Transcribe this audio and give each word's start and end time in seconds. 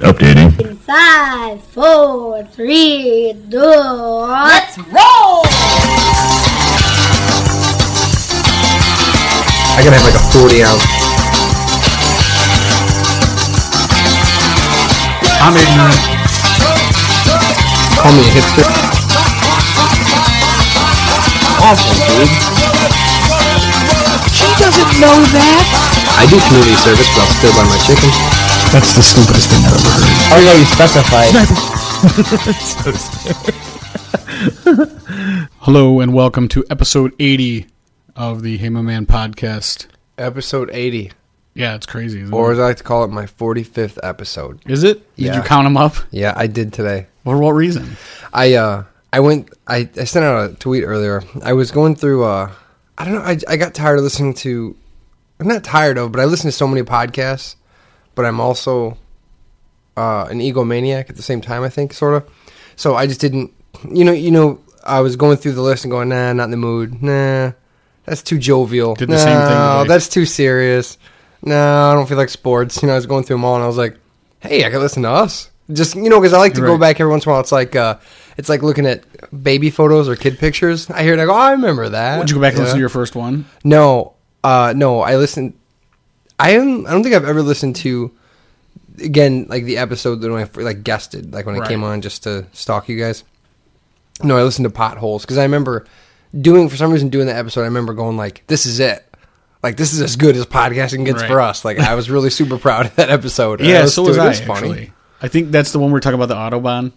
Updating. 0.00 0.50
Five, 0.78 1.62
four, 1.64 2.42
three, 2.44 3.34
two. 3.50 3.58
Let's 3.58 4.78
roll! 4.78 5.44
I 9.76 9.82
gotta 9.84 9.96
have 9.96 10.04
like 10.04 10.14
a 10.14 10.24
40 10.32 10.62
ounce. 10.64 10.84
I'm 15.42 15.56
ignorant. 15.56 16.00
Call 18.00 18.12
me 18.12 18.20
a 18.20 18.32
hipster. 18.32 18.64
Awful, 21.60 21.92
dude. 22.08 23.09
She 24.70 24.76
doesn't 24.78 25.00
know 25.00 25.18
that. 25.34 25.66
I 26.18 26.26
do 26.30 26.38
community 26.46 26.74
service, 26.78 27.08
but 27.14 27.22
I'll 27.26 27.34
still 27.34 27.50
buy 27.58 27.64
my 27.66 27.76
chicken. 27.86 28.10
That's 28.70 28.94
the 28.94 29.02
stupidest 29.02 29.50
thing 29.50 29.66
I've 29.66 29.74
ever 29.74 29.90
heard. 29.98 30.14
Oh 30.30 30.38
yeah, 30.46 30.54
you 30.54 30.64
specified. 30.70 31.34
Hello 35.60 35.98
and 36.00 36.14
welcome 36.14 36.46
to 36.48 36.64
episode 36.70 37.12
80 37.18 37.66
of 38.14 38.42
the 38.42 38.56
Hey 38.58 38.68
My 38.68 38.80
Man 38.82 39.06
podcast. 39.06 39.86
Episode 40.18 40.70
80, 40.72 41.10
Yeah, 41.54 41.74
it's 41.74 41.86
crazy. 41.86 42.20
Isn't 42.20 42.32
or 42.32 42.50
it? 42.50 42.52
as 42.54 42.58
I 42.60 42.62
like 42.68 42.76
to 42.76 42.84
call 42.84 43.02
it, 43.04 43.08
my 43.10 43.26
45th 43.26 43.98
episode. 44.04 44.60
Is 44.66 44.84
it? 44.84 44.98
Did 45.16 45.26
Yeah. 45.26 45.36
you 45.36 45.42
count 45.42 45.64
them 45.66 45.76
up? 45.76 45.94
Yeah, 46.12 46.32
I 46.36 46.46
did 46.46 46.72
today. 46.72 47.06
For 47.24 47.36
what 47.38 47.50
reason? 47.52 47.96
I 48.32 48.54
uh, 48.54 48.84
I 49.12 49.18
went. 49.20 49.50
I, 49.66 49.88
I 49.98 50.04
sent 50.04 50.24
out 50.24 50.50
a 50.50 50.54
tweet 50.54 50.84
earlier. 50.84 51.22
I 51.42 51.54
was 51.54 51.70
going 51.72 51.96
through. 51.96 52.22
Uh, 52.24 52.52
I 53.00 53.04
don't 53.04 53.14
know. 53.14 53.22
I 53.22 53.38
I 53.48 53.56
got 53.56 53.72
tired 53.72 53.98
of 53.98 54.04
listening 54.04 54.34
to. 54.34 54.76
I'm 55.38 55.48
not 55.48 55.64
tired 55.64 55.96
of, 55.96 56.12
but 56.12 56.20
I 56.20 56.26
listen 56.26 56.50
to 56.50 56.52
so 56.52 56.68
many 56.68 56.82
podcasts. 56.82 57.56
But 58.14 58.26
I'm 58.26 58.40
also 58.40 58.98
uh, 59.96 60.26
an 60.30 60.40
egomaniac 60.40 61.08
at 61.08 61.16
the 61.16 61.22
same 61.22 61.40
time. 61.40 61.62
I 61.62 61.70
think 61.70 61.94
sort 61.94 62.14
of. 62.14 62.30
So 62.76 62.96
I 62.96 63.06
just 63.06 63.20
didn't. 63.20 63.52
You 63.90 64.04
know. 64.04 64.12
You 64.12 64.30
know. 64.30 64.60
I 64.82 65.00
was 65.00 65.16
going 65.16 65.36
through 65.36 65.52
the 65.52 65.62
list 65.62 65.84
and 65.84 65.90
going, 65.90 66.08
nah, 66.08 66.32
not 66.32 66.44
in 66.44 66.50
the 66.50 66.56
mood. 66.56 67.02
Nah, 67.02 67.52
that's 68.06 68.22
too 68.22 68.38
jovial. 68.38 68.94
Did 68.94 69.10
the 69.10 69.18
same 69.18 69.38
thing 69.38 69.50
No, 69.50 69.84
that's 69.86 70.08
too 70.08 70.24
serious. 70.24 70.96
No, 71.42 71.90
I 71.90 71.94
don't 71.94 72.08
feel 72.08 72.16
like 72.16 72.30
sports. 72.30 72.82
You 72.82 72.86
know, 72.86 72.94
I 72.94 72.96
was 72.96 73.06
going 73.06 73.24
through 73.24 73.36
them 73.36 73.44
all, 73.44 73.56
and 73.56 73.64
I 73.64 73.66
was 73.66 73.76
like, 73.76 73.98
hey, 74.40 74.64
I 74.64 74.70
could 74.70 74.80
listen 74.80 75.02
to 75.02 75.10
us. 75.10 75.50
Just 75.72 75.94
you 75.94 76.08
know, 76.08 76.18
because 76.18 76.32
I 76.32 76.38
like 76.38 76.54
to 76.54 76.62
go 76.62 76.78
back 76.78 76.98
every 76.98 77.10
once 77.10 77.24
in 77.24 77.30
a 77.30 77.32
while. 77.32 77.40
It's 77.40 77.52
like 77.52 77.76
uh, 77.76 77.98
it's 78.40 78.48
like 78.48 78.62
looking 78.62 78.86
at 78.86 79.04
baby 79.44 79.68
photos 79.70 80.08
or 80.08 80.16
kid 80.16 80.38
pictures. 80.38 80.88
I 80.90 81.02
hear 81.02 81.12
it, 81.14 81.20
I 81.20 81.26
go, 81.26 81.32
oh, 81.32 81.36
I 81.36 81.52
remember 81.52 81.90
that. 81.90 82.18
Would 82.18 82.30
you 82.30 82.36
go 82.36 82.40
back 82.40 82.52
and 82.52 82.58
Yeah. 82.60 82.64
listen 82.64 82.76
to 82.78 82.80
your 82.80 82.88
first 82.88 83.14
one? 83.14 83.44
No, 83.62 84.14
uh, 84.42 84.72
no, 84.74 85.00
I 85.00 85.16
listened. 85.16 85.52
I 86.38 86.52
am. 86.52 86.86
I 86.86 86.90
don't 86.92 87.02
think 87.02 87.14
I've 87.14 87.24
ever 87.28 87.42
listened 87.42 87.76
to 87.76 88.10
again 89.02 89.46
like 89.48 89.64
the 89.64 89.76
episode 89.78 90.16
that 90.22 90.30
when 90.30 90.42
I 90.42 90.62
like 90.62 90.82
guested, 90.82 91.32
like 91.34 91.44
when 91.46 91.60
I 91.60 91.66
came 91.68 91.84
on 91.84 92.00
just 92.00 92.22
to 92.24 92.46
stalk 92.52 92.88
you 92.88 92.98
guys. 92.98 93.24
No, 94.22 94.36
I 94.36 94.42
listened 94.42 94.64
to 94.64 94.70
potholes 94.70 95.22
because 95.22 95.38
I 95.38 95.42
remember 95.42 95.86
doing 96.38 96.68
for 96.68 96.76
some 96.76 96.92
reason 96.92 97.08
doing 97.08 97.26
the 97.26 97.36
episode. 97.36 97.62
I 97.62 97.64
remember 97.64 97.92
going 97.94 98.16
like, 98.16 98.42
"This 98.46 98.64
is 98.66 98.80
it." 98.80 99.04
Like 99.62 99.76
this 99.76 99.92
is 99.92 100.00
as 100.00 100.16
good 100.16 100.36
as 100.36 100.46
podcasting 100.46 101.04
gets 101.04 101.20
Right. 101.20 101.28
for 101.30 101.40
us. 101.42 101.64
Like 101.64 101.78
I 101.78 101.94
was 101.94 102.08
really 102.10 102.30
super 102.30 102.56
proud 102.56 102.86
of 102.86 102.96
that 102.96 103.10
episode. 103.10 103.60
Yeah, 103.62 103.84
so 103.86 104.02
was. 104.04 104.16
I, 104.16 104.24
It 104.24 104.28
was 104.28 104.40
funny. 104.40 104.70
actually. 104.70 104.92
I 105.22 105.28
think 105.28 105.50
that's 105.50 105.72
the 105.72 105.78
one 105.78 105.90
we're 105.90 106.00
talking 106.00 106.18
about 106.20 106.28
the 106.28 106.34
Autobahn, 106.58 106.92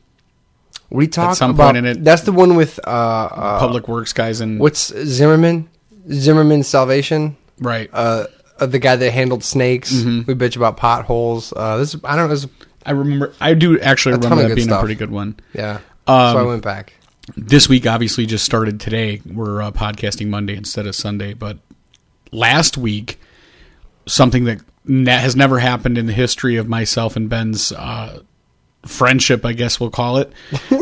We 0.93 1.07
talk 1.07 1.35
some 1.35 1.51
about 1.51 1.73
point 1.73 1.77
in 1.77 1.85
it- 1.85 2.03
That's 2.03 2.21
the 2.21 2.31
one 2.31 2.55
with 2.55 2.79
uh, 2.85 2.89
uh 2.89 3.59
Public 3.59 3.87
Works 3.87 4.13
guys, 4.13 4.39
and 4.41 4.59
what's 4.59 4.93
Zimmerman? 4.93 5.67
Zimmerman 6.11 6.63
Salvation. 6.63 7.35
right. 7.59 7.89
Uh, 7.91 8.27
uh, 8.59 8.67
the 8.67 8.77
guy 8.79 8.95
that 8.95 9.11
handled 9.11 9.43
snakes. 9.43 9.91
Mm-hmm. 9.91 10.21
We 10.27 10.35
bitch 10.35 10.55
about 10.55 10.77
potholes. 10.77 11.51
Uh, 11.55 11.77
this 11.77 11.95
I 12.03 12.15
don't 12.15 12.27
know. 12.29 12.35
This, 12.35 12.47
I 12.85 12.91
remember. 12.91 13.33
I 13.41 13.55
do 13.55 13.79
actually 13.79 14.13
ton 14.13 14.21
remember 14.23 14.35
of 14.35 14.41
that 14.43 14.47
good 14.49 14.55
being 14.55 14.67
stuff. 14.67 14.79
a 14.79 14.81
pretty 14.85 14.95
good 14.95 15.11
one. 15.11 15.35
yeah. 15.53 15.79
Um, 16.05 16.33
so 16.33 16.39
I 16.39 16.43
went 16.43 16.63
back. 16.63 16.93
this 17.35 17.67
week 17.67 17.87
obviously 17.87 18.25
just 18.27 18.45
started 18.45 18.79
today. 18.79 19.21
We're 19.25 19.61
uh, 19.63 19.71
podcasting 19.71 20.27
Monday 20.27 20.55
instead 20.55 20.85
of 20.85 20.95
Sunday, 20.95 21.33
but 21.33 21.57
last 22.31 22.77
week 22.77 23.19
something 24.05 24.43
that 24.43 24.59
ne- 24.85 25.11
has 25.11 25.35
never 25.35 25.59
happened 25.59 25.97
in 25.97 26.05
the 26.05 26.13
history 26.13 26.57
of 26.57 26.67
myself 26.67 27.15
and 27.15 27.29
Ben's 27.29 27.71
uh, 27.71 28.21
friendship, 28.85 29.45
I 29.45 29.53
guess 29.53 29.79
we'll 29.79 29.89
call 29.91 30.17
it, 30.17 30.31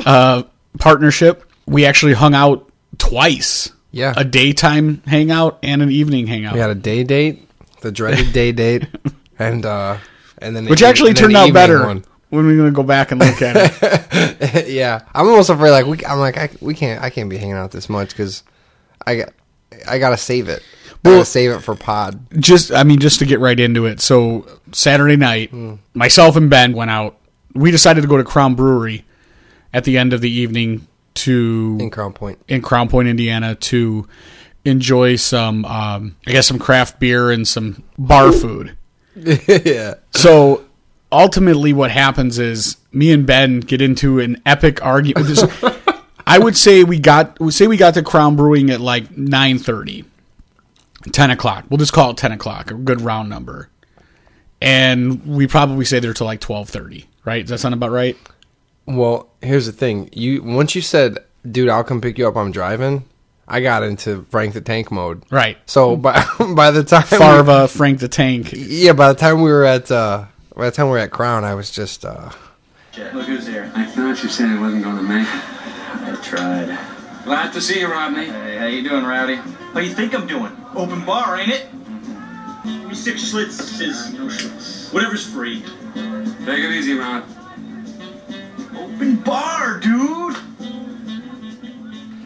uh, 0.06 0.44
partnership. 0.80 1.44
We 1.66 1.86
actually 1.86 2.14
hung 2.14 2.34
out 2.34 2.70
twice. 2.98 3.72
Yeah. 3.94 4.14
a 4.16 4.24
daytime 4.24 5.02
hangout 5.06 5.60
and 5.64 5.82
an 5.82 5.92
evening 5.92 6.26
hangout, 6.26 6.54
We 6.54 6.60
had 6.62 6.70
a 6.70 6.76
day 6.76 7.04
date, 7.04 7.50
the 7.82 7.92
dreaded 7.92 8.32
day 8.32 8.54
date, 8.54 8.88
and 9.40 9.66
uh, 9.66 9.98
and 10.38 10.56
then 10.56 10.66
which 10.68 10.82
actually 10.82 11.14
turned 11.14 11.36
out 11.36 11.52
better. 11.54 11.86
one. 11.86 12.06
When 12.30 12.46
we're 12.46 12.56
gonna 12.56 12.72
go 12.72 12.84
back 12.84 13.12
and 13.12 13.20
look 13.20 13.42
at 13.42 13.58
it, 13.58 14.68
yeah, 14.70 15.02
I'm 15.14 15.28
almost 15.28 15.50
afraid. 15.50 15.72
Like 15.72 15.86
we, 15.88 16.06
I'm 16.06 16.20
like 16.20 16.38
I, 16.38 16.50
we 16.62 16.74
can't. 16.74 17.04
I 17.04 17.10
can't 17.10 17.30
be 17.30 17.36
hanging 17.36 17.56
out 17.56 17.72
this 17.72 17.90
much 17.90 18.12
because 18.12 18.44
I 19.06 19.18
got. 19.18 19.34
I 19.86 19.98
gotta 20.00 20.16
save 20.16 20.48
it. 20.48 20.64
Well- 21.04 21.16
gotta 21.16 21.26
save 21.26 21.52
it 21.52 21.60
for 21.60 21.76
pod. 21.76 22.26
just 22.40 22.72
I 22.72 22.84
mean 22.84 23.00
just 23.02 23.20
to 23.20 23.26
get 23.26 23.42
right 23.42 23.60
into 23.60 23.88
it. 23.88 24.00
So 24.00 24.48
Saturday 24.72 25.18
night, 25.18 25.52
myself 25.94 26.38
and 26.38 26.50
Ben 26.50 26.72
went 26.72 26.92
out. 26.92 27.18
We 27.54 27.72
decided 27.72 28.02
to 28.02 28.08
go 28.08 28.18
to 28.18 28.24
Crown 28.24 28.56
Brewery 28.56 29.06
at 29.74 29.84
the 29.84 29.98
end 29.98 30.14
of 30.14 30.22
the 30.22 30.30
evening 30.30 30.88
to 31.14 31.78
in 31.80 31.90
Crown 31.90 32.14
Point. 32.14 32.40
in 32.48 32.62
Crown 32.62 32.88
Point, 32.88 33.08
Indiana, 33.08 33.56
to 33.56 34.08
enjoy 34.64 35.16
some 35.16 35.66
um, 35.66 36.16
I 36.28 36.32
guess 36.32 36.48
some 36.48 36.60
craft 36.60 37.00
beer 37.00 37.32
and 37.32 37.48
some 37.48 37.84
bar 37.98 38.32
food. 38.32 38.78
yeah, 39.16 39.96
So 40.14 40.64
ultimately, 41.12 41.74
what 41.74 41.92
happens 41.92 42.40
is 42.40 42.78
me 42.94 43.12
and 43.12 43.26
Ben 43.26 43.60
get 43.60 43.82
into 43.82 44.20
an 44.20 44.42
epic 44.46 44.84
argument. 44.86 45.44
I 46.26 46.40
would 46.40 46.56
say 46.56 46.84
we 46.84 47.00
got 47.00 47.38
say 47.52 47.68
we 47.68 47.76
got 47.78 47.96
to 47.96 48.04
Crown 48.04 48.36
Brewing 48.38 48.70
at 48.70 48.80
like 48.80 49.10
9.30, 49.10 50.06
10 51.12 51.32
o'clock. 51.32 51.66
We'll 51.70 51.78
just 51.80 51.92
call 51.94 52.12
it 52.12 52.18
ten 52.18 52.32
o'clock, 52.32 52.72
a 52.72 52.76
good 52.76 53.02
round 53.02 53.30
number. 53.30 53.70
And 54.62 55.26
we 55.26 55.48
probably 55.48 55.84
stayed 55.86 56.00
there 56.04 56.14
till 56.14 56.28
like 56.28 56.40
twelve 56.40 56.70
thirty. 56.70 57.08
Right? 57.26 57.42
Does 57.44 57.50
that 57.52 57.60
sound 57.60 57.74
about 57.74 57.92
right? 57.92 58.18
Well, 58.86 59.30
here's 59.42 59.66
the 59.66 59.72
thing. 59.72 60.10
You 60.12 60.44
once 60.44 60.76
you 60.76 60.82
said, 60.82 61.20
"Dude, 61.50 61.70
I'll 61.70 61.84
come 61.84 62.02
pick 62.02 62.18
you 62.18 62.28
up. 62.28 62.36
I'm 62.36 62.52
driving." 62.52 63.06
I 63.48 63.60
got 63.60 63.84
into 63.84 64.24
Frank 64.30 64.54
the 64.54 64.62
Tank 64.62 64.92
mode. 64.92 65.24
Right. 65.30 65.58
So 65.66 65.96
by 65.98 66.26
by 66.56 66.72
the 66.72 66.84
time 66.84 67.04
Farva, 67.04 67.68
Frank 67.68 68.00
the 68.00 68.08
Tank. 68.08 68.50
yeah, 68.54 68.94
by 68.94 69.10
the 69.12 69.20
time 69.20 69.42
we 69.42 69.52
were 69.52 69.66
at 69.66 69.92
uh, 69.92 70.26
by 70.56 70.66
the 70.66 70.72
time 70.72 70.88
we 70.88 70.94
were 70.94 71.00
at 71.00 71.12
Crown, 71.12 71.44
I 71.44 71.54
was 71.54 71.70
just 71.70 72.06
uh, 72.06 72.32
Look 73.14 73.26
who's 73.26 73.48
here. 73.48 73.72
I 73.76 73.86
thought 73.86 74.22
you 74.22 74.30
said 74.30 74.50
I 74.50 74.60
wasn't 74.60 74.84
going 74.84 74.98
to 74.98 75.04
make 75.04 75.28
it. 75.28 75.44
I 76.04 76.20
tried. 76.22 76.78
Glad 77.24 77.54
to 77.54 77.62
see 77.62 77.80
you, 77.80 77.88
Rodney. 77.88 78.26
Hey, 78.26 78.58
how 78.58 78.66
you 78.66 78.88
doing, 78.88 79.06
Rowdy? 79.06 79.36
How 79.36 79.80
you 79.80 79.94
think 79.94 80.14
I'm 80.14 80.28
doing? 80.28 80.52
Open 80.76 81.06
bar, 81.06 81.38
ain't 81.38 81.52
it? 81.52 81.68
Give 82.64 82.88
me 82.88 82.94
six 82.96 83.32
schlitz, 83.32 83.80
is 83.82 84.14
no. 84.14 84.28
Whatever's 84.94 85.26
free. 85.26 85.64
Take 85.94 86.64
it 86.64 86.72
easy, 86.72 86.94
Rod. 86.94 87.24
Open 88.76 89.16
bar, 89.18 89.80
dude. 89.80 90.36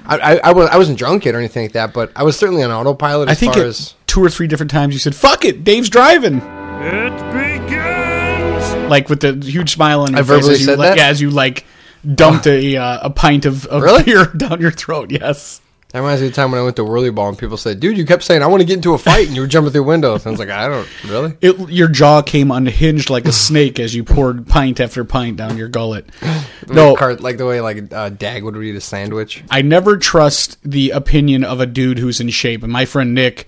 I, 0.07 0.17
I, 0.17 0.35
I, 0.43 0.51
was, 0.53 0.69
I 0.69 0.77
wasn't 0.77 0.99
drunk 0.99 1.25
yet 1.25 1.33
or 1.33 1.39
anything 1.39 1.63
like 1.63 1.71
that, 1.73 1.91
but 1.93 2.11
I 2.15 2.23
was 2.23 2.37
certainly 2.37 2.61
on 2.63 2.69
autopilot 2.71 3.27
I 3.27 3.33
think 3.33 3.53
far 3.55 3.63
it, 3.63 3.67
as 3.67 3.95
two 4.05 4.23
or 4.23 4.29
three 4.29 4.45
different 4.47 4.71
times 4.71 4.93
you 4.93 4.99
said, 4.99 5.15
"Fuck 5.15 5.45
it, 5.45 5.63
Dave's 5.63 5.89
driving." 5.89 6.41
It 6.41 7.11
begins. 7.33 8.89
like 8.89 9.09
with 9.09 9.21
the 9.21 9.33
huge 9.43 9.71
smile 9.73 10.01
on 10.01 10.11
your 10.11 10.19
I 10.19 10.23
face 10.23 10.47
as 10.47 10.59
you, 10.59 10.65
said 10.65 10.77
like, 10.77 10.89
that? 10.89 10.97
yeah, 10.97 11.07
as 11.07 11.19
you 11.21 11.31
like 11.31 11.65
dumped 12.13 12.45
a 12.45 12.77
uh, 12.77 12.99
a 13.07 13.09
pint 13.09 13.45
of, 13.45 13.65
of 13.65 13.81
Really? 13.81 14.03
beer 14.03 14.25
down 14.37 14.61
your 14.61 14.69
throat. 14.71 15.09
Yes, 15.09 15.59
that 15.95 16.01
reminds 16.01 16.19
me 16.19 16.27
of 16.27 16.33
the 16.33 16.35
time 16.35 16.51
when 16.51 16.59
I 16.59 16.63
went 16.63 16.75
to 16.75 16.83
Whirly 16.83 17.09
Ball 17.09 17.29
and 17.29 17.37
people 17.37 17.55
said, 17.55 17.79
"Dude, 17.79 17.97
you 17.97 18.05
kept 18.05 18.23
saying 18.23 18.43
I 18.43 18.47
want 18.47 18.59
to 18.59 18.65
get 18.65 18.73
into 18.73 18.93
a 18.93 18.97
fight," 18.97 19.27
and 19.27 19.35
you 19.35 19.41
were 19.41 19.47
jumping 19.47 19.71
through 19.71 19.83
windows. 19.83 20.25
And 20.25 20.27
I 20.27 20.31
was 20.31 20.39
like, 20.41 20.49
"I 20.49 20.67
don't 20.67 21.05
really." 21.05 21.37
it, 21.39 21.69
your 21.69 21.87
jaw 21.87 22.21
came 22.21 22.51
unhinged 22.51 23.09
like 23.09 23.25
a 23.25 23.31
snake 23.45 23.79
as 23.79 23.95
you 23.95 24.03
poured 24.03 24.45
pint 24.45 24.81
after 24.81 25.05
pint 25.05 25.37
down 25.37 25.57
your 25.57 25.69
gullet. 25.69 26.09
No, 26.67 26.89
Like, 26.89 26.97
cart, 26.97 27.21
like 27.21 27.37
the 27.37 27.45
way 27.45 27.61
like 27.61 27.93
uh, 27.93 28.09
Dag 28.09 28.43
would 28.43 28.57
eat 28.57 28.75
a 28.75 28.81
sandwich. 28.81 29.43
I 29.51 29.61
never 29.61 29.97
trust 29.97 30.57
the 30.63 30.89
opinion 30.89 31.43
of 31.43 31.59
a 31.59 31.67
dude 31.67 31.99
who's 31.99 32.19
in 32.19 32.29
shape. 32.29 32.63
And 32.63 32.73
my 32.73 32.85
friend 32.85 33.13
Nick 33.13 33.47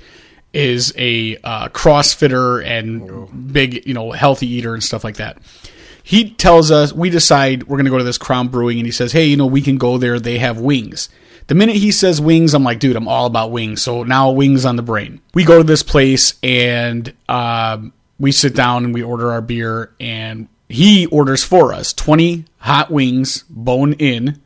is 0.54 0.94
a 0.96 1.36
uh, 1.38 1.70
CrossFitter 1.70 2.64
and 2.64 3.52
big, 3.52 3.88
you 3.88 3.96
know, 3.96 4.12
healthy 4.12 4.46
eater 4.46 4.76
and 4.76 4.84
stuff 4.84 5.04
like 5.04 5.16
that. 5.16 5.40
He 6.04 6.30
tells 6.30 6.70
us 6.70 6.94
we 6.94 7.10
decide 7.10 7.64
we're 7.64 7.78
going 7.78 7.86
to 7.86 7.92
go 7.92 7.98
to 7.98 8.04
this 8.04 8.20
Crown 8.20 8.50
Brewing, 8.50 8.78
and 8.78 8.86
he 8.86 8.92
says, 8.92 9.14
"Hey, 9.14 9.26
you 9.26 9.36
know, 9.36 9.48
we 9.48 9.62
can 9.62 9.78
go 9.78 9.98
there. 9.98 10.20
They 10.20 10.38
have 10.38 10.60
wings." 10.60 11.10
The 11.48 11.56
minute 11.56 11.78
he 11.78 11.92
says 11.92 12.20
wings, 12.20 12.54
I'm 12.54 12.64
like, 12.64 12.80
dude, 12.80 12.96
I'm 12.96 13.08
all 13.08 13.26
about 13.26 13.52
wings. 13.52 13.82
So 13.82 14.04
now 14.04 14.32
wings 14.32 14.66
on 14.66 14.76
the 14.76 14.82
brain. 14.84 15.22
We 15.34 15.44
go 15.46 15.58
to 15.58 15.64
this 15.64 15.82
place 15.84 16.38
and 16.44 17.14
um, 17.30 17.94
we 18.20 18.32
sit 18.32 18.54
down 18.54 18.84
and 18.84 18.94
we 18.94 19.02
order 19.02 19.32
our 19.32 19.42
beer, 19.42 19.94
and 20.00 20.48
he 20.70 21.06
orders 21.08 21.44
for 21.44 21.72
us 21.74 21.94
20 21.94 22.46
hot 22.58 22.92
wings, 22.92 23.44
bone 23.50 23.94
in, 23.94 24.42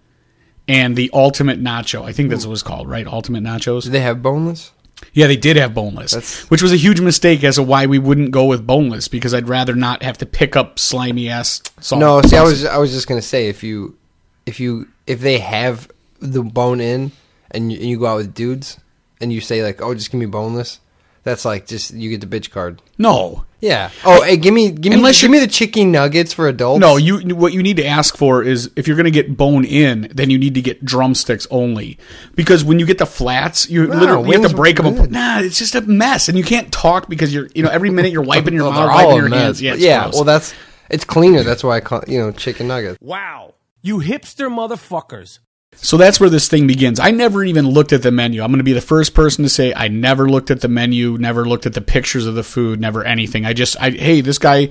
and 0.68 0.96
the 0.96 1.10
ultimate 1.14 1.62
nacho. 1.62 2.04
I 2.04 2.12
think 2.14 2.30
that's 2.30 2.46
what 2.46 2.54
it's 2.54 2.64
called, 2.64 2.88
right? 2.88 3.08
Ultimate 3.08 3.44
nachos. 3.44 3.84
Do 3.84 3.90
they 3.90 4.02
have 4.02 4.22
boneless? 4.22 4.72
Yeah, 5.14 5.26
they 5.26 5.38
did 5.38 5.58
have 5.58 5.74
boneless, 5.74 6.12
That's- 6.12 6.44
which 6.52 6.62
was 6.62 6.72
a 6.72 6.76
huge 6.78 7.02
mistake 7.02 7.44
as 7.44 7.56
to 7.56 7.64
why 7.64 7.88
we 7.88 7.98
wouldn't 7.98 8.30
go 8.30 8.46
with 8.46 8.68
boneless 8.68 9.08
because 9.08 9.34
I'd 9.34 9.50
rather 9.50 9.74
not 9.74 10.04
have 10.04 10.20
to 10.20 10.28
pick 10.28 10.56
up 10.56 10.78
slimy 10.78 11.28
ass 11.28 11.64
salt. 11.80 12.00
No, 12.00 12.22
see, 12.22 12.38
I 12.38 12.44
was 12.44 12.66
I 12.66 12.78
was 12.78 12.92
just 12.92 13.08
gonna 13.08 13.22
say 13.24 13.48
if 13.48 13.64
you 13.64 13.98
if 14.46 14.60
you 14.60 14.88
if 15.08 15.20
they 15.20 15.40
have 15.40 15.90
the 16.22 16.44
bone 16.44 16.80
in 16.80 17.12
and 17.52 17.72
you, 17.72 17.80
and 17.80 17.88
you 17.90 18.00
go 18.00 18.06
out 18.08 18.18
with 18.18 18.34
dudes 18.34 18.80
and 19.20 19.32
you 19.34 19.42
say 19.42 19.64
like, 19.64 19.82
oh, 19.82 19.94
just 19.94 20.12
give 20.12 20.20
me 20.20 20.26
boneless, 20.26 20.80
that's 21.24 21.46
like 21.46 21.68
just 21.68 21.94
you 21.94 22.10
get 22.16 22.28
the 22.28 22.40
bitch 22.40 22.50
card. 22.52 22.82
no. 22.98 23.46
Yeah. 23.64 23.92
Oh, 24.04 24.24
hey, 24.24 24.38
give 24.38 24.56
me 24.56 24.72
give 24.72 24.90
me 24.90 24.96
Unless 24.98 25.22
give 25.22 25.30
me 25.30 25.38
the 25.38 25.46
chicken 25.46 25.92
nuggets 25.92 26.34
for 26.34 26.48
adults. 26.48 26.80
No, 26.82 26.98
you 26.98 27.36
what 27.36 27.54
you 27.54 27.62
need 27.62 27.78
to 27.78 27.86
ask 27.86 28.18
for 28.18 28.42
is 28.42 28.72
if 28.76 28.88
you're 28.88 28.98
going 28.98 29.06
to 29.06 29.12
get 29.12 29.38
bone 29.38 29.66
in, 29.66 30.12
then 30.16 30.32
you 30.32 30.40
need 30.40 30.56
to 30.56 30.64
get 30.64 30.84
drumsticks 30.84 31.46
only. 31.52 32.00
Because 32.34 32.64
when 32.64 32.80
you 32.80 32.88
get 32.88 32.98
the 32.98 33.06
flats, 33.06 33.70
you 33.70 33.86
No, 33.86 33.96
literally 34.00 34.32
you 34.36 34.42
have 34.42 34.50
to 34.50 34.58
break 34.58 34.78
them. 34.78 34.96
good. 34.96 35.12
Nah, 35.12 35.42
it's 35.42 35.60
just 35.60 35.76
a 35.76 35.82
mess, 35.82 36.28
and 36.28 36.40
you 36.40 36.44
can't 36.44 36.72
talk 36.72 37.08
because 37.08 37.32
you're 37.32 37.50
you 37.54 37.62
know 37.62 37.70
every 37.70 37.92
minute 37.92 38.12
you're 38.12 38.24
wiping 38.24 38.56
your 38.56 38.64
Well, 38.68 38.72
mouth, 38.72 38.96
wiping 38.96 39.16
your 39.18 39.30
mess, 39.30 39.40
hands. 39.44 39.62
Yeah, 39.62 39.74
it's 39.74 39.84
yeah. 39.84 40.02
gross. 40.06 40.16
Well, 40.16 40.24
that's 40.24 40.56
it's 40.90 41.06
cleaner. 41.06 41.44
That's 41.44 41.64
why 41.64 41.76
I 41.78 41.82
call 41.82 42.04
you 42.08 42.18
know 42.18 42.32
chicken 42.32 42.68
nuggets. 42.68 42.98
Wow. 43.00 43.54
You 43.84 44.00
hipster 44.00 44.50
motherfuckers. 44.50 45.38
So 45.76 45.98
that's 45.98 46.20
where 46.20 46.30
this 46.30 46.48
thing 46.48 46.68
begins. 46.68 47.00
I 47.00 47.12
never 47.12 47.44
even 47.44 47.68
looked 47.68 47.94
at 47.94 48.04
the 48.04 48.12
menu. 48.12 48.44
I'm 48.44 48.50
going 48.52 48.60
to 48.60 48.64
be 48.64 48.74
the 48.74 48.82
first 48.82 49.14
person 49.14 49.44
to 49.44 49.50
say 49.50 49.74
I 49.74 49.88
never 49.88 50.30
looked 50.30 50.52
at 50.52 50.62
the 50.62 50.68
menu, 50.68 51.18
never 51.18 51.48
looked 51.48 51.66
at 51.66 51.74
the 51.74 51.82
pictures 51.82 52.28
of 52.28 52.36
the 52.36 52.44
food, 52.44 52.80
never 52.80 53.04
anything. 53.04 53.46
I 53.46 53.54
just, 53.54 53.82
I, 53.82 53.90
hey, 53.92 54.22
this 54.22 54.38
guy, 54.38 54.70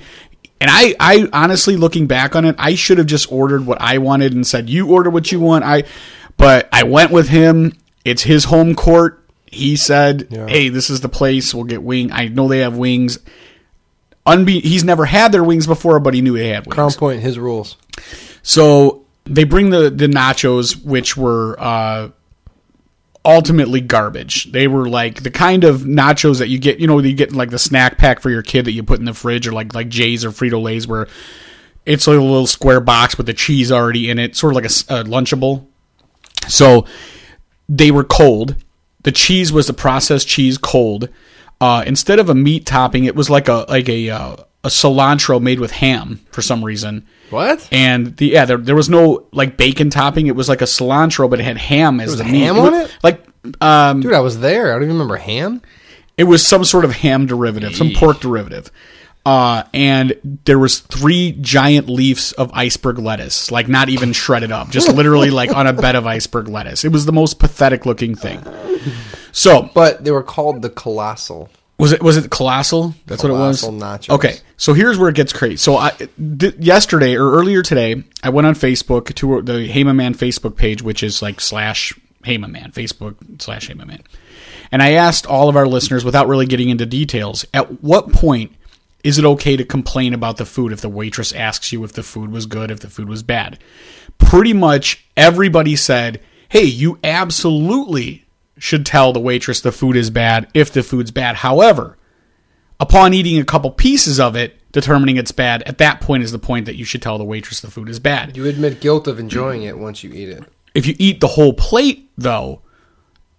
and 0.61 0.71
I, 0.71 0.95
I 1.01 1.29
honestly, 1.33 1.77
looking 1.77 2.07
back 2.07 2.37
on 2.37 2.45
it, 2.45 2.55
I 2.59 2.75
should 2.75 2.99
have 2.99 3.07
just 3.07 3.33
ordered 3.33 3.67
what 3.67 3.81
I 3.81 3.99
wanted 3.99 4.35
and 4.35 4.47
said, 4.47 4.69
you 4.69 4.93
order 4.93 5.11
what 5.11 5.33
you 5.33 5.41
want. 5.41 5.65
I, 5.65 5.85
but 6.37 6.69
I 6.71 6.85
went 6.85 7.11
with 7.11 7.29
him. 7.29 7.73
It's 8.05 8.23
his 8.23 8.45
home 8.45 8.75
court. 8.75 9.27
He 9.47 9.77
said, 9.77 10.29
hey, 10.31 10.69
this 10.69 10.91
is 10.91 11.01
the 11.01 11.09
place. 11.09 11.53
We'll 11.55 11.65
get 11.65 11.83
wing. 11.83 12.13
I 12.13 12.29
know 12.29 12.47
they 12.47 12.59
have 12.61 12.77
wings. 12.77 13.19
Unbe- 14.27 14.63
he's 14.63 14.85
never 14.85 15.07
had 15.07 15.33
their 15.33 15.43
wings 15.43 15.67
before, 15.67 15.99
but 15.99 16.15
he 16.15 16.21
knew 16.21 16.37
they 16.37 16.51
had 16.51 16.67
wings. 16.67 16.75
Crown 16.75 16.93
Point, 16.93 17.21
his 17.21 17.39
rules. 17.39 17.77
So 18.43 19.00
they 19.25 19.45
bring 19.45 19.71
the 19.71 19.91
the 19.91 20.07
nachos, 20.07 20.85
which 20.85 21.17
were 21.17 21.57
uh, 21.59 22.11
ultimately 23.25 23.81
garbage. 23.81 24.51
They 24.53 24.67
were 24.67 24.89
like 24.89 25.23
the 25.23 25.31
kind 25.31 25.65
of 25.65 25.83
nachos 25.83 26.39
that 26.39 26.49
you 26.49 26.59
get, 26.59 26.81
you 26.81 26.87
know, 26.87 26.99
you 26.99 27.15
get 27.15 27.33
like 27.33 27.51
the 27.51 27.59
snack 27.59 27.99
pack 27.99 28.21
for 28.21 28.31
your 28.31 28.43
kid 28.43 28.65
that 28.65 28.73
you 28.73 28.83
put 28.83 28.99
in 28.99 29.05
the 29.05 29.15
fridge, 29.15 29.47
or 29.47 29.53
like 29.53 29.75
like 29.75 29.89
Jay's 29.89 30.25
or 30.25 30.31
Frito 30.31 30.61
Lay's, 30.63 30.87
where 30.87 31.07
it's 31.87 32.07
like 32.07 32.19
a 32.19 32.23
little 32.23 32.47
square 32.47 32.81
box 32.81 33.17
with 33.17 33.27
the 33.27 33.35
cheese 33.35 33.73
already 33.73 34.11
in 34.11 34.19
it, 34.19 34.37
sort 34.37 34.53
of 34.53 34.57
like 34.57 34.65
a 34.65 35.05
lunchable. 35.09 35.67
So 36.49 36.87
they 37.69 37.91
were 37.91 38.05
cold. 38.05 38.57
The 39.03 39.13
cheese 39.13 39.53
was 39.53 39.67
the 39.67 39.73
processed 39.73 40.29
cheese 40.29 40.59
cold. 40.59 41.09
Uh, 41.61 41.85
instead 41.87 42.19
of 42.19 42.29
a 42.29 42.35
meat 42.35 42.67
topping, 42.67 43.05
it 43.05 43.15
was 43.15 43.31
like 43.31 43.49
a 43.49 43.65
like 43.69 43.89
a 43.89 44.11
uh, 44.11 44.37
a 44.63 44.69
cilantro 44.69 45.41
made 45.41 45.61
with 45.61 45.71
ham 45.71 46.21
for 46.33 46.43
some 46.43 46.65
reason. 46.65 47.07
What? 47.31 47.67
And 47.73 48.17
the 48.17 48.27
yeah, 48.27 48.45
there, 48.45 48.59
there 48.59 48.75
was 48.75 48.89
no 48.91 49.27
like 49.33 49.57
bacon 49.57 49.91
topping. 49.91 50.27
It 50.27 50.37
was 50.37 50.49
like 50.49 50.61
a 50.61 50.67
cilantro, 50.67 51.31
but 51.31 51.41
it 51.41 51.45
had 51.45 51.57
ham 51.59 52.01
as 52.01 52.17
the 52.19 52.25
meat. 52.25 52.41
ham 52.41 52.59
on 52.59 52.75
it? 52.75 52.97
Like 53.03 53.25
um, 53.61 54.01
Dude, 54.01 54.13
I 54.13 54.21
was 54.21 54.41
there. 54.41 54.71
I 54.71 54.75
don't 54.75 54.83
even 54.83 54.95
remember 54.95 55.17
ham. 55.17 55.63
it 56.19 56.25
was 56.25 56.47
some 56.47 56.65
sort 56.65 56.85
of 56.85 56.93
ham 56.93 57.27
derivative, 57.27 57.75
some 57.75 57.93
pork 57.95 58.21
derivative. 58.21 58.71
Uh, 59.25 59.65
and 59.75 60.15
there 60.47 60.59
was 60.59 60.81
three 60.81 61.33
giant 61.41 61.89
leaves 61.91 62.33
of 62.33 62.51
iceberg 62.55 62.99
lettuce, 62.99 63.51
like 63.51 63.69
not 63.69 63.91
even 63.91 64.13
shredded 64.15 64.51
up, 64.51 64.71
just 64.71 64.93
literally 64.95 65.31
like 65.41 65.55
on 65.55 65.67
a 65.67 65.73
bed 65.75 65.95
of 65.95 66.07
iceberg 66.07 66.49
lettuce. 66.49 66.85
It 66.85 66.93
was 66.93 67.05
the 67.07 67.13
most 67.13 67.39
pathetic 67.39 67.85
looking 67.87 68.15
thing. 68.15 68.43
So 69.33 69.71
But 69.75 70.05
they 70.05 70.11
were 70.11 70.23
called 70.23 70.63
the 70.63 70.71
colossal. 70.71 71.51
Was 71.81 71.93
it 71.93 72.03
was 72.03 72.17
it 72.19 72.31
colossal? 72.31 72.95
That's 73.07 73.23
what 73.23 73.31
it 73.31 73.35
was. 73.35 73.63
Nachos. 73.63 74.11
Okay, 74.11 74.37
so 74.59 74.75
here's 74.75 74.99
where 74.99 75.09
it 75.09 75.17
gets 75.17 75.33
crazy. 75.33 75.57
So 75.57 75.77
I 75.77 75.91
th- 75.91 76.57
yesterday 76.59 77.17
or 77.17 77.33
earlier 77.33 77.63
today, 77.63 78.05
I 78.23 78.29
went 78.29 78.47
on 78.47 78.55
Facebook 78.55 79.15
to 79.15 79.41
the 79.41 79.67
Hey 79.67 79.83
My 79.83 79.93
Man 79.93 80.15
Facebook 80.15 80.57
page, 80.57 80.83
which 80.83 81.03
is 81.03 81.23
like 81.23 81.41
slash 81.41 81.99
Hey 82.23 82.37
My 82.37 82.49
Man 82.49 82.71
Facebook 82.73 83.17
slash 83.41 83.69
Hey 83.69 83.75
My 83.75 83.87
Man, 83.87 84.03
and 84.71 84.83
I 84.83 84.93
asked 84.93 85.27
all 85.27 85.49
of 85.49 85.57
our 85.57 85.67
listeners 85.67 86.05
without 86.05 86.29
really 86.29 86.47
getting 86.47 86.69
into 86.69 86.85
details, 86.85 87.47
at 87.55 87.83
what 87.83 88.13
point 88.13 88.53
is 89.03 89.19
it 89.19 89.25
okay 89.25 89.57
to 89.57 89.65
complain 89.65 90.13
about 90.13 90.37
the 90.37 90.45
food 90.45 90.73
if 90.73 90.83
the 90.83 90.89
waitress 90.91 91.33
asks 91.33 91.73
you 91.73 91.83
if 91.85 91.95
the 91.95 92.03
food 92.03 92.31
was 92.31 92.45
good, 92.45 92.71
if 92.71 92.81
the 92.81 92.91
food 92.91 93.09
was 93.09 93.23
bad? 93.23 93.59
Pretty 94.19 94.53
much 94.53 95.07
everybody 95.17 95.77
said, 95.77 96.21
"Hey, 96.51 96.65
you 96.65 96.99
absolutely." 97.03 98.27
Should 98.63 98.85
tell 98.85 99.13
the 99.13 99.21
waitress 99.21 99.61
the 99.61 99.73
food 99.73 99.97
is 99.97 100.11
bad 100.11 100.49
if 100.55 100.71
the 100.73 100.83
food's 100.83 101.11
bad. 101.11 101.37
However, 101.37 101.97
upon 102.79 103.15
eating 103.15 103.41
a 103.41 103.45
couple 103.45 103.71
pieces 103.71 104.21
of 104.21 104.37
it, 104.37 104.61
determining 104.71 105.17
it's 105.17 105.33
bad, 105.33 105.63
at 105.63 105.79
that 105.79 106.01
point 106.01 106.23
is 106.23 106.31
the 106.31 106.39
point 106.39 106.67
that 106.67 106.77
you 106.77 106.85
should 106.85 107.03
tell 107.03 107.19
the 107.19 107.25
waitress 107.25 107.61
the 107.61 107.71
food 107.71 107.89
is 107.89 107.99
bad. 107.99 108.37
You 108.37 108.47
admit 108.47 108.81
guilt 108.81 109.09
of 109.09 109.19
enjoying 109.19 109.63
it 109.63 109.79
once 109.79 110.05
you 110.05 110.13
eat 110.13 110.29
it. 110.29 110.45
If 110.75 110.87
you 110.87 110.95
eat 110.99 111.21
the 111.21 111.27
whole 111.27 111.55
plate, 111.55 112.11
though, 112.17 112.61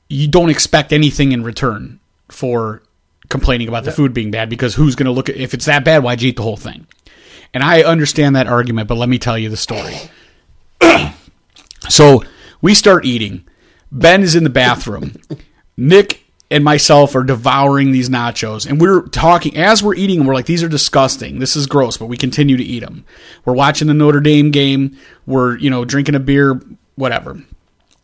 you 0.09 0.27
don't 0.27 0.49
expect 0.49 0.91
anything 0.91 1.31
in 1.31 1.43
return 1.43 1.99
for 2.27 2.83
complaining 3.29 3.67
about 3.67 3.85
the 3.85 3.91
food 3.91 4.13
being 4.13 4.31
bad 4.31 4.49
because 4.49 4.75
who's 4.75 4.95
going 4.95 5.05
to 5.05 5.11
look 5.11 5.29
at 5.29 5.37
if 5.37 5.53
it's 5.53 5.65
that 5.65 5.85
bad, 5.85 6.03
why'd 6.03 6.21
you 6.21 6.29
eat 6.29 6.35
the 6.35 6.43
whole 6.43 6.57
thing? 6.57 6.85
And 7.53 7.63
I 7.63 7.83
understand 7.83 8.35
that 8.35 8.47
argument, 8.47 8.87
but 8.87 8.95
let 8.95 9.09
me 9.09 9.17
tell 9.19 9.37
you 9.37 9.49
the 9.49 9.57
story. 9.57 9.95
so 11.89 12.23
we 12.61 12.73
start 12.73 13.05
eating. 13.05 13.45
Ben 13.91 14.23
is 14.23 14.35
in 14.35 14.43
the 14.43 14.49
bathroom. 14.49 15.13
Nick 15.77 16.23
and 16.49 16.63
myself 16.63 17.15
are 17.15 17.23
devouring 17.23 17.91
these 17.91 18.09
nachos, 18.09 18.67
and 18.67 18.79
we're 18.79 19.07
talking 19.07 19.55
as 19.57 19.81
we're 19.81 19.95
eating. 19.95 20.25
We're 20.25 20.33
like, 20.33 20.45
"These 20.45 20.63
are 20.63 20.69
disgusting. 20.69 21.39
This 21.39 21.55
is 21.55 21.65
gross," 21.65 21.97
but 21.97 22.07
we 22.07 22.17
continue 22.17 22.57
to 22.57 22.63
eat 22.63 22.81
them. 22.81 23.05
We're 23.45 23.53
watching 23.53 23.87
the 23.87 23.93
Notre 23.93 24.19
Dame 24.19 24.51
game. 24.51 24.97
We're 25.25 25.57
you 25.57 25.69
know 25.69 25.85
drinking 25.85 26.15
a 26.15 26.19
beer, 26.19 26.61
whatever. 26.95 27.41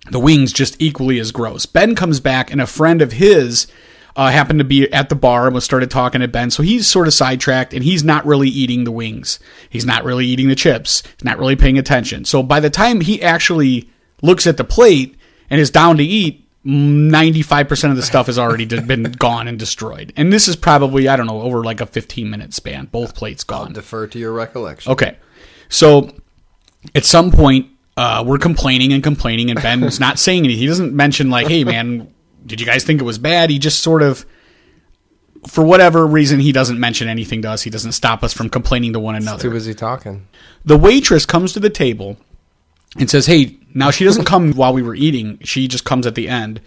The 0.09 0.19
wings 0.19 0.53
just 0.53 0.81
equally 0.81 1.19
as 1.19 1.33
gross. 1.33 1.65
Ben 1.65 1.93
comes 1.93 2.21
back, 2.21 2.51
and 2.51 2.61
a 2.61 2.67
friend 2.67 3.01
of 3.01 3.11
his 3.11 3.67
uh, 4.15 4.31
happened 4.31 4.59
to 4.59 4.65
be 4.65 4.91
at 4.93 5.09
the 5.09 5.15
bar 5.15 5.45
and 5.45 5.53
was 5.53 5.65
started 5.65 5.91
talking 5.91 6.21
to 6.21 6.27
Ben. 6.29 6.49
So 6.49 6.63
he's 6.63 6.87
sort 6.87 7.07
of 7.07 7.13
sidetracked, 7.13 7.73
and 7.73 7.83
he's 7.83 8.03
not 8.03 8.25
really 8.25 8.49
eating 8.49 8.85
the 8.85 8.91
wings. 8.91 9.39
He's 9.69 9.85
not 9.85 10.05
really 10.05 10.25
eating 10.25 10.47
the 10.47 10.55
chips. 10.55 11.03
He's 11.03 11.25
not 11.25 11.37
really 11.37 11.57
paying 11.57 11.77
attention. 11.77 12.23
So 12.23 12.41
by 12.41 12.61
the 12.61 12.69
time 12.69 13.01
he 13.01 13.21
actually 13.21 13.89
looks 14.21 14.47
at 14.47 14.55
the 14.55 14.63
plate 14.63 15.16
and 15.49 15.59
is 15.59 15.71
down 15.71 15.97
to 15.97 16.03
eat, 16.03 16.47
95% 16.65 17.91
of 17.91 17.95
the 17.95 18.03
stuff 18.03 18.25
has 18.25 18.37
already 18.37 18.65
been 18.65 19.03
gone 19.17 19.47
and 19.47 19.57
destroyed. 19.57 20.11
And 20.17 20.33
this 20.33 20.47
is 20.47 20.55
probably, 20.55 21.07
I 21.07 21.15
don't 21.15 21.27
know, 21.27 21.41
over 21.41 21.63
like 21.63 21.79
a 21.79 21.85
15 21.85 22.29
minute 22.29 22.53
span. 22.53 22.87
Both 22.87 23.15
plates 23.15 23.43
gone. 23.43 23.73
Defer 23.73 24.07
to 24.07 24.19
your 24.19 24.33
recollection. 24.33 24.91
Okay. 24.91 25.17
So 25.69 26.13
at 26.93 27.05
some 27.05 27.31
point, 27.31 27.67
uh, 27.95 28.23
we're 28.25 28.37
complaining 28.37 28.93
and 28.93 29.01
complaining, 29.01 29.49
and 29.49 29.61
Ben's 29.61 29.99
not 29.99 30.19
saying 30.19 30.43
anything. 30.43 30.59
He 30.59 30.67
doesn't 30.67 30.93
mention, 30.93 31.29
like, 31.29 31.47
hey, 31.47 31.63
man, 31.63 32.13
did 32.45 32.59
you 32.59 32.65
guys 32.65 32.83
think 32.83 33.01
it 33.01 33.05
was 33.05 33.17
bad? 33.17 33.49
He 33.49 33.57
just 33.57 33.79
sort 33.79 34.03
of, 34.03 34.25
for 35.47 35.63
whatever 35.63 36.05
reason, 36.05 36.39
he 36.39 36.51
doesn't 36.51 36.79
mention 36.79 37.07
anything 37.07 37.41
to 37.41 37.49
us. 37.49 37.63
He 37.63 37.69
doesn't 37.69 37.93
stop 37.93 38.23
us 38.23 38.33
from 38.33 38.49
complaining 38.49 38.93
to 38.93 38.99
one 38.99 39.15
another. 39.15 39.41
Too 39.41 39.47
another. 39.47 39.57
busy 39.59 39.73
talking. 39.73 40.27
The 40.63 40.77
waitress 40.77 41.25
comes 41.25 41.53
to 41.53 41.59
the 41.59 41.69
table 41.69 42.17
and 42.97 43.09
says, 43.09 43.25
hey, 43.25 43.57
now 43.73 43.91
she 43.91 44.05
doesn't 44.05 44.25
come 44.25 44.53
while 44.53 44.73
we 44.73 44.81
were 44.81 44.95
eating. 44.95 45.39
She 45.43 45.67
just 45.67 45.85
comes 45.85 46.07
at 46.07 46.15
the 46.15 46.27
end. 46.27 46.61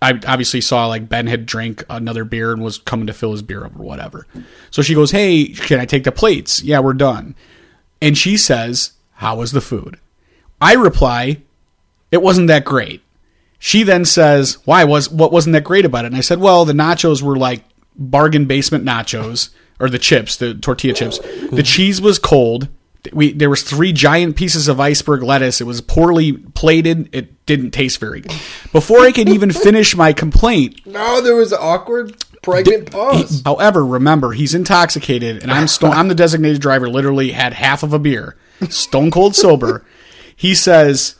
I 0.00 0.20
obviously 0.26 0.60
saw 0.60 0.86
like 0.86 1.08
Ben 1.08 1.26
had 1.26 1.46
drank 1.46 1.84
another 1.88 2.24
beer 2.24 2.52
and 2.52 2.62
was 2.62 2.78
coming 2.78 3.06
to 3.06 3.12
fill 3.12 3.32
his 3.32 3.42
beer 3.42 3.64
up 3.64 3.78
or 3.78 3.82
whatever. 3.82 4.26
So 4.70 4.82
she 4.82 4.94
goes, 4.94 5.12
"Hey, 5.12 5.46
can 5.46 5.80
I 5.80 5.86
take 5.86 6.04
the 6.04 6.12
plates?" 6.12 6.62
Yeah, 6.62 6.80
we're 6.80 6.92
done. 6.92 7.34
And 8.02 8.18
she 8.18 8.36
says, 8.36 8.92
"How 9.14 9.36
was 9.36 9.52
the 9.52 9.62
food?" 9.62 9.98
I 10.60 10.74
reply, 10.74 11.38
"It 12.10 12.22
wasn't 12.22 12.48
that 12.48 12.66
great." 12.66 13.02
She 13.58 13.82
then 13.82 14.04
says, 14.04 14.58
"Why 14.66 14.84
was 14.84 15.08
what 15.08 15.32
wasn't 15.32 15.54
that 15.54 15.64
great 15.64 15.86
about 15.86 16.04
it?" 16.04 16.08
And 16.08 16.16
I 16.16 16.20
said, 16.20 16.38
"Well, 16.38 16.66
the 16.66 16.74
nachos 16.74 17.22
were 17.22 17.36
like 17.36 17.64
bargain 17.96 18.44
basement 18.44 18.84
nachos 18.84 19.50
or 19.80 19.88
the 19.88 19.98
chips, 19.98 20.36
the 20.36 20.54
tortilla 20.54 20.94
chips. 20.94 21.18
The 21.50 21.62
cheese 21.62 22.00
was 22.00 22.18
cold. 22.18 22.68
We 23.12 23.32
there 23.32 23.50
was 23.50 23.62
three 23.62 23.92
giant 23.92 24.36
pieces 24.36 24.68
of 24.68 24.78
iceberg 24.78 25.22
lettuce. 25.22 25.60
It 25.60 25.64
was 25.64 25.80
poorly 25.80 26.32
plated. 26.32 27.08
It 27.12 27.44
didn't 27.46 27.72
taste 27.72 27.98
very 27.98 28.20
good." 28.20 28.32
Before 28.70 29.00
I 29.00 29.10
could 29.12 29.28
even 29.28 29.50
finish 29.66 29.96
my 29.96 30.12
complaint, 30.12 30.86
No, 30.86 31.20
there 31.20 31.34
was 31.34 31.50
an 31.52 31.58
awkward 31.60 32.14
pregnant 32.42 32.92
pause. 32.92 33.42
However, 33.44 33.84
remember 33.84 34.32
he's 34.32 34.54
intoxicated, 34.54 35.42
and 35.42 35.50
I'm 35.50 35.66
stone. 35.66 35.92
I'm 35.92 36.08
the 36.08 36.14
designated 36.14 36.60
driver. 36.60 36.88
Literally 36.88 37.32
had 37.32 37.54
half 37.54 37.82
of 37.82 37.92
a 37.92 37.98
beer, 37.98 38.36
stone 38.68 39.10
cold 39.10 39.34
sober. 39.34 39.84
He 40.36 40.54
says, 40.54 41.16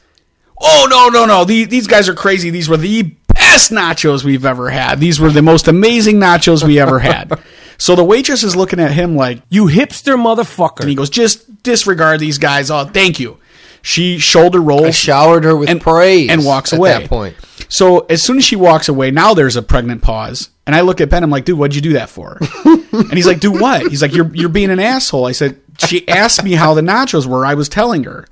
"Oh 0.60 0.86
no, 0.88 1.08
no, 1.08 1.26
no! 1.26 1.44
These, 1.44 1.68
these 1.68 1.86
guys 1.88 2.08
are 2.08 2.14
crazy. 2.14 2.50
These 2.50 2.68
were 2.68 2.76
the 2.76 3.02
best 3.34 3.72
nachos 3.72 4.22
we've 4.22 4.46
ever 4.46 4.70
had. 4.70 5.00
These 5.00 5.18
were 5.18 5.30
the 5.30 5.42
most 5.42 5.66
amazing 5.66 6.16
nachos 6.20 6.64
we 6.64 6.78
ever 6.78 7.00
had." 7.00 7.40
So 7.82 7.96
the 7.96 8.04
waitress 8.04 8.44
is 8.44 8.54
looking 8.54 8.78
at 8.78 8.92
him 8.92 9.16
like, 9.16 9.42
You 9.50 9.64
hipster 9.66 10.14
motherfucker. 10.16 10.80
and 10.82 10.88
he 10.88 10.94
goes, 10.94 11.10
"Just 11.10 11.64
disregard 11.64 12.20
these 12.20 12.38
guys. 12.38 12.70
Oh, 12.70 12.84
thank 12.84 13.18
you." 13.18 13.38
She 13.82 14.18
shoulder 14.18 14.60
rolls 14.60 14.84
I 14.86 14.90
showered 14.90 15.42
her 15.42 15.56
with 15.56 15.68
and- 15.68 15.80
praise 15.80 16.30
and 16.30 16.44
walks 16.44 16.72
away. 16.72 16.92
at 16.92 17.00
that 17.00 17.08
point. 17.08 17.34
So 17.68 18.06
as 18.08 18.22
soon 18.22 18.36
as 18.38 18.44
she 18.44 18.54
walks 18.54 18.88
away, 18.88 19.10
now 19.10 19.34
there's 19.34 19.56
a 19.56 19.62
pregnant 19.62 20.00
pause, 20.00 20.50
and 20.64 20.76
I 20.76 20.82
look 20.82 21.00
at 21.00 21.10
Ben. 21.10 21.24
I'm 21.24 21.30
like, 21.30 21.44
"Dude, 21.44 21.58
what'd 21.58 21.74
you 21.74 21.80
do 21.82 21.94
that 21.94 22.08
for?" 22.08 22.38
and 22.64 23.12
he's 23.14 23.26
like, 23.26 23.40
"Do 23.40 23.50
what?" 23.50 23.90
He's 23.90 24.00
like, 24.00 24.14
"You're 24.14 24.30
you're 24.32 24.48
being 24.48 24.70
an 24.70 24.78
asshole." 24.78 25.26
I 25.26 25.32
said, 25.32 25.56
"She 25.78 26.06
asked 26.08 26.44
me 26.44 26.52
how 26.52 26.74
the 26.74 26.82
nachos 26.82 27.26
were. 27.26 27.44
I 27.44 27.54
was 27.54 27.68
telling 27.68 28.04
her." 28.04 28.26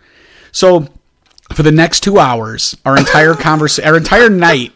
So 0.52 0.86
for 1.52 1.64
the 1.64 1.72
next 1.72 2.04
two 2.04 2.20
hours, 2.20 2.76
our 2.86 2.96
entire 2.96 3.34
conversation, 3.34 3.88
our 3.90 3.96
entire 3.96 4.30
night 4.30 4.70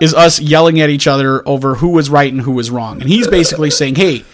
is 0.00 0.12
us 0.14 0.40
yelling 0.40 0.80
at 0.80 0.90
each 0.90 1.06
other 1.06 1.46
over 1.48 1.76
who 1.76 1.88
was 1.88 2.10
right 2.10 2.32
and 2.32 2.42
who 2.42 2.52
was 2.52 2.70
wrong. 2.70 3.00
And 3.00 3.08
he's 3.08 3.28
basically 3.28 3.70
saying, 3.70 3.96
"Hey." 3.96 4.24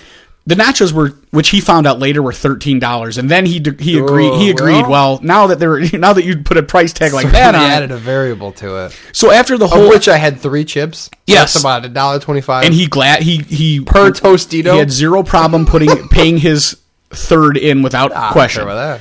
The 0.46 0.54
nachos 0.54 0.90
were, 0.90 1.10
which 1.32 1.50
he 1.50 1.60
found 1.60 1.86
out 1.86 1.98
later, 1.98 2.22
were 2.22 2.32
thirteen 2.32 2.78
dollars, 2.78 3.18
and 3.18 3.30
then 3.30 3.44
he 3.44 3.62
he 3.78 3.98
agreed. 3.98 4.32
He 4.38 4.48
Oh, 4.48 4.52
agreed. 4.52 4.80
well. 4.88 4.90
Well, 4.90 5.20
now 5.22 5.46
that 5.48 5.58
they're 5.58 5.78
now 5.98 6.14
that 6.14 6.24
you 6.24 6.38
put 6.38 6.56
a 6.56 6.62
price 6.62 6.94
tag 6.94 7.12
like 7.12 7.30
that 7.30 7.52
They 7.52 7.58
on, 7.58 7.64
added 7.64 7.90
a 7.90 7.98
variable 7.98 8.50
to 8.52 8.86
it. 8.86 8.98
so 9.12 9.30
after 9.30 9.58
the 9.58 9.66
Of 9.66 9.70
whole 9.72 9.90
which 9.90 10.08
I 10.08 10.16
had 10.16 10.40
three 10.40 10.64
chips. 10.64 11.10
Yes. 11.26 11.52
That's 11.52 11.62
about 11.62 11.84
a 11.84 11.90
dollar 11.90 12.20
twenty-five. 12.20 12.64
and 12.64 12.72
he 12.72 12.86
glad 12.86 13.22
he 13.22 13.36
he 13.42 13.80
Per 13.82 14.10
Tostito? 14.12 14.72
He 14.72 14.78
had 14.78 14.90
zero 14.90 15.22
problem 15.22 15.66
putting 15.66 16.08
paying 16.08 16.38
his 16.38 16.74
third 17.10 17.58
in 17.58 17.82
without 17.82 18.10
Ah, 18.14 18.32
question. 18.32 18.62
sure 18.62 18.70
about 18.70 19.00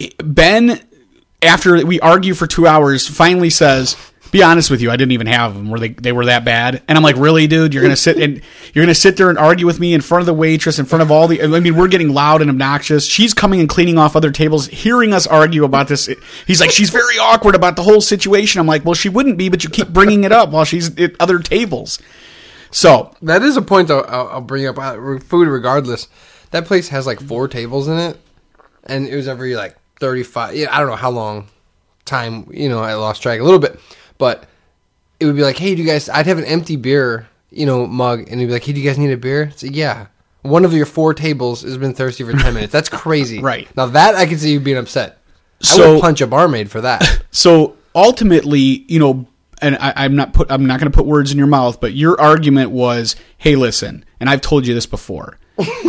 that. 0.00 0.14
Ben, 0.24 0.80
after 1.42 1.84
we 1.84 2.00
argue 2.00 2.32
for 2.34 2.46
two 2.46 2.66
hours, 2.66 3.06
finally 3.06 3.50
says, 3.50 3.96
"Be 4.34 4.42
honest 4.42 4.68
with 4.68 4.82
you, 4.82 4.90
I 4.90 4.96
didn't 4.96 5.12
even 5.12 5.28
have 5.28 5.54
them. 5.54 5.70
Were 5.70 5.78
they 5.78 5.90
they 5.90 6.10
were 6.10 6.24
that 6.24 6.44
bad?" 6.44 6.82
And 6.88 6.98
I'm 6.98 7.04
like, 7.04 7.14
"Really, 7.16 7.46
dude? 7.46 7.72
You're 7.72 7.84
gonna 7.84 7.94
sit 7.94 8.18
and 8.18 8.42
you're 8.72 8.84
gonna 8.84 8.92
sit 8.92 9.16
there 9.16 9.30
and 9.30 9.38
argue 9.38 9.64
with 9.64 9.78
me 9.78 9.94
in 9.94 10.00
front 10.00 10.22
of 10.22 10.26
the 10.26 10.34
waitress, 10.34 10.80
in 10.80 10.86
front 10.86 11.02
of 11.02 11.12
all 11.12 11.28
the? 11.28 11.40
I 11.40 11.46
mean, 11.60 11.76
we're 11.76 11.86
getting 11.86 12.08
loud 12.08 12.42
and 12.42 12.50
obnoxious. 12.50 13.06
She's 13.06 13.32
coming 13.32 13.60
and 13.60 13.68
cleaning 13.68 13.96
off 13.96 14.16
other 14.16 14.32
tables, 14.32 14.66
hearing 14.66 15.12
us 15.12 15.28
argue 15.28 15.62
about 15.62 15.86
this. 15.86 16.10
He's 16.48 16.60
like, 16.60 16.72
she's 16.72 16.90
very 16.90 17.16
awkward 17.16 17.54
about 17.54 17.76
the 17.76 17.84
whole 17.84 18.00
situation. 18.00 18.60
I'm 18.60 18.66
like, 18.66 18.84
well, 18.84 18.94
she 18.94 19.08
wouldn't 19.08 19.38
be, 19.38 19.48
but 19.48 19.62
you 19.62 19.70
keep 19.70 19.90
bringing 19.90 20.24
it 20.24 20.32
up 20.32 20.50
while 20.50 20.64
she's 20.64 20.98
at 20.98 21.12
other 21.20 21.38
tables. 21.38 22.00
So 22.72 23.14
That 23.22 23.42
is 23.42 23.56
a 23.56 23.62
point. 23.62 23.88
I'll, 23.88 24.04
I'll 24.08 24.40
bring 24.40 24.66
up 24.66 24.78
uh, 24.78 25.20
food 25.20 25.46
regardless. 25.46 26.08
That 26.50 26.64
place 26.64 26.88
has 26.88 27.06
like 27.06 27.20
four 27.20 27.46
tables 27.46 27.86
in 27.86 27.98
it, 27.98 28.18
and 28.82 29.06
it 29.06 29.14
was 29.14 29.28
every 29.28 29.54
like 29.54 29.76
thirty-five. 30.00 30.56
Yeah, 30.56 30.74
I 30.74 30.80
don't 30.80 30.88
know 30.88 30.96
how 30.96 31.10
long 31.10 31.46
time. 32.04 32.48
You 32.50 32.68
know, 32.68 32.80
I 32.80 32.94
lost 32.94 33.22
track 33.22 33.38
a 33.38 33.44
little 33.44 33.60
bit, 33.60 33.78
but 34.18 34.44
it 35.20 35.26
would 35.26 35.36
be 35.36 35.42
like, 35.42 35.58
hey, 35.58 35.74
do 35.74 35.82
you 35.82 35.88
guys? 35.88 36.08
I'd 36.08 36.26
have 36.26 36.38
an 36.38 36.44
empty 36.44 36.76
beer, 36.76 37.28
you 37.50 37.66
know, 37.66 37.86
mug, 37.86 38.28
and 38.30 38.40
he'd 38.40 38.46
be 38.46 38.52
like, 38.52 38.64
hey, 38.64 38.72
do 38.72 38.80
you 38.80 38.88
guys 38.88 38.98
need 38.98 39.12
a 39.12 39.16
beer? 39.16 39.50
So 39.56 39.66
yeah. 39.66 40.06
One 40.42 40.64
of 40.66 40.74
your 40.74 40.84
four 40.86 41.14
tables 41.14 41.62
has 41.62 41.78
been 41.78 41.94
thirsty 41.94 42.22
for 42.24 42.32
ten 42.32 42.52
minutes. 42.52 42.72
That's 42.72 42.90
crazy. 42.90 43.40
Right. 43.42 43.66
now, 43.76 43.86
that 43.86 44.14
I 44.14 44.26
can 44.26 44.36
see 44.38 44.52
you 44.52 44.60
being 44.60 44.76
upset. 44.76 45.18
I 45.62 45.66
So- 45.66 45.92
would 45.94 46.02
punch 46.02 46.20
a 46.20 46.26
barmaid 46.26 46.70
for 46.70 46.80
that. 46.82 47.22
So 47.30 47.76
ultimately, 47.94 48.84
you 48.88 48.98
know, 49.00 49.26
and 49.62 49.76
I, 49.76 49.92
I'm 49.96 50.14
not 50.16 50.34
put 50.34 50.52
I'm 50.52 50.66
not 50.66 50.78
going 50.80 50.90
to 50.92 50.96
put 50.96 51.06
words 51.06 51.32
in 51.32 51.38
your 51.38 51.46
mouth, 51.46 51.80
but 51.80 51.94
your 51.94 52.20
argument 52.20 52.70
was, 52.70 53.16
hey, 53.38 53.56
listen, 53.56 54.04
and 54.20 54.28
I've 54.30 54.40
told 54.40 54.66
you 54.66 54.74
this 54.74 54.86
before. 54.86 55.38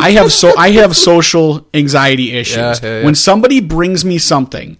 I 0.00 0.12
have 0.12 0.32
so 0.32 0.56
I 0.56 0.70
have 0.72 0.96
social 0.96 1.66
anxiety 1.74 2.32
issues. 2.32 2.56
Yeah, 2.56 2.78
yeah, 2.82 2.98
yeah. 3.00 3.04
When 3.04 3.14
somebody 3.14 3.60
brings 3.60 4.04
me 4.04 4.18
something 4.18 4.78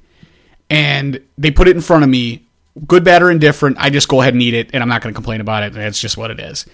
and 0.71 1.21
they 1.37 1.51
put 1.51 1.69
it 1.69 1.77
in 1.77 1.83
front 1.83 2.03
of 2.05 2.09
me, 2.11 2.46
good, 2.87 3.05
bad, 3.05 3.23
or 3.23 3.31
indifferent, 3.31 3.77
I 3.79 3.91
just 3.91 4.09
go 4.09 4.21
ahead 4.21 4.35
and 4.35 4.43
eat 4.43 4.55
it, 4.55 4.71
and 4.73 4.83
I'm 4.83 4.89
not 4.89 5.03
going 5.03 5.13
to 5.13 5.17
complain 5.17 5.41
about 5.41 5.63
it. 5.63 5.73
That's 5.73 6.01
just 6.01 6.17
what 6.17 6.31
it 6.31 6.41
is. 6.41 6.67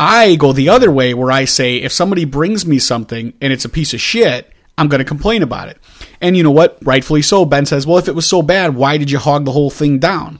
I 0.00 0.36
go 0.36 0.52
the 0.52 0.68
other 0.68 0.90
way 0.90 1.14
where 1.14 1.32
I 1.32 1.44
say 1.44 1.76
if 1.76 1.92
somebody 1.92 2.24
brings 2.24 2.64
me 2.64 2.78
something 2.78 3.32
and 3.40 3.52
it's 3.52 3.64
a 3.64 3.68
piece 3.68 3.94
of 3.94 4.00
shit, 4.00 4.52
I'm 4.76 4.86
going 4.86 5.00
to 5.00 5.04
complain 5.04 5.42
about 5.42 5.68
it. 5.68 5.78
And 6.20 6.36
you 6.36 6.44
know 6.44 6.52
what? 6.52 6.78
Rightfully 6.82 7.22
so. 7.22 7.44
Ben 7.44 7.66
says, 7.66 7.86
"Well, 7.86 7.98
if 7.98 8.06
it 8.06 8.14
was 8.14 8.26
so 8.26 8.42
bad, 8.42 8.76
why 8.76 8.96
did 8.96 9.10
you 9.10 9.18
hog 9.18 9.44
the 9.44 9.52
whole 9.52 9.70
thing 9.70 9.98
down?" 9.98 10.38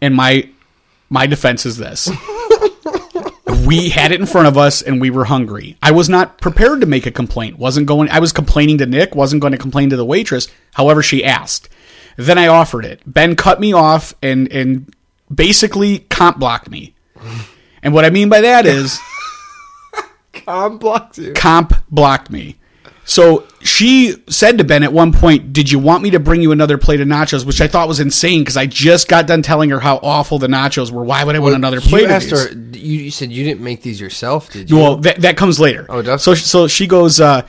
And 0.00 0.14
my 0.14 0.48
my 1.10 1.26
defense 1.26 1.66
is 1.66 1.76
this. 1.76 2.08
we 3.66 3.90
had 3.90 4.12
it 4.12 4.20
in 4.20 4.26
front 4.26 4.48
of 4.48 4.56
us 4.56 4.82
and 4.82 5.00
we 5.00 5.10
were 5.10 5.24
hungry. 5.24 5.76
I 5.82 5.92
was 5.92 6.08
not 6.08 6.40
prepared 6.40 6.80
to 6.80 6.86
make 6.86 7.06
a 7.06 7.10
complaint. 7.10 7.58
Wasn't 7.58 7.86
going 7.86 8.08
I 8.08 8.20
was 8.20 8.32
complaining 8.32 8.78
to 8.78 8.86
Nick, 8.86 9.14
wasn't 9.14 9.42
going 9.42 9.52
to 9.52 9.58
complain 9.58 9.90
to 9.90 9.96
the 9.96 10.04
waitress. 10.04 10.48
However, 10.72 11.02
she 11.02 11.24
asked. 11.24 11.68
Then 12.16 12.38
I 12.38 12.46
offered 12.48 12.84
it. 12.84 13.00
Ben 13.06 13.36
cut 13.36 13.60
me 13.60 13.72
off 13.72 14.14
and 14.22 14.50
and 14.52 14.94
basically 15.32 16.00
comp 16.10 16.38
blocked 16.38 16.70
me. 16.70 16.94
And 17.82 17.92
what 17.92 18.04
I 18.04 18.10
mean 18.10 18.28
by 18.28 18.40
that 18.42 18.66
is 18.66 18.98
Tom 20.32 20.78
blocks 20.78 21.18
you. 21.18 21.32
comp 21.32 21.74
blocked 21.90 22.30
me. 22.30 22.56
So 23.06 23.46
she 23.60 24.16
said 24.30 24.56
to 24.58 24.64
Ben 24.64 24.82
at 24.82 24.92
one 24.92 25.12
point, 25.12 25.52
"Did 25.52 25.70
you 25.70 25.78
want 25.78 26.02
me 26.02 26.10
to 26.10 26.18
bring 26.20 26.40
you 26.40 26.52
another 26.52 26.78
plate 26.78 27.02
of 27.02 27.08
nachos?" 27.08 27.44
Which 27.44 27.60
I 27.60 27.66
thought 27.66 27.86
was 27.86 28.00
insane 28.00 28.40
because 28.40 28.56
I 28.56 28.64
just 28.64 29.08
got 29.08 29.26
done 29.26 29.42
telling 29.42 29.68
her 29.70 29.80
how 29.80 29.98
awful 30.02 30.38
the 30.38 30.46
nachos 30.46 30.90
were. 30.90 31.04
Why 31.04 31.22
would 31.22 31.36
I 31.36 31.38
want 31.38 31.54
another 31.54 31.82
plate 31.82 32.00
You 32.00 32.06
of 32.06 32.12
asked 32.12 32.30
her. 32.30 32.52
You, 32.72 33.10
said 33.10 33.30
you 33.30 33.44
didn't 33.44 33.62
make 33.62 33.82
these 33.82 34.00
yourself, 34.00 34.50
did 34.50 34.70
you? 34.70 34.76
Well, 34.76 34.96
that, 34.98 35.20
that 35.20 35.36
comes 35.36 35.60
later. 35.60 35.84
Oh, 35.90 36.00
does? 36.00 36.22
So 36.22 36.34
so 36.34 36.66
she 36.66 36.86
goes, 36.86 37.20
uh, 37.20 37.46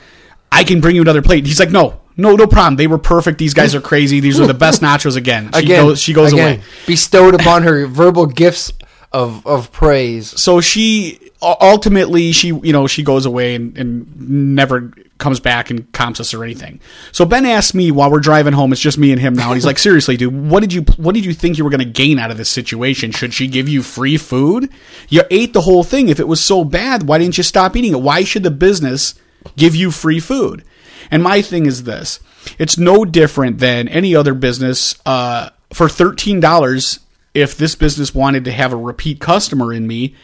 "I 0.52 0.62
can 0.62 0.82
bring 0.82 0.94
you 0.94 1.00
another 1.02 1.22
plate." 1.22 1.46
He's 1.46 1.58
like, 1.58 1.70
"No, 1.70 2.00
no, 2.16 2.34
no 2.36 2.46
problem. 2.46 2.76
They 2.76 2.86
were 2.86 2.98
perfect. 2.98 3.38
These 3.38 3.54
guys 3.54 3.74
are 3.74 3.80
crazy. 3.80 4.20
These 4.20 4.40
are 4.40 4.46
the 4.46 4.54
best 4.54 4.82
nachos." 4.86 5.16
Again, 5.16 5.50
she 5.52 5.60
again, 5.60 5.84
goes, 5.84 6.00
she 6.00 6.12
goes 6.12 6.32
again, 6.32 6.56
away. 6.58 6.64
bestowed 6.86 7.34
upon 7.34 7.62
her 7.64 7.86
verbal 7.86 8.26
gifts 8.26 8.72
of 9.12 9.46
of 9.46 9.70
praise. 9.72 10.38
so 10.40 10.60
she 10.60 11.18
ultimately 11.40 12.32
she 12.32 12.48
you 12.48 12.72
know 12.72 12.86
she 12.86 13.02
goes 13.02 13.24
away 13.24 13.54
and, 13.54 13.78
and 13.78 14.54
never 14.54 14.92
comes 15.18 15.38
back 15.38 15.70
and 15.70 15.90
comps 15.92 16.18
us 16.18 16.34
or 16.34 16.42
anything 16.42 16.80
so 17.12 17.24
ben 17.24 17.46
asked 17.46 17.72
me 17.74 17.92
while 17.92 18.10
we're 18.10 18.18
driving 18.18 18.52
home 18.52 18.72
it's 18.72 18.80
just 18.80 18.98
me 18.98 19.12
and 19.12 19.20
him 19.20 19.32
now 19.32 19.46
and 19.46 19.54
he's 19.54 19.64
like 19.64 19.78
seriously 19.88 20.16
dude 20.16 20.34
what 20.50 20.60
did 20.60 20.72
you 20.72 20.82
what 20.96 21.14
did 21.14 21.24
you 21.24 21.32
think 21.32 21.56
you 21.56 21.62
were 21.62 21.70
going 21.70 21.78
to 21.78 21.84
gain 21.84 22.18
out 22.18 22.32
of 22.32 22.36
this 22.36 22.48
situation 22.48 23.12
should 23.12 23.32
she 23.32 23.46
give 23.46 23.68
you 23.68 23.80
free 23.80 24.16
food 24.16 24.68
you 25.08 25.22
ate 25.30 25.52
the 25.52 25.60
whole 25.62 25.84
thing 25.84 26.08
if 26.08 26.18
it 26.18 26.26
was 26.26 26.44
so 26.44 26.64
bad 26.64 27.04
why 27.04 27.16
didn't 27.16 27.38
you 27.38 27.44
stop 27.44 27.76
eating 27.76 27.92
it 27.92 28.00
why 28.00 28.24
should 28.24 28.42
the 28.42 28.50
business 28.50 29.14
give 29.56 29.74
you 29.76 29.90
free 29.92 30.18
food 30.20 30.64
and 31.10 31.22
my 31.22 31.42
thing 31.42 31.66
is 31.66 31.84
this 31.84 32.20
it's 32.58 32.78
no 32.78 33.04
different 33.04 33.58
than 33.58 33.88
any 33.88 34.14
other 34.14 34.34
business 34.34 34.96
uh, 35.04 35.50
for 35.72 35.86
$13 35.86 37.00
if 37.34 37.56
this 37.56 37.74
business 37.74 38.14
wanted 38.14 38.44
to 38.44 38.52
have 38.52 38.72
a 38.72 38.76
repeat 38.76 39.20
customer 39.20 39.72
in 39.72 39.86
me, 39.86 40.14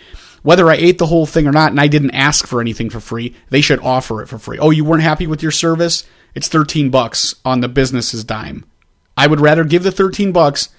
whether 0.43 0.71
I 0.71 0.75
ate 0.75 0.99
the 0.99 1.07
whole 1.07 1.27
thing 1.27 1.47
or 1.47 1.53
not, 1.53 1.71
and 1.71 1.81
I 1.81 1.87
didn't 1.87 2.13
ask 2.13 2.47
for 2.47 2.61
anything 2.61 2.91
for 2.91 3.01
free, 3.01 3.35
they 3.51 3.61
should 3.61 3.81
offer 3.81 4.23
it 4.23 4.29
for 4.29 4.39
free. 4.39 4.59
Oh, 4.59 4.71
you 4.71 4.85
weren't 4.85 5.03
happy 5.03 5.27
with 5.27 5.43
your 5.43 5.53
service? 5.53 6.05
It's 6.35 6.49
13 6.49 6.91
bucks 6.91 7.35
on 7.45 7.61
the 7.61 7.69
business's 7.69 8.25
dime. 8.25 8.65
I 9.17 9.27
would 9.27 9.41
rather 9.41 9.65
give 9.65 9.83
the 9.83 9.93
13 9.93 10.33
bucks 10.33 10.71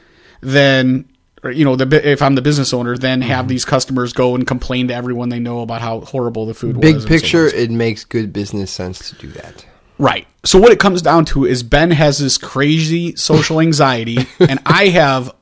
than 0.41 1.07
or, 1.43 1.51
you 1.51 1.65
know, 1.65 1.75
the 1.75 2.09
if 2.09 2.21
I'm 2.21 2.35
the 2.35 2.41
business 2.41 2.73
owner, 2.73 2.97
than 2.97 3.21
have 3.21 3.47
these 3.47 3.65
customers 3.65 4.13
go 4.13 4.33
and 4.33 4.47
complain 4.47 4.87
to 4.87 4.95
everyone 4.95 5.29
they 5.29 5.39
know 5.39 5.59
about 5.59 5.81
how 5.81 5.99
horrible 5.99 6.45
the 6.45 6.53
food 6.53 6.77
was. 6.77 6.81
Big 6.81 6.95
and 6.95 7.01
so 7.03 7.07
picture, 7.07 7.47
it 7.47 7.69
makes 7.69 8.05
good 8.05 8.31
business 8.31 8.71
sense 8.71 9.09
to 9.09 9.15
do 9.15 9.27
that. 9.33 9.65
Right. 10.03 10.27
So 10.43 10.59
what 10.59 10.71
it 10.73 10.79
comes 10.79 11.01
down 11.01 11.23
to 11.25 11.45
is 11.45 11.63
Ben 11.63 11.91
has 11.91 12.17
this 12.19 12.37
crazy 12.37 13.15
social 13.15 13.61
anxiety, 13.61 14.17
and 14.39 14.59
I 14.65 14.87
have 14.87 15.33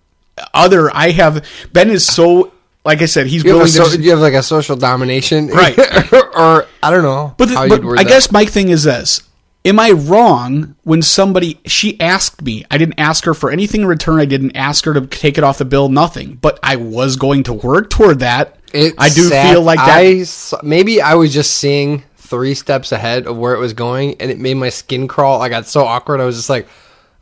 other. 0.54 0.96
I 0.96 1.10
have 1.12 1.44
Ben 1.74 1.90
is 1.90 2.06
so 2.06 2.52
like 2.86 3.02
I 3.02 3.06
said, 3.06 3.28
he's 3.28 3.44
You 3.44 3.52
have, 3.52 3.58
willing 3.60 3.70
a 3.70 3.74
to. 3.74 3.78
just- 3.80 4.00
you 4.00 4.12
have 4.12 4.20
like 4.20 4.34
a 4.34 4.44
social 4.44 4.76
domination, 4.76 5.48
Right. 5.64 5.78
or 6.36 6.66
I 6.84 6.92
don't 6.92 7.04
know. 7.04 7.34
but 7.38 7.48
the- 7.50 7.56
but 7.56 8.00
I 8.00 8.04
that. 8.04 8.08
guess 8.08 8.32
my 8.32 8.46
thing 8.46 8.70
is 8.70 8.84
this: 8.84 9.22
Am 9.66 9.80
I 9.80 9.92
wrong 9.92 10.76
when 10.84 11.02
somebody 11.02 11.60
she 11.66 12.00
asked 12.00 12.42
me? 12.44 12.64
I 12.70 12.78
didn't 12.78 13.00
ask 13.00 13.26
her 13.26 13.34
for 13.34 13.50
anything 13.52 13.82
in 13.82 13.88
return. 13.88 14.20
I 14.20 14.26
didn't 14.26 14.56
ask 14.56 14.86
her 14.86 14.94
to 14.94 15.06
take 15.08 15.38
it 15.40 15.44
off 15.44 15.58
the 15.58 15.66
bill. 15.66 15.90
Nothing. 15.90 16.38
But 16.42 16.60
I 16.64 16.76
was 16.76 17.16
going 17.16 17.44
to 17.44 17.54
work 17.54 17.90
toward 17.90 18.20
that. 18.20 18.58
It 18.74 18.94
I 18.98 19.10
do 19.10 19.24
sat- 19.24 19.52
feel 19.52 19.62
like 19.64 19.80
that. 19.80 20.60
I 20.62 20.66
maybe 20.66 21.02
I 21.02 21.16
was 21.16 21.34
just 21.34 21.58
seeing 21.58 22.04
three 22.32 22.56
steps 22.56 22.94
ahead 22.94 23.28
of 23.28 23.38
where 23.38 23.54
it 23.54 23.60
was 23.60 23.74
going, 23.74 24.16
and 24.20 24.32
it 24.32 24.40
made 24.40 24.56
my 24.56 24.70
skin 24.70 25.08
crawl. 25.08 25.42
I 25.42 25.50
got 25.50 25.68
so 25.68 25.86
awkward. 25.86 26.22
I 26.22 26.26
was 26.26 26.38
just 26.38 26.50
like, 26.50 26.68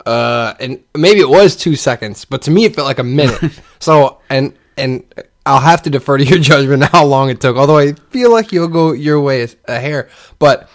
uh, 0.06 0.54
and 0.60 0.82
maybe 0.96 1.20
it 1.20 1.28
was 1.28 1.56
two 1.56 1.75
seconds, 1.75 2.24
but 2.24 2.44
to 2.44 2.51
me 2.51 2.63
it 2.63 2.75
felt 2.75 2.86
like 2.86 3.00
a 3.00 3.04
minute. 3.04 3.60
so, 3.80 4.20
and 4.30 4.54
and 4.78 5.04
I'll 5.46 5.60
have 5.60 5.82
to 5.84 5.89
defer 5.89 6.18
to 6.18 6.24
your 6.24 6.39
judgment 6.51 6.84
how 6.84 7.06
long 7.06 7.30
it 7.30 7.42
took. 7.42 7.58
Although 7.58 7.80
I 7.80 7.94
feel 8.12 8.32
like 8.32 8.51
you'll 8.51 8.70
go 8.70 8.94
your 8.94 9.20
way 9.20 9.48
a, 9.68 9.80
hair, 9.80 10.10
but 10.38 10.70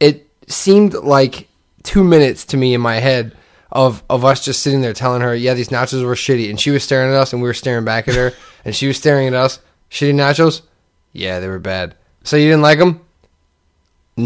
it 0.00 0.28
seemed 0.48 0.94
like 0.94 1.48
two 1.82 2.02
minutes 2.02 2.46
to 2.46 2.56
me 2.56 2.74
in 2.74 2.80
my 2.80 2.96
head 2.96 3.36
of 3.70 4.02
of 4.10 4.24
us 4.24 4.44
just 4.44 4.62
sitting 4.62 4.80
there 4.80 4.94
telling 4.94 5.20
her, 5.20 5.34
yeah, 5.34 5.54
these 5.54 5.68
nachos 5.68 6.04
were 6.04 6.14
shitty, 6.14 6.48
and 6.48 6.58
she 6.58 6.70
was 6.70 6.82
staring 6.82 7.12
at 7.12 7.20
us, 7.20 7.34
and 7.34 7.42
we 7.42 7.48
were 7.48 7.54
staring 7.54 7.84
back 7.84 8.08
at 8.08 8.14
her, 8.14 8.32
and 8.64 8.74
she 8.74 8.86
was 8.86 8.96
staring 8.96 9.28
at 9.28 9.34
us. 9.34 9.60
Shitty 9.90 10.14
nachos? 10.14 10.62
Yeah, 11.12 11.40
they 11.40 11.48
were 11.48 11.58
bad. 11.58 11.94
So 12.24 12.36
you 12.36 12.48
didn't 12.48 12.62
like 12.62 12.78
them? 12.78 13.04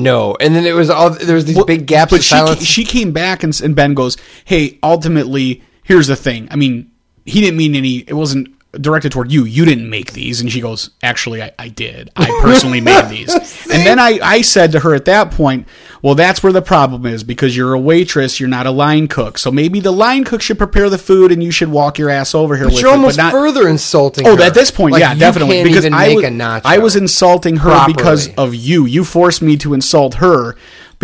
No. 0.02 0.36
And 0.40 0.54
then 0.54 0.64
it 0.66 0.74
was 0.74 0.90
all 0.90 1.10
there 1.10 1.34
was 1.34 1.44
these 1.44 1.56
Well, 1.56 1.64
big 1.64 1.86
gaps 1.86 2.10
But 2.10 2.20
of 2.20 2.24
she 2.24 2.34
ca- 2.34 2.54
she 2.56 2.84
came 2.84 3.12
back 3.12 3.42
and, 3.42 3.58
and 3.62 3.74
Ben 3.76 3.94
goes, 3.94 4.16
"Hey, 4.44 4.78
ultimately, 4.82 5.62
here's 5.84 6.06
the 6.06 6.16
thing. 6.16 6.48
I 6.50 6.56
mean, 6.56 6.90
he 7.24 7.40
didn't 7.40 7.56
mean 7.56 7.74
any. 7.74 7.98
It 7.98 8.14
wasn't 8.14 8.48
directed 8.80 9.12
toward 9.12 9.32
you. 9.32 9.44
You 9.44 9.64
didn't 9.64 9.88
make 9.88 10.12
these. 10.12 10.40
And 10.40 10.50
she 10.50 10.60
goes, 10.60 10.90
Actually, 11.02 11.42
I, 11.42 11.52
I 11.58 11.68
did. 11.68 12.10
I 12.16 12.26
personally 12.42 12.80
made 12.80 13.08
these. 13.08 13.32
and 13.70 13.86
then 13.86 13.98
I, 13.98 14.18
I 14.22 14.42
said 14.42 14.72
to 14.72 14.80
her 14.80 14.94
at 14.94 15.04
that 15.06 15.30
point, 15.30 15.66
Well, 16.02 16.14
that's 16.14 16.42
where 16.42 16.52
the 16.52 16.62
problem 16.62 17.06
is 17.06 17.24
because 17.24 17.56
you're 17.56 17.74
a 17.74 17.78
waitress, 17.78 18.40
you're 18.40 18.48
not 18.48 18.66
a 18.66 18.70
line 18.70 19.08
cook. 19.08 19.38
So 19.38 19.50
maybe 19.50 19.80
the 19.80 19.92
line 19.92 20.24
cook 20.24 20.42
should 20.42 20.58
prepare 20.58 20.90
the 20.90 20.98
food 20.98 21.32
and 21.32 21.42
you 21.42 21.50
should 21.50 21.68
walk 21.68 21.98
your 21.98 22.10
ass 22.10 22.34
over 22.34 22.56
here 22.56 22.66
But 22.66 22.74
with 22.74 22.82
you're 22.82 22.90
it. 22.90 22.96
almost 22.96 23.16
not, 23.18 23.32
further 23.32 23.68
insulting. 23.68 24.26
Oh, 24.26 24.36
her. 24.36 24.42
at 24.42 24.54
this 24.54 24.70
point, 24.70 24.92
Like, 24.92 25.00
yeah, 25.00 25.14
definitely. 25.14 25.62
Because 25.62 25.84
I 25.86 26.14
was. 26.14 26.24
I 26.64 26.78
was 26.78 26.96
insulting 26.96 27.56
her 27.56 27.86
because 27.86 28.32
of 28.34 28.54
you. 28.54 28.86
You 28.86 29.04
forced 29.04 29.42
me 29.42 29.56
to 29.58 29.74
insult 29.74 30.14
her 30.14 30.56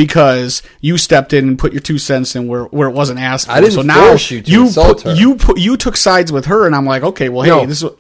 because 0.04 0.62
you 0.80 0.97
stepped 0.97 1.33
in 1.33 1.47
and 1.49 1.59
put 1.59 1.73
your 1.73 1.80
two 1.83 1.99
cents 1.99 2.35
in 2.35 2.49
where, 2.49 2.64
where 2.64 2.88
it 2.88 2.92
wasn't 2.92 3.19
asked 3.19 3.47
for. 3.47 3.52
I 3.52 3.61
didn't 3.61 3.75
so 3.75 3.83
now 3.83 4.09
force 4.09 4.30
you 4.30 4.40
to 4.40 4.62
insult 4.62 5.02
put, 5.02 5.12
her. 5.12 5.14
You 5.14 5.37
put 5.37 5.59
you 5.59 5.76
took 5.76 5.97
sides 5.97 6.33
with 6.33 6.47
her, 6.47 6.66
and 6.66 6.75
I'm 6.75 6.87
like, 6.87 7.02
okay, 7.02 7.28
well, 7.28 7.42
hey, 7.42 7.50
No. 7.50 7.66
this 7.66 7.83
is. 7.83 7.90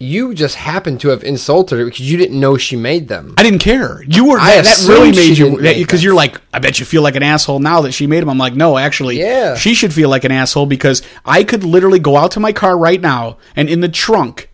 You 0.00 0.32
just 0.32 0.54
happened 0.54 1.00
to 1.00 1.08
have 1.08 1.24
insulted 1.24 1.76
her 1.80 1.84
because 1.84 2.08
you 2.08 2.16
didn't 2.18 2.38
know 2.38 2.56
she 2.56 2.76
made 2.76 3.08
them. 3.08 3.34
I 3.36 3.42
didn't 3.42 3.58
care. 3.58 4.00
You 4.04 4.26
were 4.28 4.38
I 4.38 4.54
that, 4.54 4.64
that 4.64 4.76
assumed 4.78 4.90
really 4.90 5.12
she 5.12 5.28
made 5.30 5.38
you 5.38 5.44
didn't 5.46 5.62
make 5.62 5.76
because 5.78 6.00
them. 6.00 6.04
you're 6.04 6.14
like, 6.14 6.40
I 6.52 6.60
bet 6.60 6.78
you 6.78 6.86
feel 6.86 7.02
like 7.02 7.16
an 7.16 7.24
asshole 7.24 7.58
now 7.58 7.80
that 7.80 7.90
she 7.90 8.06
made 8.06 8.20
them. 8.20 8.30
I'm 8.30 8.38
like, 8.38 8.54
no, 8.54 8.78
actually, 8.78 9.18
Yeah. 9.18 9.56
she 9.56 9.74
should 9.74 9.92
feel 9.92 10.08
like 10.08 10.22
an 10.22 10.30
asshole 10.30 10.66
because 10.66 11.02
I 11.24 11.42
could 11.42 11.64
literally 11.64 11.98
go 11.98 12.16
out 12.16 12.30
to 12.32 12.40
my 12.40 12.52
car 12.52 12.78
right 12.78 13.00
now 13.00 13.38
and 13.56 13.68
in 13.68 13.80
the 13.80 13.88
trunk 13.88 14.48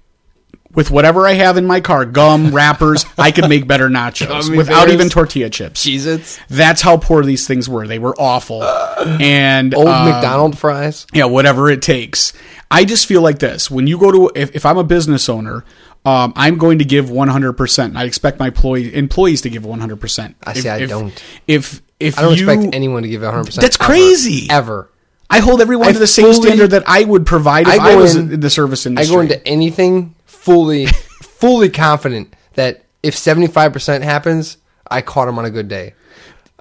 with 0.74 0.90
whatever 0.90 1.26
I 1.26 1.32
have 1.34 1.56
in 1.56 1.66
my 1.66 1.80
car, 1.80 2.04
gum, 2.04 2.50
wrappers, 2.54 3.04
I 3.18 3.30
could 3.30 3.48
make 3.48 3.66
better 3.66 3.88
nachos 3.88 4.28
Gummy 4.46 4.56
without 4.56 4.86
bears. 4.86 4.92
even 4.94 5.08
tortilla 5.08 5.50
chips. 5.50 5.84
Cheez-Its. 5.86 6.38
That's 6.48 6.80
how 6.82 6.96
poor 6.96 7.24
these 7.24 7.46
things 7.46 7.68
were. 7.68 7.86
They 7.86 7.98
were 7.98 8.14
awful. 8.18 8.62
And 8.64 9.74
Old 9.74 9.88
uh, 9.88 10.04
McDonald 10.12 10.58
fries. 10.58 11.06
yeah, 11.12 11.24
whatever 11.26 11.70
it 11.70 11.82
takes. 11.82 12.32
I 12.70 12.84
just 12.84 13.06
feel 13.06 13.20
like 13.22 13.38
this: 13.38 13.70
when 13.70 13.86
you 13.86 13.98
go 13.98 14.10
to, 14.10 14.32
if, 14.34 14.54
if 14.56 14.66
I'm 14.66 14.78
a 14.78 14.84
business 14.84 15.28
owner, 15.28 15.64
um, 16.04 16.32
I'm 16.36 16.58
going 16.58 16.78
to 16.78 16.84
give 16.84 17.10
100. 17.10 17.52
percent 17.54 17.96
I 17.96 18.04
expect 18.04 18.38
my 18.38 18.48
employee 18.48 18.94
employees 18.94 19.42
to 19.42 19.50
give 19.50 19.64
100. 19.64 19.96
percent 20.00 20.36
I 20.42 20.52
see, 20.54 20.68
I 20.68 20.78
if, 20.78 20.88
don't. 20.90 21.22
If 21.46 21.82
if 22.00 22.18
I 22.18 22.22
don't 22.22 22.36
you, 22.38 22.50
expect 22.50 22.74
anyone 22.74 23.02
to 23.04 23.08
give 23.08 23.22
100. 23.22 23.44
percent 23.44 23.62
That's 23.62 23.76
crazy. 23.76 24.48
Ever. 24.50 24.90
I 25.30 25.40
hold 25.40 25.60
everyone 25.60 25.88
I 25.88 25.92
to 25.92 25.98
the 25.98 26.06
same 26.06 26.32
standard 26.34 26.70
that 26.72 26.84
I 26.86 27.02
would 27.02 27.26
provide 27.26 27.66
if 27.66 27.80
I 27.80 27.92
I, 27.92 27.96
was 27.96 28.14
in- 28.14 28.32
in 28.32 28.40
the 28.40 28.50
service 28.50 28.86
industry. 28.86 29.12
I 29.12 29.16
go 29.16 29.20
into 29.20 29.46
anything 29.48 30.13
fully, 30.44 30.86
fully 31.22 31.70
confident 31.70 32.34
that 32.54 32.84
if 33.02 33.16
75 33.16 33.72
percent 33.72 34.04
happens, 34.04 34.58
I 34.90 35.00
caught 35.00 35.28
him 35.28 35.38
on 35.38 35.44
a 35.44 35.50
good 35.50 35.68
day. 35.68 35.94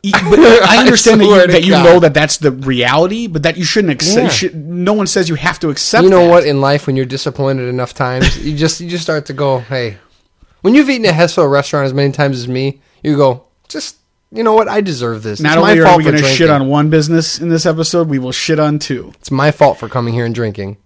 but 0.01 0.39
I 0.39 0.77
understand 0.79 1.21
that 1.21 1.25
you, 1.25 1.47
that 1.47 1.63
you 1.63 1.71
know 1.71 1.99
that 1.99 2.13
that's 2.13 2.37
the 2.37 2.51
reality, 2.51 3.27
but 3.27 3.43
that 3.43 3.57
you 3.57 3.63
shouldn't 3.63 3.93
accept. 3.93 4.17
Yeah. 4.17 4.23
You 4.23 4.29
should, 4.29 4.55
no 4.55 4.93
one 4.93 5.07
says 5.07 5.29
you 5.29 5.35
have 5.35 5.59
to 5.59 5.69
accept. 5.69 6.03
You 6.03 6.09
know 6.09 6.25
that. 6.25 6.29
what? 6.29 6.45
In 6.45 6.61
life, 6.61 6.87
when 6.87 6.95
you're 6.95 7.05
disappointed 7.05 7.67
enough 7.67 7.93
times, 7.93 8.43
you 8.43 8.55
just 8.55 8.79
you 8.81 8.89
just 8.89 9.03
start 9.03 9.25
to 9.27 9.33
go, 9.33 9.59
hey. 9.59 9.97
When 10.61 10.73
you've 10.73 10.89
eaten 10.89 11.05
at 11.05 11.13
Hessel 11.13 11.45
restaurant 11.45 11.85
as 11.85 11.93
many 11.93 12.13
times 12.13 12.39
as 12.39 12.47
me, 12.47 12.79
you 13.03 13.17
go, 13.17 13.47
just 13.67 13.97
you 14.31 14.43
know 14.43 14.53
what? 14.53 14.67
I 14.67 14.81
deserve 14.81 15.23
this. 15.23 15.41
Not 15.41 15.57
it's 15.57 15.61
my 15.61 15.71
only 15.71 15.81
are 15.81 15.85
fault 15.85 15.97
we 15.97 16.03
going 16.05 16.17
to 16.17 16.23
shit 16.23 16.49
on 16.49 16.67
one 16.67 16.89
business 16.89 17.39
in 17.39 17.49
this 17.49 17.65
episode, 17.65 18.09
we 18.09 18.17
will 18.17 18.31
shit 18.31 18.59
on 18.59 18.79
two. 18.79 19.13
It's 19.19 19.29
my 19.29 19.51
fault 19.51 19.77
for 19.77 19.89
coming 19.89 20.13
here 20.13 20.25
and 20.25 20.33
drinking. 20.33 20.77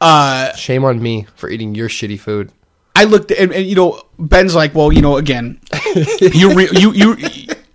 Uh, 0.00 0.54
Shame 0.54 0.84
on 0.84 1.02
me 1.02 1.26
for 1.36 1.48
eating 1.48 1.74
your 1.74 1.88
shitty 1.88 2.18
food. 2.18 2.52
I 2.96 3.04
looked 3.04 3.30
and, 3.32 3.52
and 3.52 3.66
you 3.66 3.74
know 3.74 4.02
Ben's 4.18 4.54
like, 4.54 4.74
well, 4.74 4.92
you 4.92 5.02
know, 5.02 5.16
again, 5.16 5.60
you 6.20 6.54
re, 6.54 6.68
you 6.72 6.92
you. 6.92 7.16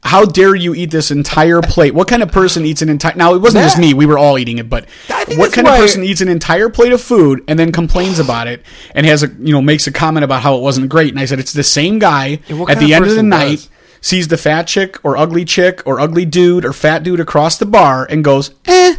How 0.02 0.26
dare 0.26 0.56
you 0.56 0.74
eat 0.74 0.90
this 0.92 1.12
entire 1.12 1.62
plate? 1.62 1.94
What 1.94 2.08
kind 2.08 2.24
of 2.24 2.32
person 2.32 2.66
eats 2.66 2.82
an 2.82 2.90
entire? 2.90 3.16
Now 3.16 3.36
it 3.36 3.40
wasn't 3.40 3.64
just 3.64 3.78
me; 3.78 3.94
we 3.94 4.06
were 4.06 4.18
all 4.18 4.40
eating 4.40 4.58
it. 4.58 4.70
But 4.70 4.88
what 5.36 5.52
kind 5.52 5.68
of 5.68 5.76
person 5.76 6.04
eats 6.04 6.22
an 6.22 6.30
entire 6.30 6.70
plate 6.70 6.94
of 6.94 7.02
food 7.02 7.44
and 7.48 7.60
then 7.60 7.72
complains 7.72 8.18
about 8.18 8.48
it 8.48 8.64
and 8.96 9.06
has 9.06 9.24
a 9.24 9.28
you 9.28 9.54
know 9.54 9.62
makes 9.62 9.88
a 9.88 9.92
comment 9.92 10.24
about 10.24 10.42
how 10.42 10.56
it 10.56 10.62
wasn't 10.62 10.90
great? 10.90 11.10
And 11.10 11.20
I 11.20 11.26
said 11.26 11.40
it's 11.40 11.54
the 11.54 11.64
same 11.64 12.00
guy 12.00 12.40
at 12.70 12.80
the 12.80 12.94
of 12.94 13.02
end 13.02 13.06
of 13.06 13.16
the 13.16 13.24
night 13.24 13.58
does? 13.58 13.70
sees 14.02 14.30
the 14.30 14.38
fat 14.38 14.64
chick 14.64 14.98
or 15.04 15.18
ugly 15.18 15.44
chick 15.44 15.84
or 15.86 16.00
ugly 16.00 16.26
dude 16.26 16.64
or 16.66 16.74
fat 16.74 17.04
dude 17.04 17.20
across 17.20 17.58
the 17.58 17.66
bar 17.66 18.08
and 18.10 18.24
goes, 18.24 18.52
eh, 18.66 18.96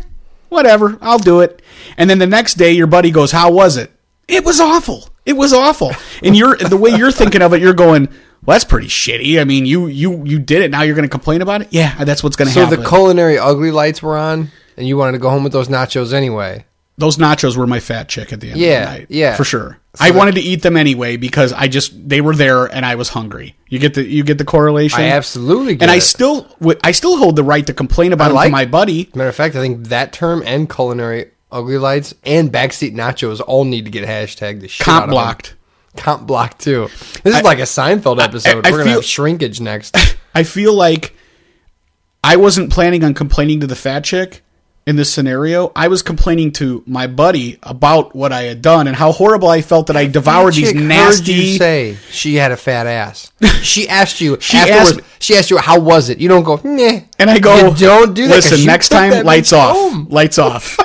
whatever, 0.50 0.98
I'll 1.00 1.18
do 1.18 1.40
it. 1.40 1.62
And 1.96 2.10
then 2.10 2.18
the 2.18 2.26
next 2.26 2.54
day, 2.54 2.72
your 2.72 2.86
buddy 2.86 3.10
goes, 3.10 3.32
how 3.32 3.50
was 3.50 3.78
it? 3.78 3.90
It 4.28 4.44
was 4.44 4.60
awful. 4.60 5.08
It 5.24 5.32
was 5.32 5.52
awful. 5.52 5.92
And 6.22 6.36
you're 6.36 6.56
the 6.56 6.76
way 6.76 6.90
you're 6.90 7.10
thinking 7.10 7.42
of 7.42 7.52
it, 7.54 7.62
you're 7.62 7.72
going, 7.72 8.06
well, 8.44 8.54
that's 8.54 8.64
pretty 8.64 8.88
shitty. 8.88 9.40
I 9.40 9.44
mean, 9.44 9.66
you 9.66 9.86
you 9.86 10.24
you 10.24 10.38
did 10.38 10.62
it. 10.62 10.70
Now 10.70 10.82
you're 10.82 10.94
going 10.94 11.08
to 11.08 11.10
complain 11.10 11.42
about 11.42 11.62
it? 11.62 11.68
Yeah, 11.70 12.04
that's 12.04 12.22
what's 12.22 12.36
going 12.36 12.48
to 12.48 12.54
So 12.54 12.60
happen. 12.60 12.76
So 12.78 12.82
the 12.82 12.88
culinary 12.88 13.38
ugly 13.38 13.70
lights 13.70 14.02
were 14.02 14.16
on, 14.16 14.50
and 14.76 14.86
you 14.88 14.96
wanted 14.96 15.12
to 15.12 15.18
go 15.18 15.30
home 15.30 15.44
with 15.44 15.52
those 15.52 15.68
nachos 15.68 16.12
anyway. 16.12 16.64
Those 17.00 17.16
nachos 17.16 17.56
were 17.56 17.66
my 17.66 17.80
fat 17.80 18.08
chick 18.08 18.32
at 18.32 18.40
the 18.40 18.50
end 18.50 18.58
Yeah, 18.60 18.82
of 18.82 18.92
the 18.92 18.98
night. 19.00 19.06
yeah. 19.10 19.36
for 19.36 19.44
sure. 19.44 19.78
So 19.94 20.04
I 20.04 20.10
that- 20.10 20.18
wanted 20.18 20.34
to 20.36 20.40
eat 20.40 20.62
them 20.62 20.76
anyway 20.76 21.16
because 21.16 21.52
I 21.52 21.66
just 21.66 21.92
they 22.08 22.20
were 22.20 22.36
there 22.36 22.66
and 22.66 22.86
I 22.86 22.94
was 22.94 23.08
hungry. 23.08 23.56
You 23.68 23.78
get 23.78 23.94
the 23.94 24.04
you 24.06 24.22
get 24.22 24.38
the 24.38 24.44
correlation. 24.44 25.00
I 25.00 25.08
absolutely 25.08 25.74
get 25.74 25.82
and 25.82 25.90
I 25.90 25.98
still 25.98 26.46
I 26.84 26.92
still 26.92 27.16
hold 27.16 27.34
the 27.36 27.42
right 27.44 27.66
to 27.66 27.72
complain 27.74 28.12
about 28.12 28.30
I 28.30 28.34
like- 28.34 28.46
to 28.48 28.52
my 28.52 28.66
buddy. 28.66 29.10
Matter 29.14 29.28
of 29.30 29.34
fact, 29.34 29.56
I 29.56 29.60
think 29.60 29.88
that 29.88 30.12
term 30.12 30.42
and 30.46 30.68
culinary 30.72 31.30
ugly 31.50 31.78
lights 31.78 32.14
and 32.24 32.52
backseat 32.52 32.94
nachos 32.94 33.40
all 33.44 33.64
need 33.64 33.84
to 33.86 33.90
get 33.90 34.06
hashtagged 34.06 34.60
the 34.60 34.68
shit 34.68 34.86
out 34.86 35.00
Comp 35.00 35.10
blocked. 35.10 35.54
Comp 35.96 36.26
blocked 36.26 36.60
too. 36.60 36.88
This 37.24 37.34
is 37.34 37.40
I- 37.40 37.40
like 37.40 37.58
a 37.58 37.62
Seinfeld 37.62 38.22
episode. 38.22 38.64
I 38.66 38.70
We're 38.70 38.78
gonna 38.78 38.84
feel- 38.84 38.92
have 39.00 39.04
shrinkage 39.04 39.60
next. 39.60 39.96
I 40.34 40.44
feel 40.44 40.72
like 40.74 41.14
I 42.22 42.36
wasn't 42.36 42.70
planning 42.70 43.02
on 43.02 43.14
complaining 43.14 43.60
to 43.60 43.66
the 43.66 43.74
fat 43.74 44.04
chick 44.04 44.42
in 44.90 44.96
this 44.96 45.10
scenario. 45.12 45.72
I 45.74 45.88
was 45.88 46.02
complaining 46.02 46.52
to 46.52 46.82
my 46.86 47.06
buddy 47.06 47.58
about 47.62 48.14
what 48.14 48.32
I 48.32 48.42
had 48.42 48.60
done 48.60 48.86
and 48.88 48.94
how 48.94 49.12
horrible 49.12 49.48
I 49.48 49.62
felt 49.62 49.86
that 49.86 49.96
I 49.96 50.06
devoured 50.06 50.52
these 50.54 50.68
Chick 50.68 50.76
heard 50.78 50.86
nasty. 50.86 51.32
you 51.32 51.56
say 51.58 51.96
she 52.10 52.34
had 52.34 52.52
a 52.52 52.56
fat 52.58 52.86
ass. 52.86 53.32
She 53.62 53.88
asked 53.88 54.20
you. 54.20 54.38
She 54.40 54.56
asked 54.56 54.96
me- 54.96 55.02
She 55.20 55.36
asked 55.36 55.50
you 55.50 55.58
how 55.58 55.78
was 55.80 56.08
it. 56.08 56.18
You 56.18 56.28
don't 56.28 56.42
go. 56.42 56.56
Nah. 56.64 57.00
and 57.18 57.30
I 57.30 57.38
go, 57.38 57.68
You 57.70 57.86
don't 57.86 58.14
do 58.14 58.26
that. 58.28 58.34
Listen, 58.36 58.66
next 58.66 58.88
time, 58.88 59.24
lights 59.24 59.52
off. 59.52 59.76
home." 59.76 60.06
Lights 60.10 60.38
off. 60.38 60.76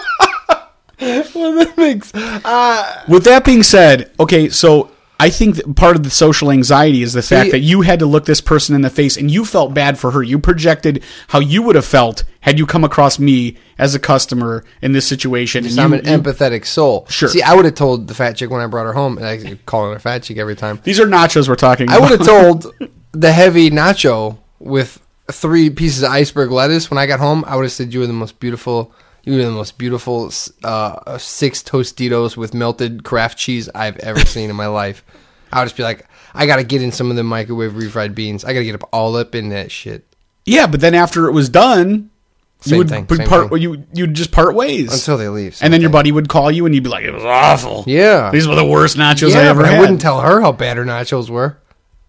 Well, 0.99 1.55
that 1.55 1.73
makes. 1.77 2.13
Uh, 2.13 3.03
With 3.07 3.25
that 3.25 3.43
being 3.43 3.63
said, 3.63 4.11
okay, 4.19 4.49
so 4.49 4.91
I 5.19 5.29
think 5.29 5.75
part 5.77 5.95
of 5.95 6.03
the 6.03 6.09
social 6.09 6.51
anxiety 6.51 7.01
is 7.01 7.13
the 7.13 7.21
fact 7.21 7.45
See- 7.45 7.51
that 7.51 7.59
you 7.59 7.81
had 7.81 7.99
to 7.99 8.05
look 8.05 8.25
this 8.25 8.41
person 8.41 8.75
in 8.75 8.81
the 8.81 8.89
face 8.89 9.15
and 9.17 9.31
you 9.31 9.45
felt 9.45 9.73
bad 9.73 9.97
for 9.97 10.11
her. 10.11 10.21
You 10.21 10.39
projected 10.39 11.03
how 11.29 11.39
you 11.39 11.61
would 11.63 11.75
have 11.75 11.85
felt 11.85 12.23
had 12.41 12.59
you 12.59 12.65
come 12.65 12.83
across 12.83 13.17
me 13.17 13.57
as 13.77 13.95
a 13.95 13.99
customer 13.99 14.63
in 14.81 14.91
this 14.91 15.07
situation. 15.07 15.65
And 15.65 15.79
I'm 15.79 15.93
you- 15.93 15.99
an 15.99 16.05
you- 16.05 16.17
empathetic 16.19 16.65
soul. 16.65 17.05
Sure. 17.09 17.29
See, 17.29 17.41
I 17.41 17.53
would 17.53 17.65
have 17.65 17.75
told 17.75 18.07
the 18.07 18.13
fat 18.13 18.33
chick 18.35 18.49
when 18.49 18.61
I 18.61 18.67
brought 18.67 18.85
her 18.85 18.93
home, 18.93 19.17
and 19.17 19.25
I 19.25 19.57
call 19.65 19.89
her 19.89 19.95
a 19.95 19.99
fat 19.99 20.23
chick 20.23 20.37
every 20.37 20.55
time. 20.55 20.79
These 20.83 20.99
are 20.99 21.05
nachos 21.07 21.47
we're 21.47 21.55
talking 21.55 21.87
about. 21.87 21.93
I 21.93 21.97
about. 21.97 22.09
would 22.11 22.19
have 22.19 22.27
told 22.27 22.73
the 23.13 23.31
heavy 23.31 23.71
nacho 23.71 24.37
with 24.59 24.99
three 25.31 25.69
pieces 25.69 26.03
of 26.03 26.11
iceberg 26.11 26.51
lettuce 26.51 26.91
when 26.91 26.97
I 26.97 27.05
got 27.07 27.19
home. 27.19 27.43
I 27.47 27.55
would 27.55 27.63
have 27.63 27.71
said 27.71 27.93
you 27.93 28.01
were 28.01 28.07
the 28.07 28.13
most 28.13 28.39
beautiful. 28.39 28.91
You 29.25 29.37
were 29.37 29.43
the 29.43 29.51
most 29.51 29.77
beautiful 29.77 30.31
uh, 30.63 31.17
six 31.17 31.63
Tostitos 31.63 32.37
with 32.37 32.53
melted 32.53 33.03
Kraft 33.03 33.37
cheese 33.37 33.67
I've 33.73 33.97
ever 33.97 34.19
seen 34.25 34.49
in 34.49 34.55
my 34.55 34.67
life. 34.67 35.03
I 35.51 35.59
would 35.59 35.65
just 35.65 35.77
be 35.77 35.83
like, 35.83 36.07
I 36.33 36.45
gotta 36.45 36.63
get 36.63 36.81
in 36.81 36.91
some 36.91 37.09
of 37.09 37.15
the 37.15 37.23
microwave 37.23 37.73
refried 37.73 38.13
beans. 38.13 38.45
I 38.45 38.53
gotta 38.53 38.65
get 38.65 38.75
up 38.75 38.87
all 38.93 39.15
up 39.15 39.33
in 39.35 39.49
that 39.49 39.71
shit 39.71 40.05
Yeah, 40.45 40.67
but 40.67 40.79
then 40.81 40.93
after 40.93 41.27
it 41.27 41.31
was 41.31 41.49
done, 41.49 42.11
Same 42.59 42.73
you 42.73 42.77
would 42.79 42.89
thing, 42.89 43.07
would 43.09 43.25
part 43.25 43.49
thing. 43.49 43.61
you 43.61 43.83
you'd 43.93 44.13
just 44.13 44.31
part 44.31 44.53
ways 44.53 44.93
until 44.93 45.17
they 45.17 45.27
leave. 45.29 45.57
and 45.61 45.73
then 45.73 45.81
your 45.81 45.89
buddy 45.89 46.11
would 46.11 46.29
call 46.29 46.51
you 46.51 46.65
and 46.65 46.75
you'd 46.75 46.83
be 46.83 46.89
like, 46.89 47.03
"It 47.05 47.11
was 47.11 47.23
awful. 47.23 47.83
Yeah. 47.87 48.29
these 48.31 48.47
were 48.47 48.55
the 48.55 48.65
worst 48.65 48.95
nachos 48.97 49.29
thing. 49.29 49.37
I 49.37 49.45
ever 49.45 49.65
had." 49.65 49.75
I 49.75 49.79
wouldn't 49.79 50.01
tell 50.01 50.21
her 50.21 50.41
how 50.41 50.51
bad 50.51 50.77
her 50.77 50.85
nachos 50.85 51.29
were. 51.29 51.57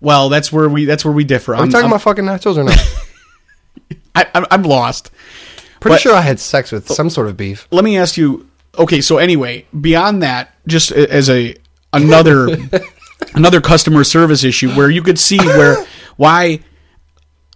well, 0.00 0.28
that's 0.28 0.50
where 0.52 0.68
we 0.68 0.84
that's 0.84 1.04
where 1.04 1.14
we 1.14 1.24
differ. 1.24 1.54
Are 1.54 1.58
we 1.58 1.62
I'm, 1.62 1.70
talking 1.70 1.86
I'm, 1.86 1.92
about 1.92 2.02
fucking 2.02 2.24
nachos 2.24 2.56
or 2.58 2.64
not? 2.64 2.78
I, 4.14 4.26
I'm, 4.34 4.46
I'm 4.50 4.62
lost. 4.64 5.10
Pretty 5.80 5.94
But- 5.94 6.00
sure 6.00 6.14
I 6.14 6.20
had 6.22 6.40
sex 6.40 6.72
with 6.72 6.90
oh. 6.90 6.94
some 6.94 7.10
sort 7.10 7.28
of 7.28 7.36
beef. 7.36 7.66
Let 7.70 7.84
me 7.84 7.96
ask 7.98 8.16
you. 8.16 8.48
Okay, 8.78 9.00
so 9.00 9.16
anyway, 9.18 9.66
beyond 9.80 10.22
that, 10.22 10.54
just 10.66 10.92
as 10.92 11.30
a 11.30 11.54
another 11.92 12.48
another 13.34 13.60
customer 13.60 14.04
service 14.04 14.44
issue 14.44 14.70
where 14.72 14.90
you 14.90 15.02
could 15.02 15.18
see 15.18 15.38
where 15.38 15.86
why 16.16 16.60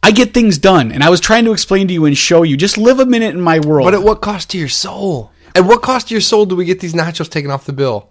I 0.03 0.13
get 0.13 0.33
things 0.33 0.57
done, 0.57 0.93
and 0.93 1.03
I 1.05 1.11
was 1.11 1.21
trying 1.21 1.45
to 1.45 1.53
explain 1.53 1.89
to 1.89 1.93
you 1.95 2.07
and 2.07 2.17
show 2.17 2.43
you. 2.43 2.57
Just 2.57 2.79
live 2.79 3.01
a 3.01 3.07
minute 3.07 3.35
in 3.35 3.41
my 3.41 3.61
world. 3.61 3.85
But 3.87 3.95
at 3.95 4.03
what 4.03 4.23
cost 4.23 4.51
to 4.51 4.59
your 4.59 4.69
soul? 4.71 5.31
At 5.55 5.65
what 5.65 5.83
cost 5.83 6.09
to 6.09 6.15
your 6.15 6.23
soul 6.23 6.47
do 6.47 6.57
we 6.57 6.65
get 6.65 6.81
these 6.81 6.95
nachos 6.95 7.29
taken 7.29 7.51
off 7.51 7.67
the 7.67 7.73
bill? 7.75 8.09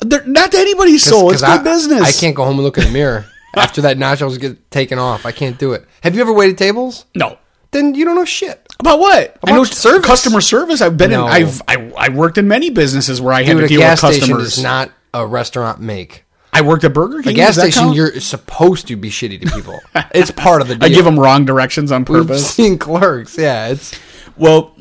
They're 0.00 0.24
not 0.26 0.50
to 0.52 0.58
anybody's 0.58 1.04
'Cause- 1.04 1.10
soul. 1.12 1.30
It's 1.30 1.42
'cause 1.42 1.58
good 1.58 1.60
I, 1.68 1.72
business. 1.72 2.02
I 2.02 2.12
can't 2.20 2.34
go 2.34 2.44
home 2.44 2.54
and 2.54 2.64
look 2.64 2.78
in 2.78 2.84
the 2.84 2.90
mirror 2.90 3.26
after 3.56 3.82
that 3.82 3.96
nachos 3.98 4.40
get 4.40 4.70
taken 4.72 4.98
off. 4.98 5.24
I 5.26 5.30
can't 5.30 5.56
do 5.58 5.72
it. 5.72 5.84
Have 6.02 6.14
you 6.16 6.20
ever 6.20 6.32
waited 6.32 6.58
tables? 6.58 7.04
No. 7.14 7.38
Then 7.70 7.94
you 7.94 8.04
don't 8.04 8.16
know 8.16 8.24
shit. 8.24 8.66
About 8.80 8.98
what? 8.98 9.36
I 9.46 9.52
know 9.52 9.64
service. 9.64 10.06
customer 10.06 10.40
service. 10.40 10.80
I've 10.80 10.96
been 10.96 11.10
No. 11.10 11.26
in. 11.26 11.32
I've 11.32 11.62
I, 11.68 11.92
I 11.96 12.08
worked 12.08 12.38
in 12.38 12.48
many 12.48 12.70
businesses 12.70 13.20
where 13.20 13.32
I 13.32 13.42
had 13.42 13.52
Dude, 13.52 13.58
to 13.60 13.64
a 13.66 13.68
deal 13.68 13.80
gas 13.80 14.02
with 14.02 14.14
station 14.14 14.36
customers. 14.36 14.62
not 14.62 14.90
a 15.14 15.26
restaurant 15.26 15.80
make. 15.80 16.24
I 16.52 16.62
worked 16.62 16.82
at 16.84 16.92
Burger 16.92 17.22
King. 17.22 17.32
A 17.32 17.36
gas 17.36 17.54
station, 17.56 17.82
count? 17.84 17.94
you're 17.96 18.18
supposed 18.20 18.88
to 18.88 18.96
be 18.96 19.08
shitty 19.10 19.40
to 19.42 19.50
people. 19.54 19.78
it's 20.14 20.30
part 20.32 20.62
of 20.62 20.68
the 20.68 20.74
deal. 20.74 20.84
I 20.90 20.92
give 20.92 21.04
them 21.04 21.18
wrong 21.20 21.44
directions 21.44 21.92
on 21.92 22.04
purpose. 22.04 22.28
We've 22.28 22.40
seen 22.40 22.78
clerks. 22.78 23.38
Yeah, 23.38 23.68
it's 23.68 23.96
well, 24.36 24.74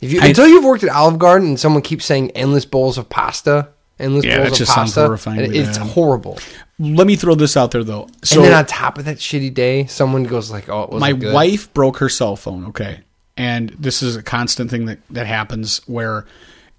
if 0.00 0.12
you, 0.12 0.20
I- 0.20 0.26
until 0.28 0.46
you've 0.46 0.64
worked 0.64 0.84
at 0.84 0.90
Olive 0.90 1.18
Garden 1.18 1.48
and 1.48 1.58
someone 1.60 1.82
keeps 1.82 2.04
saying 2.04 2.30
endless 2.32 2.64
bowls 2.64 2.96
of 2.98 3.08
pasta. 3.08 3.70
endless 3.98 4.24
Yeah, 4.24 4.46
bowls 4.46 4.60
of 4.60 4.68
pasta. 4.68 5.00
horrifying 5.00 5.54
it's 5.54 5.80
me. 5.80 5.86
horrible. 5.88 6.38
Let 6.78 7.06
me 7.06 7.16
throw 7.16 7.34
this 7.34 7.56
out 7.56 7.70
there 7.70 7.82
though. 7.82 8.06
So 8.22 8.36
and 8.40 8.44
then 8.50 8.54
on 8.58 8.66
top 8.66 8.98
of 8.98 9.06
that 9.06 9.16
shitty 9.16 9.52
day, 9.54 9.86
someone 9.86 10.24
goes 10.24 10.50
like, 10.50 10.68
"Oh, 10.68 10.88
my 10.92 11.14
wife 11.14 11.72
broke 11.72 11.96
her 11.98 12.08
cell 12.10 12.36
phone 12.36 12.66
okay 12.66 13.00
and 13.36 13.70
this 13.70 14.02
is 14.02 14.16
a 14.16 14.22
constant 14.22 14.70
thing 14.70 14.86
that, 14.86 14.98
that 15.10 15.26
happens 15.26 15.78
where 15.86 16.26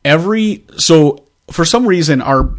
every 0.04 0.64
so 0.78 1.26
for 1.52 1.66
some 1.66 1.86
reason 1.86 2.22
our 2.22 2.50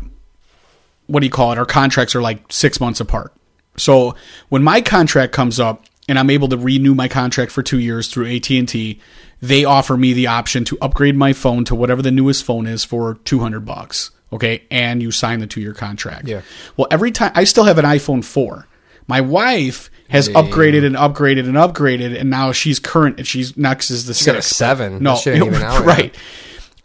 what 1.06 1.20
do 1.20 1.26
you 1.26 1.32
call 1.32 1.52
it? 1.52 1.58
Our 1.58 1.64
contracts 1.64 2.14
are 2.14 2.20
like 2.20 2.52
six 2.52 2.80
months 2.80 3.00
apart. 3.00 3.32
So 3.78 4.14
when 4.50 4.62
my 4.62 4.82
contract 4.82 5.32
comes 5.32 5.58
up 5.58 5.84
and 6.08 6.18
i'm 6.18 6.30
able 6.30 6.48
to 6.48 6.56
renew 6.56 6.94
my 6.94 7.06
contract 7.06 7.52
for 7.52 7.62
two 7.62 7.78
years 7.78 8.08
through 8.08 8.26
at&t 8.34 9.00
they 9.40 9.64
offer 9.64 9.96
me 9.96 10.12
the 10.12 10.26
option 10.26 10.64
to 10.64 10.78
upgrade 10.80 11.14
my 11.14 11.32
phone 11.32 11.64
to 11.64 11.74
whatever 11.74 12.02
the 12.02 12.10
newest 12.10 12.42
phone 12.44 12.66
is 12.66 12.84
for 12.84 13.14
200 13.24 13.60
bucks 13.60 14.10
okay? 14.30 14.62
And 14.70 15.00
you 15.00 15.10
sign 15.10 15.40
the 15.40 15.46
two-year 15.46 15.72
contract. 15.72 16.28
Yeah. 16.28 16.42
well 16.76 16.88
every 16.90 17.12
time 17.12 17.32
i 17.34 17.44
still 17.44 17.64
have 17.64 17.78
an 17.78 17.84
iphone 17.84 18.24
4 18.24 18.66
my 19.08 19.20
wife 19.20 19.90
has 20.08 20.28
upgraded 20.30 20.86
and 20.86 20.94
upgraded 20.96 21.40
and 21.40 21.54
upgraded, 21.56 22.18
and 22.18 22.30
now 22.30 22.52
she's 22.52 22.78
current 22.78 23.18
and 23.18 23.26
she's 23.26 23.56
next 23.56 23.90
is 23.90 24.06
the 24.06 24.12
got 24.24 24.36
a 24.38 24.42
six. 24.42 24.56
seven. 24.56 25.02
No, 25.02 25.14
That 25.14 25.20
shit 25.22 25.34
ain't 25.36 25.46
even 25.48 25.62
out 25.62 25.80
yet. 25.80 25.84
right. 25.86 26.14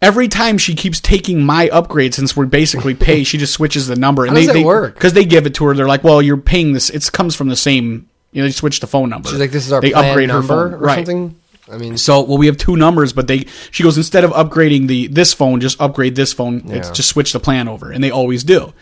Every 0.02 0.28
time 0.28 0.58
she 0.58 0.76
keeps 0.76 1.00
taking 1.00 1.44
my 1.46 1.70
upgrade, 1.70 2.14
since 2.14 2.36
we're 2.36 2.46
basically 2.46 2.94
pay, 2.94 3.24
she 3.24 3.38
just 3.38 3.54
switches 3.54 3.88
the 3.88 3.96
number. 3.96 4.24
And 4.26 4.32
How 4.32 4.36
they, 4.36 4.42
does 4.42 4.48
that 4.48 4.54
they, 4.60 4.64
work? 4.66 4.96
Because 4.96 5.14
they 5.14 5.24
give 5.24 5.46
it 5.46 5.54
to 5.56 5.66
her. 5.66 5.74
They're 5.74 5.88
like, 5.88 6.04
"Well, 6.04 6.22
you're 6.22 6.36
paying 6.36 6.74
this. 6.74 6.90
It 6.90 7.10
comes 7.14 7.36
from 7.36 7.48
the 7.48 7.56
same. 7.56 8.10
You 8.34 8.42
know, 8.42 8.48
they 8.48 8.52
switch 8.52 8.80
the 8.82 8.88
phone 8.88 9.10
number. 9.10 9.30
She's 9.30 9.40
like, 9.40 9.52
"This 9.52 9.66
is 9.66 9.72
our 9.72 9.80
they 9.80 9.92
plan 9.92 10.10
upgrade 10.10 10.30
her 10.30 10.42
phone. 10.44 10.74
or 10.74 10.78
right. 10.78 10.96
something." 10.96 11.36
I 11.72 11.78
mean, 11.78 11.96
So, 11.98 12.22
well, 12.24 12.38
we 12.38 12.48
have 12.48 12.58
two 12.58 12.76
numbers, 12.76 13.14
but 13.14 13.28
they 13.28 13.46
she 13.72 13.84
goes 13.84 13.96
instead 13.98 14.26
of 14.26 14.32
upgrading 14.32 14.88
the 14.88 15.08
this 15.08 15.34
phone, 15.34 15.62
just 15.62 15.80
upgrade 15.80 16.16
this 16.18 16.34
phone. 16.34 16.64
It's 16.68 16.90
just 16.92 17.08
switch 17.08 17.32
the 17.32 17.40
plan 17.40 17.70
over, 17.70 17.90
and 17.90 18.04
they 18.04 18.12
always 18.12 18.44
do. 18.44 18.74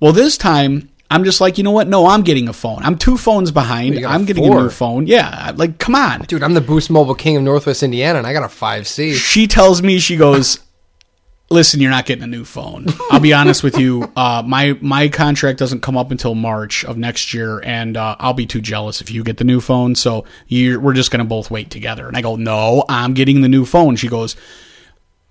Well, 0.00 0.12
this 0.12 0.36
time 0.36 0.90
I'm 1.10 1.24
just 1.24 1.40
like, 1.40 1.56
you 1.56 1.64
know 1.64 1.70
what? 1.70 1.88
No, 1.88 2.06
I'm 2.06 2.22
getting 2.22 2.48
a 2.48 2.52
phone. 2.52 2.82
I'm 2.82 2.98
two 2.98 3.16
phones 3.16 3.50
behind. 3.50 3.94
You 3.94 4.02
got 4.02 4.10
a 4.10 4.14
I'm 4.14 4.24
getting 4.26 4.44
a 4.44 4.50
new 4.50 4.68
phone. 4.70 5.06
Yeah, 5.06 5.52
like 5.56 5.78
come 5.78 5.94
on. 5.94 6.20
dude, 6.22 6.42
I'm 6.42 6.54
the 6.54 6.60
Boost 6.60 6.90
Mobile 6.90 7.14
King 7.14 7.36
of 7.36 7.42
Northwest 7.42 7.82
Indiana, 7.82 8.18
and 8.18 8.26
I 8.26 8.32
got 8.34 8.44
a 8.44 8.48
five 8.48 8.86
C. 8.86 9.14
She 9.14 9.46
tells 9.46 9.82
me 9.82 9.98
she 10.00 10.16
goes, 10.16 10.58
"Listen, 11.48 11.80
you're 11.80 11.90
not 11.90 12.04
getting 12.04 12.24
a 12.24 12.26
new 12.26 12.44
phone. 12.44 12.86
I'll 13.10 13.20
be 13.20 13.32
honest 13.32 13.62
with 13.62 13.78
you. 13.78 14.12
Uh, 14.18 14.42
my 14.44 14.76
my 14.82 15.08
contract 15.08 15.58
doesn't 15.60 15.80
come 15.80 15.96
up 15.96 16.10
until 16.10 16.34
March 16.34 16.84
of 16.84 16.98
next 16.98 17.32
year, 17.32 17.60
and 17.64 17.96
uh, 17.96 18.16
I'll 18.18 18.34
be 18.34 18.46
too 18.46 18.60
jealous 18.60 19.00
if 19.00 19.10
you 19.10 19.22
get 19.22 19.36
the 19.38 19.44
new 19.44 19.60
phone. 19.60 19.94
So 19.94 20.24
you're, 20.48 20.78
we're 20.80 20.92
just 20.92 21.10
gonna 21.10 21.24
both 21.24 21.50
wait 21.50 21.70
together." 21.70 22.06
And 22.08 22.16
I 22.16 22.20
go, 22.20 22.36
"No, 22.36 22.84
I'm 22.88 23.14
getting 23.14 23.40
the 23.40 23.48
new 23.48 23.64
phone." 23.64 23.94
She 23.96 24.08
goes, 24.08 24.34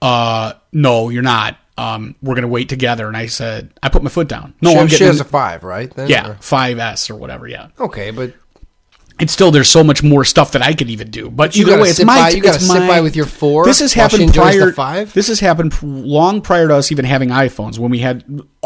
"Uh, 0.02 0.54
no, 0.72 1.10
you're 1.10 1.22
not. 1.22 1.58
Um, 1.78 2.16
we're 2.22 2.36
gonna 2.36 2.48
wait 2.48 2.70
together." 2.70 3.08
And 3.08 3.16
I 3.18 3.28
said, 3.28 3.72
"I 3.84 3.90
put 3.90 4.04
my 4.04 4.10
foot 4.10 4.28
down. 4.28 4.54
No, 4.62 4.72
she, 4.72 4.78
I'm 4.78 4.88
she 4.88 4.92
getting 4.96 5.08
has 5.08 5.18
the- 5.20 5.26
a 5.26 5.28
five, 5.28 5.64
right? 5.64 5.94
Then, 5.96 6.08
yeah, 6.10 6.30
Or- 6.32 6.34
5S 6.36 7.10
or 7.10 7.16
whatever. 7.16 7.48
Yeah, 7.48 7.68
Okay, 7.80 8.12
but 8.12 8.34
it's 9.20 9.34
still 9.34 9.50
there's 9.52 9.70
so 9.70 9.84
much 9.84 10.04
more 10.04 10.24
stuff 10.24 10.52
that 10.52 10.62
I 10.62 10.74
could 10.74 10.90
even 10.90 11.10
do. 11.10 11.30
But, 11.30 11.56
you 11.56 11.66
either 11.68 11.82
way, 11.82 11.90
it's 11.90 12.04
my 12.04 12.16
by- 12.22 12.30
you 12.30 12.42
gotta 12.42 12.56
it's 12.58 12.68
sit 12.68 12.88
by 12.88 13.02
with 13.02 13.16
your 13.16 13.26
four 13.26 13.66
This 13.66 13.80
has 13.80 13.94
happened 13.94 14.34
prior. 14.34 14.72
five? 14.72 15.14
This 15.14 15.28
has 15.28 15.40
happened 15.40 15.74
long 15.82 16.42
prior 16.42 16.68
to 16.68 16.76
us 16.76 16.92
even 16.92 17.06
having 17.06 17.30
iPhones. 17.30 17.80
When 17.80 17.90
we 17.92 18.00
had 18.00 18.24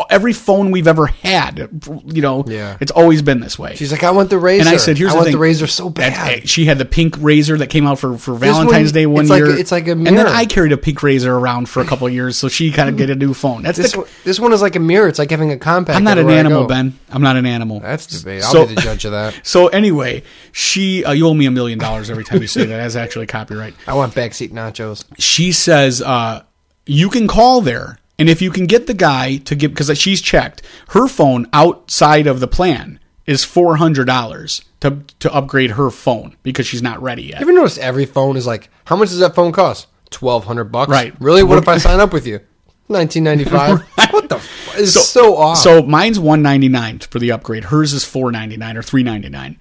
every 0.10 0.34
phone 0.34 0.72
we've 0.72 0.88
ever 0.88 1.06
had, 1.08 1.70
you 2.08 2.22
know, 2.22 2.44
Yeah. 2.48 2.76
it's 2.82 2.92
always 2.92 3.22
been 3.22 3.40
this 3.40 3.58
way. 3.60 3.76
she's 3.76 3.92
like, 3.92 4.04
"I 4.04 4.12
want 4.12 4.30
the 4.30 4.40
razor." 4.40 4.62
and 4.68 4.70
I 4.70 4.78
said, 4.78 4.98
"Here's 4.98 5.12
I 5.12 5.14
the 5.14 5.18
want 5.18 5.26
thing: 5.28 5.34
the 5.36 5.40
razor 5.40 5.68
so 5.68 5.90
bad." 5.90 6.40
eh, 6.40 6.42
She 6.46 6.66
had 6.66 6.78
the 6.80 6.86
pink 6.86 7.16
razor 7.20 7.58
that 7.58 7.68
came 7.68 7.86
out 7.88 8.00
for, 8.00 8.18
for 8.18 8.32
one- 8.32 8.40
Valentine's 8.42 8.92
Day 8.92 9.06
one 9.06 9.26
it's 9.26 9.34
year. 9.34 9.46
a- 9.52 9.58
it's 9.60 9.72
like 9.72 9.88
a 9.88 9.96
mirror. 9.96 10.08
And 10.10 10.18
then. 10.18 10.28
I 10.28 10.46
carried 10.46 10.72
a 10.72 10.78
pink 10.78 11.02
razor 11.04 11.34
around 11.34 11.70
for 11.70 11.82
a 11.82 11.86
couple 11.86 12.08
of 12.08 12.14
years, 12.14 12.36
so 12.38 12.48
she 12.50 12.72
kind 12.72 12.90
of 12.90 12.98
get 12.98 13.10
a 13.10 13.16
new 13.16 13.34
phone. 13.34 13.62
That's 13.64 13.78
this 13.78 13.92
the, 13.92 14.00
one, 14.00 14.08
this 14.26 14.40
one 14.40 14.54
is 14.54 14.62
like 14.62 14.76
a 14.76 14.80
mirror. 14.80 15.08
It's 15.08 15.20
like 15.20 15.30
having 15.32 15.52
a 15.52 15.58
compact. 15.58 15.96
I'm 15.98 16.04
not 16.04 16.18
an 16.18 16.30
animal. 16.30 16.66
Ben. 16.66 16.98
I'm 17.10 17.22
not 17.22 17.36
an 17.38 17.46
animal. 17.46 17.80
That's 17.80 18.06
debate. 18.08 18.44
I'll 18.44 18.52
So- 18.52 18.66
be 18.66 18.76
the 18.76 18.82
judge 18.82 19.06
of 19.06 19.12
that. 19.12 19.34
So 19.44 19.68
anyway, 19.68 20.24
she 20.52 21.04
uh, 21.06 21.12
you 21.12 21.28
owe 21.28 21.34
me 21.34 21.46
a 21.46 21.52
million 21.52 21.80
dollars 21.80 22.10
every 22.10 22.24
time 22.24 22.42
you 22.42 22.48
say 22.48 22.66
that. 22.66 22.78
That's 22.78 22.96
actually 22.96 23.28
copyright. 23.28 23.74
I 23.88 23.94
want 23.94 24.14
backseat 24.14 24.52
nachos. 24.52 25.06
she 25.18 25.52
says 25.52 26.02
uh, 26.02 26.44
you 26.86 27.10
can 27.10 27.28
call 27.28 27.62
there 27.62 28.00
and 28.20 28.30
if 28.30 28.42
you 28.42 28.52
can 28.52 28.66
get 28.66 28.88
the 28.88 28.94
guy 28.94 29.38
to 29.38 29.56
give 29.56 29.74
because 29.74 29.98
she's 29.98 30.22
checked 30.22 30.62
her 30.90 31.08
phone 31.08 31.48
outside 31.54 32.28
of 32.28 32.40
the 32.40 32.48
plan 32.48 33.00
is 33.28 33.46
$400 33.46 34.64
to, 34.82 35.04
to 35.20 35.34
upgrade 35.34 35.72
her 35.72 35.90
phone 35.90 36.36
because 36.44 36.66
she's 36.68 36.82
not 36.82 37.02
ready 37.02 37.24
yet 37.24 37.40
You 37.40 37.46
ever 37.46 37.54
notice 37.54 37.78
every 37.78 38.06
phone 38.06 38.36
is 38.36 38.48
like, 38.48 38.70
how 38.86 38.96
much 38.96 39.10
does 39.10 39.20
that 39.20 39.36
phone 39.36 39.52
cost? 39.52 39.88
Twelve 40.10 40.44
hundred 40.44 40.66
bucks. 40.66 40.92
Right. 40.92 41.14
Really? 41.22 41.42
What 41.42 41.58
if 41.58 41.68
I 41.70 41.78
sign 41.88 42.02
up 42.02 42.12
with 42.12 42.28
you? 42.28 42.42
Nineteen 42.90 43.24
ninety 43.24 43.46
five. 43.46 43.82
What 44.12 44.28
the? 44.28 44.36
F- 44.36 44.74
it's 44.78 45.10
so, 45.10 45.38
off. 45.38 45.58
So 45.58 45.82
mine's 45.84 46.20
one 46.20 46.42
ninety 46.42 46.68
nine 46.68 47.00
for 47.00 47.18
the 47.18 47.32
upgrade. 47.32 47.64
Hers 47.64 47.94
is 47.94 48.04
four 48.04 48.30
ninety 48.30 48.58
nine 48.58 48.76
or 48.76 48.84
three 48.84 49.04
ninety 49.04 49.30
nine. 49.30 49.58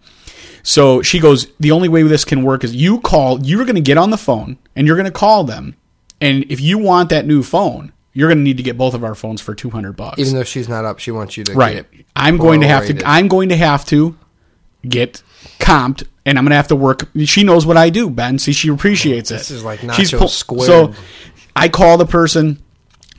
So 0.63 1.03
she 1.03 1.19
goes, 1.21 1.49
the 1.59 1.71
only 1.71 1.89
way 1.89 2.03
this 2.03 2.25
can 2.25 2.43
work 2.43 2.65
is 2.65 2.75
you 2.75 3.01
call. 3.01 3.41
You're 3.41 3.65
going 3.65 3.77
to 3.77 3.81
get 3.81 3.99
on 3.99 4.11
the 4.11 4.19
phone 4.19 4.59
and 4.77 4.87
you're 4.87 4.97
going 4.97 5.07
to 5.07 5.11
call 5.11 5.45
them, 5.45 5.77
and 6.21 6.45
if 6.51 6.61
you 6.61 6.79
want 6.79 7.09
that 7.11 7.27
new 7.27 7.43
phone, 7.43 7.93
you're 8.13 8.29
going 8.29 8.39
to 8.39 8.45
need 8.45 8.57
to 8.57 8.63
get 8.63 8.77
both 8.77 8.95
of 8.95 9.05
our 9.05 9.15
phones 9.15 9.41
for 9.41 9.55
two 9.55 9.71
hundred 9.71 9.93
bucks. 9.93 10.19
even 10.19 10.35
though 10.35 10.45
she's 10.45 10.69
not 10.69 10.85
up, 10.85 10.99
she 10.99 11.11
wants 11.11 11.37
you 11.37 11.45
to 11.45 11.53
right. 11.55 11.91
Get 11.91 12.07
I'm 12.15 12.37
going 12.37 12.61
to 12.63 12.67
have 12.67 12.87
to. 12.87 13.03
I'm 13.07 13.29
going 13.29 13.51
to 13.51 13.57
have 13.57 13.85
to 13.87 14.17
get 14.87 15.23
comped, 15.59 16.07
and 16.27 16.39
I'm 16.39 16.45
going 16.45 16.51
to 16.51 16.57
have 16.57 16.69
to 16.69 16.77
work. 16.77 17.09
She 17.25 17.45
knows 17.45 17.65
what 17.65 17.77
I 17.77 17.91
do, 17.91 18.11
Ben. 18.11 18.39
See, 18.39 18.53
she 18.53 18.69
appreciates 18.69 19.31
it. 19.31 19.35
This 19.39 19.51
is 19.51 19.65
like 19.65 19.81
She's 19.95 20.13
nacho 20.13 20.29
squared. 20.29 20.67
So 20.67 20.95
I 21.55 21.69
call 21.69 21.99
the 21.99 22.07
person. 22.07 22.63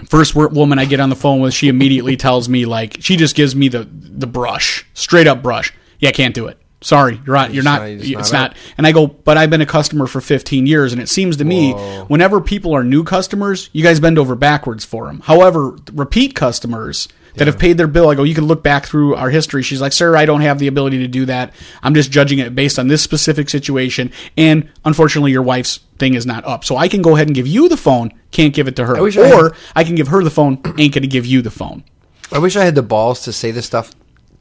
First 0.08 0.36
woman 0.36 0.80
I 0.80 0.86
get 0.86 0.99
on 0.99 1.10
the 1.10 1.15
phone 1.15 1.41
with, 1.41 1.54
she 1.54 1.67
immediately 1.67 2.17
tells 2.17 2.49
me 2.49 2.65
like 2.65 2.97
she 3.01 3.15
just 3.17 3.36
gives 3.36 3.56
me 3.56 3.67
the 3.67 3.88
the 3.91 4.27
brush, 4.27 4.86
straight 4.93 5.27
up 5.27 5.41
brush. 5.41 5.73
Yeah, 5.99 6.12
can't 6.12 6.34
do 6.34 6.47
it. 6.47 6.60
Sorry, 6.84 7.22
you're 7.26 7.36
not. 7.36 7.54
You're 7.54 7.63
not. 7.63 7.82
not- 7.82 7.89
it's 7.89 8.32
not 8.32 8.41
not. 8.41 8.58
And 8.78 8.88
I 8.88 8.91
go, 8.91 9.08
but 9.08 9.38
I've 9.38 9.52
been 9.52 9.62
a 9.62 9.67
customer 9.67 10.08
for 10.08 10.20
15 10.20 10.65
years, 10.65 10.91
and 10.94 11.02
it 11.02 11.10
seems 11.10 11.38
to 11.38 11.46
me, 11.46 11.74
Whoa. 11.74 12.06
whenever 12.06 12.41
people 12.41 12.76
are 12.76 12.84
new 12.84 13.04
customers, 13.04 13.70
you 13.72 13.84
guys 13.84 14.00
bend 14.00 14.17
over 14.17 14.36
backwards 14.36 14.84
for 14.84 15.06
them. 15.06 15.22
However, 15.26 15.76
repeat 15.94 16.34
customers 16.34 17.08
that 17.36 17.48
have 17.48 17.60
paid 17.60 17.78
their 17.78 17.88
bill, 17.88 18.10
I 18.10 18.15
go, 18.15 18.24
you 18.24 18.36
can 18.36 18.46
look 18.46 18.62
back 18.63 18.86
through 18.86 19.15
our 19.15 19.30
history. 19.30 19.63
She's 19.63 19.80
like, 19.80 19.94
sir, 19.94 20.17
I 20.17 20.26
don't 20.26 20.41
have 20.41 20.60
the 20.60 20.67
ability 20.67 20.98
to 21.00 21.08
do 21.08 21.26
that. 21.28 21.54
I'm 21.82 21.94
just 21.94 22.12
judging 22.12 22.39
it 22.39 22.56
based 22.56 22.78
on 22.78 22.88
this 22.88 23.02
specific 23.02 23.50
situation, 23.50 24.12
and 24.36 24.67
unfortunately, 24.84 25.32
your 25.32 25.44
wife's 25.44 25.80
thing 26.00 26.15
is 26.15 26.26
not 26.26 26.44
up. 26.46 26.65
So 26.65 26.78
I 26.78 26.88
can 26.88 27.02
go 27.04 27.15
ahead 27.15 27.28
and 27.28 27.36
give 27.36 27.48
you 27.48 27.70
the 27.70 27.78
phone, 27.78 28.12
can't 28.32 28.54
give 28.54 28.67
it 28.67 28.76
to 28.78 28.86
her, 28.88 28.98
I 28.98 29.02
or 29.02 29.56
I 29.76 29.84
can 29.84 29.94
give 29.96 30.08
her 30.08 30.24
the 30.24 30.32
phone, 30.32 30.56
ain't 30.80 30.94
going 30.96 31.04
to 31.04 31.08
give 31.08 31.28
you 31.28 31.44
the 31.44 31.52
phone. 31.52 31.84
I 32.32 32.39
wish 32.39 32.56
I 32.56 32.63
had 32.65 32.76
the 32.76 32.82
balls 32.82 33.22
to 33.24 33.34
say 33.34 33.52
this 33.52 33.65
stuff 33.65 33.91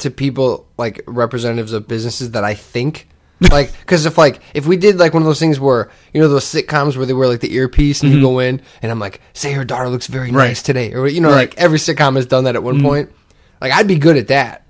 to 0.00 0.10
people 0.10 0.66
like 0.78 1.02
representatives 1.06 1.72
of 1.72 1.86
businesses 1.88 2.32
that 2.32 2.44
I 2.44 2.54
think 2.54 3.06
like 3.50 3.72
because 3.80 4.04
if 4.06 4.18
like 4.18 4.40
if 4.54 4.66
we 4.66 4.76
did 4.76 4.98
like 4.98 5.14
one 5.14 5.22
of 5.22 5.26
those 5.26 5.38
things 5.40 5.58
where 5.58 5.90
you 6.12 6.20
know 6.20 6.28
those 6.28 6.44
sitcoms 6.44 6.96
where 6.96 7.06
they 7.06 7.12
wear 7.14 7.28
like 7.28 7.40
the 7.40 7.54
earpiece 7.54 8.02
and 8.02 8.12
you 8.12 8.20
go 8.20 8.38
in 8.38 8.60
and 8.82 8.92
I'm 8.92 8.98
like 8.98 9.20
say 9.32 9.52
your 9.54 9.64
daughter 9.64 9.88
looks 9.88 10.06
very 10.06 10.28
Mm-hmm. 10.28 10.36
Right. 10.36 10.48
nice 10.48 10.62
today 10.62 10.92
or 10.92 11.06
you 11.06 11.20
know 11.20 11.28
Right. 11.28 11.48
Mm-hmm. 11.50 11.58
like 11.58 11.64
every 11.64 11.78
sitcom 11.78 12.16
has 12.16 12.26
done 12.26 12.44
that 12.44 12.54
at 12.56 12.62
one 12.62 12.82
point 12.82 13.10
like 13.60 13.72
I'd 13.72 13.88
be 13.88 13.98
good 13.98 14.16
at 14.16 14.28
that 14.28 14.64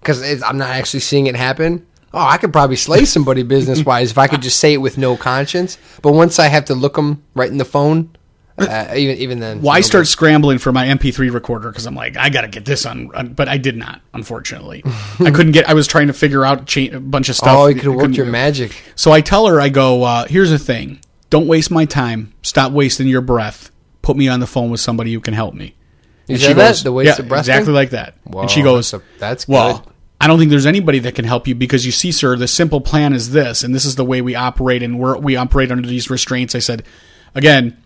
because 0.00 0.42
I'm 0.42 0.56
not 0.58 0.70
actually 0.70 1.00
seeing 1.00 1.26
it 1.26 1.34
happen. 1.36 1.86
Oh, 2.14 2.20
I 2.20 2.38
could 2.38 2.52
probably 2.52 2.76
slay 2.76 3.04
somebody 3.04 3.42
business 3.56 3.84
wise 3.84 4.10
if 4.12 4.18
I 4.18 4.26
could 4.28 4.40
just 4.40 4.58
say 4.60 4.72
it 4.72 4.76
with 4.78 4.96
no 4.96 5.16
conscience. 5.16 5.76
But 6.00 6.12
once 6.12 6.38
I 6.38 6.46
have 6.46 6.64
to 6.66 6.74
look 6.74 6.94
them 6.94 7.22
right 7.34 7.50
in 7.50 7.58
the 7.58 7.64
phone, 7.64 8.16
uh, 8.58 8.94
even 8.96 9.16
even 9.18 9.40
then, 9.40 9.60
Well, 9.62 9.72
I 9.72 9.76
you 9.78 9.82
know, 9.82 9.86
start 9.86 10.06
scrambling 10.06 10.58
for 10.58 10.72
my 10.72 10.86
MP3 10.86 11.32
recorder 11.32 11.68
because 11.70 11.86
I'm 11.86 11.94
like, 11.94 12.16
I 12.16 12.30
got 12.30 12.42
to 12.42 12.48
get 12.48 12.64
this 12.64 12.86
on, 12.86 13.14
on- 13.14 13.34
but 13.34 13.48
I 13.48 13.58
did 13.58 13.76
not. 13.76 14.00
Unfortunately, 14.14 14.82
I 15.20 15.30
couldn't 15.30 15.52
get. 15.52 15.68
I 15.68 15.74
was 15.74 15.86
trying 15.86 16.06
to 16.06 16.12
figure 16.12 16.44
out 16.44 16.66
cha- 16.66 16.94
a 16.96 17.00
bunch 17.00 17.28
of 17.28 17.36
stuff. 17.36 17.56
Oh, 17.56 17.66
you 17.66 17.74
could 17.74 17.84
have 17.84 17.94
worked 17.94 18.14
your 18.14 18.26
magic. 18.26 18.74
So 18.94 19.12
I 19.12 19.20
tell 19.20 19.46
her, 19.46 19.60
I 19.60 19.68
go, 19.68 20.02
uh, 20.04 20.26
here's 20.26 20.50
the 20.50 20.58
thing: 20.58 21.00
don't 21.30 21.46
waste 21.46 21.70
my 21.70 21.84
time. 21.84 22.32
Stop 22.42 22.72
wasting 22.72 23.08
your 23.08 23.20
breath. 23.20 23.70
Put 24.02 24.16
me 24.16 24.28
on 24.28 24.40
the 24.40 24.46
phone 24.46 24.70
with 24.70 24.80
somebody 24.80 25.12
who 25.12 25.20
can 25.20 25.34
help 25.34 25.54
me. 25.54 25.74
And 26.28 26.40
said 26.40 26.56
that? 26.56 26.76
The 26.76 26.92
waste 26.92 27.18
yeah, 27.18 27.22
of 27.22 27.28
breath 27.28 27.40
exactly 27.40 27.66
thing? 27.66 27.74
like 27.74 27.90
that. 27.90 28.14
Whoa, 28.24 28.42
and 28.42 28.50
she 28.50 28.62
goes, 28.62 28.90
that's 28.90 29.02
a- 29.04 29.18
that's 29.18 29.48
well. 29.48 29.78
good. 29.80 29.92
I 30.18 30.28
don't 30.28 30.38
think 30.38 30.48
there's 30.50 30.64
anybody 30.66 30.98
that 31.00 31.14
can 31.14 31.26
help 31.26 31.46
you 31.46 31.54
because 31.54 31.84
you 31.84 31.92
see, 31.92 32.10
sir, 32.10 32.36
the 32.36 32.48
simple 32.48 32.80
plan 32.80 33.12
is 33.12 33.32
this, 33.32 33.62
and 33.62 33.74
this 33.74 33.84
is 33.84 33.96
the 33.96 34.04
way 34.04 34.22
we 34.22 34.34
operate, 34.34 34.82
and 34.82 34.98
we're, 34.98 35.18
we 35.18 35.36
operate 35.36 35.70
under 35.70 35.86
these 35.86 36.08
restraints. 36.08 36.54
I 36.54 36.60
said, 36.60 36.84
again, 37.34 37.76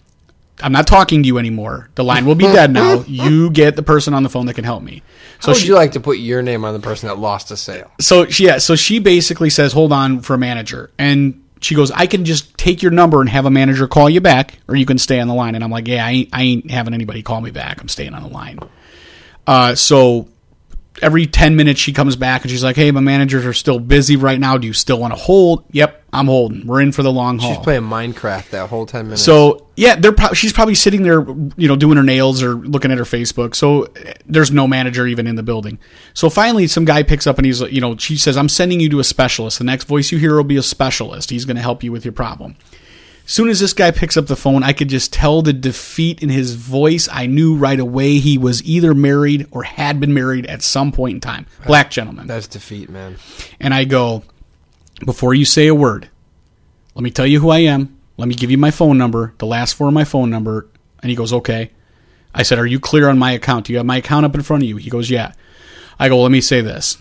I'm 0.62 0.72
not 0.72 0.86
talking 0.86 1.22
to 1.22 1.26
you 1.26 1.38
anymore. 1.38 1.90
The 1.94 2.04
line 2.04 2.26
will 2.26 2.34
be 2.34 2.44
dead 2.44 2.72
now. 2.72 3.02
You 3.06 3.50
get 3.50 3.76
the 3.76 3.82
person 3.82 4.14
on 4.14 4.22
the 4.22 4.28
phone 4.28 4.46
that 4.46 4.54
can 4.54 4.64
help 4.64 4.82
me. 4.82 5.02
How 5.38 5.46
So 5.46 5.48
would 5.52 5.58
she, 5.60 5.66
you 5.68 5.74
like 5.74 5.92
to 5.92 6.00
put 6.00 6.18
your 6.18 6.42
name 6.42 6.64
on 6.64 6.74
the 6.74 6.80
person 6.80 7.08
that 7.08 7.18
lost 7.18 7.50
a 7.50 7.56
sale? 7.56 7.90
so 8.00 8.26
she, 8.26 8.46
yeah, 8.46 8.58
so 8.58 8.76
she 8.76 8.98
basically 8.98 9.50
says, 9.50 9.72
"Hold 9.72 9.92
on 9.92 10.20
for 10.20 10.34
a 10.34 10.38
manager," 10.38 10.90
and 10.98 11.42
she 11.60 11.74
goes, 11.74 11.90
"I 11.90 12.06
can 12.06 12.24
just 12.24 12.56
take 12.56 12.82
your 12.82 12.92
number 12.92 13.20
and 13.20 13.28
have 13.28 13.46
a 13.46 13.50
manager 13.50 13.86
call 13.88 14.08
you 14.10 14.20
back, 14.20 14.58
or 14.68 14.76
you 14.76 14.86
can 14.86 14.98
stay 14.98 15.20
on 15.20 15.28
the 15.28 15.34
line." 15.34 15.54
And 15.54 15.62
I'm 15.64 15.70
like, 15.70 15.88
"Yeah, 15.88 16.04
I 16.06 16.10
ain't, 16.10 16.28
I 16.32 16.42
ain't 16.42 16.70
having 16.70 16.94
anybody 16.94 17.22
call 17.22 17.40
me 17.40 17.50
back. 17.50 17.80
I'm 17.80 17.88
staying 17.88 18.14
on 18.14 18.22
the 18.22 18.28
line." 18.28 18.58
Uh, 19.46 19.74
so 19.74 20.28
every 21.02 21.26
10 21.26 21.56
minutes 21.56 21.80
she 21.80 21.92
comes 21.92 22.16
back 22.16 22.42
and 22.42 22.50
she's 22.50 22.64
like, 22.64 22.76
"Hey, 22.76 22.90
my 22.90 23.00
managers 23.00 23.44
are 23.46 23.52
still 23.52 23.78
busy 23.78 24.16
right 24.16 24.38
now. 24.38 24.58
Do 24.58 24.66
you 24.66 24.72
still 24.72 24.98
want 24.98 25.12
to 25.12 25.18
hold?" 25.18 25.64
Yep, 25.72 26.02
I'm 26.12 26.26
holding. 26.26 26.66
We're 26.66 26.80
in 26.80 26.92
for 26.92 27.02
the 27.02 27.12
long 27.12 27.38
haul. 27.38 27.54
She's 27.54 27.62
playing 27.62 27.82
Minecraft 27.82 28.50
that 28.50 28.68
whole 28.68 28.86
ten 28.86 29.06
minutes. 29.06 29.22
So 29.22 29.66
yeah, 29.76 29.96
they're 29.96 30.12
pro- 30.12 30.32
she's 30.32 30.52
probably 30.52 30.74
sitting 30.74 31.02
there, 31.02 31.20
you 31.56 31.68
know, 31.68 31.76
doing 31.76 31.96
her 31.96 32.02
nails 32.02 32.42
or 32.42 32.54
looking 32.54 32.90
at 32.90 32.98
her 32.98 33.04
Facebook. 33.04 33.54
So 33.54 33.88
there's 34.26 34.50
no 34.50 34.66
manager 34.66 35.06
even 35.06 35.26
in 35.26 35.36
the 35.36 35.42
building. 35.42 35.78
So 36.14 36.30
finally, 36.30 36.66
some 36.66 36.84
guy 36.84 37.02
picks 37.02 37.26
up 37.26 37.38
and 37.38 37.46
he's, 37.46 37.60
you 37.60 37.80
know, 37.80 37.96
she 37.96 38.16
says, 38.16 38.36
"I'm 38.36 38.48
sending 38.48 38.80
you 38.80 38.88
to 38.90 39.00
a 39.00 39.04
specialist. 39.04 39.58
The 39.58 39.64
next 39.64 39.84
voice 39.84 40.10
you 40.12 40.18
hear 40.18 40.36
will 40.36 40.44
be 40.44 40.56
a 40.56 40.62
specialist. 40.62 41.30
He's 41.30 41.44
going 41.44 41.56
to 41.56 41.62
help 41.62 41.82
you 41.82 41.92
with 41.92 42.04
your 42.04 42.12
problem." 42.12 42.56
Soon 43.30 43.48
as 43.48 43.60
this 43.60 43.74
guy 43.74 43.92
picks 43.92 44.16
up 44.16 44.26
the 44.26 44.34
phone, 44.34 44.64
I 44.64 44.72
could 44.72 44.88
just 44.88 45.12
tell 45.12 45.40
the 45.40 45.52
defeat 45.52 46.20
in 46.20 46.30
his 46.30 46.56
voice. 46.56 47.08
I 47.12 47.26
knew 47.26 47.54
right 47.54 47.78
away 47.78 48.18
he 48.18 48.36
was 48.36 48.60
either 48.64 48.92
married 48.92 49.46
or 49.52 49.62
had 49.62 50.00
been 50.00 50.12
married 50.12 50.46
at 50.46 50.62
some 50.62 50.90
point 50.90 51.14
in 51.14 51.20
time. 51.20 51.46
Black 51.64 51.92
gentleman. 51.92 52.26
that's 52.26 52.48
defeat, 52.48 52.90
man. 52.90 53.18
And 53.60 53.72
I 53.72 53.84
go, 53.84 54.24
before 55.04 55.32
you 55.32 55.44
say 55.44 55.68
a 55.68 55.74
word, 55.76 56.08
let 56.96 57.04
me 57.04 57.12
tell 57.12 57.24
you 57.24 57.38
who 57.38 57.50
I 57.50 57.60
am. 57.60 58.00
Let 58.16 58.26
me 58.26 58.34
give 58.34 58.50
you 58.50 58.58
my 58.58 58.72
phone 58.72 58.98
number, 58.98 59.32
the 59.38 59.46
last 59.46 59.74
four 59.74 59.86
of 59.86 59.94
my 59.94 60.02
phone 60.02 60.28
number. 60.28 60.66
And 61.00 61.08
he 61.08 61.14
goes, 61.14 61.32
okay. 61.32 61.70
I 62.34 62.42
said, 62.42 62.58
are 62.58 62.66
you 62.66 62.80
clear 62.80 63.08
on 63.08 63.16
my 63.16 63.30
account? 63.30 63.66
Do 63.66 63.72
you 63.72 63.76
have 63.76 63.86
my 63.86 63.98
account 63.98 64.26
up 64.26 64.34
in 64.34 64.42
front 64.42 64.64
of 64.64 64.68
you? 64.68 64.76
He 64.76 64.90
goes, 64.90 65.08
yeah. 65.08 65.34
I 66.00 66.08
go, 66.08 66.20
let 66.20 66.32
me 66.32 66.40
say 66.40 66.62
this. 66.62 66.98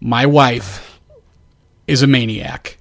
My 0.00 0.26
wife 0.26 1.00
is 1.86 2.02
a 2.02 2.06
maniac. 2.06 2.76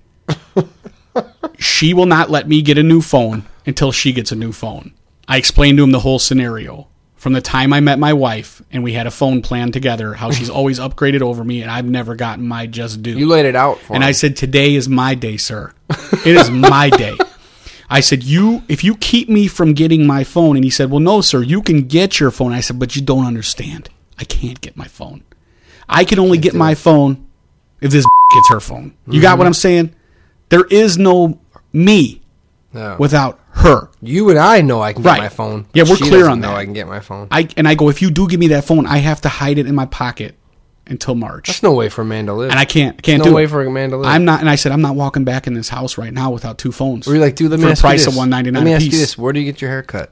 She 1.58 1.94
will 1.94 2.06
not 2.06 2.30
let 2.30 2.48
me 2.48 2.62
get 2.62 2.78
a 2.78 2.84
new 2.84 3.02
phone 3.02 3.46
until 3.66 3.92
she 3.92 4.14
gets 4.14 4.32
a 4.32 4.36
new 4.36 4.52
phone. 4.52 4.94
I 5.28 5.38
explained 5.38 5.78
to 5.78 5.84
him 5.84 5.92
the 5.92 6.00
whole 6.00 6.20
scenario 6.20 6.88
from 7.26 7.34
the 7.34 7.42
time 7.42 7.74
I 7.74 7.80
met 7.80 7.98
my 7.98 8.14
wife 8.14 8.62
and 8.72 8.84
we 8.84 8.94
had 8.94 9.08
a 9.08 9.12
phone 9.12 9.42
plan 9.42 9.72
together, 9.72 10.14
how 10.14 10.30
she's 10.30 10.50
always 10.52 10.78
upgraded 10.78 11.22
over 11.22 11.44
me 11.44 11.64
and 11.64 11.72
I've 11.72 11.86
never 11.86 12.14
gotten 12.16 12.48
my 12.48 12.68
just 12.68 13.02
due. 13.02 13.18
You 13.18 13.28
laid 13.28 13.48
it 13.48 13.56
out 13.56 13.80
for 13.80 13.96
And 13.96 14.04
him. 14.04 14.10
I 14.10 14.12
said, 14.12 14.36
"Today 14.36 14.76
is 14.76 14.88
my 14.88 15.16
day, 15.16 15.38
sir. 15.38 15.74
It 16.26 16.36
is 16.36 16.52
my 16.52 16.92
day." 16.92 17.18
I 17.90 18.00
said, 18.00 18.24
"You, 18.24 18.62
if 18.68 18.84
you 18.84 18.96
keep 18.96 19.28
me 19.28 19.48
from 19.48 19.74
getting 19.74 20.06
my 20.06 20.24
phone," 20.24 20.56
and 20.56 20.64
he 20.64 20.70
said, 20.70 20.92
"Well, 20.92 21.00
no, 21.00 21.22
sir. 21.22 21.42
You 21.42 21.64
can 21.64 21.88
get 21.88 22.20
your 22.20 22.30
phone." 22.30 22.52
I 22.52 22.60
said, 22.60 22.78
"But 22.78 22.96
you 22.96 23.02
don't 23.02 23.26
understand. 23.26 23.90
I 24.20 24.24
can't 24.24 24.62
get 24.62 24.78
my 24.78 24.88
phone. 24.88 25.24
I 25.90 26.04
can 26.04 26.20
only 26.20 26.38
get 26.38 26.54
my 26.54 26.76
phone 26.76 27.26
if 27.82 27.92
this 27.92 28.06
gets 28.34 28.50
her 28.50 28.60
phone. 28.60 28.96
You 29.08 29.22
got 29.22 29.38
what 29.38 29.44
mm-hmm. 29.44 29.48
I'm 29.48 29.54
saying? 29.54 29.96
There 30.56 30.66
is 30.70 30.98
no 30.98 31.38
me 31.74 32.22
No. 32.74 32.96
without 32.98 33.40
her. 33.52 33.90
you 34.02 34.30
and 34.30 34.40
I 34.40 34.62
know 34.62 34.82
I 34.82 34.94
can 34.94 35.02
get 35.04 35.10
Right. 35.10 35.22
my 35.24 35.28
phone. 35.30 35.66
Yeah, 35.74 35.84
we're 35.84 35.98
clear 35.98 36.30
on 36.30 36.40
that. 36.42 36.54
I 36.56 36.64
can 36.64 36.74
get 36.74 36.88
my 36.88 37.02
phone. 37.02 37.28
I 37.30 37.48
and 37.58 37.68
I 37.68 37.76
go, 37.76 37.90
if 37.90 38.02
you 38.02 38.10
do 38.10 38.26
give 38.30 38.40
me 38.40 38.48
that 38.50 38.64
phone, 38.64 38.86
I 38.86 39.00
have 39.00 39.20
to 39.22 39.30
hide 39.30 39.58
it 39.58 39.66
in 39.68 39.76
my 39.76 39.86
pocket 39.86 40.36
until 40.88 41.16
March." 41.16 41.48
There's 41.48 41.62
no 41.64 41.74
way 41.74 41.90
for 41.90 42.04
a 42.04 42.06
man 42.06 42.28
to 42.28 42.34
live. 42.34 42.52
and 42.52 42.60
I 42.60 42.64
can't, 42.64 43.02
can't 43.02 43.20
no 43.20 43.32
do 43.32 43.34
way 43.34 43.44
it. 43.46 43.50
for 43.50 43.62
a 43.66 43.70
man 43.70 43.90
to 43.90 43.98
live. 43.98 44.06
I'm 44.06 44.24
not, 44.24 44.40
and 44.40 44.50
I 44.50 44.56
said, 44.56 44.72
I'm 44.72 44.82
not 44.82 44.96
walking 44.96 45.26
back 45.26 45.46
in 45.48 45.56
this 45.56 45.68
house 45.68 45.98
right 45.98 46.14
now 46.14 46.32
without 46.32 46.58
two 46.58 46.72
phones. 46.72 47.06
Or 47.08 47.12
you're 47.16 47.22
like, 47.22 47.36
dude, 47.36 47.52
let 47.52 47.60
me 47.60 47.66
for 47.66 47.72
ask 47.72 47.82
the 47.82 47.88
price 47.88 48.00
you 48.02 48.06
this. 48.06 48.14
of 48.14 48.18
one 48.18 48.30
ninety 48.30 48.52
nine. 48.52 48.64
Let 48.64 48.70
me 48.70 48.74
ask 48.76 48.84
piece. 48.86 48.94
you 48.94 49.00
this: 49.00 49.18
Where 49.18 49.34
do 49.34 49.40
you 49.42 49.46
get 49.52 49.62
your 49.62 49.72
hair 49.72 49.84
cut? 49.84 50.12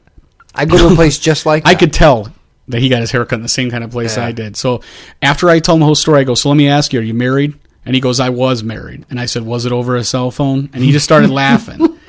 I 0.53 0.65
go 0.65 0.77
to 0.77 0.87
a 0.93 0.95
place 0.95 1.19
just 1.19 1.45
like 1.45 1.63
that. 1.63 1.69
I 1.69 1.75
could 1.75 1.93
tell 1.93 2.27
that 2.69 2.79
he 2.81 2.89
got 2.89 3.01
his 3.01 3.11
haircut 3.11 3.37
in 3.37 3.43
the 3.43 3.49
same 3.49 3.69
kind 3.71 3.83
of 3.83 3.91
place 3.91 4.17
Yeah. 4.17 4.25
I 4.25 4.31
did. 4.33 4.55
So 4.57 4.81
after 5.21 5.49
I 5.49 5.59
told 5.59 5.77
him 5.77 5.79
the 5.81 5.85
whole 5.85 5.95
story, 5.95 6.21
I 6.21 6.23
go, 6.23 6.33
"So 6.35 6.49
let 6.49 6.55
me 6.55 6.67
ask 6.67 6.91
you, 6.93 6.99
are 6.99 7.03
you 7.03 7.13
married?" 7.13 7.53
And 7.85 7.95
he 7.95 8.01
goes, 8.01 8.19
"I 8.19 8.29
was 8.29 8.63
married." 8.63 9.05
And 9.09 9.19
I 9.19 9.25
said, 9.25 9.43
"Was 9.43 9.65
it 9.65 9.71
over 9.71 9.95
a 9.95 10.03
cell 10.03 10.31
phone?" 10.31 10.69
And 10.73 10.83
he 10.83 10.91
just 10.91 11.05
started 11.05 11.29
laughing. 11.29 11.97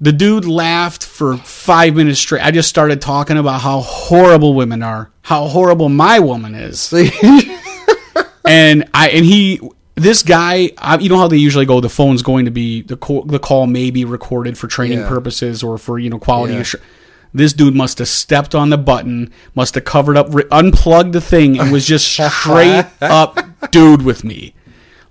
The 0.00 0.12
dude 0.12 0.44
laughed 0.44 1.04
for 1.04 1.36
five 1.38 1.96
minutes 1.96 2.20
straight. 2.20 2.40
I 2.46 2.52
just 2.52 2.68
started 2.68 3.00
talking 3.00 3.36
about 3.36 3.62
how 3.62 3.80
horrible 3.80 4.54
women 4.54 4.80
are, 4.80 5.10
how 5.22 5.48
horrible 5.48 5.88
my 5.88 6.20
woman 6.20 6.54
is, 6.54 6.92
and 8.44 8.88
I 8.94 9.08
and 9.10 9.24
he. 9.24 9.60
This 9.96 10.22
guy, 10.22 10.70
I, 10.78 10.98
you 10.98 11.08
know 11.08 11.18
how 11.18 11.26
they 11.26 11.38
usually 11.38 11.66
go. 11.66 11.80
The 11.80 11.88
phone's 11.88 12.22
going 12.22 12.44
to 12.44 12.52
be 12.52 12.82
the 12.82 12.96
call, 12.96 13.22
the 13.24 13.40
call 13.40 13.66
may 13.66 13.90
be 13.90 14.04
recorded 14.04 14.56
for 14.56 14.68
training 14.68 15.00
Yeah. 15.00 15.08
purposes 15.08 15.64
or 15.64 15.76
for 15.78 15.98
you 15.98 16.08
know 16.10 16.20
quality 16.20 16.54
Yeah. 16.54 16.60
assurance. 16.60 16.86
This 17.34 17.52
dude 17.52 17.74
must 17.74 17.98
have 17.98 18.06
stepped 18.06 18.54
on 18.54 18.70
the 18.70 18.78
button, 18.78 19.32
must 19.56 19.74
have 19.74 19.84
covered 19.84 20.16
up, 20.16 20.32
ri- 20.32 20.44
unplugged 20.52 21.12
the 21.12 21.20
thing, 21.20 21.58
and 21.58 21.72
was 21.72 21.84
just 21.84 22.06
straight 22.06 22.86
up 23.00 23.38
dude 23.72 24.02
with 24.02 24.22
me. 24.22 24.54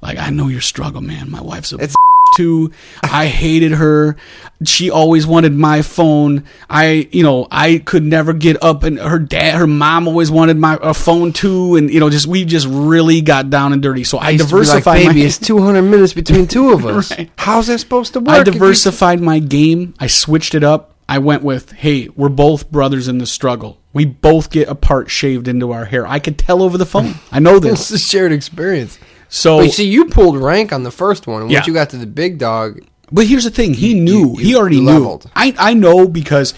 Like, 0.01 0.17
I 0.17 0.29
know 0.29 0.47
your 0.47 0.61
struggle, 0.61 1.01
man. 1.01 1.31
My 1.31 1.41
wife's 1.41 1.73
a 1.73 1.89
too. 2.35 2.71
I 3.03 3.27
hated 3.27 3.71
her. 3.71 4.15
She 4.63 4.91
always 4.91 5.25
wanted 5.25 5.53
my 5.53 5.81
phone. 5.81 6.43
I, 6.69 7.07
you 7.11 7.23
know, 7.23 7.47
I 7.49 7.79
could 7.79 8.03
never 8.03 8.33
get 8.33 8.61
up, 8.63 8.83
and 8.83 8.99
her 8.99 9.19
dad, 9.19 9.55
her 9.57 9.67
mom 9.67 10.07
always 10.07 10.29
wanted 10.29 10.57
my 10.57 10.77
a 10.81 10.93
phone 10.93 11.33
too, 11.33 11.75
and 11.75 11.89
you 11.89 11.99
know, 11.99 12.09
just 12.09 12.27
we 12.27 12.45
just 12.45 12.67
really 12.67 13.21
got 13.21 13.49
down 13.49 13.73
and 13.73 13.81
dirty. 13.81 14.03
So 14.03 14.19
I, 14.19 14.33
to 14.33 14.37
be 14.37 14.43
like, 14.43 14.49
diversified 14.49 14.97
baby, 15.05 15.19
my. 15.21 15.25
it's 15.25 15.37
200 15.39 15.81
minutes 15.81 16.13
between 16.13 16.47
two 16.47 16.71
of 16.73 16.85
us. 16.85 17.11
Right. 17.11 17.29
How's 17.37 17.67
that 17.67 17.79
supposed 17.79 18.13
to 18.13 18.19
work? 18.19 18.29
I 18.29 18.43
diversified 18.43 19.19
my 19.21 19.39
game. 19.39 19.93
I 19.99 20.07
switched 20.07 20.53
it 20.53 20.63
up. 20.63 20.93
I 21.09 21.19
went 21.19 21.41
with, 21.41 21.71
hey, 21.71 22.09
we're 22.09 22.27
both 22.27 22.69
brothers 22.69 23.07
in 23.07 23.17
the 23.17 23.25
struggle. 23.25 23.77
We 23.93 24.03
both 24.03 24.49
get 24.51 24.67
a 24.67 24.75
part 24.75 25.09
shaved 25.09 25.47
into 25.47 25.71
our 25.71 25.85
hair. 25.85 26.05
I 26.05 26.19
could 26.19 26.37
tell 26.37 26.61
over 26.61 26.77
the 26.77 26.85
phone. 26.85 27.15
I 27.31 27.39
know 27.39 27.55
It's 27.55 27.63
this. 27.65 27.91
Is 27.91 28.01
a 28.01 28.05
shared 28.05 28.33
experience. 28.33 28.99
So, 29.29 29.57
But 29.57 29.65
you 29.65 29.71
see, 29.71 29.87
you 29.87 30.05
pulled 30.05 30.37
rank 30.37 30.71
on 30.71 30.83
the 30.83 30.91
first 30.91 31.27
one, 31.27 31.41
and 31.43 31.51
Yeah. 31.51 31.59
once 31.59 31.67
you 31.67 31.73
got 31.73 31.89
to 31.91 31.97
the 31.97 32.05
big 32.05 32.37
dog, 32.37 32.81
but 33.11 33.25
here's 33.27 33.43
the 33.43 33.49
thing. 33.49 33.73
He 33.73 33.89
You- 33.93 34.01
knew. 34.01 34.19
you- 34.19 34.35
he 34.37 34.49
you 34.51 34.57
already 34.57 34.79
knew. 34.81 35.19
I 35.35 35.53
I 35.57 35.73
know 35.73 36.07
because 36.07 36.53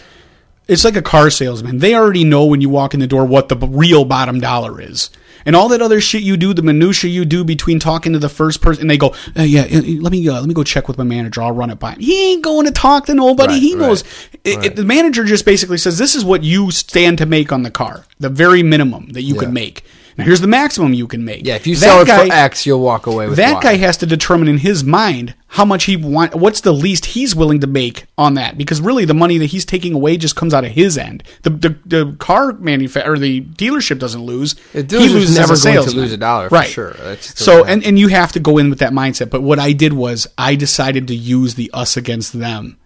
it's 0.67 0.83
like 0.85 0.95
a 0.95 1.01
car 1.01 1.29
salesman. 1.31 1.79
They 1.79 1.95
already 1.95 2.23
know 2.23 2.45
when 2.45 2.61
you 2.61 2.69
walk 2.69 2.93
in 2.93 2.99
the 2.99 3.07
door 3.07 3.25
what 3.25 3.49
the 3.49 3.55
real 3.57 4.05
bottom 4.05 4.39
dollar 4.39 4.79
is. 4.79 5.09
And 5.45 5.55
all 5.55 5.69
that 5.69 5.81
other 5.81 6.01
shit 6.01 6.21
you 6.21 6.35
do, 6.37 6.53
the 6.53 6.61
minutia 6.61 7.09
you 7.09 7.23
do 7.25 7.43
between 7.45 7.79
talking 7.79 8.11
to 8.13 8.19
the 8.19 8.27
first 8.29 8.59
person, 8.61 8.81
and 8.81 8.91
they 8.91 8.97
go, 8.97 9.13
uh, 9.39 9.41
"Yeah, 9.43 9.65
let 9.71 10.11
me 10.11 10.27
uh, 10.27 10.33
let 10.33 10.45
me 10.47 10.53
go 10.53 10.63
check 10.63 10.87
with 10.87 10.97
my 10.97 11.05
manager. 11.05 11.41
I'll 11.41 11.53
run 11.53 11.69
it 11.71 11.79
by 11.79 11.93
him." 11.93 11.99
He 12.01 12.31
ain't 12.33 12.43
going 12.43 12.65
to 12.65 12.71
talk 12.71 13.05
to 13.07 13.15
nobody. 13.15 13.53
Right, 13.53 13.61
he 13.61 13.73
right, 13.73 13.81
knows. 13.87 14.03
It, 14.43 14.65
it- 14.65 14.75
the 14.75 14.83
manager 14.83 15.23
just 15.23 15.45
basically 15.45 15.77
says, 15.77 15.97
"This 15.97 16.13
is 16.13 16.25
what 16.25 16.43
you 16.43 16.71
stand 16.71 17.17
to 17.19 17.25
make 17.25 17.51
on 17.53 17.63
the 17.63 17.71
car, 17.71 18.03
the 18.19 18.29
very 18.29 18.61
minimum 18.63 19.07
that 19.13 19.21
you 19.23 19.35
Yeah. 19.35 19.39
could 19.39 19.53
make. 19.53 19.83
Now 20.19 20.25
here's 20.25 20.41
the 20.41 20.47
maximum 20.47 20.93
you 20.93 21.07
can 21.07 21.25
make." 21.25 21.45
yeah, 21.45 21.55
if 21.55 21.65
you 21.65 21.75
That 21.75 21.81
sell 21.85 22.01
it 22.01 22.07
guy- 22.07 22.27
for 22.27 22.33
X, 22.33 22.65
you'll 22.65 22.81
walk 22.81 23.07
away 23.07 23.27
with 23.27 23.37
that 23.37 23.55
Y. 23.55 23.61
guy 23.61 23.75
has 23.77 23.97
to 23.97 24.05
determine 24.05 24.47
in 24.47 24.59
his 24.59 24.83
mind 24.83 25.33
how 25.53 25.65
much 25.65 25.85
he 25.85 25.97
want 25.97 26.35
what's 26.35 26.61
the 26.61 26.71
least 26.71 27.07
he's 27.07 27.35
willing 27.35 27.59
to 27.59 27.67
make 27.67 28.05
on 28.17 28.35
that 28.35 28.55
because 28.57 28.79
really 28.81 29.03
the 29.03 29.15
money 29.15 29.37
that 29.39 29.47
he's 29.47 29.65
taking 29.65 29.93
away 29.93 30.15
just 30.15 30.35
comes 30.35 30.53
out 30.53 30.63
of 30.63 30.71
his 30.71 30.97
end. 30.97 31.23
The 31.43 31.49
the, 31.49 31.75
the 31.85 32.15
car 32.19 32.53
manufacturer 32.53 33.17
the 33.17 33.41
dealership 33.41 33.97
doesn't 33.99 34.21
lose. 34.21 34.53
The 34.73 34.83
dealership's 34.83 35.37
as 35.37 35.63
never 35.65 35.75
going 35.75 35.89
to 35.89 35.95
lose 35.95 36.11
a 36.11 36.17
dollar, 36.17 36.49
for 36.49 36.55
right. 36.55 36.69
sure. 36.69 36.91
That's 36.93 37.43
so 37.43 37.65
and, 37.65 37.83
and 37.83 37.97
you 37.97 38.09
have 38.09 38.31
to 38.33 38.39
go 38.39 38.57
in 38.57 38.69
with 38.69 38.79
that 38.79 38.93
mindset. 38.93 39.29
But 39.29 39.41
what 39.41 39.57
i 39.59 39.71
did 39.71 39.93
was 39.93 40.27
i 40.37 40.55
decided 40.55 41.07
to 41.07 41.15
use 41.15 41.55
the 41.55 41.71
us 41.73 41.97
against 41.97 42.37
them 42.37 42.77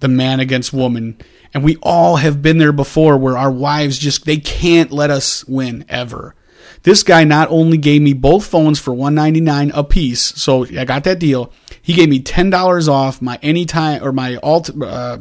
the 0.00 0.08
man 0.08 0.40
against 0.40 0.72
woman. 0.72 1.18
And 1.52 1.62
we 1.62 1.76
all 1.82 2.16
have 2.16 2.40
been 2.42 2.58
there 2.58 2.72
before 2.72 3.16
where 3.18 3.36
our 3.36 3.50
wives 3.50 3.98
just 3.98 4.24
they 4.24 4.38
can't 4.38 4.90
let 4.90 5.10
us 5.10 5.44
win 5.46 5.84
ever 5.88 6.34
this 6.82 7.02
guy 7.02 7.24
not 7.24 7.48
only 7.50 7.76
gave 7.76 8.00
me 8.02 8.12
both 8.12 8.46
phones 8.46 8.78
for 8.78 8.92
199 8.94 9.70
a 9.74 9.84
piece 9.84 10.20
so 10.20 10.64
i 10.78 10.84
got 10.84 11.04
that 11.04 11.18
deal 11.18 11.52
he 11.82 11.92
gave 11.94 12.08
me 12.08 12.20
$10 12.20 12.88
off 12.88 13.20
my 13.22 13.38
anytime 13.42 14.02
or 14.04 14.12
my 14.12 14.36
alt 14.36 14.70
uh, 14.82 15.18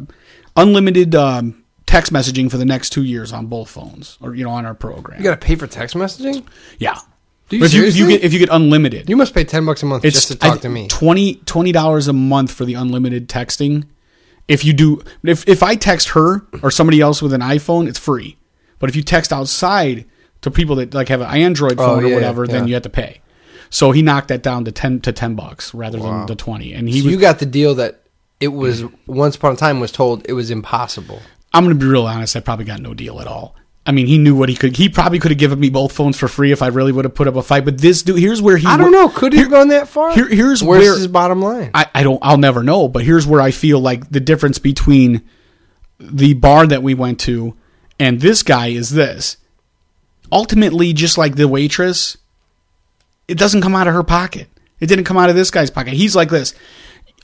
unlimited 0.55 1.15
um, 1.15 1.63
text 1.85 2.11
messaging 2.13 2.49
for 2.51 2.57
the 2.57 2.65
next 2.65 2.91
two 2.91 3.03
years 3.03 3.31
on 3.33 3.47
both 3.47 3.69
phones 3.69 4.17
or 4.21 4.35
you 4.35 4.43
know 4.43 4.51
on 4.51 4.65
our 4.65 4.75
program 4.75 5.19
You 5.19 5.23
got 5.25 5.39
to 5.41 5.45
pay 5.47 5.55
for 5.55 5.67
text 5.67 5.95
messaging? 5.95 6.45
yeah 6.77 6.97
Do 7.49 7.57
you 7.57 7.65
if 7.65 7.73
you, 7.73 7.83
if 7.85 7.95
you 7.97 8.07
get 8.07 8.23
if 8.23 8.33
you 8.33 8.39
get 8.39 8.49
unlimited 8.51 9.09
You 9.09 9.17
must 9.17 9.33
pay 9.33 9.43
10 9.43 9.65
bucks 9.65 9.83
a 9.83 9.85
month 9.85 10.03
just 10.03 10.27
to 10.29 10.35
talk 10.35 10.53
th- 10.53 10.61
to 10.63 10.69
me. 10.69 10.87
20 10.87 11.71
dollars 11.71 12.07
a 12.07 12.13
month 12.13 12.51
for 12.51 12.65
the 12.65 12.75
unlimited 12.75 13.27
texting. 13.27 13.85
If 14.47 14.65
you 14.65 14.73
do, 14.73 15.01
if 15.23 15.47
if 15.47 15.61
I 15.61 15.75
text 15.75 16.09
her 16.09 16.41
or 16.63 16.71
somebody 16.71 16.99
else 17.01 17.21
with 17.21 17.33
an 17.33 17.41
iPhone, 17.41 17.87
it's 17.87 17.99
free. 17.99 18.35
But 18.79 18.89
if 18.89 18.95
you 18.95 19.03
text 19.03 19.31
outside 19.31 20.05
to 20.41 20.51
people 20.51 20.75
that 20.77 20.93
like 20.93 21.09
have 21.09 21.21
an 21.21 21.29
Android 21.29 21.73
oh, 21.79 21.85
phone 21.85 22.03
Oh, 22.03 22.07
yeah, 22.07 22.13
or 22.13 22.15
whatever, 22.15 22.47
then 22.47 22.67
you 22.67 22.73
have 22.75 22.83
to 22.83 22.89
pay. 22.89 23.21
So 23.69 23.91
he 23.91 24.01
knocked 24.01 24.29
that 24.29 24.41
down 24.41 24.65
to 24.65 24.71
ten 24.71 24.99
to 25.01 25.11
ten 25.11 25.35
bucks 25.35 25.73
rather 25.73 25.99
than 25.99 26.25
the 26.25 26.35
twenty. 26.35 26.73
And 26.73 26.87
he 26.89 26.99
So 27.01 27.05
was. 27.05 27.13
you 27.13 27.19
got 27.19 27.39
the 27.39 27.45
deal 27.45 27.75
that 27.75 28.01
it 28.39 28.47
was, 28.47 28.83
once 29.05 29.35
upon 29.35 29.53
a 29.53 29.55
time, 29.57 29.79
was 29.79 29.91
told 29.91 30.25
it 30.27 30.33
was 30.33 30.49
impossible. 30.49 31.21
I'm 31.53 31.65
going 31.65 31.77
to 31.77 31.83
be 31.85 31.89
real 31.89 32.07
honest. 32.07 32.35
I 32.35 32.39
probably 32.39 32.65
got 32.65 32.79
no 32.79 32.93
deal 32.93 33.19
at 33.19 33.27
all. 33.27 33.55
I 33.85 33.91
mean, 33.91 34.05
he 34.07 34.17
knew 34.17 34.35
what 34.35 34.49
he 34.49 34.55
could. 34.55 34.77
He 34.77 34.87
probably 34.87 35.17
could 35.19 35.31
have 35.31 35.37
given 35.39 35.59
me 35.59 35.69
both 35.69 35.91
phones 35.91 36.15
for 36.17 36.27
free 36.27 36.51
if 36.51 36.61
I 36.61 36.67
really 36.67 36.91
would 36.91 37.05
have 37.05 37.15
put 37.15 37.27
up 37.27 37.35
a 37.35 37.41
fight. 37.41 37.65
But 37.65 37.79
this 37.79 38.03
dude, 38.03 38.19
here's 38.19 38.41
where 38.41 38.55
he. 38.55 38.67
I 38.67 38.77
don't 38.77 38.91
know. 38.91 39.09
Could 39.09 39.33
he 39.33 39.39
have 39.39 39.49
gone 39.49 39.69
that 39.69 39.87
far? 39.87 40.13
here- 40.13 40.27
here's 40.29 40.63
Where's 40.63 40.83
where- 40.83 40.95
his 40.95 41.07
bottom 41.07 41.41
line? 41.41 41.71
I, 41.73 41.87
I 41.93 42.03
don't 42.03 42.19
I'll 42.21 42.37
never 42.37 42.61
know, 42.63 42.87
but 42.87 43.03
here's 43.03 43.25
where 43.27 43.41
I 43.41 43.51
feel 43.51 43.79
like 43.79 44.09
the 44.09 44.19
difference 44.19 44.59
between 44.59 45.23
the 45.99 46.33
bar 46.33 46.65
that 46.67 46.81
we 46.83 46.93
went 46.93 47.19
to 47.21 47.55
and 47.99 48.21
this 48.21 48.43
guy 48.43 48.67
is 48.67 48.91
this. 48.91 49.37
Ultimately, 50.31 50.93
just 50.93 51.17
like 51.17 51.35
the 51.35 51.47
waitress, 51.47 52.17
it 53.27 53.37
doesn't 53.37 53.61
come 53.61 53.75
out 53.75 53.87
of 53.87 53.93
her 53.93 54.03
pocket. 54.03 54.47
It 54.79 54.87
didn't 54.87 55.05
come 55.05 55.17
out 55.17 55.29
of 55.29 55.35
this 55.35 55.51
guy's 55.51 55.69
pocket. 55.69 55.93
He's 55.93 56.15
like 56.15 56.29
this. 56.29 56.53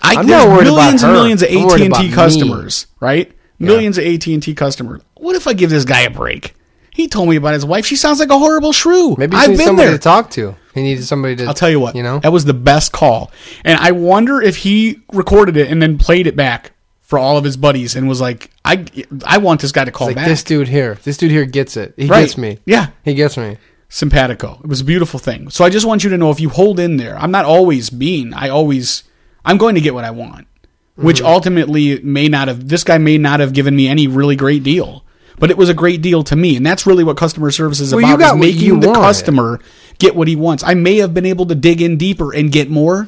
I, 0.01 0.15
I'm 0.15 0.27
there's 0.27 0.45
not 0.45 0.49
worried 0.49 0.67
about 0.67 0.75
millions 0.75 1.03
and 1.03 1.13
millions 1.13 1.41
of 1.41 1.49
AT 1.49 1.81
and 1.81 1.93
T 1.93 2.07
me. 2.09 2.11
customers, 2.11 2.87
right? 2.99 3.31
Millions 3.59 3.97
of 3.97 4.05
AT 4.05 4.27
and 4.27 4.43
T 4.43 4.53
customers. 4.53 5.01
What 5.15 5.35
if 5.35 5.47
I 5.47 5.53
give 5.53 5.69
this 5.69 5.85
guy 5.85 6.01
a 6.01 6.09
break? 6.09 6.55
He 6.91 7.07
told 7.07 7.29
me 7.29 7.35
about 7.35 7.53
his 7.53 7.65
wife. 7.65 7.85
She 7.85 7.95
sounds 7.95 8.19
like 8.19 8.29
a 8.29 8.37
horrible 8.37 8.71
shrew. 8.71 9.15
Maybe 9.17 9.35
I've 9.35 9.49
been 9.49 9.65
somebody 9.65 9.89
there. 9.89 9.97
to 9.97 10.01
talk 10.01 10.29
to. 10.31 10.55
He 10.73 10.81
needed 10.81 11.03
somebody 11.05 11.35
to. 11.37 11.45
I'll 11.45 11.53
tell 11.53 11.69
you 11.69 11.79
what. 11.79 11.95
You 11.95 12.03
know, 12.03 12.19
that 12.19 12.31
was 12.31 12.45
the 12.45 12.53
best 12.53 12.91
call, 12.91 13.31
and 13.63 13.79
I 13.79 13.91
wonder 13.91 14.41
if 14.41 14.57
he 14.57 15.01
recorded 15.11 15.57
it 15.57 15.71
and 15.71 15.81
then 15.81 15.97
played 15.97 16.27
it 16.27 16.35
back 16.35 16.71
for 17.05 17.17
all 17.19 17.37
of 17.37 17.43
his 17.43 17.55
buddies 17.57 17.95
and 17.95 18.07
was 18.07 18.19
like, 18.19 18.49
"I, 18.65 18.85
I 19.25 19.37
want 19.37 19.61
this 19.61 19.71
guy 19.71 19.85
to 19.85 19.91
call 19.91 20.07
like 20.07 20.15
back." 20.17 20.27
this 20.27 20.43
dude 20.43 20.67
here. 20.67 20.97
This 21.03 21.17
dude 21.17 21.31
here 21.31 21.45
gets 21.45 21.77
it. 21.77 21.93
He 21.97 22.07
Right. 22.07 22.21
gets 22.21 22.37
me. 22.37 22.59
Yeah. 22.65 22.87
he 23.03 23.13
gets 23.13 23.37
me. 23.37 23.57
simpatico. 23.89 24.59
It 24.63 24.67
was 24.67 24.81
a 24.81 24.83
beautiful 24.83 25.19
thing. 25.19 25.49
So 25.49 25.63
I 25.63 25.69
just 25.69 25.85
want 25.85 26.03
you 26.03 26.09
to 26.09 26.17
know 26.17 26.31
if 26.31 26.39
you 26.39 26.49
hold 26.49 26.79
in 26.79 26.97
there, 26.97 27.17
I'm 27.17 27.31
not 27.31 27.45
always 27.45 27.91
mean. 27.93 28.33
I 28.33 28.49
always, 28.49 29.03
I'm 29.45 29.57
going 29.57 29.75
to 29.75 29.81
get 29.81 29.93
what 29.93 30.03
I 30.03 30.11
want, 30.11 30.47
which 30.95 31.17
Mm-hmm. 31.17 31.25
ultimately 31.27 31.99
may 32.01 32.27
not 32.27 32.47
have, 32.47 32.67
this 32.67 32.83
guy 32.83 32.97
may 32.97 33.17
not 33.17 33.39
have 33.39 33.53
given 33.53 33.75
me 33.75 33.87
any 33.87 34.07
really 34.07 34.35
great 34.35 34.63
deal, 34.63 35.05
but 35.39 35.49
it 35.51 35.57
was 35.57 35.69
a 35.69 35.73
great 35.73 36.01
deal 36.01 36.23
to 36.23 36.35
me. 36.35 36.57
And 36.57 36.65
that's 36.65 36.85
really 36.87 37.03
what 37.03 37.15
customer 37.15 37.51
service 37.51 37.79
is 37.79 37.93
Well, 37.93 38.01
you 38.01 38.15
about, 38.15 38.19
got 38.19 38.35
is 38.35 38.41
making 38.41 38.79
the 38.81 38.87
wanted. 38.87 39.01
customer 39.01 39.59
get 39.99 40.15
what 40.15 40.27
he 40.27 40.35
wants. 40.35 40.63
I 40.63 40.73
may 40.73 40.97
have 40.97 41.13
been 41.13 41.25
able 41.25 41.45
to 41.45 41.55
dig 41.55 41.81
in 41.81 41.95
deeper 41.97 42.33
and 42.33 42.51
get 42.51 42.69
more, 42.69 43.07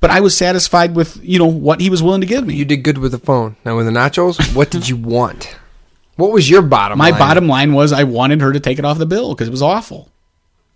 but 0.00 0.10
I 0.10 0.20
was 0.20 0.36
satisfied 0.36 0.94
with, 0.94 1.18
you 1.22 1.38
know, 1.38 1.46
what 1.46 1.80
he 1.80 1.90
was 1.90 2.02
willing 2.02 2.20
to 2.20 2.26
give 2.26 2.46
me. 2.46 2.54
You 2.54 2.64
did 2.64 2.78
good 2.78 2.98
with 2.98 3.12
the 3.12 3.18
phone. 3.18 3.56
Now 3.64 3.76
with 3.76 3.86
the 3.86 3.92
nachos, 3.92 4.54
what 4.54 4.70
did 4.70 4.88
you 4.88 4.96
want? 4.96 5.56
What 6.16 6.32
was 6.32 6.48
your 6.48 6.62
bottom? 6.62 6.98
My 6.98 7.10
line? 7.10 7.18
bottom 7.18 7.46
line 7.48 7.72
was 7.74 7.92
I 7.92 8.04
wanted 8.04 8.40
her 8.40 8.52
to 8.52 8.60
take 8.60 8.78
it 8.78 8.84
off 8.84 8.98
the 8.98 9.06
bill 9.06 9.34
because 9.34 9.48
it 9.48 9.50
was 9.52 9.62
awful. 9.62 10.10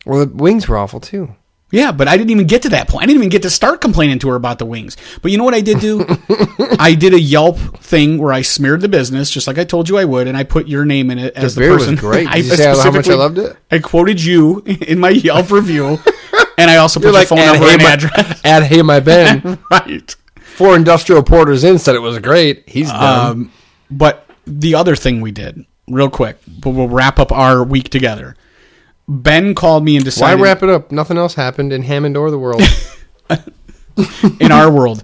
Well, 0.05 0.27
the 0.27 0.35
wings 0.35 0.69
were 0.69 0.77
awful 0.77 1.01
too. 1.01 1.35
Yeah, 1.73 1.93
but 1.93 2.09
I 2.09 2.17
didn't 2.17 2.31
even 2.31 2.49
get 2.49 2.63
to 2.63 2.71
that 2.71 2.89
point. 2.89 3.05
I 3.05 3.07
didn't 3.07 3.19
even 3.21 3.29
get 3.29 3.43
to 3.43 3.51
start 3.51 3.81
complaining 3.81 4.19
to 4.21 4.29
her 4.31 4.35
about 4.35 4.59
the 4.59 4.67
wings. 4.67 4.97
But 5.23 5.31
you 5.31 5.39
know 5.39 5.45
what 5.45 5.55
I 5.55 5.61
did 5.61 5.79
do? 5.79 6.05
I 6.81 6.97
did 6.99 7.15
a 7.15 7.21
Yelp 7.21 7.59
thing 7.79 8.19
where 8.19 8.33
I 8.33 8.43
smeared 8.43 8.81
the 8.81 8.89
business, 8.89 9.31
just 9.31 9.47
like 9.47 9.57
I 9.57 9.63
told 9.63 9.89
you 9.89 9.97
I 9.97 10.05
would, 10.05 10.27
and 10.27 10.37
I 10.37 10.43
put 10.43 10.67
your 10.67 10.85
name 10.85 11.13
in 11.13 11.21
it 11.21 11.37
as 11.37 11.55
the, 11.55 11.69
was 11.69 11.83
person. 11.85 11.95
great. 11.95 12.25
Did 12.25 12.33
I 12.33 12.37
you 12.39 12.43
say 12.43 12.65
how 12.65 12.71
much 12.73 12.79
I 12.79 12.83
specifically- 12.91 13.15
loved 13.15 13.39
it? 13.39 13.57
I 13.71 13.79
quoted 13.79 14.21
you 14.21 14.61
in 14.67 14.99
my 14.99 15.11
Yelp 15.11 15.53
review, 15.53 16.01
and 16.61 16.71
I 16.71 16.77
also 16.77 17.01
put 17.01 17.07
You're 17.07 17.13
your 17.13 17.21
like 17.21 17.29
phone 17.29 17.39
number 17.39 17.65
hey, 17.65 17.75
and 17.75 17.83
my, 17.83 17.93
address. 17.93 18.41
add 18.45 18.63
hey 18.65 18.83
my 18.83 19.01
Ben. 19.01 19.59
right. 19.71 20.17
Four 20.37 20.77
industrial 20.77 21.23
porters 21.23 21.65
in 21.65 21.79
said 21.79 21.95
it 21.95 22.01
was 22.01 22.19
great. 22.19 22.69
He's 22.69 22.91
done. 22.91 23.31
Um, 23.31 23.53
but 23.91 24.27
the 24.47 24.75
other 24.75 24.95
thing 24.95 25.21
we 25.21 25.33
did, 25.33 25.65
real 25.89 26.11
quick, 26.11 26.39
but 26.47 26.71
we'll 26.71 26.89
wrap 26.89 27.19
up 27.19 27.33
our 27.33 27.65
week 27.65 27.89
together. 27.89 28.37
Ben 29.09 29.55
called 29.55 29.85
me 29.85 29.97
and 29.97 30.05
decided. 30.05 30.39
Why 30.39 30.43
wrap 30.45 30.63
it 30.63 30.69
up? 30.69 30.93
Nothing 30.93 31.17
else 31.17 31.35
happened 31.35 31.73
in 31.73 31.83
Hammond 31.83 32.17
or 32.17 32.31
the 32.31 32.39
world. 32.39 32.63
in 34.41 34.53
our 34.53 34.71
world. 34.71 35.03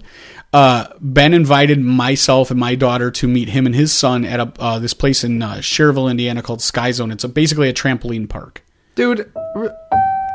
Uh, 0.53 0.87
ben 1.01 1.33
invited 1.33 1.79
myself 1.79 2.51
and 2.51 2.59
my 2.59 2.73
daughter 2.73 3.11
to 3.11 3.27
meet 3.27 3.49
him 3.49 3.65
and 3.65 3.75
his 3.75 3.91
son 3.91 4.23
at 4.23 4.39
a, 4.39 4.51
uh, 4.59 4.79
this 4.79 4.93
place 4.93 5.23
in 5.23 5.41
uh, 5.41 5.55
Schererville, 5.55 6.09
Indiana 6.09 6.41
called 6.41 6.61
Sky 6.61 6.91
Zone. 6.91 7.11
It's 7.11 7.25
a, 7.25 7.29
basically 7.29 7.67
a 7.67 7.73
trampoline 7.73 8.29
park. 8.29 8.63
Dude, 8.95 9.31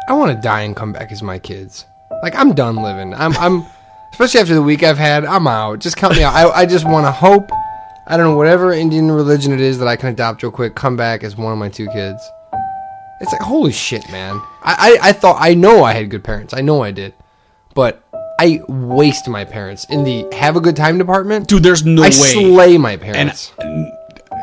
I 0.09 0.15
want 0.15 0.35
to 0.35 0.41
die 0.41 0.63
and 0.63 0.75
come 0.75 0.93
back 0.93 1.13
as 1.13 1.23
my 1.23 1.39
kids. 1.39 1.87
Like 2.23 2.35
I'm 2.35 2.55
done 2.55 2.77
living. 2.77 3.15
I'm 3.15 3.37
I'm 3.37 3.65
especially 4.13 4.41
after 4.41 4.55
the 4.55 4.63
week 4.63 4.83
I've 4.83 4.99
had. 4.99 5.25
I'm 5.25 5.47
out. 5.47 5.79
Just 5.79 5.97
count 5.97 6.17
me 6.17 6.23
out. 6.23 6.35
I 6.35 6.49
I 6.51 6.67
just 6.67 6.85
want 6.85 7.07
to 7.07 7.13
hope. 7.13 7.51
I 8.07 8.17
don't 8.17 8.27
know 8.27 8.37
whatever 8.37 8.73
Indian 8.73 9.11
religion 9.11 9.53
it 9.53 9.61
is 9.61 9.79
that 9.79 9.89
I 9.89 9.97
can 9.97 10.09
adopt 10.09 10.43
real 10.43 10.53
quick. 10.53 10.75
Come 10.75 10.97
back 10.97 11.23
as 11.23 11.37
one 11.37 11.53
of 11.53 11.59
my 11.59 11.69
two 11.69 11.87
kids. 11.89 12.23
It's 13.21 13.33
like 13.33 13.41
holy 13.41 13.73
shit, 13.73 14.09
man. 14.11 14.41
I 14.63 14.99
I, 15.03 15.09
I 15.09 15.13
thought 15.13 15.37
I 15.41 15.55
know 15.55 15.85
I 15.85 15.93
had 15.93 16.11
good 16.11 16.25
parents. 16.25 16.53
I 16.55 16.61
know 16.61 16.83
I 16.83 16.91
did, 16.91 17.15
but 17.75 18.03
I 18.41 18.61
waste 18.69 19.29
my 19.29 19.45
parents 19.45 19.87
in 19.89 20.03
the 20.03 20.27
have 20.33 20.57
a 20.57 20.61
good 20.61 20.75
time 20.75 20.99
department. 20.99 21.47
Dude, 21.47 21.63
there's 21.63 21.85
no 21.85 22.03
I 22.03 22.07
way. 22.07 22.09
I 22.09 22.11
slay 22.11 22.79
my 22.79 22.93
and 22.93 23.01
parents. 23.01 23.53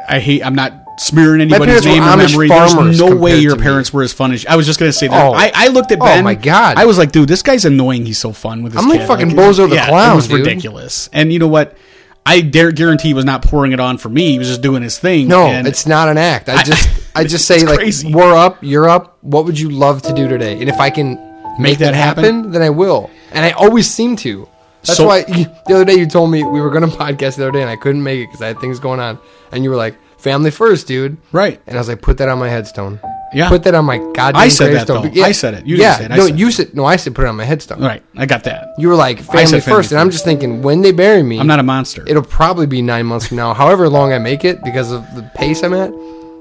I 0.08 0.20
hate. 0.20 0.42
I'm 0.42 0.56
not 0.56 0.74
smearing 1.00 1.42
anybody's 1.42 1.86
name 1.86 2.04
or 2.04 2.08
Amish 2.08 2.32
memory. 2.32 2.48
There's 2.50 3.00
no 3.00 3.16
way 3.16 3.40
your 3.40 3.52
to 3.54 3.58
me. 3.58 3.64
parents 3.64 3.92
were 3.94 4.04
as 4.04 4.14
fun 4.14 4.32
as. 4.32 4.46
I 4.46 4.56
was 4.56 4.66
just 4.66 4.80
gonna 4.80 4.92
say 4.94 5.08
that. 5.08 5.26
Oh. 5.26 5.34
I, 5.34 5.52
I 5.56 5.68
looked 5.70 5.92
at 5.92 6.00
Oh, 6.02 6.06
Ben. 6.06 6.24
my 6.24 6.36
God. 6.36 6.78
I 6.78 6.86
was 6.86 6.98
like, 6.98 7.12
dude, 7.12 7.28
this 7.30 7.42
guy's 7.42 7.66
annoying. 7.66 8.06
He's 8.06 8.18
so 8.20 8.32
fun 8.32 8.64
with 8.64 8.74
his. 8.74 8.82
I'm 8.84 8.90
like 8.90 9.00
kid. 9.00 9.08
fucking 9.08 9.30
Bozo 9.32 9.70
the 9.70 9.76
yeah, 9.76 9.88
Clown, 9.88 10.14
It 10.14 10.16
was 10.16 10.28
dude. 10.28 10.40
ridiculous. 10.46 11.10
And 11.14 11.32
you 11.34 11.40
know 11.40 11.48
what? 11.48 11.78
I 12.26 12.42
dare 12.42 12.72
guarantee 12.72 13.08
he 13.10 13.14
was 13.16 13.26
not 13.26 13.42
pouring 13.44 13.72
it 13.72 13.80
on 13.80 13.98
for 13.98 14.10
me. 14.10 14.32
He 14.34 14.38
was 14.40 14.48
just 14.50 14.62
doing 14.62 14.84
his 14.84 15.00
thing. 15.00 15.28
No, 15.30 15.48
it's 15.48 15.88
not 15.88 16.10
an 16.10 16.18
act. 16.18 16.48
I 16.50 16.56
I- 16.58 16.64
just 16.64 17.12
I 17.16 17.24
just 17.24 17.46
say 17.48 17.66
like 17.66 17.80
crazy. 17.80 18.14
we're 18.14 18.36
up, 18.36 18.58
you're 18.62 18.88
up. 18.88 19.18
What 19.22 19.46
would 19.46 19.60
you 19.60 19.70
love 19.70 20.02
to 20.04 20.14
do 20.14 20.28
today? 20.28 20.54
And 20.60 20.70
if 20.70 20.80
I 20.80 20.90
can 20.92 21.16
make, 21.60 21.80
that 21.80 21.92
that 21.92 21.96
happen? 21.96 22.24
happen, 22.24 22.52
then 22.52 22.62
I 22.62 22.70
will. 22.70 23.10
And 23.32 23.44
I 23.46 23.52
always 23.52 23.90
seem 23.90 24.16
to. 24.18 24.48
That's 24.84 24.98
So- 24.98 25.08
why 25.08 25.24
the 25.24 25.74
other 25.74 25.86
day 25.86 25.96
you 25.96 26.06
told 26.06 26.30
me 26.30 26.44
we 26.44 26.62
were 26.62 26.70
going 26.70 26.84
to 26.90 26.96
podcast 26.96 27.38
the 27.38 27.44
other 27.44 27.52
day 27.52 27.62
and 27.62 27.70
I 27.70 27.78
couldn't 27.78 28.04
make 28.04 28.20
it 28.20 28.28
because 28.28 28.42
I 28.42 28.48
had 28.48 28.60
things 28.60 28.80
going 28.80 29.00
on. 29.00 29.18
And 29.52 29.64
you 29.64 29.70
were 29.72 29.76
like, 29.76 29.96
"Family 30.20 30.52
first, 30.52 30.88
dude." 30.88 31.18
Right. 31.32 31.60
And 31.68 31.78
I 31.78 31.80
was 31.80 31.88
like, 31.88 32.02
"Put 32.02 32.18
that 32.18 32.30
on 32.30 32.40
my 32.40 32.50
headstone." 32.50 33.00
Yeah. 33.32 33.48
Put 33.48 33.64
that 33.64 33.76
on 33.76 33.86
my 33.86 34.00
goddamn 34.00 34.36
I 34.38 34.48
said 34.48 34.68
that, 34.68 34.88
gravestone. 34.88 35.14
though. 35.14 35.24
I 35.24 35.32
said 35.34 35.54
it. 35.54 35.66
You 35.66 35.78
didn't 35.78 35.98
say 35.98 36.06
it. 36.06 36.12
I 36.12 36.18
no, 36.18 36.28
said 36.28 36.40
you 36.40 36.48
it. 36.48 36.52
said 36.52 36.74
no. 36.76 36.86
I 36.86 36.96
said 36.96 37.14
put 37.14 37.26
it 37.26 37.28
on 37.28 37.36
my 37.36 37.44
headstone. 37.44 37.80
right. 37.80 38.02
I 38.18 38.26
got 38.26 38.44
that. 38.46 38.70
You 38.80 38.88
were 38.88 38.96
like 38.96 39.20
family, 39.20 39.46
said 39.46 39.64
first, 39.64 39.90
family 39.90 40.00
and 40.00 40.00
I'm 40.00 40.10
just 40.10 40.26
thinking 40.26 40.64
when 40.64 40.82
they 40.82 40.92
bury 40.92 41.22
me, 41.22 41.40
I'm 41.40 41.46
not 41.46 41.60
a 41.60 41.64
monster. 41.64 42.04
it'll 42.08 42.24
probably 42.24 42.66
be 42.66 42.82
nine 42.82 43.06
months 43.06 43.28
from 43.28 43.38
now. 43.38 43.54
However 43.54 43.88
long 43.88 44.14
I 44.14 44.18
make 44.18 44.46
it, 44.46 44.64
because 44.64 44.92
of 44.92 45.04
the 45.16 45.22
pace 45.36 45.62
I'm 45.64 45.74
at, 45.74 45.92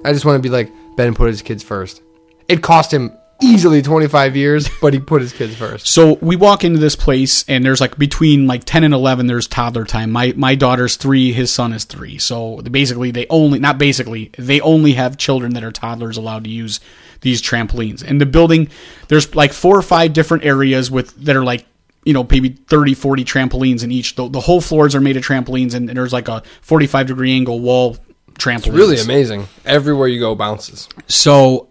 I 0.04 0.12
just 0.14 0.24
want 0.24 0.36
to 0.36 0.42
be 0.42 0.48
like 0.48 0.70
Ben 0.96 1.14
put 1.14 1.28
his 1.28 1.42
kids 1.42 1.62
first. 1.62 2.00
It 2.48 2.62
cost 2.62 2.90
him 2.92 3.12
easily 3.40 3.82
25 3.82 4.36
years, 4.36 4.68
but 4.80 4.94
he 4.94 5.00
put 5.00 5.22
his 5.22 5.32
kids 5.32 5.54
first. 5.54 5.86
So 5.86 6.14
we 6.20 6.36
walk 6.36 6.64
into 6.64 6.78
this 6.78 6.96
place, 6.96 7.44
and 7.48 7.64
there's 7.64 7.80
like 7.80 7.96
between 7.98 8.46
like 8.46 8.64
ten 8.64 8.84
and 8.84 8.92
eleven. 8.94 9.26
There's 9.26 9.46
toddler 9.46 9.84
time. 9.84 10.10
My 10.10 10.32
my 10.36 10.54
daughter's 10.54 10.96
three. 10.96 11.32
His 11.32 11.50
son 11.52 11.72
is 11.72 11.84
three. 11.84 12.18
So 12.18 12.60
basically, 12.62 13.10
they 13.10 13.26
only 13.30 13.58
not 13.58 13.78
basically 13.78 14.30
they 14.38 14.60
only 14.60 14.92
have 14.94 15.16
children 15.16 15.54
that 15.54 15.64
are 15.64 15.72
toddlers 15.72 16.16
allowed 16.16 16.44
to 16.44 16.50
use 16.50 16.80
these 17.20 17.42
trampolines. 17.42 18.02
And 18.02 18.20
the 18.20 18.26
building, 18.26 18.68
there's 19.08 19.34
like 19.34 19.52
four 19.52 19.76
or 19.76 19.82
five 19.82 20.12
different 20.12 20.44
areas 20.44 20.90
with 20.90 21.14
that 21.24 21.36
are 21.36 21.44
like 21.44 21.66
you 22.04 22.12
know 22.12 22.26
maybe 22.30 22.50
30 22.50 22.94
40 22.94 23.24
trampolines 23.24 23.82
in 23.82 23.90
each 23.90 24.14
the, 24.14 24.28
the 24.28 24.40
whole 24.40 24.60
floors 24.60 24.94
are 24.94 25.00
made 25.00 25.16
of 25.16 25.24
trampolines 25.24 25.74
and 25.74 25.88
there's 25.88 26.12
like 26.12 26.28
a 26.28 26.42
45 26.62 27.08
degree 27.08 27.34
angle 27.34 27.58
wall 27.58 27.96
trampolines 28.34 28.76
Really 28.76 29.00
amazing. 29.00 29.48
Everywhere 29.66 30.06
you 30.06 30.20
go, 30.20 30.34
bounces. 30.36 30.88
so 31.08 31.68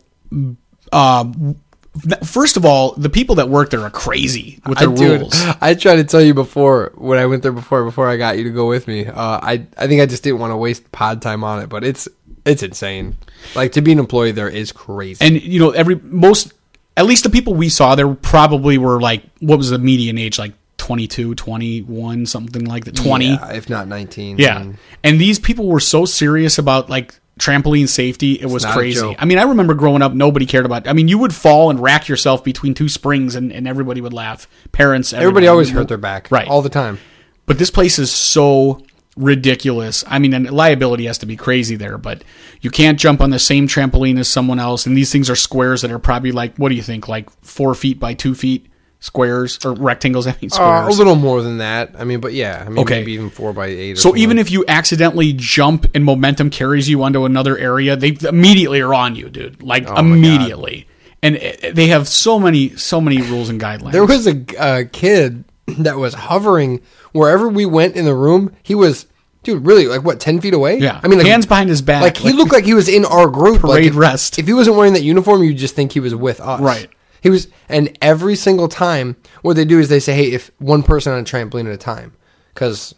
uh, 0.91 1.25
first 2.23 2.57
of 2.57 2.65
all 2.65 2.91
the 2.93 3.09
people 3.09 3.35
that 3.35 3.49
work 3.49 3.71
there 3.71 3.81
are 3.81 3.89
crazy 3.89 4.59
with 4.67 4.77
their 4.77 4.91
I, 4.91 4.95
dude, 4.95 5.21
rules 5.21 5.33
I 5.61 5.73
tried 5.73 5.95
to 5.95 6.03
tell 6.03 6.21
you 6.21 6.33
before 6.33 6.91
when 6.95 7.17
I 7.17 7.25
went 7.25 7.41
there 7.43 7.51
before 7.51 7.83
before 7.83 8.07
I 8.07 8.17
got 8.17 8.37
you 8.37 8.43
to 8.43 8.51
go 8.51 8.67
with 8.67 8.87
me. 8.87 9.07
Uh, 9.07 9.39
I 9.41 9.65
I 9.77 9.87
think 9.87 10.01
I 10.01 10.05
just 10.05 10.23
didn't 10.23 10.39
want 10.39 10.51
to 10.51 10.57
waste 10.57 10.91
pod 10.91 11.21
time 11.21 11.43
on 11.43 11.61
it, 11.63 11.69
but 11.69 11.83
it's 11.83 12.07
it's 12.45 12.63
insane. 12.63 13.17
Like 13.55 13.71
to 13.73 13.81
be 13.81 13.91
an 13.91 13.99
employee 13.99 14.31
there 14.31 14.49
is 14.49 14.71
crazy. 14.71 15.25
and 15.25 15.41
you 15.41 15.59
know 15.59 15.71
every 15.71 15.95
most 15.95 16.53
at 16.95 17.05
least 17.05 17.23
the 17.23 17.29
people 17.29 17.53
we 17.55 17.69
saw 17.69 17.95
there 17.95 18.13
probably 18.13 18.77
were 18.77 18.99
like 19.01 19.23
what 19.39 19.57
was 19.57 19.69
the 19.69 19.77
median 19.79 20.17
age 20.17 20.37
like 20.39 20.53
22 20.77 21.35
21 21.35 22.25
something 22.25 22.65
like 22.65 22.85
that 22.85 22.95
20 22.95 23.25
Yeah, 23.27 23.53
if 23.53 23.69
not 23.69 23.87
19. 23.87 24.37
Yeah. 24.37 24.71
And 25.03 25.19
these 25.19 25.39
people 25.39 25.67
were 25.67 25.79
so 25.79 26.05
serious 26.05 26.57
about 26.59 26.89
like 26.89 27.19
trampoline 27.37 27.87
safety. 27.87 28.33
It 28.33 28.47
was 28.47 28.65
crazy. 28.65 29.15
I 29.17 29.25
mean, 29.25 29.37
I 29.37 29.43
remember 29.43 29.73
growing 29.73 30.01
up, 30.01 30.13
nobody 30.13 30.45
cared 30.45 30.65
about 30.65 30.87
I 30.87 30.93
mean, 30.93 31.07
you 31.07 31.17
would 31.19 31.33
fall 31.33 31.69
and 31.69 31.79
rack 31.79 32.07
yourself 32.07 32.43
between 32.43 32.73
two 32.73 32.89
springs 32.89 33.35
and, 33.35 33.51
and 33.51 33.67
everybody 33.67 34.01
would 34.01 34.13
laugh. 34.13 34.47
Parents, 34.71 35.13
Everybody 35.13 35.25
everybody. 35.25 35.47
always 35.47 35.69
hurt 35.69 35.87
their 35.87 35.97
back. 35.97 36.29
Right. 36.31 36.47
All 36.47 36.61
the 36.61 36.69
time. 36.69 36.99
But 37.45 37.57
this 37.57 37.71
place 37.71 37.97
is 37.99 38.11
so 38.11 38.83
ridiculous. 39.15 40.03
I 40.07 40.19
mean, 40.19 40.33
and 40.33 40.49
liability 40.51 41.05
has 41.05 41.17
to 41.19 41.25
be 41.25 41.35
crazy 41.35 41.75
there, 41.75 41.97
but 41.97 42.23
you 42.61 42.69
can't 42.69 42.99
jump 42.99 43.21
on 43.21 43.29
the 43.31 43.39
same 43.39 43.67
trampoline 43.67 44.19
as 44.19 44.27
someone 44.27 44.59
else. 44.59 44.85
And 44.85 44.95
these 44.95 45.11
things 45.11 45.29
are 45.29 45.35
squares 45.35 45.81
that 45.81 45.91
are 45.91 45.99
probably 45.99 46.31
like, 46.31 46.55
what 46.57 46.69
do 46.69 46.75
you 46.75 46.83
think, 46.83 47.07
like 47.07 47.29
four 47.41 47.73
feet 47.73 47.99
by 47.99 48.13
two 48.13 48.35
feet 48.35 48.67
squares 48.99 49.59
or 49.65 49.73
rectangles? 49.73 50.27
I 50.27 50.31
mean, 50.41 50.49
Uh, 50.51 50.55
squares. 50.55 50.95
a 50.95 50.97
little 50.97 51.15
more 51.15 51.41
than 51.41 51.59
that. 51.59 51.95
I 51.97 52.03
mean, 52.03 52.19
but 52.19 52.33
yeah. 52.33 52.63
I 52.65 52.69
mean, 52.69 52.79
Okay. 52.79 52.99
maybe 52.99 53.13
even 53.13 53.29
four 53.29 53.53
by 53.53 53.67
eight. 53.67 53.91
Or 53.93 53.95
So 53.95 54.01
something. 54.09 54.21
even 54.21 54.37
if 54.39 54.51
you 54.51 54.65
accidentally 54.67 55.33
jump 55.33 55.87
and 55.93 56.03
momentum 56.03 56.49
carries 56.49 56.89
you 56.89 57.03
onto 57.03 57.25
another 57.25 57.57
area, 57.57 57.95
they 57.95 58.17
immediately 58.27 58.81
are 58.81 58.93
on 58.93 59.15
you, 59.15 59.29
dude. 59.29 59.61
Like 59.61 59.85
Oh 59.89 59.95
immediately. 59.97 60.87
And 61.23 61.35
it- 61.35 61.75
they 61.75 61.87
have 61.87 62.07
so 62.07 62.39
many, 62.39 62.75
so 62.75 63.01
many 63.01 63.21
rules 63.21 63.49
and 63.49 63.59
guidelines. 63.59 63.91
There 63.91 64.05
was 64.05 64.27
a, 64.27 64.85
kid 64.91 65.43
that 65.79 65.97
was 65.97 66.13
hovering 66.13 66.81
wherever 67.11 67.47
we 67.49 67.65
went 67.65 67.95
in 67.95 68.05
the 68.05 68.13
room. 68.15 68.51
He 68.63 68.75
was, 68.75 69.05
dude, 69.43 69.65
really 69.65 69.87
like 69.87 70.03
what, 70.03 70.19
ten 70.19 70.39
feet 70.41 70.53
away? 70.53 70.77
yeah. 70.79 70.99
I 71.03 71.07
mean, 71.07 71.19
like, 71.19 71.27
hands 71.27 71.45
behind 71.45 71.69
his 71.69 71.81
back. 71.81 72.01
like 72.01 72.17
he 72.17 72.31
looked 72.33 72.51
like 72.53 72.65
he 72.65 72.73
was 72.73 72.87
in 72.87 73.03
our 73.05 73.27
group. 73.27 73.63
like 73.63 73.73
Parade 73.73 73.85
if, 73.87 73.95
rest. 73.97 74.39
If 74.39 74.47
he 74.47 74.53
wasn't 74.53 74.75
wearing 74.77 74.93
that 74.93 75.03
uniform, 75.03 75.43
you'd 75.43 75.57
just 75.57 75.75
think 75.75 75.91
he 75.91 75.99
was 75.99 76.13
with 76.15 76.39
us. 76.39 76.59
Right. 76.61 76.87
He 77.21 77.29
was, 77.29 77.47
and 77.69 77.97
every 78.01 78.35
single 78.35 78.67
time, 78.67 79.15
what 79.41 79.55
they 79.55 79.65
do 79.65 79.79
is 79.79 79.89
they 79.89 79.99
say, 79.99 80.13
"Hey, 80.13 80.31
if 80.31 80.51
one 80.59 80.83
person 80.83 81.13
on 81.13 81.19
a 81.19 81.23
trampoline 81.23 81.65
at 81.67 81.73
a 81.73 81.77
time, 81.77 82.13
because 82.53 82.95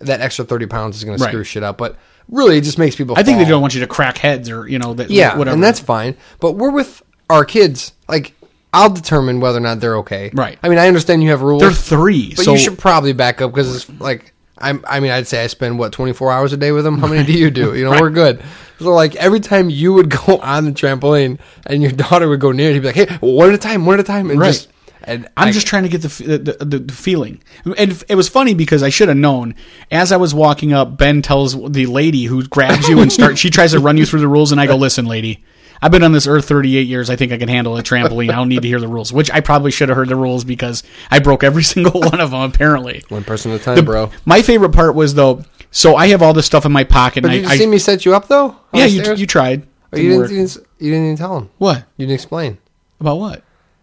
that 0.00 0.20
extra 0.20 0.44
thirty 0.44 0.66
pounds 0.66 0.96
is 0.96 1.04
going 1.04 1.18
to 1.18 1.24
screw 1.24 1.44
shit 1.44 1.62
up." 1.62 1.78
But 1.78 1.96
really, 2.28 2.58
it 2.58 2.62
just 2.62 2.78
makes 2.78 2.96
people. 2.96 3.16
I 3.18 3.22
think 3.22 3.38
they 3.38 3.44
don't 3.44 3.60
want 3.62 3.74
you 3.74 3.80
to 3.80 3.86
crack 3.86 4.18
heads 4.18 4.50
or 4.50 4.66
you 4.68 4.78
know 4.78 4.94
that. 4.94 5.10
Yeah, 5.10 5.36
whatever. 5.36 5.54
and 5.54 5.62
that's 5.62 5.80
fine. 5.80 6.16
But 6.40 6.52
we're 6.52 6.70
with 6.70 7.02
our 7.28 7.44
kids. 7.44 7.92
Like, 8.08 8.34
I'll 8.72 8.90
determine 8.90 9.40
whether 9.40 9.58
or 9.58 9.62
not 9.62 9.80
they're 9.80 9.98
okay. 9.98 10.30
Right. 10.34 10.58
I 10.62 10.68
mean, 10.68 10.78
I 10.78 10.88
understand 10.88 11.22
you 11.22 11.30
have 11.30 11.42
rules. 11.42 11.62
they're 11.62 11.70
three. 11.72 12.34
But 12.34 12.44
so 12.44 12.52
you 12.52 12.58
should 12.58 12.78
probably 12.78 13.12
back 13.12 13.40
up 13.40 13.52
because 13.52 13.74
it's 13.74 14.00
like 14.00 14.32
I'm, 14.58 14.84
I 14.86 15.00
mean, 15.00 15.10
I'd 15.10 15.26
say 15.26 15.42
I 15.42 15.46
spend 15.46 15.78
what 15.78 15.92
24 15.92 16.30
hours 16.32 16.52
a 16.52 16.56
day 16.56 16.72
with 16.72 16.84
them. 16.84 16.98
How 16.98 17.06
many 17.06 17.24
do 17.24 17.32
you 17.32 17.50
do? 17.50 17.74
You 17.74 17.84
know, 17.84 17.90
we're 18.00 18.10
good. 18.10 18.42
So 18.80 18.92
like 18.92 19.14
every 19.16 19.40
time 19.40 19.70
you 19.70 19.92
would 19.92 20.08
go 20.10 20.38
on 20.42 20.64
the 20.64 20.72
trampoline 20.72 21.38
and 21.66 21.82
your 21.82 21.92
daughter 21.92 22.28
would 22.28 22.40
go 22.40 22.50
near 22.52 22.70
it, 22.70 22.74
he'd 22.74 22.80
be 22.80 22.86
like, 22.88 22.96
"Hey, 22.96 23.16
one 23.20 23.48
at 23.50 23.54
a 23.54 23.58
time, 23.58 23.86
one 23.86 23.94
at 23.94 24.00
a 24.00 24.04
time," 24.04 24.30
and 24.30 24.40
Right. 24.40 24.48
just 24.48 24.68
and 25.04 25.26
I'm 25.36 25.48
I- 25.48 25.52
just 25.52 25.66
trying 25.66 25.84
to 25.84 25.88
get 25.88 26.02
the, 26.02 26.08
the, 26.08 26.64
the 26.64 26.78
the 26.78 26.92
feeling, 26.92 27.40
and 27.64 28.04
it 28.08 28.14
was 28.14 28.28
funny 28.28 28.54
because 28.54 28.82
I 28.82 28.88
should 28.90 29.08
have 29.08 29.16
known. 29.16 29.54
As 29.90 30.12
I 30.12 30.16
was 30.16 30.34
walking 30.34 30.72
up, 30.72 30.96
Ben 30.98 31.22
tells 31.22 31.54
the 31.72 31.86
lady 31.86 32.24
who 32.24 32.42
grabs 32.46 32.88
you 32.88 33.00
and 33.00 33.12
starts. 33.12 33.38
she 33.40 33.50
tries 33.50 33.72
to 33.72 33.80
run 33.80 33.96
you 33.96 34.04
through 34.06 34.20
the 34.20 34.28
rules, 34.28 34.52
and 34.52 34.60
I 34.60 34.66
go, 34.66 34.76
"Listen, 34.76 35.06
lady, 35.06 35.42
I've 35.82 35.90
been 35.90 36.02
on 36.02 36.12
this 36.12 36.26
earth 36.26 36.46
38 36.46 36.86
years. 36.86 37.08
I 37.10 37.16
think 37.16 37.32
I 37.32 37.38
can 37.38 37.48
handle 37.48 37.76
a 37.78 37.82
trampoline. 37.82 38.30
I 38.30 38.36
don't 38.36 38.48
need 38.50 38.60
to 38.62 38.68
hear 38.68 38.80
the 38.80 38.88
rules." 38.88 39.10
Which 39.12 39.30
I 39.30 39.40
probably 39.40 39.70
should 39.70 39.88
have 39.88 39.96
heard 39.96 40.08
the 40.10 40.16
rules 40.16 40.44
because 40.44 40.82
I 41.10 41.18
broke 41.18 41.44
every 41.44 41.62
single 41.74 42.00
one 42.00 42.20
of 42.20 42.30
them. 42.30 42.40
Apparently, 42.42 43.02
one 43.08 43.24
person 43.24 43.52
at 43.52 43.60
a 43.60 43.64
time, 43.64 43.76
The- 43.76 43.82
bro. 43.82 44.10
My 44.26 44.42
favorite 44.42 44.72
part 44.72 44.94
was 44.94 45.14
though. 45.14 45.44
So 45.70 45.96
I 45.96 46.08
have 46.08 46.22
all 46.22 46.32
this 46.32 46.46
stuff 46.46 46.66
in 46.66 46.72
my 46.72 46.84
pocket. 46.84 47.22
But 47.22 47.32
and 47.32 47.42
did 47.42 47.48
I, 47.48 47.52
you 47.52 47.58
see 47.58 47.64
I, 47.64 47.68
me 47.68 47.78
set 47.78 48.04
you 48.04 48.14
up 48.14 48.28
though? 48.28 48.56
Yeah, 48.72 48.86
you 48.86 49.14
you 49.14 49.26
tried. 49.26 49.66
Oh, 49.92 49.96
you 49.98 50.10
Didn't 50.10 50.22
didn't, 50.28 50.30
you 50.30 50.46
didn't. 50.46 50.66
You 50.78 50.90
didn't 50.92 51.04
even 51.06 51.16
tell 51.16 51.36
him. 51.38 51.50
What 51.58 51.78
You 51.96 52.06
didn't 52.06 52.14
explain. 52.14 52.58
about 53.00 53.16
what? 53.18 53.42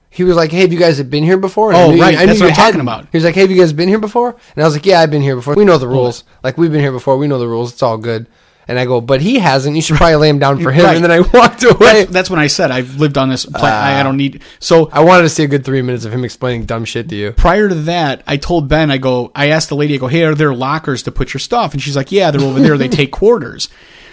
He 0.09 0.23
was 0.23 0.35
like, 0.37 0.51
"Hey, 0.51 0.61
have 0.61 0.71
you 0.73 0.79
guys 0.79 0.97
have 0.97 1.09
been 1.09 1.23
here 1.23 1.37
before?" 1.37 1.71
And 1.73 1.77
Oh, 1.77 1.91
I 1.91 1.93
knew- 1.93 2.01
right, 2.01 2.17
I 2.17 2.25
that's 2.25 2.39
what 2.39 2.49
I'm 2.49 2.55
talking 2.55 2.79
about. 2.81 3.07
He 3.11 3.17
was 3.17 3.23
like, 3.25 3.35
"Hey, 3.35 3.41
have 3.41 3.51
you 3.51 3.57
guys 3.59 3.73
been 3.73 3.89
here 3.89 3.99
before?" 3.99 4.35
And 4.55 4.63
I 4.63 4.65
was 4.65 4.73
like, 4.73 4.85
"Yeah, 4.85 5.01
I've 5.01 5.11
been 5.11 5.21
here 5.21 5.35
before. 5.35 5.53
We 5.55 5.65
know 5.65 5.77
the 5.77 5.87
rules. 5.87 6.23
Like 6.43 6.57
we've 6.57 6.71
been 6.71 6.81
here 6.81 6.91
before. 6.93 7.17
We 7.17 7.27
know 7.27 7.37
the 7.39 7.47
rules. 7.47 7.73
It's 7.73 7.83
all 7.83 7.97
good." 7.97 8.27
And 8.67 8.77
I 8.77 8.85
go, 8.85 8.99
"But 8.99 9.21
he 9.21 9.39
hasn't. 9.39 9.75
You 9.75 9.81
should 9.81 9.95
probably 9.97 10.15
lay 10.15 10.29
him 10.29 10.39
down 10.39 10.61
for 10.61 10.71
him." 10.71 10.85
Right. 10.85 10.95
And 10.95 11.03
then 11.03 11.11
I 11.11 11.19
walked 11.33 11.63
away. 11.63 12.03
That's, 12.03 12.11
that's 12.11 12.29
when 12.29 12.39
I 12.39 12.47
said 12.47 12.71
I've 12.71 12.99
lived 12.99 13.17
on 13.17 13.29
this 13.29 13.45
planet. 13.45 13.73
I, 13.73 13.99
I 13.99 14.03
don't 14.03 14.17
need. 14.17 14.41
Uh, 14.41 14.45
so 14.59 14.89
I 14.91 15.01
wanted 15.03 15.23
to 15.23 15.29
see 15.29 15.43
a 15.43 15.47
good 15.47 15.63
three 15.63 15.81
minutes 15.81 16.05
of 16.05 16.13
him 16.13 16.23
explaining 16.25 16.65
dumb 16.65 16.85
shit 16.85 17.09
to 17.09 17.15
you. 17.15 17.31
prior 17.31 17.69
to 17.69 17.75
that, 17.75 18.23
I 18.27 18.37
told 18.37 18.67
Ben, 18.67 18.91
I 18.91 18.97
go, 18.97 19.31
I 19.33 19.49
asked 19.49 19.69
the 19.69 19.75
lady, 19.75 19.95
I 19.95 19.97
go, 19.97 20.07
hey, 20.07 20.23
are 20.23 20.35
there 20.35 20.53
lockers 20.53 21.03
to 21.03 21.11
put 21.11 21.33
your 21.33 21.39
stuff? 21.39 21.73
And 21.73 21.81
she's 21.81 21.95
like, 21.95 22.11
yeah, 22.11 22.31
they're 22.31 22.41
over 22.41 22.59
there. 22.59 22.77
They 22.77 22.89
take 22.89 23.11
quarters. 23.11 23.69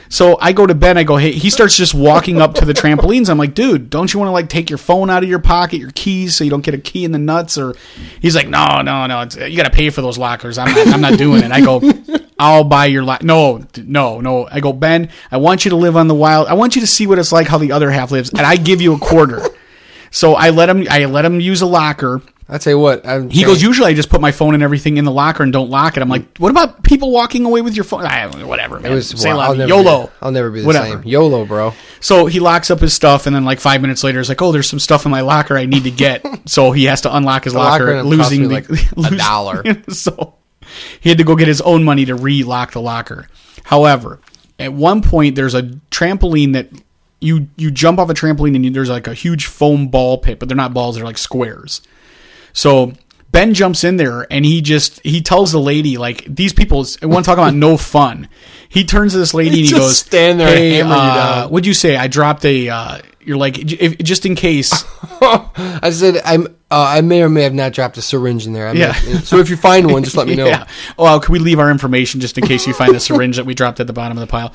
So 0.09 0.39
I 0.41 0.53
go 0.53 0.67
to 0.67 0.75
Ben, 0.75 0.97
I 0.97 1.03
go, 1.03 1.17
hey, 1.17 1.33
he 1.33 1.51
starts 1.51 1.77
just 1.77 1.95
walking 1.95 2.41
up 2.41 2.55
to 2.55 2.65
the 2.65 2.73
trampolines. 2.73 3.29
I'm 3.29 3.39
like, 3.39 3.55
dude, 3.55 3.91
don't 3.91 4.13
you 4.13 4.21
want 4.21 4.29
to 4.29 4.33
like 4.33 4.49
take 4.49 4.71
your 4.71 4.79
phone 4.79 5.11
out 5.11 5.23
of 5.23 5.29
your 5.29 5.39
pocket, 5.39 5.79
your 5.79 5.91
keys, 5.93 6.37
so 6.37 6.45
you 6.45 6.51
don't 6.51 6.65
get 6.65 6.75
a 6.75 6.79
key 6.79 7.05
in 7.05 7.13
the 7.13 7.19
nuts? 7.19 7.59
Or 7.59 7.75
he's 8.21 8.37
like, 8.37 8.49
no, 8.49 8.83
no, 8.83 9.07
no, 9.07 9.23
it's, 9.23 9.37
you 9.37 9.57
got 9.57 9.65
to 9.65 9.71
pay 9.71 9.91
for 9.91 10.03
those 10.03 10.19
lockers. 10.19 10.59
I'm 10.59 10.73
not, 10.73 10.87
I'm 10.95 11.01
not 11.01 11.19
doing 11.19 11.43
it. 11.43 11.51
I 11.51 11.61
go, 11.61 11.81
I'll 12.39 12.65
buy 12.65 12.87
your 12.87 13.05
lock. 13.05 13.23
No, 13.23 13.65
no, 13.77 14.21
no. 14.21 14.49
I 14.51 14.61
go, 14.61 14.73
Ben, 14.73 15.11
I 15.31 15.37
want 15.37 15.65
you 15.65 15.71
to 15.71 15.77
live 15.77 15.97
on 15.97 16.09
the 16.09 16.15
wild. 16.15 16.49
I 16.49 16.55
want 16.55 16.75
you 16.75 16.81
to 16.81 16.87
see 16.87 17.07
what 17.07 17.19
it's 17.19 17.33
like 17.33 17.47
how 17.47 17.59
the 17.59 17.73
other 17.73 17.91
half 17.91 18.11
lives, 18.11 18.31
and 18.31 18.41
I 18.41 18.57
give 18.57 18.81
you 18.81 18.95
a 18.95 18.99
quarter. 18.99 19.41
So 20.11 20.35
I 20.35 20.51
let 20.51 20.69
him, 20.69 20.87
I 20.89 21.07
let 21.07 21.25
him 21.25 21.41
use 21.41 21.61
a 21.61 21.67
locker. 21.67 22.23
I 22.49 22.59
tell 22.59 22.73
you 22.75 22.79
what, 22.79 23.05
I'm 23.05 23.31
He 23.31 23.43
goes, 23.43 23.61
usually 23.61 23.91
I 23.91 23.95
just 23.95 24.11
put 24.11 24.21
my 24.21 24.31
phone 24.31 24.55
and 24.55 24.63
everything 24.63 24.97
in 24.97 25.05
the 25.05 25.11
locker 25.11 25.43
and 25.43 25.53
don't 25.53 25.71
lock 25.71 25.97
it. 25.97 26.03
I'm 26.03 26.09
like, 26.09 26.37
what 26.39 26.51
about 26.51 26.85
people 26.85 27.11
walking 27.11 27.45
away 27.45 27.63
with 27.63 27.75
your 27.75 27.83
phone? 27.83 28.05
I, 28.05 28.29
whatever, 28.45 28.79
man. 28.79 28.93
It 28.93 28.95
was 28.95 29.09
Say 29.09 29.31
well, 29.31 29.39
la 29.39 29.45
I'll 29.47 29.55
never 29.57 29.69
YOLO. 29.69 30.07
Be, 30.07 30.13
I'll 30.23 30.31
never 30.31 30.51
be 30.53 30.61
the 30.61 30.67
Whatever. 30.67 30.87
same. 30.87 31.03
YOLO, 31.03 31.47
bro. 31.47 31.73
So 31.99 32.27
he 32.27 32.39
locks 32.39 32.71
up 32.71 32.79
his 32.79 32.95
stuff, 32.95 33.27
and 33.27 33.35
then 33.35 33.45
like 33.45 33.59
five 33.59 33.81
minutes 33.81 34.05
later, 34.05 34.21
it's 34.21 34.29
like, 34.29 34.41
oh, 34.41 34.53
there's 34.53 34.69
some 34.69 34.79
stuff 34.79 35.05
in 35.05 35.11
my 35.11 35.23
locker 35.23 35.57
I 35.57 35.67
need 35.67 35.83
to 35.83 35.91
get. 35.91 36.25
so 36.49 36.71
he 36.71 36.85
has 36.85 37.01
to 37.01 37.17
unlock 37.17 37.43
his 37.43 37.55
locker 37.55 37.97
locker, 37.97 38.03
losing 38.05 38.43
the, 38.43 38.49
like, 38.49 38.69
a 39.13 39.17
dollar. 39.17 39.65
so 39.89 40.37
he 41.01 41.09
had 41.09 41.19
to 41.19 41.25
go 41.25 41.37
get 41.37 41.49
his 41.49 41.61
own 41.63 41.85
money 41.85 42.05
to 42.05 42.15
re-lock 42.15 42.73
the 42.73 42.81
locker. 42.81 43.29
However, 43.65 44.21
at 44.59 44.73
one 44.73 45.03
point, 45.03 45.35
there's 45.35 45.55
a 45.55 45.63
trampoline 45.91 46.53
that 46.53 46.69
you 47.21 47.49
you 47.57 47.71
jump 47.71 47.99
off 47.99 48.11
a 48.11 48.15
trampoline 48.15 48.55
and 48.55 48.65
you, 48.65 48.71
there's 48.71 48.91
like 48.91 49.07
a 49.07 49.15
huge 49.15 49.47
foam 49.47 49.89
ball 49.89 50.19
pit, 50.19 50.39
but 50.39 50.49
they're 50.49 50.57
not 50.57 50.75
balls; 50.75 50.97
they're 50.97 51.05
like 51.05 51.19
squares. 51.19 51.81
So 52.53 52.93
Ben 53.35 53.53
jumps 53.53 53.83
in 53.83 53.97
there 53.97 54.33
and 54.33 54.45
he 54.47 54.61
just 54.63 55.01
he 55.03 55.21
tells 55.21 55.51
the 55.51 55.59
lady 55.59 55.99
like 55.99 56.25
these 56.25 56.53
people 56.53 56.87
want 57.03 57.25
to 57.25 57.29
talk 57.29 57.37
about 57.37 57.53
no 57.53 57.77
fun. 57.77 58.29
He 58.69 58.85
turns 58.85 59.11
to 59.13 59.19
this 59.19 59.35
lady 59.35 59.59
and 59.59 59.67
he 59.67 59.71
goes, 59.77 59.99
stand 59.99 60.39
there 60.39 60.47
and 60.47 60.57
"Hey, 60.57 60.79
you 60.79 60.85
uh, 60.85 61.43
down." 61.43 61.51
what'd 61.51 61.67
you 61.67 61.75
say? 61.75 61.97
I 61.97 62.07
dropped 62.07 62.45
a. 62.45 62.69
Uh, 62.69 62.99
you're 63.21 63.37
like 63.37 63.59
if, 63.59 63.99
just 63.99 64.25
in 64.25 64.37
case. 64.37 64.73
I 65.21 65.91
said 65.91 66.23
I'm. 66.25 66.47
Uh, 66.71 66.87
I 66.97 67.01
may 67.01 67.25
or 67.25 67.29
may 67.29 67.43
have 67.43 67.55
not 67.55 67.73
dropped 67.73 67.99
a 67.99 68.03
syringe 68.03 68.47
in 68.47 68.53
there. 68.53 68.69
I 68.69 68.73
Yeah. 68.73 68.93
so 69.21 69.39
if 69.39 69.51
you 69.51 69.57
find 69.57 69.91
one, 69.91 70.05
just 70.05 70.17
let 70.17 70.29
me 70.29 70.37
know. 70.37 70.47
Yeah. 70.47 70.69
Oh, 70.97 71.03
well, 71.05 71.19
can 71.21 71.33
we 71.33 71.41
leave 71.41 71.59
our 71.59 71.73
information 71.73 72.21
just 72.21 72.39
in 72.39 72.47
case 72.47 72.69
you 72.69 72.73
find 72.73 72.95
the 72.95 73.01
syringe 73.01 73.37
that 73.37 73.47
we 73.47 73.55
dropped 73.55 73.81
at 73.81 73.89
the 73.89 73.93
bottom 73.93 74.17
of 74.17 74.21
the 74.21 74.31
pile? 74.31 74.53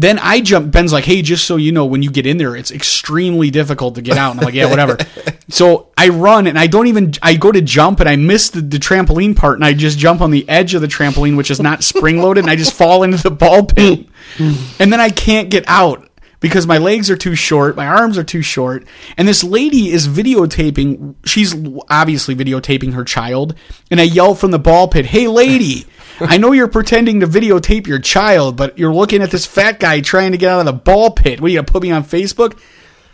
Then 0.00 0.18
I 0.18 0.40
jump. 0.40 0.72
Ben's 0.72 0.94
like, 0.94 1.04
"Hey, 1.04 1.20
just 1.20 1.44
so 1.44 1.56
you 1.56 1.72
know, 1.72 1.84
when 1.84 2.02
you 2.02 2.10
get 2.10 2.24
in 2.24 2.38
there, 2.38 2.56
it's 2.56 2.70
extremely 2.70 3.50
difficult 3.50 3.96
to 3.96 4.02
get 4.02 4.16
out." 4.16 4.30
And 4.30 4.40
I'm 4.40 4.46
like, 4.46 4.54
"Yeah, 4.54 4.64
whatever." 4.70 4.96
so 5.50 5.88
I 5.94 6.08
run 6.08 6.46
and 6.46 6.58
I 6.58 6.68
don't 6.68 6.86
even. 6.86 7.12
I 7.20 7.34
go 7.34 7.52
to 7.52 7.60
jump 7.60 8.00
and 8.00 8.08
I 8.08 8.16
miss 8.16 8.48
the, 8.48 8.62
the 8.62 8.78
trampoline 8.78 9.36
part, 9.36 9.56
and 9.56 9.64
I 9.64 9.74
just 9.74 9.98
jump 9.98 10.22
on 10.22 10.30
the 10.30 10.48
edge 10.48 10.72
of 10.72 10.80
the 10.80 10.86
trampoline, 10.86 11.36
which 11.36 11.50
is 11.50 11.60
not 11.60 11.84
spring 11.92 12.22
loaded, 12.22 12.44
and 12.44 12.50
I 12.50 12.56
just 12.56 12.72
fall 12.72 13.02
into 13.02 13.18
the 13.18 13.30
ball 13.30 13.66
pit, 13.66 14.06
and 14.38 14.90
then 14.90 15.00
I 15.00 15.10
can't 15.10 15.50
get 15.50 15.64
out 15.66 16.08
because 16.40 16.66
my 16.66 16.78
legs 16.78 17.10
are 17.10 17.16
too 17.16 17.34
short, 17.34 17.76
my 17.76 17.86
arms 17.86 18.16
are 18.16 18.24
too 18.24 18.40
short, 18.40 18.86
and 19.18 19.28
this 19.28 19.44
lady 19.44 19.90
is 19.90 20.08
videotaping. 20.08 21.14
She's 21.26 21.54
obviously 21.90 22.34
videotaping 22.34 22.94
her 22.94 23.04
child, 23.04 23.54
and 23.90 24.00
I 24.00 24.04
yell 24.04 24.34
from 24.34 24.50
the 24.50 24.58
ball 24.58 24.88
pit, 24.88 25.04
"Hey, 25.04 25.28
lady! 25.28 25.84
I 26.20 26.36
know 26.38 26.52
you're 26.52 26.68
pretending 26.68 27.20
to 27.20 27.26
videotape 27.26 27.86
your 27.86 27.98
child, 27.98 28.56
but 28.56 28.78
you're 28.78 28.92
looking 28.92 29.22
at 29.22 29.30
this 29.30 29.46
fat 29.46 29.80
guy 29.80 30.00
trying 30.00 30.32
to 30.32 30.38
get 30.38 30.50
out 30.50 30.60
of 30.60 30.66
the 30.66 30.72
ball 30.72 31.10
pit. 31.10 31.40
What 31.40 31.48
are 31.48 31.50
you 31.50 31.58
gonna 31.58 31.66
put 31.66 31.82
me 31.82 31.90
on 31.90 32.04
Facebook?" 32.04 32.58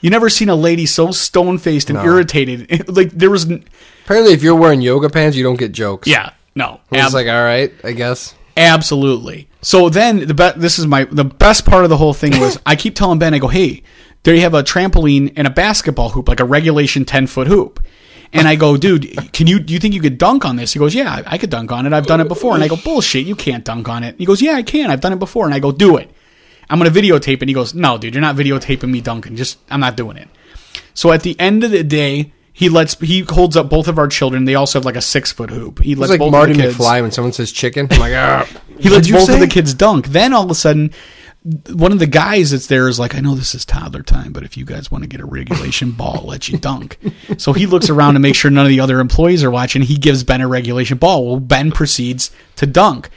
You 0.02 0.10
never 0.10 0.28
seen 0.28 0.48
a 0.50 0.54
lady 0.54 0.84
so 0.86 1.10
stone 1.10 1.56
faced 1.58 1.88
and 1.90 1.98
irritated. 1.98 2.88
like 2.96 3.10
there 3.12 3.30
was, 3.30 3.50
n- 3.50 3.64
Apparently, 4.04 4.34
if 4.34 4.42
you're 4.42 4.54
wearing 4.54 4.80
yoga 4.82 5.08
pants, 5.08 5.36
you 5.36 5.42
don't 5.42 5.58
get 5.58 5.72
jokes. 5.72 6.06
yeah, 6.06 6.30
no, 6.54 6.80
It's 6.92 7.02
ab- 7.08 7.12
like, 7.14 7.26
all 7.26 7.42
right, 7.42 7.72
I 7.82 7.92
guess. 7.92 8.34
Absolutely. 8.76 9.48
So 9.62 9.88
then 9.88 10.26
the 10.26 10.34
be- 10.34 10.60
this 10.60 10.78
is 10.78 10.86
my 10.86 11.04
the 11.04 11.24
best 11.24 11.64
part 11.64 11.84
of 11.84 11.90
the 11.90 11.96
whole 11.96 12.12
thing 12.14 12.38
was 12.38 12.58
I 12.66 12.76
keep 12.76 12.94
telling 12.94 13.18
Ben 13.18 13.32
I 13.34 13.38
go 13.38 13.48
hey 13.48 13.82
there 14.22 14.34
you 14.34 14.40
have 14.42 14.54
a 14.54 14.62
trampoline 14.62 15.32
and 15.36 15.46
a 15.46 15.50
basketball 15.50 16.10
hoop 16.10 16.28
like 16.28 16.40
a 16.40 16.44
regulation 16.44 17.04
ten 17.04 17.26
foot 17.26 17.46
hoop 17.46 17.80
and 18.32 18.48
I 18.48 18.56
go 18.56 18.76
dude 18.76 19.32
can 19.32 19.46
you 19.46 19.58
do 19.58 19.72
you 19.72 19.78
think 19.78 19.94
you 19.94 20.00
could 20.00 20.18
dunk 20.18 20.44
on 20.44 20.56
this? 20.56 20.72
He 20.72 20.78
goes 20.78 20.94
yeah 20.94 21.22
I, 21.26 21.34
I 21.34 21.38
could 21.38 21.50
dunk 21.50 21.72
on 21.72 21.86
it. 21.86 21.92
I've 21.92 22.06
done 22.06 22.20
it 22.20 22.28
before. 22.28 22.54
And 22.54 22.62
I 22.62 22.68
go 22.68 22.76
bullshit 22.76 23.26
you 23.26 23.36
can't 23.36 23.64
dunk 23.64 23.88
on 23.88 24.02
it. 24.04 24.16
He 24.18 24.26
goes 24.26 24.42
yeah 24.42 24.54
I 24.54 24.62
can. 24.62 24.90
I've 24.90 25.00
done 25.00 25.12
it 25.12 25.18
before. 25.18 25.44
And 25.44 25.54
I 25.54 25.58
go 25.58 25.72
do 25.72 25.96
it. 25.96 26.10
I'm 26.68 26.78
gonna 26.78 26.90
videotape 26.90 27.34
it. 27.34 27.42
And 27.42 27.50
he 27.50 27.54
goes 27.54 27.74
no 27.74 27.98
dude 27.98 28.14
you're 28.14 28.20
not 28.20 28.36
videotaping 28.36 28.90
me 28.90 29.00
dunking. 29.00 29.36
Just 29.36 29.58
I'm 29.70 29.80
not 29.80 29.96
doing 29.96 30.16
it. 30.16 30.28
So 30.94 31.12
at 31.12 31.22
the 31.22 31.38
end 31.38 31.64
of 31.64 31.70
the 31.70 31.84
day 31.84 32.32
he 32.56 32.70
lets 32.70 32.98
he 32.98 33.20
holds 33.20 33.54
up 33.54 33.68
both 33.68 33.86
of 33.86 33.98
our 33.98 34.08
children. 34.08 34.46
They 34.46 34.54
also 34.54 34.78
have 34.78 34.86
like 34.86 34.96
a 34.96 35.02
six 35.02 35.30
foot 35.30 35.50
hoop. 35.50 35.82
He 35.82 35.94
lets 35.94 36.08
like 36.08 36.18
both 36.18 36.32
Marty 36.32 36.52
of 36.52 36.56
the 36.56 36.62
kids, 36.62 36.78
McFly 36.78 37.02
when 37.02 37.10
someone 37.10 37.34
says 37.34 37.52
chicken. 37.52 37.86
I'm 37.90 38.00
like, 38.00 38.14
ah. 38.14 38.48
he 38.78 38.88
lets 38.88 39.10
both 39.10 39.28
of 39.28 39.40
the 39.40 39.46
kids 39.46 39.74
dunk. 39.74 40.06
Then 40.06 40.32
all 40.32 40.44
of 40.44 40.50
a 40.50 40.54
sudden, 40.54 40.90
one 41.70 41.92
of 41.92 42.00
the 42.00 42.06
guys 42.06 42.50
that's 42.50 42.66
there 42.66 42.88
is 42.88 42.98
like, 42.98 43.14
I 43.14 43.20
know 43.20 43.34
this 43.34 43.54
is 43.54 43.64
toddler 43.64 44.02
time, 44.02 44.32
but 44.32 44.42
if 44.42 44.56
you 44.56 44.64
guys 44.64 44.90
want 44.90 45.04
to 45.04 45.08
get 45.08 45.20
a 45.20 45.26
regulation 45.26 45.92
ball, 45.92 46.18
I'll 46.18 46.26
let 46.26 46.48
you 46.48 46.58
dunk. 46.58 46.98
So 47.38 47.52
he 47.52 47.66
looks 47.66 47.88
around 47.88 48.14
to 48.14 48.20
make 48.20 48.34
sure 48.34 48.50
none 48.50 48.66
of 48.66 48.70
the 48.70 48.80
other 48.80 48.98
employees 48.98 49.44
are 49.44 49.50
watching. 49.50 49.82
He 49.82 49.96
gives 49.96 50.24
Ben 50.24 50.40
a 50.40 50.48
regulation 50.48 50.98
ball. 50.98 51.26
Well, 51.26 51.40
Ben 51.40 51.70
proceeds 51.70 52.32
to 52.56 52.66
dunk. 52.66 53.10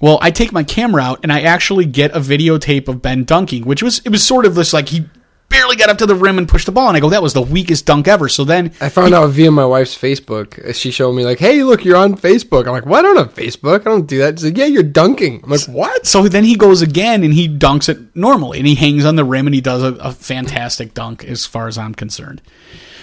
Well, 0.00 0.18
I 0.20 0.30
take 0.30 0.52
my 0.52 0.62
camera 0.62 1.02
out 1.02 1.20
and 1.22 1.32
I 1.32 1.42
actually 1.42 1.84
get 1.86 2.14
a 2.16 2.20
videotape 2.20 2.88
of 2.88 3.02
Ben 3.02 3.24
dunking, 3.24 3.64
which 3.64 3.82
was 3.82 4.00
it 4.04 4.10
was 4.10 4.22
sort 4.22 4.46
of 4.46 4.54
this 4.54 4.72
like 4.72 4.88
he 4.88 5.06
barely 5.50 5.76
got 5.76 5.90
up 5.90 5.98
to 5.98 6.06
the 6.06 6.14
rim 6.14 6.38
and 6.38 6.48
pushed 6.48 6.64
the 6.64 6.72
ball, 6.72 6.88
and 6.88 6.96
I 6.96 7.00
go, 7.00 7.10
that 7.10 7.22
was 7.22 7.34
the 7.34 7.42
weakest 7.42 7.84
dunk 7.84 8.08
ever. 8.08 8.30
So 8.30 8.44
then 8.44 8.72
I 8.80 8.88
found 8.88 9.12
out 9.12 9.28
via 9.28 9.50
my 9.50 9.66
wife's 9.66 9.94
Facebook. 9.94 10.74
She 10.74 10.90
showed 10.90 11.12
me 11.12 11.26
like, 11.26 11.38
"Hey, 11.38 11.62
look, 11.62 11.84
you're 11.84 11.98
on 11.98 12.16
Facebook." 12.16 12.66
I'm 12.66 12.72
like, 12.72 12.86
"What? 12.86 13.00
I 13.04 13.08
don't 13.08 13.16
have 13.18 13.34
Facebook. 13.34 13.82
I 13.82 13.84
don't 13.84 14.06
do 14.06 14.18
that." 14.18 14.38
She's 14.38 14.46
like, 14.46 14.56
"Yeah, 14.56 14.66
you're 14.66 14.82
dunking." 14.82 15.42
I'm 15.44 15.50
like, 15.50 15.68
"What?" 15.68 16.06
So 16.06 16.26
then 16.26 16.44
he 16.44 16.54
goes 16.56 16.80
again 16.80 17.22
and 17.22 17.34
he 17.34 17.46
dunks 17.46 17.90
it 17.90 17.98
normally 18.16 18.58
and 18.58 18.66
he 18.66 18.74
hangs 18.76 19.04
on 19.04 19.16
the 19.16 19.24
rim 19.24 19.46
and 19.46 19.54
he 19.54 19.60
does 19.60 19.82
a, 19.82 19.94
a 19.96 20.12
fantastic 20.12 20.94
dunk 20.94 21.24
as 21.24 21.44
far 21.44 21.68
as 21.68 21.76
I'm 21.76 21.94
concerned. 21.94 22.40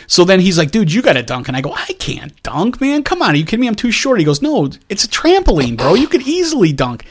So 0.07 0.23
then 0.23 0.39
he's 0.39 0.57
like, 0.57 0.71
dude, 0.71 0.91
you 0.91 1.01
got 1.01 1.13
to 1.13 1.23
dunk. 1.23 1.49
And 1.49 1.57
I 1.57 1.61
go, 1.61 1.73
I 1.73 1.93
can't 1.99 2.41
dunk, 2.41 2.79
man. 2.79 3.03
Come 3.03 3.21
on. 3.21 3.31
Are 3.31 3.35
you 3.35 3.43
kidding 3.43 3.59
me? 3.59 3.67
I'm 3.67 3.75
too 3.75 3.91
short. 3.91 4.19
He 4.19 4.25
goes, 4.25 4.41
no, 4.41 4.71
it's 4.87 5.03
a 5.03 5.07
trampoline, 5.09 5.77
bro. 5.77 5.95
You 5.95 6.07
could 6.07 6.21
easily 6.21 6.71
dunk. 6.71 7.05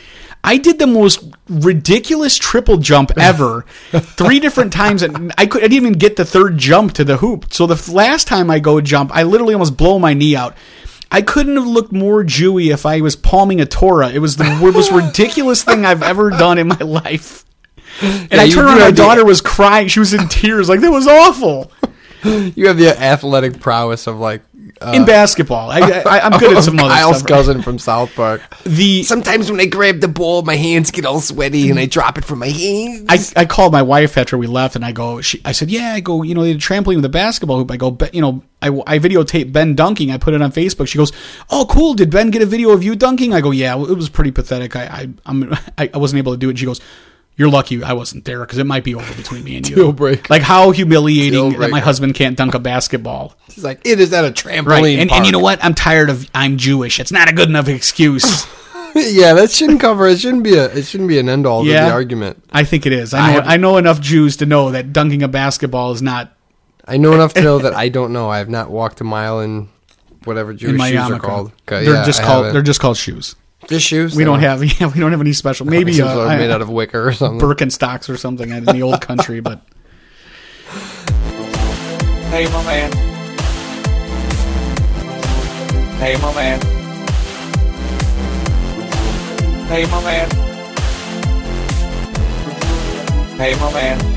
I 0.46 0.58
did 0.58 0.78
the 0.78 0.86
most 0.86 1.24
ridiculous 1.48 2.36
triple 2.36 2.76
jump 2.76 3.10
ever, 3.18 3.66
three 3.90 4.38
different 4.38 4.72
times, 4.72 5.02
and 5.02 5.32
I 5.36 5.46
could 5.46 5.62
I 5.62 5.68
didn't 5.68 5.76
even 5.76 5.92
get 5.94 6.16
the 6.16 6.24
third 6.24 6.56
jump 6.56 6.92
to 6.94 7.04
the 7.04 7.16
hoop. 7.16 7.52
So 7.52 7.66
the 7.66 7.92
last 7.92 8.28
time 8.28 8.48
I 8.48 8.60
go 8.60 8.80
jump, 8.80 9.10
I 9.12 9.24
literally 9.24 9.54
almost 9.54 9.76
blow 9.76 9.98
my 9.98 10.14
knee 10.14 10.36
out. 10.36 10.56
I 11.10 11.22
couldn't 11.22 11.56
have 11.56 11.66
looked 11.66 11.92
more 11.92 12.24
Jewy 12.24 12.72
if 12.72 12.86
I 12.86 13.00
was 13.00 13.16
palming 13.16 13.60
a 13.60 13.66
Torah. 13.66 14.08
It 14.08 14.20
was 14.20 14.36
the 14.36 14.44
most 14.44 14.90
ridiculous 14.92 15.62
thing 15.62 15.84
I've 15.84 16.02
ever 16.02 16.30
done 16.30 16.58
in 16.58 16.68
my 16.68 16.78
life. 16.78 17.44
And 18.00 18.34
I 18.34 18.48
turned 18.48 18.68
around, 18.68 18.80
my 18.80 18.90
daughter 18.90 19.24
was 19.24 19.40
crying. 19.40 19.88
She 19.88 20.00
was 20.00 20.12
in 20.14 20.28
tears, 20.28 20.68
like 20.68 20.80
that 20.80 20.90
was 20.90 21.06
awful. 21.06 21.72
You 22.24 22.66
have 22.66 22.76
the 22.76 22.88
athletic 23.00 23.60
prowess 23.60 24.08
of 24.08 24.18
like 24.18 24.42
in 24.82 25.02
uh, 25.02 25.06
basketball. 25.06 25.70
I, 25.70 25.80
I, 25.80 26.20
I'm 26.20 26.38
good 26.38 26.56
at 26.56 26.64
some 26.64 26.78
other 26.78 26.88
Kyle's 26.88 27.18
stuff. 27.18 27.28
cousin 27.28 27.62
from 27.62 27.78
South 27.78 28.14
Park. 28.14 28.42
The 28.64 29.02
Sometimes 29.04 29.50
when 29.50 29.60
I 29.60 29.66
grab 29.66 30.00
the 30.00 30.08
ball, 30.08 30.42
my 30.42 30.56
hands 30.56 30.90
get 30.90 31.06
all 31.06 31.20
sweaty 31.20 31.70
and 31.70 31.78
I 31.78 31.84
mm-hmm. 31.84 31.90
drop 31.90 32.18
it 32.18 32.24
from 32.24 32.40
my 32.40 32.48
hands. 32.48 33.32
I, 33.36 33.42
I 33.42 33.44
called 33.46 33.72
my 33.72 33.82
wife 33.82 34.18
after 34.18 34.36
we 34.36 34.46
left 34.46 34.76
and 34.76 34.84
I 34.84 34.92
go, 34.92 35.20
she, 35.22 35.40
I 35.44 35.52
said, 35.52 35.70
yeah, 35.70 35.94
I 35.94 36.00
go, 36.00 36.22
you 36.22 36.34
know, 36.34 36.42
they 36.42 36.52
did 36.52 36.60
trampoline 36.60 36.96
with 36.96 37.04
a 37.06 37.10
basketball 37.10 37.58
hoop. 37.58 37.70
I 37.70 37.76
go, 37.78 37.90
"Ben- 37.90 38.10
you 38.12 38.20
know, 38.20 38.42
I, 38.60 38.68
I 38.68 38.98
videotaped 38.98 39.52
Ben 39.52 39.74
dunking. 39.74 40.10
I 40.10 40.18
put 40.18 40.34
it 40.34 40.42
on 40.42 40.52
Facebook. 40.52 40.88
She 40.88 40.98
goes, 40.98 41.12
oh, 41.48 41.66
cool. 41.70 41.94
Did 41.94 42.10
Ben 42.10 42.30
get 42.30 42.42
a 42.42 42.46
video 42.46 42.70
of 42.70 42.82
you 42.82 42.96
dunking? 42.96 43.32
I 43.32 43.40
go, 43.40 43.52
yeah, 43.52 43.74
it 43.74 43.96
was 43.96 44.10
pretty 44.10 44.30
pathetic. 44.30 44.76
I, 44.76 44.84
I, 44.84 45.08
I'm, 45.24 45.54
I, 45.78 45.90
I 45.92 45.98
wasn't 45.98 46.18
able 46.18 46.32
to 46.32 46.38
do 46.38 46.48
it. 46.48 46.50
And 46.50 46.58
she 46.58 46.66
goes, 46.66 46.80
you're 47.36 47.50
lucky 47.50 47.82
I 47.82 47.92
wasn't 47.92 48.24
there 48.24 48.40
because 48.40 48.58
it 48.58 48.64
might 48.66 48.82
be 48.84 48.94
over 48.94 49.14
between 49.14 49.44
me 49.44 49.56
and 49.56 49.68
you. 49.68 49.76
Deal 49.76 49.92
breaker. 49.92 50.26
Like 50.30 50.42
how 50.42 50.70
humiliating 50.70 51.58
that 51.58 51.70
my 51.70 51.80
husband 51.80 52.14
can't 52.14 52.36
dunk 52.36 52.54
a 52.54 52.58
basketball. 52.58 53.34
He's 53.52 53.64
like, 53.64 53.80
it 53.86 54.00
is 54.00 54.12
at 54.12 54.24
a 54.24 54.30
trampoline 54.30 54.66
Right. 54.66 54.98
And, 54.98 55.10
and 55.12 55.26
you 55.26 55.32
know 55.32 55.38
what? 55.38 55.62
I'm 55.64 55.74
tired 55.74 56.08
of 56.10 56.28
I'm 56.34 56.56
Jewish. 56.56 56.98
It's 57.00 57.12
not 57.12 57.28
a 57.28 57.32
good 57.32 57.48
enough 57.48 57.68
excuse. 57.68 58.24
yeah, 58.94 59.34
that 59.34 59.50
shouldn't 59.50 59.80
cover. 59.80 60.06
It 60.06 60.18
shouldn't 60.20 60.44
be 60.44 60.56
a. 60.56 60.64
It 60.74 60.84
shouldn't 60.86 61.08
be 61.10 61.18
an 61.18 61.28
end 61.28 61.46
all 61.46 61.62
to 61.64 61.68
Yeah. 61.70 61.86
the 61.88 61.92
argument. 61.92 62.42
I 62.50 62.64
think 62.64 62.86
it 62.86 62.92
is. 62.92 63.12
I 63.12 63.18
I 63.18 63.26
know, 63.26 63.32
have- 63.40 63.48
I 63.48 63.56
know 63.58 63.76
enough 63.76 64.00
Jews 64.00 64.36
to 64.38 64.46
know 64.46 64.70
that 64.70 64.92
dunking 64.94 65.22
a 65.22 65.28
basketball 65.28 65.92
is 65.92 66.00
not 66.00 66.32
I 66.88 66.96
know 66.96 67.12
enough 67.12 67.34
to 67.34 67.42
know 67.42 67.58
that 67.64 67.74
I 67.74 67.88
don't 67.90 68.12
know. 68.14 68.30
I 68.30 68.38
have 68.38 68.48
not 68.48 68.70
walked 68.70 69.00
a 69.00 69.04
mile 69.04 69.40
in 69.40 69.68
whatever 70.24 70.54
Jewish 70.54 70.80
in 70.80 70.88
shoes 70.88 71.10
are 71.10 71.18
called. 71.18 71.52
Okay, 71.68 71.84
They're 71.84 71.94
yeah, 71.96 72.04
just 72.04 72.20
I 72.20 72.24
called 72.24 72.36
haven't. 72.46 72.52
they're 72.54 72.62
just 72.62 72.80
called 72.80 72.96
shoes. 72.96 73.36
Fish 73.68 73.82
shoes. 73.84 74.14
We 74.14 74.24
don't 74.24 74.40
have 74.40 74.62
yeah, 74.80 74.86
we 74.92 75.00
don't 75.00 75.10
have 75.12 75.20
any 75.20 75.32
special. 75.32 75.66
Maybe 75.70 75.92
Some 75.94 76.08
uh, 76.08 76.12
sort 76.14 76.26
of 76.26 76.32
I- 76.32 76.36
made 76.36 76.50
out 76.50 76.62
of 76.62 76.68
wicker 76.68 77.08
or 77.08 77.12
something. 77.12 77.40
Birkenstocks 77.46 78.08
or 78.08 78.16
something 78.16 78.50
in 78.50 78.64
the 78.64 78.82
old 78.82 79.00
country, 79.00 79.40
but 79.40 79.60
Hey, 82.30 82.44
my 82.52 82.64
man. 82.64 82.92
Hey, 85.98 86.16
my 86.20 86.34
man. 86.34 86.60
Hey, 89.68 89.86
my 89.86 90.02
man. 90.04 90.30
Hey, 93.38 93.54
my 93.58 93.72
man. 93.72 94.15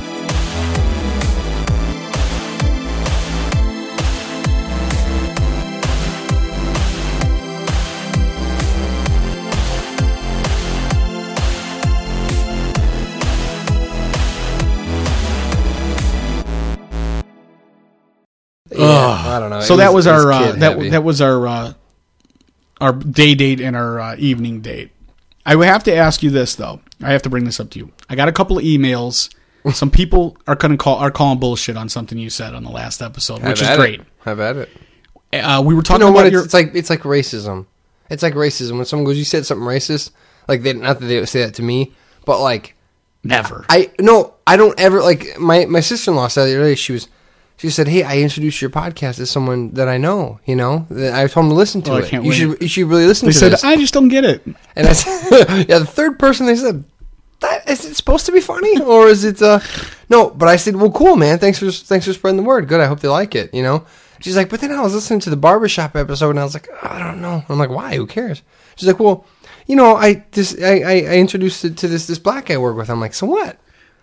Yeah, 18.79 19.35
I 19.35 19.39
don't 19.39 19.49
know. 19.49 19.61
so 19.61 19.75
It 19.75 19.77
that 19.77 19.93
was, 19.93 20.05
it 20.05 20.11
our 20.11 20.31
uh, 20.31 20.51
that 20.53 20.73
heavy. 20.77 20.89
that 20.89 21.03
was 21.03 21.21
our 21.21 21.47
uh, 21.47 21.73
our 22.79 22.93
day 22.93 23.35
date 23.35 23.61
and 23.61 23.75
our 23.75 23.99
uh, 23.99 24.15
evening 24.17 24.61
date. 24.61 24.91
I 25.45 25.55
would 25.55 25.67
have 25.67 25.83
to 25.85 25.95
ask 25.95 26.23
you 26.23 26.29
this 26.29 26.55
though. 26.55 26.81
I 27.01 27.11
have 27.11 27.21
to 27.23 27.29
bring 27.29 27.45
this 27.45 27.59
up 27.59 27.69
to 27.71 27.79
you. 27.79 27.91
I 28.09 28.15
got 28.15 28.27
a 28.27 28.31
couple 28.31 28.57
of 28.57 28.63
emails. 28.63 29.33
Some 29.73 29.91
people 29.91 30.37
are 30.47 30.55
going 30.55 30.77
call 30.77 30.97
are 30.97 31.11
calling 31.11 31.39
bullshit 31.39 31.75
on 31.77 31.89
something 31.89 32.17
you 32.17 32.29
said 32.29 32.53
on 32.55 32.63
the 32.63 32.69
last 32.71 33.01
episode, 33.01 33.43
which 33.43 33.61
is 33.61 33.69
great. 33.75 34.01
It. 34.01 34.07
Have 34.25 34.39
at 34.39 34.55
it. 34.57 34.69
Uh, 35.33 35.61
we 35.65 35.75
were 35.75 35.81
talking 35.81 36.01
You 36.01 36.07
know 36.07 36.11
about 36.11 36.15
what? 36.17 36.25
It's, 36.27 36.33
your 36.33 36.43
it's 36.45 36.53
like 36.53 36.75
it's 36.75 36.89
like 36.89 37.01
racism. 37.01 37.65
It's 38.09 38.23
like 38.23 38.33
racism 38.33 38.77
when 38.77 38.85
someone 38.85 39.05
goes, 39.05 39.17
"You 39.17 39.25
said 39.25 39.45
something 39.45 39.67
racist." 39.67 40.11
Like 40.47 40.63
they 40.63 40.73
not 40.73 40.99
that 40.99 41.05
they 41.05 41.19
would 41.19 41.29
say 41.29 41.45
that 41.45 41.55
to 41.55 41.61
me, 41.61 41.93
but 42.25 42.39
like 42.41 42.75
never. 43.23 43.65
I 43.69 43.91
no, 43.99 44.33
I 44.47 44.57
don't 44.57 44.79
ever 44.79 45.01
like 45.01 45.37
my 45.39 45.65
my 45.65 45.81
sister 45.81 46.11
in 46.11 46.17
law 46.17 46.27
said 46.27 46.45
the 46.45 46.55
other 46.55 46.69
day. 46.69 46.75
She 46.75 46.93
was 46.93 47.07
she 47.59 47.69
said, 47.69 47.87
"Hey, 47.87 48.01
I 48.03 48.17
introduced 48.17 48.61
your 48.61 48.71
podcast 48.71 49.17
to 49.17 49.25
someone 49.27 49.71
that 49.75 49.87
I 49.87 49.97
know. 49.97 50.39
You 50.45 50.55
know, 50.55 50.87
I 51.13 51.27
told 51.27 51.45
him 51.45 51.49
to 51.51 51.55
listen 51.55 51.81
to 51.83 51.91
Oh, 51.91 51.95
I 51.97 51.99
it. 52.01 52.11
you 52.13 52.21
wait. 52.23 52.33
should 52.33 52.61
you 52.61 52.67
should 52.67 52.87
really 52.87 53.05
listen 53.05 53.27
to 53.27 53.29
it. 53.29 53.33
they 53.33 53.39
to 53.39 53.39
said 53.39 53.51
this." 53.53 53.63
I 53.63 53.75
just 53.75 53.93
don't 53.93 54.07
get 54.09 54.25
it. 54.25 54.41
and 54.75 54.87
I 54.87 54.93
said, 54.93 55.67
"Yeah, 55.69 55.79
the 55.79 55.85
third 55.85 56.17
person 56.17 56.45
they 56.47 56.55
said." 56.55 56.83
That, 57.41 57.69
is 57.69 57.85
it 57.85 57.95
supposed 57.95 58.25
to 58.25 58.33
be 58.33 58.41
funny 58.41 58.81
or 58.81 59.07
is 59.07 59.23
it 59.23 59.41
uh 59.41 59.61
no 60.09 60.29
but 60.29 60.49
i 60.49 60.57
said 60.57 60.75
well 60.75 60.91
cool 60.91 61.15
man 61.15 61.39
thanks 61.39 61.57
for 61.57 61.71
thanks 61.71 62.05
for 62.05 62.11
spreading 62.11 62.35
the 62.35 62.43
word 62.43 62.67
good 62.67 62.81
i 62.81 62.85
hope 62.85 62.99
they 62.99 63.07
like 63.07 63.33
it 63.33 63.53
you 63.53 63.63
know 63.63 63.85
she's 64.19 64.35
like 64.35 64.49
but 64.49 64.59
then 64.59 64.73
i 64.73 64.81
was 64.81 64.93
listening 64.93 65.21
to 65.21 65.29
the 65.29 65.37
barbershop 65.37 65.95
episode 65.95 66.31
and 66.31 66.39
i 66.41 66.43
was 66.43 66.53
like 66.53 66.67
i 66.83 66.99
don't 66.99 67.21
know 67.21 67.41
i'm 67.47 67.57
like 67.57 67.69
why 67.69 67.95
who 67.95 68.05
cares 68.05 68.41
she's 68.75 68.87
like 68.87 68.99
well 68.99 69.25
you 69.67 69.77
know 69.77 69.95
i 69.95 70.15
just 70.33 70.59
i 70.61 70.81
i, 70.81 70.91
I 71.11 71.15
introduced 71.15 71.63
it 71.63 71.77
to 71.77 71.87
this 71.87 72.07
this 72.07 72.19
black 72.19 72.47
guy 72.47 72.55
I 72.55 72.57
work 72.57 72.75
with 72.75 72.89
i'm 72.89 72.99
like 72.99 73.13
so 73.13 73.25
what 73.25 73.57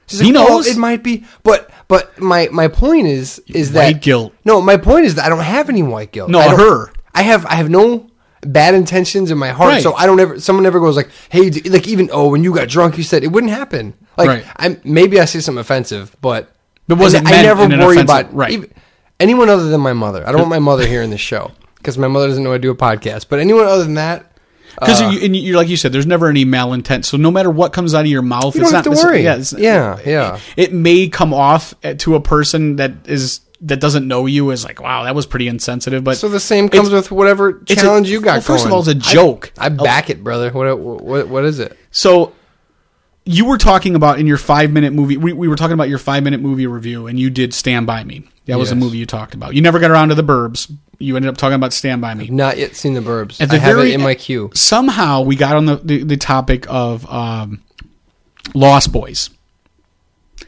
She's 0.09 0.20
He 0.20 0.32
like, 0.32 0.44
well, 0.46 0.59
knows. 0.59 0.66
it 0.68 0.76
might 0.78 1.02
be, 1.02 1.24
but 1.42 1.70
but 1.88 2.18
my 2.20 2.48
my 2.52 2.68
point 2.68 3.07
is 3.07 3.40
is 3.48 3.72
that 3.72 3.84
White 3.84 4.02
guilt. 4.02 4.32
No, 4.44 4.61
my 4.61 4.76
point 4.76 5.04
is 5.07 5.16
that 5.16 5.24
I 5.24 5.28
don't 5.28 5.40
have 5.40 5.68
any 5.68 5.82
white 5.82 6.12
guilt. 6.12 6.30
No, 6.30 6.38
I 6.40 6.54
her. 6.57 6.92
I 7.14 7.22
have 7.22 7.44
I 7.46 7.54
have 7.54 7.68
no 7.70 8.09
bad 8.42 8.74
intentions 8.74 9.30
in 9.32 9.38
my 9.38 9.48
heart, 9.48 9.70
Right. 9.70 9.82
so 9.82 9.94
I 9.94 10.07
don't 10.07 10.20
ever. 10.20 10.38
Someone 10.38 10.64
ever 10.66 10.78
goes 10.78 10.96
like, 10.96 11.09
"Hey, 11.30 11.50
like 11.50 11.88
even 11.88 12.09
oh, 12.12 12.28
when 12.30 12.44
you 12.44 12.54
got 12.54 12.68
drunk, 12.68 12.96
you 12.98 13.02
said 13.04 13.24
it 13.24 13.32
wouldn't 13.32 13.52
happen." 13.52 13.94
Like 14.16 14.28
Right. 14.28 14.44
I 14.57 14.78
maybe 14.84 15.18
I 15.20 15.24
say 15.24 15.40
something 15.40 15.61
offensive, 15.61 16.14
but 16.20 16.54
It 16.88 16.94
wasn't 16.94 17.26
I, 17.26 17.30
meant 17.32 17.42
never 17.46 17.64
in 17.64 17.78
worry 17.80 17.98
about 18.00 18.32
right. 18.32 18.50
even- 18.52 18.70
anyone 19.18 19.48
other 19.48 19.68
than 19.68 19.80
my 19.80 19.92
mother. 19.92 20.22
I 20.26 20.30
don't 20.30 20.40
want 20.42 20.50
my 20.50 20.59
mother 20.61 20.86
here 20.86 21.02
in 21.02 21.11
this 21.11 21.20
show 21.20 21.50
because 21.78 21.98
my 21.98 22.07
mother 22.09 22.28
doesn't 22.28 22.44
know 22.44 22.52
I 22.52 22.59
do 22.59 22.70
a 22.70 22.76
podcast. 22.76 23.26
But 23.28 23.40
anyone 23.40 23.64
other 23.66 23.82
than 23.82 23.94
that, 23.94 24.30
Because 24.79 25.01
Uh, 25.01 25.09
you, 25.09 25.20
and 25.24 25.35
you, 25.37 25.57
like 25.57 25.68
you 25.68 25.77
said, 25.77 25.93
there's 25.93 26.07
never 26.07 26.29
any 26.29 26.45
malintent. 26.45 27.05
So 27.05 27.16
no 27.16 27.31
matter 27.31 27.51
what 27.51 27.72
comes 27.72 27.95
out 27.95 28.01
of 28.01 28.07
your 28.07 28.22
mouth, 28.22 28.55
You 28.55 28.62
it's 28.62 28.70
don't 28.70 28.85
have 28.85 28.95
to 28.97 29.07
worry. 29.07 29.22
Yeah, 29.22 29.43
Yeah, 29.57 29.99
yeah. 30.05 30.39
It, 30.57 30.72
may 30.72 31.09
come 31.09 31.33
off 31.33 31.74
to 31.99 32.14
a 32.14 32.20
person 32.20 32.77
that 32.77 32.93
is 33.07 33.41
that 33.62 33.81
doesn't 33.81 34.07
know 34.07 34.27
you 34.27 34.53
as 34.53 34.64
like, 34.64 34.83
wow, 34.83 35.05
that 35.05 35.14
was 35.14 35.24
pretty 35.24 35.49
insensitive. 35.49 36.05
But 36.05 36.18
so 36.18 36.29
the 36.29 36.39
same 36.41 36.68
comes 36.68 36.91
with 36.91 37.11
whatever 37.11 37.61
it's 37.62 37.72
a- 37.72 37.77
challenge 37.77 38.11
you 38.11 38.20
got. 38.20 38.33
well, 38.33 38.41
first 38.43 38.66
of 38.66 38.72
all, 38.72 38.81
it's 38.81 38.89
a 38.89 38.95
joke. 38.95 39.51
I, 39.57 39.70
back 39.70 40.11
it, 40.11 40.22
brother. 40.22 40.51
What, 40.53 40.79
what 40.79 41.29
what 41.29 41.45
is 41.45 41.59
it? 41.59 41.77
So 41.91 42.33
you 43.27 43.45
were 43.45 43.59
talking 43.59 43.95
about 43.97 44.18
in 44.20 44.27
your 44.27 44.39
five 44.39 44.70
minute 44.70 44.93
movie. 44.93 45.16
We, 45.16 45.33
we 45.33 45.49
were 45.49 45.57
talking 45.57 45.74
about 45.74 45.89
your 45.89 45.99
five 45.99 46.22
minute 46.22 46.41
movie 46.41 46.66
review, 46.66 47.09
and 47.09 47.18
you 47.18 47.29
did 47.29 47.53
Stand 47.53 47.87
by 47.87 48.05
Me. 48.05 48.22
That 48.47 48.59
was 48.59 48.70
the 48.70 48.77
Yes. 48.77 48.83
movie 48.85 48.99
you 48.99 49.07
talked 49.07 49.35
about. 49.35 49.55
You 49.55 49.61
never 49.61 49.81
got 49.81 49.91
around 49.91 50.09
to 50.11 50.14
the 50.14 50.22
Burbs. 50.22 50.72
You 50.99 51.16
ended 51.16 51.29
up 51.29 51.37
talking 51.37 51.57
about 51.57 51.72
Stand 51.72 52.01
by 52.01 52.14
Me. 52.14 52.29
Not 52.29 52.57
yet 52.57 52.77
seen 52.77 52.95
the 52.95 53.01
Burbs. 53.01 53.41
At 53.41 53.51
the 53.51 53.57
I 53.57 53.59
have 53.59 53.74
very 53.77 53.91
it 53.91 53.97
in 53.97 54.01
my 54.03 54.14
queue. 54.14 54.51
Somehow 54.55 55.22
we 55.22 55.35
got 55.35 55.57
on 55.57 55.66
the, 55.66 55.77
the, 55.77 56.03
the 56.05 56.16
topic 56.16 56.64
of 56.68 57.05
um, 57.11 57.62
Lost 58.55 58.93
Boys. 58.93 59.29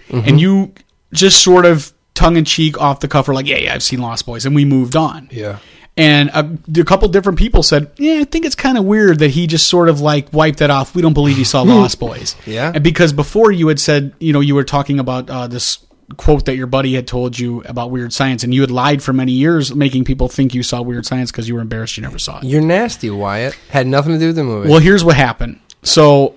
Mm-hmm. 0.09 0.29
And 0.29 0.41
you 0.41 0.73
just 1.13 1.43
sort 1.43 1.67
of 1.67 1.93
tongue 2.15 2.37
in 2.37 2.45
cheek 2.45 2.81
off 2.81 3.01
the 3.01 3.09
cuff 3.09 3.27
were 3.29 3.35
like, 3.35 3.47
yeah, 3.47 3.57
yeah, 3.57 3.75
I've 3.75 3.83
seen 3.83 4.01
Lost 4.01 4.25
Boys. 4.25 4.47
And 4.47 4.55
we 4.55 4.65
moved 4.65 4.95
on. 4.97 5.29
Yeah. 5.33 5.59
And 5.99 6.31
a, 6.31 6.81
a 6.81 6.85
couple 6.85 7.09
different 7.09 7.39
people 7.39 7.63
said, 7.65 7.91
yeah, 7.99 8.21
I 8.21 8.25
think 8.25 8.47
it's 8.47 8.55
kind 8.55 8.79
of 8.79 8.85
weird 8.85 9.19
that 9.19 9.31
he 9.31 9.47
just 9.49 9.67
sort 9.69 9.89
of 9.89 10.01
like 10.01 10.33
wiped 10.33 10.61
that 10.61 10.71
off. 10.71 10.95
We 10.95 11.03
don't 11.03 11.13
believe 11.13 11.37
he 11.37 11.45
saw 11.45 11.63
Lost 11.63 11.99
Boys. 11.99 12.37
Yeah. 12.47 12.71
And 12.73 12.83
because 12.85 13.13
before 13.13 13.51
you 13.53 13.67
had 13.69 13.81
said, 13.81 14.15
you 14.21 14.33
know, 14.33 14.41
you 14.41 14.55
were 14.55 14.65
talking 14.65 15.01
about 15.01 15.29
uh, 15.29 15.47
this 15.49 15.81
quote 16.17 16.47
that 16.47 16.57
your 16.57 16.67
buddy 16.69 16.95
had 16.95 17.07
told 17.07 17.39
you 17.39 17.63
about 17.65 17.91
weird 17.91 18.13
science, 18.13 18.43
and 18.45 18.55
you 18.55 18.61
had 18.63 18.71
lied 18.71 19.03
for 19.03 19.13
many 19.13 19.33
years, 19.33 19.75
making 19.75 20.05
people 20.05 20.29
think 20.29 20.55
you 20.55 20.63
saw 20.63 20.81
weird 20.81 21.05
science 21.05 21.31
because 21.31 21.47
you 21.49 21.55
were 21.55 21.61
embarrassed 21.61 21.97
you 21.99 22.03
never 22.03 22.19
saw 22.19 22.39
it. 22.39 22.45
You're 22.45 22.63
nasty, 22.63 23.11
Wyatt. 23.11 23.55
Had 23.69 23.87
nothing 23.89 24.13
to 24.13 24.19
do 24.19 24.29
with 24.29 24.37
the 24.37 24.45
movie. 24.45 24.71
Well, 24.71 24.79
here's 24.79 25.05
what 25.05 25.17
happened. 25.17 25.59
So 25.83 26.37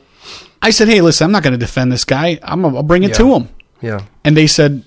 I 0.61 0.71
said, 0.71 0.87
"Hey, 0.89 0.99
listen, 1.01 1.25
I'm 1.25 1.31
not 1.31 1.43
going 1.43 1.53
to 1.53 1.57
defend 1.59 1.91
this 1.91 2.03
guy. 2.03 2.39
I'm 2.43 2.65
I'll 2.65 2.83
bring 2.83 3.03
it 3.03 3.09
Yeah. 3.11 3.15
to 3.17 3.33
him." 3.35 3.49
yeah. 3.81 4.01
And 4.25 4.35
they 4.35 4.47
said, 4.47 4.83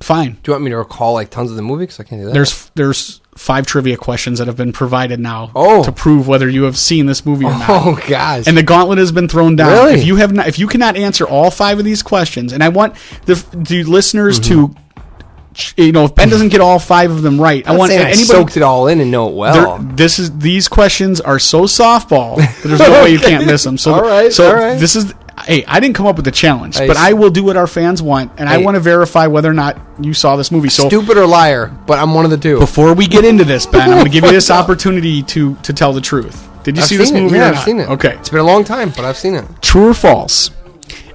"Fine." 0.00 0.38
Do 0.42 0.50
you 0.50 0.52
want 0.52 0.64
me 0.64 0.70
to 0.70 0.78
recall 0.78 1.12
like 1.14 1.28
tons 1.30 1.50
of 1.50 1.56
the 1.56 1.62
movie? 1.62 1.82
Because 1.84 2.00
I 2.00 2.04
can't 2.04 2.20
do 2.22 2.26
that. 2.26 2.32
There's 2.34 2.70
there's 2.74 3.20
five 3.34 3.66
trivia 3.66 3.96
questions 3.96 4.38
that 4.38 4.46
have 4.46 4.56
been 4.56 4.72
provided 4.72 5.18
now 5.18 5.50
Oh. 5.54 5.82
to 5.84 5.90
prove 5.92 6.28
whether 6.28 6.48
you 6.48 6.64
have 6.64 6.76
seen 6.76 7.06
this 7.06 7.24
movie 7.24 7.46
or 7.46 7.50
not. 7.50 7.66
oh 7.70 7.98
gosh. 8.08 8.46
And 8.46 8.56
the 8.56 8.62
gauntlet 8.62 8.98
has 8.98 9.10
been 9.10 9.26
thrown 9.28 9.56
down. 9.56 9.72
Really? 9.72 9.94
If 10.00 10.04
you 10.06 10.16
have 10.16 10.32
not, 10.32 10.48
if 10.48 10.58
you 10.58 10.66
cannot 10.66 10.96
answer 10.96 11.26
all 11.26 11.50
five 11.50 11.78
of 11.78 11.84
these 11.84 12.02
questions, 12.02 12.52
and 12.52 12.62
I 12.62 12.68
want 12.68 12.94
the, 13.26 13.34
the 13.54 13.84
listeners 13.84 14.38
Mm-hmm. 14.38 14.74
to, 14.74 15.82
you 15.82 15.92
know, 15.92 16.04
if 16.06 16.14
Ben 16.14 16.28
doesn't 16.30 16.48
get 16.48 16.60
all 16.62 16.78
five 16.78 17.10
of 17.10 17.20
them 17.22 17.38
right, 17.40 17.66
I 17.68 17.76
want 17.76 17.90
saying 17.90 18.00
I 18.02 18.10
anybody. 18.10 18.24
soaked 18.24 18.56
it 18.56 18.62
all 18.62 18.86
in 18.88 19.00
and 19.00 19.10
know 19.10 19.28
it 19.28 19.34
well. 19.34 19.78
This 19.78 20.18
is 20.18 20.38
these 20.38 20.66
questions 20.68 21.20
are 21.20 21.38
so 21.38 21.62
softball 21.64 22.36
that 22.36 22.56
there's 22.64 22.80
no 22.80 23.02
way 23.02 23.10
you 23.10 23.18
can't 23.18 23.44
miss 23.46 23.62
them. 23.64 23.76
So, 23.78 23.92
All 23.94 24.02
right, 24.02 24.32
so 24.32 24.48
all 24.48 24.54
right. 24.54 24.78
this 24.78 24.96
is. 24.96 25.12
Hey, 25.46 25.64
I 25.66 25.80
didn't 25.80 25.96
come 25.96 26.06
up 26.06 26.16
with 26.16 26.24
the 26.24 26.30
challenge, 26.30 26.76
Hey, 26.76 26.86
but 26.86 26.96
I 26.96 27.14
will 27.14 27.30
do 27.30 27.42
what 27.42 27.56
our 27.56 27.66
fans 27.66 28.00
want, 28.02 28.32
and 28.38 28.48
I 28.48 28.58
want 28.58 28.74
to 28.76 28.80
verify 28.80 29.26
whether 29.26 29.50
or 29.50 29.54
not 29.54 29.78
you 30.00 30.14
saw 30.14 30.36
this 30.36 30.52
movie. 30.52 30.68
So, 30.68 30.86
Stupid 30.88 31.16
or 31.16 31.26
liar, 31.26 31.66
but 31.86 31.98
I'm 31.98 32.14
one 32.14 32.24
of 32.24 32.30
the 32.30 32.36
two. 32.36 32.58
before 32.58 32.94
we 32.94 33.06
get 33.08 33.24
into 33.24 33.44
this, 33.44 33.66
Ben, 33.66 33.80
I'm 33.82 33.90
going 33.90 34.04
to 34.04 34.10
give 34.10 34.24
you 34.24 34.30
this 34.30 34.50
opportunity 34.60 35.22
to 35.24 35.54
to 35.56 35.72
tell 35.72 35.92
the 35.92 36.00
truth. 36.00 36.48
Did 36.62 36.76
you 36.76 36.82
I've 36.82 36.88
see 36.88 36.96
this 36.96 37.10
it. 37.10 37.14
movie? 37.14 37.36
Yeah, 37.38 37.50
I've 37.50 37.58
seen 37.64 37.80
it. 37.80 37.88
Okay, 37.88 38.14
It's 38.16 38.28
been 38.28 38.38
a 38.40 38.44
long 38.44 38.62
time, 38.62 38.90
but 38.90 39.04
I've 39.04 39.16
seen 39.18 39.34
it. 39.34 39.44
True 39.62 39.88
or 39.88 39.94
false? 39.94 40.50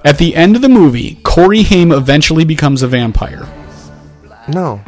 At 0.04 0.18
the 0.18 0.34
end 0.36 0.56
of 0.56 0.62
the 0.62 0.68
movie, 0.68 1.14
Corey 1.22 1.62
Haim 1.62 1.90
eventually 1.92 2.44
becomes 2.44 2.82
a 2.82 2.88
vampire. 2.88 3.46
No. 4.48 4.80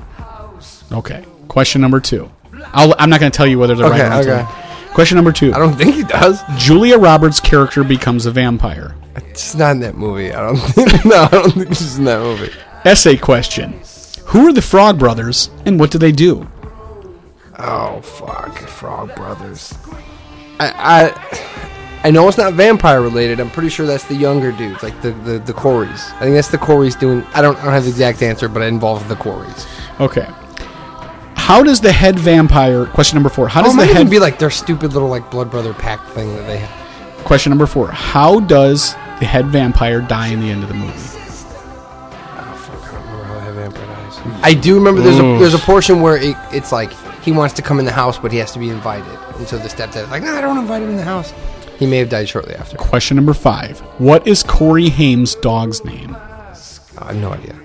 Okay. 0.93 1.24
Question 1.49 1.81
number 1.81 2.01
two. 2.01 2.31
I'll, 2.72 2.95
I'm 2.99 3.11
not 3.11 3.20
going 3.20 3.33
to 3.33 3.37
tell 3.37 3.47
you 3.47 3.59
whether 3.59 3.74
they're 3.74 3.89
right 3.91 4.01
Okay, 4.01 4.07
or 4.31 4.37
not. 4.37 4.51
okay. 4.51 4.93
Question 4.95 5.16
number 5.16 5.33
two. 5.33 5.53
I 5.55 5.59
don't 5.59 5.74
think 5.76 5.95
he 5.95 6.03
does. 6.05 6.41
Julia 6.57 6.99
Roberts' 6.99 7.41
character 7.41 7.83
becomes 7.85 8.26
a 8.26 8.31
vampire. 8.31 8.95
It's 9.17 9.55
not 9.55 9.73
in 9.73 9.81
that 9.81 9.97
movie. 9.97 10.33
I 10.33 10.41
don't 10.41 10.57
think. 10.75 11.05
No, 11.05 11.23
I 11.25 11.29
don't 11.29 11.51
think 11.53 11.69
she's 11.69 11.99
in 11.99 12.05
that 12.05 12.21
movie. 12.21 12.53
Essay 12.85 13.17
question. 13.17 13.81
Who 14.27 14.47
are 14.49 14.53
the 14.53 14.63
Frog 14.63 14.99
Brothers 14.99 15.51
and 15.67 15.79
what 15.81 15.91
do 15.91 15.99
they 15.99 16.13
do? 16.13 16.47
Oh 17.59 18.01
fuck, 18.01 18.57
Frog 18.59 19.15
Brothers. 19.17 19.75
I 20.59 21.13
I 22.03 22.09
I 22.09 22.11
know 22.11 22.27
it's 22.29 22.39
not 22.39 22.55
vampire 22.55 23.03
related. 23.03 23.41
I'm 23.41 23.51
pretty 23.51 23.69
sure 23.69 23.87
that's 23.87 24.05
the 24.05 24.15
younger 24.15 24.53
dudes, 24.53 24.83
like 24.83 25.01
the 25.03 25.11
the, 25.13 25.39
the 25.41 25.53
Coreys. 25.53 26.11
I 26.15 26.21
think 26.21 26.35
that's 26.35 26.49
the 26.49 26.59
Coreys 26.59 26.95
doing. 26.95 27.23
I 27.35 27.43
don't 27.43 27.59
I 27.59 27.65
don't 27.65 27.73
have 27.73 27.85
the 27.85 27.91
exact 27.91 28.23
answer, 28.23 28.49
but 28.49 28.63
it 28.63 28.67
involves 28.67 29.05
the 29.09 29.17
Coreys. 29.17 29.67
Okay. 29.99 30.27
How 31.35 31.63
does 31.65 31.81
the 31.81 31.91
head 31.93 32.19
vampire? 32.19 32.87
Question 32.87 33.17
number 33.17 33.29
four. 33.29 33.49
How 33.49 33.61
Oh, 33.61 33.65
does 33.65 33.75
it 33.75 33.79
the 33.79 33.87
head 33.87 33.97
even 33.97 34.09
be 34.11 34.21
like 34.21 34.39
their 34.39 34.51
stupid 34.51 34.93
little 34.93 35.09
like 35.09 35.31
blood 35.31 35.51
brother 35.51 35.75
pact 35.75 36.09
thing 36.11 36.35
that 36.37 36.47
they 36.47 36.59
have. 36.59 36.80
Question 37.25 37.51
number 37.51 37.66
four. 37.66 37.89
How 37.89 38.41
does 38.41 38.95
the 39.21 39.27
head 39.27 39.47
vampire 39.47 40.01
die 40.01 40.29
in 40.29 40.41
the 40.41 40.51
end 40.51 40.62
of 40.62 40.68
the 40.68 40.75
movie? 40.75 41.11
I 44.43 44.55
do 44.55 44.75
remember 44.75 45.01
there's 45.01 45.18
a 45.18 45.23
mm. 45.23 45.39
there's 45.39 45.55
a 45.55 45.59
portion 45.59 46.01
where 46.01 46.16
it, 46.16 46.37
it's 46.53 46.73
like 46.73 46.93
he 47.23 47.33
wants 47.33 47.55
to 47.55 47.62
come 47.62 47.79
in 47.79 47.85
the 47.85 47.93
house, 47.93 48.18
but 48.18 48.33
he 48.33 48.39
has 48.39 48.53
to 48.53 48.59
be 48.59 48.68
invited. 48.68 49.18
And 49.37 49.47
so 49.47 49.59
the 49.59 49.68
stepdad's 49.68 50.11
like, 50.11 50.23
"No, 50.23 50.33
I 50.33 50.41
don't 50.41 50.59
invite 50.59 50.83
him 50.83 50.91
in 50.91 50.97
the 50.97 51.03
house." 51.03 51.33
He 51.79 51.87
may 51.87 51.99
have 51.99 52.11
died 52.11 52.29
shortly 52.29 52.55
after. 52.55 52.77
Question 52.77 53.16
number 53.16 53.33
five. 53.33 53.79
What 53.99 54.27
is 54.27 54.43
Corey 54.43 54.91
Haim's 54.91 55.35
dog's 55.37 55.85
name? 55.85 56.14
I 56.99 57.07
have 57.07 57.16
no 57.16 57.33
idea. 57.33 57.59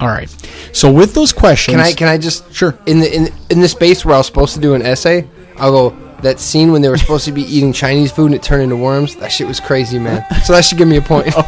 All 0.00 0.08
right. 0.08 0.30
So 0.72 0.90
with 0.90 1.12
those 1.14 1.32
questions, 1.32 1.76
Can 1.76 1.84
I 1.84 1.92
can 1.92 2.08
I 2.08 2.18
just 2.18 2.52
Sure. 2.54 2.78
in 2.86 3.00
the 3.00 3.14
in 3.14 3.28
in 3.50 3.60
the 3.60 3.68
space 3.68 4.04
where 4.04 4.14
I 4.14 4.18
was 4.18 4.26
supposed 4.26 4.54
to 4.54 4.60
do 4.60 4.74
an 4.74 4.82
essay? 4.82 5.28
I'll 5.56 5.72
go 5.72 6.07
that 6.22 6.40
scene 6.40 6.72
when 6.72 6.82
they 6.82 6.88
were 6.88 6.98
supposed 6.98 7.24
to 7.26 7.32
be 7.32 7.42
eating 7.54 7.72
Chinese 7.72 8.12
food 8.12 8.26
and 8.26 8.34
it 8.34 8.42
turned 8.42 8.62
into 8.62 8.76
worms. 8.76 9.16
That 9.16 9.28
shit 9.32 9.46
was 9.46 9.60
crazy, 9.60 9.98
man. 9.98 10.24
So 10.44 10.52
that 10.52 10.64
should 10.64 10.78
give 10.78 10.88
me 10.88 10.96
a 10.96 11.02
point. 11.02 11.34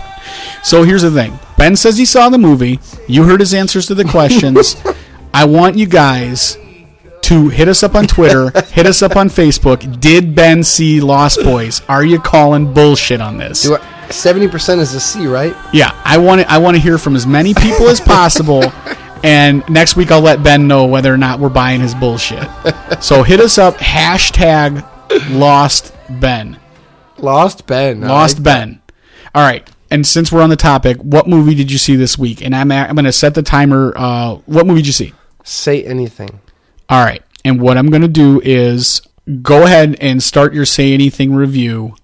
So 0.63 0.85
here's 0.85 1.03
the 1.03 1.11
thing. 1.11 1.39
Ben 1.57 1.75
says 1.75 1.97
he 1.97 2.05
saw 2.05 2.29
the 2.29 2.39
movie. 2.39 2.79
You 3.09 3.25
heard 3.25 3.41
his 3.41 3.53
answers 3.55 3.87
to 3.87 3.95
the 3.95 4.05
questions. 4.05 4.77
I 5.35 5.45
want 5.45 5.77
you 5.77 5.87
guys 5.87 6.57
to 7.23 7.49
hit 7.49 7.67
us 7.69 7.83
up 7.83 7.95
on 7.95 8.07
Twitter, 8.07 8.51
hit 8.67 8.87
us 8.87 9.03
up 9.03 9.17
on 9.17 9.29
Facebook. 9.29 10.01
Did 10.01 10.35
Ben 10.35 10.63
see 10.63 11.01
Lost 11.01 11.43
Boys? 11.43 11.81
Are 11.89 12.05
you 12.05 12.21
calling 12.21 12.73
bullshit 12.73 13.21
on 13.21 13.39
this? 13.39 13.69
Seventy 14.11 14.49
percent 14.49 14.81
is 14.81 14.95
a 14.95 15.01
C, 15.01 15.27
right? 15.27 15.57
Yeah, 15.73 15.99
I 16.05 16.19
want 16.19 16.43
to, 16.43 16.51
I 16.51 16.59
want 16.59 16.77
to 16.77 16.81
hear 16.81 16.99
from 16.99 17.17
as 17.17 17.27
many 17.27 17.55
people 17.55 17.89
as 17.89 18.01
possible. 18.01 18.63
And 19.23 19.69
next 19.69 19.97
week 19.97 20.11
I'll 20.11 20.21
let 20.21 20.43
Ben 20.43 20.67
know 20.67 20.87
whether 20.87 21.13
or 21.13 21.19
not 21.19 21.41
we're 21.41 21.49
buying 21.49 21.81
his 21.81 21.95
bullshit. 21.95 22.49
So 23.01 23.23
hit 23.23 23.41
us 23.41 23.57
up 23.57 23.77
hashtag 23.77 24.87
Lost 25.31 25.95
Ben. 26.21 26.59
Lost 27.17 27.67
Ben. 27.67 28.03
Lost 28.03 28.37
like 28.37 28.45
Ben. 28.45 28.83
All 29.35 29.43
right. 29.43 29.67
And 29.91 30.07
since 30.07 30.31
we're 30.31 30.43
on 30.43 30.51
the 30.51 30.57
topic, 30.57 30.99
what 30.99 31.27
movie 31.27 31.55
did 31.55 31.73
you 31.73 31.79
see 31.79 31.97
this 31.97 32.19
week? 32.19 32.43
And 32.45 32.55
I'm 32.55 32.71
I'm 32.71 32.95
going 32.95 33.07
to 33.07 33.13
set 33.13 33.35
the 33.35 33.43
timer. 33.43 33.95
Uh, 33.97 34.35
what 34.45 34.67
movie 34.67 34.81
did 34.81 34.87
you 34.89 34.93
see? 34.93 35.15
Say 35.45 35.83
anything. 35.83 36.41
All 36.91 37.03
right. 37.03 37.23
And 37.45 37.61
what 37.61 37.79
I'm 37.79 37.89
going 37.89 38.03
to 38.03 38.09
do 38.09 38.41
is 38.45 39.01
go 39.43 39.65
ahead 39.65 39.97
and 40.01 40.23
start 40.23 40.53
your 40.53 40.67
say 40.67 40.93
anything 40.93 41.35
review. 41.35 41.97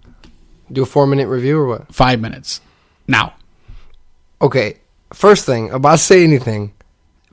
Do 0.73 0.83
a 0.83 0.87
four 0.87 1.07
minute 1.07 1.29
review 1.29 1.59
or 1.59 1.67
what? 1.67 1.95
Five 1.95 2.21
minutes 2.21 2.61
now. 3.07 3.35
Okay, 4.41 4.79
first 5.13 5.47
thing 5.47 5.71
about 5.71 6.01
say 6.01 6.25
anything. 6.25 6.73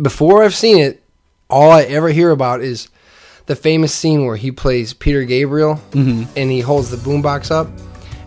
Before 0.04 0.44
I've 0.44 0.54
seen 0.56 0.78
it, 0.80 1.02
all 1.50 1.72
I 1.72 1.82
ever 1.84 2.10
hear 2.10 2.30
about 2.32 2.62
is 2.62 2.90
the 3.48 3.56
famous 3.56 3.94
scene 3.94 4.26
where 4.26 4.36
he 4.38 4.52
plays 4.52 4.94
Peter 4.94 5.24
Gabriel 5.24 5.82
Mhm. 5.92 6.28
and 6.36 6.52
he 6.52 6.60
holds 6.62 6.90
the 6.92 6.98
boombox 6.98 7.50
up. 7.52 7.68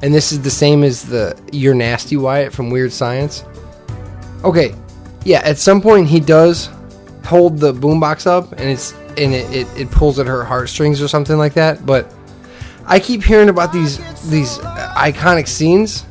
And 0.02 0.12
this 0.14 0.32
is 0.32 0.40
the 0.40 0.50
same 0.50 0.82
as 0.84 1.02
the 1.04 1.36
You're 1.52 1.74
Nasty 1.74 2.16
Wyatt 2.16 2.52
from 2.52 2.70
Weird 2.70 2.92
Science. 2.92 3.44
Okay, 4.44 4.74
yeah, 5.24 5.40
at 5.44 5.58
some 5.58 5.80
point 5.80 6.08
he 6.08 6.20
does 6.20 6.68
hold 7.24 7.58
the 7.58 7.72
boombox 7.72 8.26
up 8.26 8.52
and 8.52 8.68
it's 8.70 8.92
and 9.16 9.32
it, 9.34 9.50
it, 9.54 9.66
it 9.76 9.90
pulls 9.90 10.18
at 10.18 10.26
her 10.26 10.44
heartstrings 10.44 11.00
or 11.00 11.08
something 11.08 11.38
like 11.38 11.54
that. 11.54 11.86
But 11.86 12.12
I 12.86 13.00
keep 13.00 13.22
hearing 13.22 13.48
about 13.48 13.72
these 13.72 13.98
these 14.30 14.58
iconic 14.58 15.48
scenes. 15.48 16.04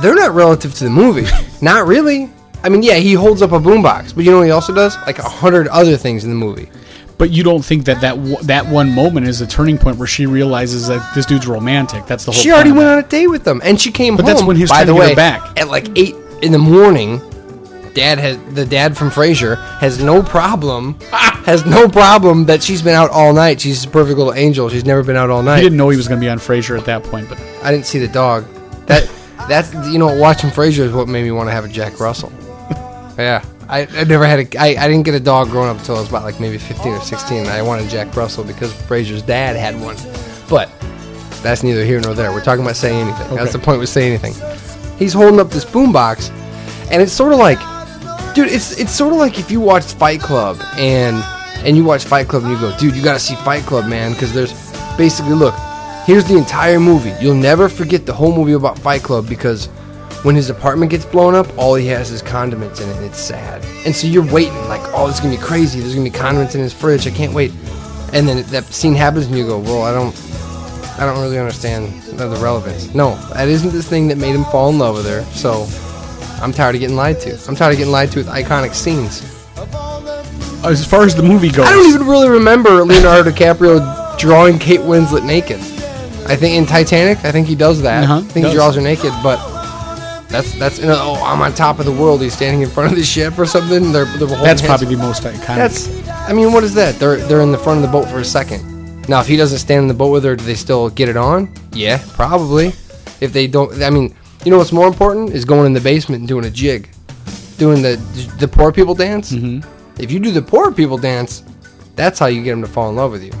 They're 0.00 0.14
not 0.14 0.32
relative 0.34 0.74
to 0.74 0.84
the 0.84 0.90
movie. 0.90 1.26
not 1.62 1.86
really. 1.86 2.30
I 2.62 2.68
mean, 2.68 2.82
yeah, 2.82 2.94
he 2.94 3.14
holds 3.14 3.40
up 3.42 3.52
a 3.52 3.58
boombox, 3.58 4.14
but 4.14 4.24
you 4.24 4.30
know 4.30 4.38
what 4.38 4.44
he 4.46 4.50
also 4.50 4.74
does? 4.74 4.96
Like 5.06 5.18
a 5.18 5.28
hundred 5.28 5.68
other 5.68 5.96
things 5.96 6.24
in 6.24 6.30
the 6.30 6.36
movie. 6.36 6.68
But 7.16 7.30
you 7.30 7.42
don't 7.42 7.64
think 7.64 7.84
that 7.86 8.00
that 8.00 8.14
w- 8.16 8.36
that 8.42 8.66
one 8.66 8.92
moment 8.94 9.26
is 9.26 9.40
a 9.40 9.46
turning 9.46 9.76
point 9.78 9.96
where 9.98 10.06
she 10.06 10.26
realizes 10.26 10.86
that 10.86 11.14
this 11.14 11.26
dude's 11.26 11.46
romantic? 11.48 12.06
That's 12.06 12.24
the 12.24 12.30
whole. 12.32 12.40
She 12.40 12.52
already 12.52 12.70
went 12.72 12.88
on 12.88 12.98
a 12.98 13.02
date 13.02 13.26
with 13.26 13.42
them, 13.44 13.60
and 13.64 13.80
she 13.80 13.90
came 13.90 14.14
But 14.16 14.24
home. 14.24 14.34
that's 14.34 14.46
when 14.46 14.56
he 14.56 14.62
was 14.62 14.70
by 14.70 14.84
the 14.84 14.94
way, 14.94 15.14
back. 15.14 15.58
at 15.58 15.68
like 15.68 15.88
eight 15.98 16.14
in 16.42 16.52
the 16.52 16.58
morning. 16.58 17.20
Dad 17.94 18.18
has 18.18 18.38
the 18.54 18.64
dad 18.64 18.96
from 18.96 19.10
Frasier 19.10 19.56
has 19.80 20.00
no 20.00 20.22
problem 20.22 20.96
ah! 21.12 21.42
has 21.46 21.66
no 21.66 21.88
problem 21.88 22.44
that 22.44 22.62
she's 22.62 22.82
been 22.82 22.94
out 22.94 23.10
all 23.10 23.32
night. 23.32 23.60
She's 23.60 23.84
a 23.84 23.88
perfect 23.88 24.16
little 24.18 24.34
angel. 24.34 24.68
She's 24.68 24.84
never 24.84 25.02
been 25.02 25.16
out 25.16 25.30
all 25.30 25.42
night. 25.42 25.56
He 25.56 25.62
didn't 25.64 25.78
know 25.78 25.88
he 25.88 25.96
was 25.96 26.06
going 26.06 26.20
to 26.20 26.24
be 26.24 26.28
on 26.28 26.38
Frasier 26.38 26.78
at 26.78 26.84
that 26.84 27.02
point, 27.02 27.28
but 27.28 27.40
I 27.64 27.72
didn't 27.72 27.86
see 27.86 27.98
the 27.98 28.06
dog. 28.06 28.44
That 28.86 29.10
that's 29.48 29.74
you 29.88 29.98
know 29.98 30.16
watching 30.16 30.50
Frasier 30.50 30.80
is 30.84 30.92
what 30.92 31.08
made 31.08 31.24
me 31.24 31.32
want 31.32 31.48
to 31.48 31.52
have 31.52 31.64
a 31.64 31.68
Jack 31.68 31.98
Russell. 31.98 32.30
Yeah, 33.18 33.44
I, 33.68 33.86
I 33.90 34.04
never 34.04 34.24
had 34.24 34.38
a 34.40 34.58
I, 34.58 34.84
I 34.84 34.88
didn't 34.88 35.02
get 35.02 35.14
a 35.14 35.20
dog 35.20 35.48
growing 35.48 35.68
up 35.68 35.78
until 35.78 35.96
I 35.96 36.00
was 36.00 36.08
about 36.08 36.22
like 36.22 36.40
maybe 36.40 36.56
fifteen 36.58 36.92
or 36.92 37.00
sixteen. 37.00 37.46
I 37.46 37.62
wanted 37.62 37.90
Jack 37.90 38.14
Russell 38.16 38.44
because 38.44 38.72
Frasier's 38.72 39.22
dad 39.22 39.56
had 39.56 39.78
one, 39.80 39.96
but 40.48 40.70
that's 41.42 41.62
neither 41.62 41.84
here 41.84 42.00
nor 42.00 42.14
there. 42.14 42.32
We're 42.32 42.44
talking 42.44 42.64
about 42.64 42.76
saying 42.76 43.08
anything. 43.08 43.36
That's 43.36 43.52
the 43.52 43.58
point 43.58 43.80
with 43.80 43.88
saying 43.88 44.18
anything. 44.18 44.34
He's 44.98 45.12
holding 45.12 45.40
up 45.40 45.50
this 45.50 45.64
boombox, 45.64 46.30
and 46.90 47.02
it's 47.02 47.12
sort 47.12 47.32
of 47.32 47.38
like, 47.38 47.58
dude, 48.34 48.48
it's 48.48 48.78
it's 48.78 48.92
sort 48.92 49.12
of 49.12 49.18
like 49.18 49.38
if 49.38 49.50
you 49.50 49.60
watched 49.60 49.94
Fight 49.94 50.20
Club 50.20 50.60
and 50.76 51.16
and 51.66 51.76
you 51.76 51.84
watch 51.84 52.04
Fight 52.04 52.28
Club 52.28 52.44
and 52.44 52.52
you 52.52 52.58
go, 52.58 52.76
dude, 52.78 52.94
you 52.94 53.02
gotta 53.02 53.18
see 53.18 53.34
Fight 53.36 53.64
Club, 53.64 53.86
man, 53.86 54.12
because 54.12 54.32
there's 54.32 54.52
basically 54.96 55.34
look, 55.34 55.54
here's 56.06 56.24
the 56.24 56.36
entire 56.36 56.78
movie. 56.80 57.14
You'll 57.20 57.34
never 57.34 57.68
forget 57.68 58.06
the 58.06 58.12
whole 58.12 58.34
movie 58.34 58.52
about 58.52 58.78
Fight 58.78 59.02
Club 59.02 59.28
because 59.28 59.68
when 60.22 60.34
his 60.34 60.50
apartment 60.50 60.90
gets 60.90 61.04
blown 61.04 61.34
up, 61.34 61.46
all 61.56 61.74
he 61.74 61.86
has 61.86 62.10
is 62.10 62.22
condiments 62.22 62.80
in 62.80 62.88
it, 62.88 62.96
and 62.96 63.04
it's 63.04 63.20
sad. 63.20 63.64
And 63.86 63.94
so 63.94 64.06
you're 64.06 64.30
waiting, 64.32 64.54
like, 64.68 64.80
oh, 64.92 65.06
this 65.06 65.16
is 65.16 65.20
gonna 65.20 65.36
be 65.36 65.42
crazy. 65.42 65.80
There's 65.80 65.94
gonna 65.94 66.10
be 66.10 66.16
condiments 66.16 66.54
in 66.54 66.60
his 66.60 66.72
fridge. 66.72 67.06
I 67.06 67.10
can't 67.10 67.32
wait. 67.32 67.52
And 68.12 68.26
then 68.26 68.42
that 68.50 68.64
scene 68.64 68.94
happens, 68.94 69.26
and 69.26 69.36
you 69.36 69.46
go, 69.46 69.58
well, 69.58 69.82
I 69.82 69.92
don't, 69.92 70.14
I 70.98 71.06
don't 71.06 71.20
really 71.22 71.38
understand 71.38 72.02
the 72.02 72.26
the 72.28 72.36
relevance. 72.36 72.92
No, 72.94 73.14
that 73.34 73.48
isn't 73.48 73.70
this 73.70 73.88
thing 73.88 74.08
that 74.08 74.18
made 74.18 74.34
him 74.34 74.44
fall 74.44 74.70
in 74.70 74.78
love 74.78 74.96
with 74.96 75.06
her. 75.06 75.22
So 75.34 75.66
I'm 76.42 76.52
tired 76.52 76.74
of 76.74 76.80
getting 76.80 76.96
lied 76.96 77.20
to. 77.20 77.38
I'm 77.46 77.54
tired 77.54 77.72
of 77.72 77.78
getting 77.78 77.92
lied 77.92 78.10
to 78.12 78.18
with 78.18 78.26
iconic 78.26 78.74
scenes. 78.74 79.22
as 80.64 80.84
far 80.84 81.04
as 81.04 81.14
the 81.14 81.22
movie 81.22 81.50
goes, 81.50 81.66
I 81.66 81.72
don't 81.72 81.94
even 81.94 82.06
really 82.06 82.28
remember 82.28 82.70
Leonardo 82.84 83.30
DiCaprio 83.30 84.18
drawing 84.18 84.58
Kate 84.58 84.80
Winslet 84.80 85.24
naked. 85.24 85.60
I 86.26 86.36
think 86.36 86.56
in 86.56 86.66
Titanic, 86.66 87.24
I 87.24 87.30
think 87.30 87.46
he 87.46 87.54
does 87.54 87.80
that. 87.82 88.04
Uh-huh, 88.04 88.18
I 88.18 88.22
think 88.22 88.44
does. 88.44 88.52
he 88.52 88.56
draws 88.58 88.74
her 88.74 88.82
naked, 88.82 89.12
but 89.22 89.38
that's 90.28 90.58
that's 90.58 90.78
you 90.78 90.86
know, 90.86 90.98
oh 90.98 91.24
I'm 91.24 91.40
on 91.40 91.54
top 91.54 91.78
of 91.78 91.86
the 91.86 91.92
world. 91.92 92.20
He's 92.20 92.34
standing 92.34 92.62
in 92.62 92.68
front 92.68 92.92
of 92.92 92.98
the 92.98 93.04
ship 93.04 93.38
or 93.38 93.46
something. 93.46 93.92
They're, 93.92 94.04
they're 94.04 94.28
holding 94.28 94.44
That's 94.44 94.60
hands. 94.60 94.80
probably 94.80 94.94
the 94.94 95.02
most 95.02 95.22
iconic. 95.22 95.56
That's 95.56 96.06
I 96.28 96.32
mean, 96.32 96.52
what 96.52 96.64
is 96.64 96.74
that? 96.74 96.96
They're 96.96 97.16
they're 97.16 97.40
in 97.40 97.52
the 97.52 97.58
front 97.58 97.82
of 97.82 97.90
the 97.90 97.92
boat 97.92 98.08
for 98.08 98.18
a 98.18 98.24
second. 98.24 99.08
Now, 99.08 99.20
if 99.20 99.26
he 99.26 99.38
doesn't 99.38 99.58
stand 99.58 99.82
in 99.82 99.88
the 99.88 99.94
boat 99.94 100.10
with 100.10 100.24
her, 100.24 100.36
do 100.36 100.44
they 100.44 100.54
still 100.54 100.90
get 100.90 101.08
it 101.08 101.16
on? 101.16 101.50
Yeah, 101.72 102.02
probably. 102.12 102.68
If 103.20 103.32
they 103.32 103.46
don't, 103.46 103.82
I 103.82 103.88
mean, 103.88 104.14
you 104.44 104.50
know 104.50 104.58
what's 104.58 104.70
more 104.70 104.86
important 104.86 105.30
is 105.30 105.46
going 105.46 105.64
in 105.64 105.72
the 105.72 105.80
basement 105.80 106.20
and 106.20 106.28
doing 106.28 106.44
a 106.44 106.50
jig, 106.50 106.90
doing 107.56 107.80
the 107.80 107.96
the 108.38 108.46
poor 108.46 108.70
people 108.70 108.94
dance. 108.94 109.32
Mm-hmm. 109.32 109.68
If 110.00 110.12
you 110.12 110.20
do 110.20 110.30
the 110.30 110.42
poor 110.42 110.70
people 110.70 110.98
dance, 110.98 111.42
that's 111.96 112.18
how 112.18 112.26
you 112.26 112.44
get 112.44 112.50
them 112.50 112.60
to 112.60 112.68
fall 112.68 112.90
in 112.90 112.96
love 112.96 113.12
with 113.12 113.24
you. 113.24 113.32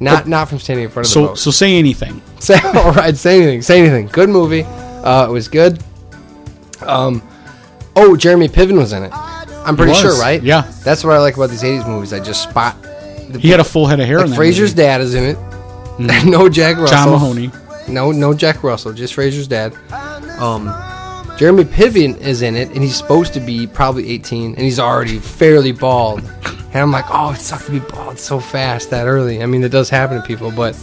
Not 0.00 0.28
not 0.28 0.50
from 0.50 0.58
standing 0.58 0.84
in 0.84 0.90
front 0.90 1.06
of 1.06 1.10
the 1.10 1.14
so 1.14 1.26
boat. 1.28 1.38
so 1.38 1.50
say 1.50 1.78
anything. 1.78 2.20
Say 2.38 2.58
all 2.74 2.92
right. 2.92 3.16
Say 3.16 3.42
anything. 3.42 3.62
Say 3.62 3.80
anything. 3.80 4.08
Good 4.08 4.28
movie. 4.28 4.64
Uh, 4.64 5.26
it 5.28 5.32
was 5.32 5.48
good. 5.48 5.82
Um, 6.82 7.22
oh, 7.96 8.16
Jeremy 8.16 8.48
Piven 8.48 8.76
was 8.76 8.92
in 8.92 9.02
it. 9.04 9.12
I'm 9.12 9.76
pretty 9.76 9.92
was, 9.92 10.00
sure, 10.00 10.18
right? 10.20 10.42
yeah. 10.42 10.70
That's 10.82 11.04
what 11.04 11.14
I 11.14 11.18
like 11.20 11.36
about 11.36 11.50
these 11.50 11.62
'80s 11.62 11.86
movies. 11.88 12.12
I 12.12 12.20
just 12.20 12.42
spot. 12.42 12.80
The 12.82 13.38
He 13.40 13.48
had 13.48 13.60
a 13.60 13.64
full 13.64 13.86
head 13.86 14.00
of 14.00 14.06
hair 14.06 14.18
Like 14.18 14.26
in 14.26 14.30
that 14.32 14.38
Frasier's 14.38 14.58
movie. 14.72 14.74
Dad 14.74 15.00
is 15.00 15.14
in 15.14 15.24
it. 15.24 15.38
no 16.26 16.48
Jack 16.48 16.76
Russell. 16.76 16.96
John 16.96 17.10
Mahoney. 17.12 17.50
No, 17.88 18.10
no 18.12 18.34
Jack 18.34 18.62
Russell. 18.62 18.92
Just 18.92 19.14
Frasier's 19.14 19.46
dad. 19.48 19.74
Um, 20.38 20.66
Jeremy 21.38 21.64
Piven 21.64 22.16
is 22.20 22.42
in 22.42 22.54
it, 22.56 22.68
and 22.70 22.78
he's 22.82 22.96
supposed 22.96 23.32
to 23.34 23.40
be 23.40 23.66
probably 23.66 24.08
18, 24.10 24.54
and 24.54 24.58
he's 24.62 24.78
already 24.78 25.18
fairly 25.18 25.72
bald. 25.72 26.20
And 26.20 26.76
I'm 26.76 26.90
like, 26.90 27.06
oh, 27.08 27.32
it 27.32 27.36
sucks 27.40 27.66
to 27.66 27.72
be 27.72 27.78
bald 27.80 28.18
so 28.18 28.38
fast 28.40 28.90
that 28.90 29.06
early. 29.06 29.42
I 29.42 29.46
mean, 29.46 29.62
it 29.64 29.70
does 29.70 29.88
happen 29.88 30.20
to 30.20 30.26
people, 30.26 30.50
but 30.50 30.76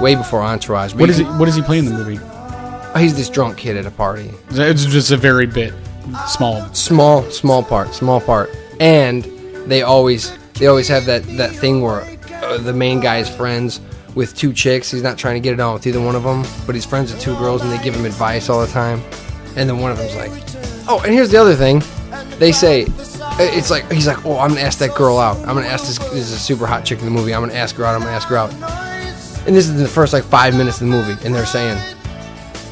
way 0.00 0.14
before 0.14 0.42
Entourage. 0.42 0.92
But 0.92 1.00
What 1.00 1.10
he? 1.10 1.24
can- 1.24 1.38
What 1.38 1.46
does 1.46 1.54
he 1.54 1.62
play 1.62 1.78
in 1.78 1.86
the 1.86 1.92
movie? 1.92 2.18
Oh, 2.94 2.98
he's 2.98 3.16
this 3.16 3.28
drunk 3.28 3.58
kid 3.58 3.76
at 3.76 3.86
a 3.86 3.90
party. 3.90 4.30
It's 4.50 4.84
just 4.84 5.10
a 5.10 5.16
very 5.16 5.46
bit 5.46 5.74
small. 6.28 6.72
Small, 6.74 7.22
small 7.30 7.62
part, 7.62 7.92
small 7.92 8.20
part. 8.20 8.50
And 8.78 9.24
they 9.66 9.82
always, 9.82 10.36
they 10.54 10.66
always 10.68 10.86
have 10.88 11.04
that 11.06 11.24
that 11.36 11.50
thing 11.52 11.80
where 11.82 12.02
uh, 12.42 12.58
the 12.58 12.72
main 12.72 13.00
guy 13.00 13.18
is 13.18 13.28
friends 13.28 13.80
with 14.14 14.36
two 14.36 14.52
chicks. 14.52 14.90
He's 14.92 15.02
not 15.02 15.18
trying 15.18 15.34
to 15.34 15.40
get 15.40 15.54
it 15.54 15.60
on 15.60 15.74
with 15.74 15.86
either 15.86 16.00
one 16.00 16.14
of 16.14 16.22
them, 16.22 16.44
but 16.66 16.74
he's 16.74 16.84
friends 16.86 17.12
with 17.12 17.20
two 17.20 17.36
girls, 17.36 17.62
and 17.62 17.72
they 17.72 17.82
give 17.82 17.94
him 17.96 18.04
advice 18.04 18.48
all 18.48 18.60
the 18.60 18.72
time. 18.72 19.02
And 19.56 19.68
then 19.68 19.78
one 19.78 19.90
of 19.90 19.98
them's 19.98 20.14
like, 20.14 20.30
"Oh, 20.88 21.00
and 21.04 21.12
here's 21.12 21.30
the 21.30 21.38
other 21.38 21.54
thing." 21.54 21.82
They 22.38 22.52
say 22.52 22.86
it's 23.38 23.70
like 23.70 23.90
he's 23.90 24.06
like, 24.06 24.24
oh, 24.24 24.38
I'm 24.38 24.50
gonna 24.50 24.60
ask 24.60 24.78
that 24.78 24.94
girl 24.94 25.18
out. 25.18 25.36
I'm 25.38 25.54
gonna 25.54 25.66
ask 25.66 25.86
this. 25.86 25.98
This 25.98 26.14
is 26.30 26.32
a 26.32 26.38
super 26.38 26.66
hot 26.66 26.84
chick 26.84 27.00
in 27.00 27.04
the 27.04 27.10
movie. 27.10 27.34
I'm 27.34 27.42
gonna 27.42 27.54
ask 27.54 27.74
her 27.76 27.84
out. 27.84 27.94
I'm 27.94 28.00
gonna 28.00 28.12
ask 28.12 28.28
her 28.28 28.36
out. 28.36 28.52
And 29.46 29.54
this 29.54 29.68
is 29.68 29.78
the 29.80 29.88
first 29.88 30.12
like 30.12 30.24
five 30.24 30.56
minutes 30.56 30.80
of 30.80 30.88
the 30.88 30.92
movie, 30.94 31.16
and 31.24 31.34
they're 31.34 31.46
saying, 31.46 31.78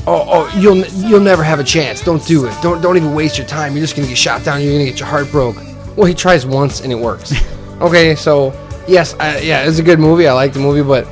oh, 0.06 0.24
oh, 0.28 0.58
you'll 0.58 0.84
you'll 1.08 1.20
never 1.20 1.42
have 1.42 1.60
a 1.60 1.64
chance. 1.64 2.00
Don't 2.00 2.24
do 2.26 2.46
it. 2.46 2.54
Don't 2.62 2.80
don't 2.80 2.96
even 2.96 3.14
waste 3.14 3.38
your 3.38 3.46
time. 3.46 3.72
You're 3.72 3.82
just 3.82 3.96
gonna 3.96 4.08
get 4.08 4.18
shot 4.18 4.44
down. 4.44 4.60
You're 4.62 4.72
gonna 4.72 4.84
get 4.84 4.98
your 4.98 5.08
heart 5.08 5.30
broke. 5.30 5.56
Well, 5.96 6.06
he 6.06 6.14
tries 6.14 6.46
once 6.46 6.80
and 6.80 6.92
it 6.92 6.96
works. 6.96 7.34
okay, 7.80 8.14
so 8.14 8.52
yes, 8.88 9.14
I, 9.20 9.38
yeah, 9.38 9.66
it's 9.66 9.78
a 9.78 9.82
good 9.82 9.98
movie. 9.98 10.26
I 10.26 10.32
like 10.32 10.52
the 10.52 10.60
movie, 10.60 10.82
but 10.82 11.06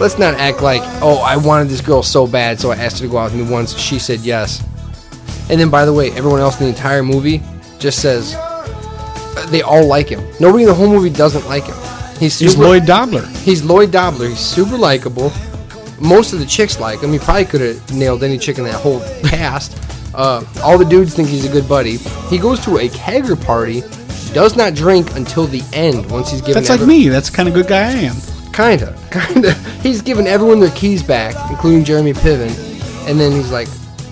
let's 0.00 0.18
not 0.18 0.34
act 0.34 0.62
like, 0.62 0.82
oh, 1.02 1.22
I 1.24 1.36
wanted 1.36 1.68
this 1.68 1.80
girl 1.80 2.02
so 2.02 2.26
bad, 2.26 2.60
so 2.60 2.70
I 2.70 2.76
asked 2.76 2.98
her 2.98 3.06
to 3.06 3.10
go 3.10 3.18
out 3.18 3.32
with 3.32 3.46
me 3.46 3.50
once. 3.50 3.76
She 3.78 3.98
said 3.98 4.20
yes. 4.20 4.64
And 5.50 5.58
then, 5.58 5.70
by 5.70 5.84
the 5.84 5.92
way, 5.92 6.10
everyone 6.12 6.40
else 6.40 6.58
in 6.60 6.64
the 6.64 6.70
entire 6.70 7.02
movie 7.02 7.42
just 7.78 8.02
says 8.02 8.34
uh, 8.34 9.46
they 9.50 9.62
all 9.62 9.86
like 9.86 10.08
him. 10.08 10.20
Nobody 10.40 10.64
in 10.64 10.68
the 10.68 10.74
whole 10.74 10.88
movie 10.88 11.10
doesn't 11.10 11.46
like 11.46 11.64
him. 11.64 11.76
He's, 12.18 12.38
He's 12.38 12.56
Lloyd 12.56 12.84
Dobler. 12.84 13.24
He's 13.26 13.62
Lloyd 13.64 13.92
Dobler. 13.92 14.28
He's 14.28 14.40
super 14.40 14.76
likable. 14.76 15.30
Most 16.00 16.32
of 16.32 16.38
the 16.38 16.46
chicks 16.46 16.78
like 16.78 17.00
him. 17.00 17.12
He 17.12 17.18
probably 17.18 17.44
could 17.44 17.60
have 17.60 17.94
nailed 17.94 18.22
any 18.22 18.38
chick 18.38 18.58
in 18.58 18.64
that 18.64 18.74
whole 18.74 19.00
cast. 19.24 19.76
Uh, 20.14 20.44
all 20.62 20.78
the 20.78 20.84
dudes 20.84 21.14
think 21.14 21.28
he's 21.28 21.44
a 21.44 21.52
good 21.52 21.68
buddy. 21.68 21.96
He 22.28 22.38
goes 22.38 22.60
to 22.64 22.78
a 22.78 22.88
kegger 22.88 23.40
party, 23.44 23.82
does 24.32 24.56
not 24.56 24.74
drink 24.74 25.14
until 25.16 25.46
the 25.46 25.62
end. 25.72 26.10
Once 26.10 26.30
he's 26.30 26.40
given 26.40 26.62
That's 26.62 26.70
like 26.70 26.86
me. 26.86 27.08
That's 27.08 27.30
the 27.30 27.36
kind 27.36 27.48
of 27.48 27.54
good 27.54 27.66
guy 27.68 27.88
I 27.88 27.92
am. 27.92 28.16
Kinda, 28.52 28.96
kinda. 29.12 29.52
He's 29.82 30.02
given 30.02 30.26
everyone 30.26 30.60
their 30.60 30.70
keys 30.70 31.02
back, 31.02 31.34
including 31.50 31.84
Jeremy 31.84 32.12
Piven, 32.12 32.50
and 33.08 33.20
then 33.20 33.30
he's 33.32 33.52
like, 33.52 33.68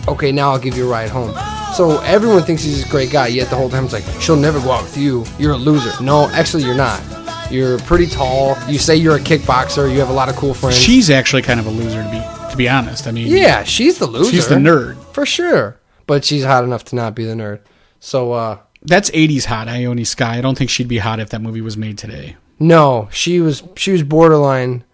"Okay, 0.07 0.30
now 0.30 0.51
I'll 0.53 0.59
give 0.59 0.76
you 0.76 0.87
a 0.87 0.91
ride 0.91 1.11
home." 1.11 1.34
So 1.74 2.01
everyone 2.03 2.43
thinks 2.43 2.62
he's 2.62 2.82
this 2.82 2.91
great 2.91 3.11
guy. 3.11 3.26
Yet 3.26 3.51
the 3.51 3.57
whole 3.57 3.68
time 3.68 3.84
it's 3.84 3.93
like, 3.93 4.05
"She'll 4.20 4.37
never 4.37 4.61
go 4.61 4.70
out 4.70 4.84
with 4.84 4.97
you. 4.97 5.24
You're 5.39 5.53
a 5.53 5.57
loser." 5.57 5.91
No, 6.03 6.28
actually, 6.30 6.62
you're 6.64 6.76
not. 6.76 7.03
You're 7.51 7.78
pretty 7.80 8.07
tall. 8.07 8.57
You 8.68 8.78
say 8.78 8.97
you're 8.97 9.16
a 9.16 9.20
kickboxer. 9.20 9.90
You 9.92 10.01
have 10.01 10.11
a 10.11 10.12
lot 10.12 10.28
of 10.28 10.36
cool 10.36 10.53
friends. 10.53 10.76
She's 10.76 11.11
actually 11.11 11.42
kind 11.42 11.61
of 11.61 11.66
a 11.66 11.70
loser 11.70 12.03
to 12.03 12.11
be 12.11 12.51
to 12.51 12.57
be 12.57 12.68
honest. 12.68 13.07
I 13.07 13.12
mean, 13.12 13.28
yeah, 13.28 13.62
she's 13.62 13.99
the 13.99 14.07
loser. 14.07 14.30
she's 14.32 14.49
the 14.49 14.57
nerd. 14.57 14.97
for 15.12 15.24
sure. 15.24 15.78
But 16.07 16.24
she's 16.24 16.44
hot 16.44 16.64
enough 16.64 16.84
to 16.86 16.97
not 16.97 17.14
be 17.14 17.24
the 17.24 17.34
nerd. 17.34 17.61
So 18.01 18.32
uh, 18.32 18.59
That's 18.82 19.11
'80s 19.11 19.44
hot, 19.47 19.68
Ione 19.68 20.05
Skye. 20.05 20.38
I 20.38 20.40
don't 20.40 20.57
think 20.59 20.70
she'd 20.70 20.88
be 20.88 20.99
hot 20.99 21.20
if 21.20 21.30
that 21.30 21.40
movie 21.40 21.61
was 21.61 21.76
made 21.76 21.99
today. 21.99 22.36
no, 22.59 23.09
she 23.12 23.40
was 23.40 23.62
she 23.76 23.92
was 23.92 24.03
borderline. 24.03 24.84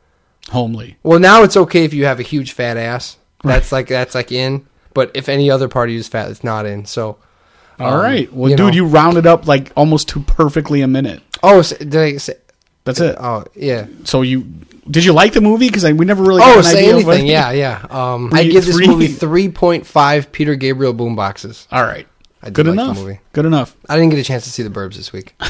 Homely. 0.51 0.99
Well, 1.03 1.21
now 1.21 1.43
it's 1.45 1.57
okay 1.57 1.85
if 1.85 1.95
you 1.95 2.05
have 2.05 2.21
a 2.21 2.25
huge 2.25 2.53
fat 2.53 2.77
ass. 2.77 3.17
That's 3.45 3.73
like 3.73 3.89
that's 3.89 4.15
like 4.15 4.31
in. 4.31 4.67
But 4.95 5.11
if 5.15 5.29
any 5.29 5.51
other 5.51 5.69
part 5.69 5.89
of 5.89 5.95
you 5.95 5.99
is 6.01 6.09
fat, 6.09 6.31
it's 6.31 6.45
not 6.45 6.67
in. 6.67 6.85
So, 6.85 7.17
All 7.81 7.95
um, 7.95 8.01
right. 8.01 8.31
Well, 8.33 8.51
you 8.51 8.57
dude, 8.57 8.67
know. 8.69 8.73
you 8.73 8.87
rounded 8.87 9.27
up 9.27 9.47
like 9.47 9.73
almost 9.75 10.09
to 10.11 10.21
perfectly 10.21 10.83
a 10.83 10.89
minute. 10.89 11.23
Oh, 11.43 11.63
did 11.63 11.97
I 11.97 12.17
say? 12.19 12.35
That's 12.85 13.01
it. 13.01 13.17
Oh, 13.19 13.45
yeah. 13.55 13.87
So 14.05 14.23
you 14.23 14.41
did 14.91 15.05
you 15.05 15.13
like 15.13 15.33
the 15.33 15.41
movie? 15.41 15.69
Because 15.69 15.85
we 15.85 16.05
never 16.05 16.23
really. 16.23 16.43
Oh, 16.45 16.61
say 16.63 16.91
anything. 16.91 17.27
Yeah, 17.27 17.53
yeah. 17.53 17.87
Um, 17.91 18.27
I 18.33 18.43
Three- 18.43 18.51
give 18.53 18.65
this 18.67 18.77
three- 18.77 18.87
movie 18.89 19.07
three 19.25 19.49
point 19.49 19.87
five 19.87 20.33
Peter 20.33 20.55
Gabriel 20.57 20.93
boomboxes. 20.95 21.67
All 21.71 21.85
right. 21.85 22.07
I 22.43 22.47
did 22.47 22.55
Good 22.55 22.67
like 22.67 22.77
the 22.77 22.83
enough. 22.83 22.97
movie. 22.99 23.21
Good 23.33 23.47
enough. 23.47 23.77
I 23.89 23.95
didn't 23.97 24.11
get 24.11 24.19
a 24.19 24.25
chance 24.25 24.43
to 24.45 24.51
see 24.51 24.65
the 24.65 24.71
Burbs 24.71 24.97
this 24.97 25.13
week. 25.13 25.35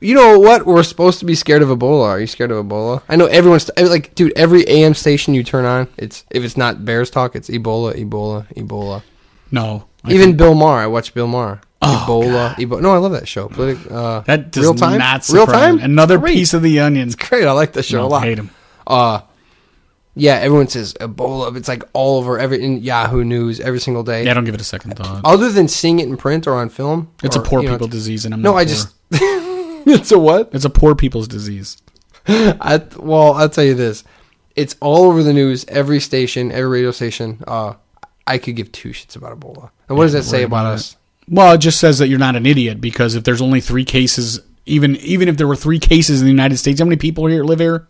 You 0.00 0.14
know 0.14 0.38
what? 0.38 0.64
We're 0.64 0.84
supposed 0.84 1.18
to 1.20 1.24
be 1.24 1.34
scared 1.34 1.60
of 1.60 1.70
Ebola. 1.70 2.04
Are 2.06 2.20
you 2.20 2.28
scared 2.28 2.52
of 2.52 2.64
Ebola? 2.64 3.02
I 3.08 3.16
know 3.16 3.26
everyone's 3.26 3.68
like, 3.76 4.14
dude. 4.14 4.32
Every 4.36 4.64
AM 4.68 4.94
station 4.94 5.34
you 5.34 5.42
turn 5.42 5.64
on, 5.64 5.88
it's 5.96 6.24
if 6.30 6.44
it's 6.44 6.56
not 6.56 6.84
Bears 6.84 7.10
talk, 7.10 7.34
it's 7.34 7.50
Ebola, 7.50 7.94
Ebola, 7.96 8.46
Ebola. 8.54 9.02
No. 9.50 9.86
I 10.04 10.12
Even 10.12 10.26
think- 10.28 10.36
Bill 10.38 10.54
Maher, 10.54 10.80
I 10.80 10.86
watch 10.86 11.12
Bill 11.14 11.26
Maher. 11.26 11.60
Oh, 11.80 12.04
Ebola, 12.06 12.54
Ebola. 12.56 12.80
No, 12.82 12.90
I 12.92 12.98
love 12.98 13.12
that 13.12 13.28
show. 13.28 13.48
Politic, 13.48 13.78
uh, 13.90 14.20
that 14.22 14.50
does 14.50 14.62
real 14.64 14.74
time, 14.74 14.98
not 14.98 15.28
real 15.28 15.46
time. 15.46 15.76
me. 15.76 15.82
Another 15.84 16.18
Great. 16.18 16.34
piece 16.34 16.52
of 16.54 16.62
the 16.62 16.80
onion. 16.80 17.08
Great, 17.16 17.46
I 17.46 17.52
like 17.52 17.72
the 17.72 17.82
show 17.84 17.98
No, 17.98 18.06
a 18.06 18.08
lot. 18.08 18.22
I 18.24 18.26
hate 18.26 18.38
him. 18.38 18.50
Uh, 18.86 19.20
yeah, 20.16 20.34
everyone 20.34 20.66
says 20.66 20.94
Ebola. 20.94 21.56
It's 21.56 21.68
like 21.68 21.84
all 21.92 22.18
over 22.18 22.36
every 22.38 22.64
in 22.64 22.78
Yahoo 22.82 23.22
News 23.22 23.60
every 23.60 23.78
single 23.78 24.02
day. 24.02 24.24
Yeah, 24.24 24.32
I 24.32 24.34
don't 24.34 24.44
give 24.44 24.54
it 24.56 24.60
a 24.60 24.64
second 24.64 24.96
thought. 24.96 25.20
Other 25.24 25.52
than 25.52 25.68
seeing 25.68 26.00
it 26.00 26.08
in 26.08 26.16
print 26.16 26.48
or 26.48 26.54
on 26.54 26.68
film, 26.68 27.12
It's 27.22 27.36
a 27.36 27.40
poor 27.40 27.60
you 27.62 27.68
know, 27.68 27.74
people 27.74 27.86
disease, 27.86 28.24
and 28.24 28.34
I'm 28.34 28.42
No, 28.42 28.52
not 28.52 28.58
I 28.58 28.64
poor. 28.64 28.68
just. 28.74 28.94
it's 29.86 30.10
a 30.10 30.18
what? 30.18 30.50
It's 30.52 30.64
a 30.64 30.70
poor 30.70 30.96
people's 30.96 31.28
disease. 31.28 31.76
I, 32.26 32.82
well, 32.96 33.34
I'll 33.34 33.48
tell 33.48 33.64
you 33.64 33.74
this. 33.74 34.02
It's 34.56 34.74
all 34.80 35.04
over 35.04 35.22
the 35.22 35.32
news, 35.32 35.64
every 35.68 36.00
station, 36.00 36.50
every 36.50 36.68
radio 36.68 36.90
station. 36.90 37.42
Uh, 37.46 37.74
I 38.26 38.38
could 38.38 38.56
give 38.56 38.72
two 38.72 38.88
shits 38.90 39.14
about 39.14 39.38
Ebola. 39.38 39.70
And 39.88 39.96
what 39.96 40.04
does 40.04 40.12
that 40.12 40.24
say 40.24 40.42
about 40.42 40.62
about 40.66 40.74
us? 40.74 40.96
Well, 41.28 41.54
it 41.54 41.58
just 41.58 41.78
says 41.78 41.98
that 41.98 42.08
you're 42.08 42.18
not 42.18 42.36
an 42.36 42.46
idiot 42.46 42.80
because 42.80 43.14
if 43.14 43.24
there's 43.24 43.42
only 43.42 43.60
three 43.60 43.84
cases, 43.84 44.40
even 44.66 44.96
even 44.96 45.28
if 45.28 45.36
there 45.36 45.46
were 45.46 45.56
three 45.56 45.78
cases 45.78 46.20
in 46.20 46.26
the 46.26 46.32
United 46.32 46.56
States, 46.58 46.80
how 46.80 46.86
many 46.86 46.96
people 46.96 47.26
here 47.26 47.44
live 47.44 47.60
here? 47.60 47.86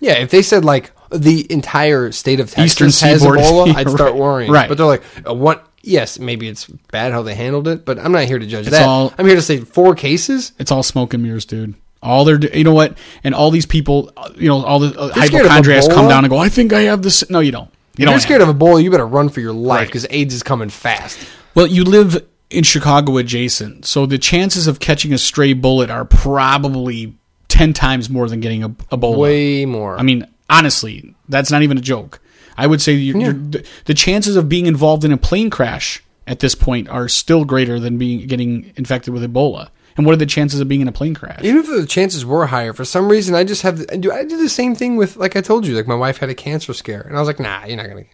Yeah, 0.00 0.14
if 0.14 0.30
they 0.30 0.42
said 0.42 0.64
like 0.64 0.92
the 1.10 1.50
entire 1.50 2.12
state 2.12 2.40
of 2.40 2.50
Texas 2.50 2.72
Eastern 2.72 3.08
has 3.08 3.20
seaboard. 3.20 3.38
Ebola, 3.38 3.74
I'd 3.76 3.90
start 3.90 4.14
worrying. 4.14 4.50
Right. 4.50 4.68
But 4.68 4.76
they're 4.78 4.86
like, 4.86 5.02
uh, 5.28 5.34
what? 5.34 5.66
Yes, 5.82 6.18
maybe 6.18 6.48
it's 6.48 6.66
bad 6.66 7.12
how 7.12 7.22
they 7.22 7.34
handled 7.34 7.68
it, 7.68 7.84
but 7.84 7.98
I'm 7.98 8.10
not 8.10 8.24
here 8.24 8.40
to 8.40 8.46
judge 8.46 8.66
It's 8.66 8.76
that. 8.76 8.86
all- 8.86 9.14
I'm 9.16 9.24
here 9.26 9.36
to 9.36 9.42
say 9.42 9.58
four 9.60 9.94
cases. 9.94 10.50
It's 10.58 10.72
all 10.72 10.82
smoke 10.82 11.14
and 11.14 11.22
mirrors, 11.22 11.44
dude. 11.44 11.74
All 12.02 12.24
they're, 12.24 12.40
you 12.40 12.64
know 12.64 12.74
what? 12.74 12.98
And 13.22 13.34
all 13.34 13.50
these 13.52 13.66
people, 13.66 14.10
uh, 14.16 14.30
you 14.36 14.48
know, 14.48 14.64
all 14.64 14.80
the 14.80 14.98
uh, 14.98 15.12
You're 15.14 15.26
scared 15.26 15.46
of 15.46 15.50
hypochondriacs 15.52 15.86
come 15.88 16.08
down 16.08 16.24
and 16.24 16.30
go, 16.30 16.38
I 16.38 16.48
think 16.48 16.72
I 16.72 16.82
have 16.82 17.02
this. 17.02 17.28
No, 17.30 17.38
you 17.40 17.52
don't. 17.52 17.70
You 17.98 18.02
If 18.02 18.06
don't. 18.06 18.12
you're 18.14 18.20
scared 18.20 18.40
have- 18.40 18.48
of 18.50 18.56
Ebola, 18.56 18.82
you 18.82 18.90
better 18.90 19.06
run 19.06 19.28
for 19.28 19.40
your 19.40 19.52
life 19.52 19.78
Right. 19.80 19.86
because 19.88 20.06
AIDS 20.10 20.34
is 20.34 20.42
coming 20.42 20.68
fast. 20.68 21.18
Well, 21.54 21.66
you 21.66 21.84
live 21.84 22.22
in 22.50 22.62
Chicago 22.64 23.16
adjacent, 23.16 23.86
so 23.86 24.06
the 24.06 24.18
chances 24.18 24.66
of 24.66 24.78
catching 24.80 25.12
a 25.12 25.18
stray 25.18 25.52
bullet 25.54 25.90
are 25.90 26.04
probably 26.04 27.14
ten 27.48 27.72
times 27.72 28.10
more 28.10 28.28
than 28.28 28.40
getting 28.40 28.62
a 28.62 28.68
Ebola. 28.68 29.16
Way 29.16 29.64
more. 29.64 29.98
I 29.98 30.02
mean, 30.02 30.26
honestly, 30.50 31.14
that's 31.28 31.50
not 31.50 31.62
even 31.62 31.78
a 31.78 31.80
joke. 31.80 32.20
I 32.58 32.66
would 32.66 32.80
say 32.80 32.92
you're, 32.92 33.18
you're, 33.18 33.32
the, 33.32 33.66
the 33.86 33.94
chances 33.94 34.36
of 34.36 34.48
being 34.48 34.66
involved 34.66 35.04
in 35.04 35.12
a 35.12 35.16
plane 35.16 35.50
crash 35.50 36.02
at 36.26 36.40
this 36.40 36.54
point 36.54 36.88
are 36.88 37.08
still 37.08 37.44
greater 37.44 37.78
than 37.80 37.98
being 37.98 38.26
getting 38.26 38.72
infected 38.76 39.12
with 39.14 39.22
Ebola. 39.22 39.68
And 39.96 40.04
what 40.04 40.12
are 40.12 40.16
the 40.16 40.26
chances 40.26 40.60
of 40.60 40.68
being 40.68 40.80
in 40.82 40.88
a 40.88 40.92
plane 40.92 41.14
crash? 41.14 41.40
Even 41.42 41.58
if 41.62 41.66
the 41.68 41.86
chances 41.86 42.24
were 42.26 42.46
higher, 42.46 42.72
for 42.72 42.84
some 42.84 43.08
reason, 43.08 43.34
I 43.34 43.44
just 43.44 43.62
have. 43.62 43.84
I 43.90 43.96
do. 43.96 44.12
I 44.12 44.24
did 44.24 44.38
the 44.40 44.48
same 44.48 44.74
thing 44.74 44.96
with, 44.96 45.16
like 45.16 45.36
I 45.36 45.40
told 45.40 45.66
you, 45.66 45.74
like 45.74 45.86
my 45.86 45.94
wife 45.94 46.18
had 46.18 46.28
a 46.28 46.34
cancer 46.34 46.74
scare, 46.74 47.00
and 47.00 47.16
I 47.16 47.20
was 47.20 47.26
like, 47.28 47.40
nah, 47.40 47.64
you're 47.64 47.76
not 47.78 47.88
gonna. 47.88 48.04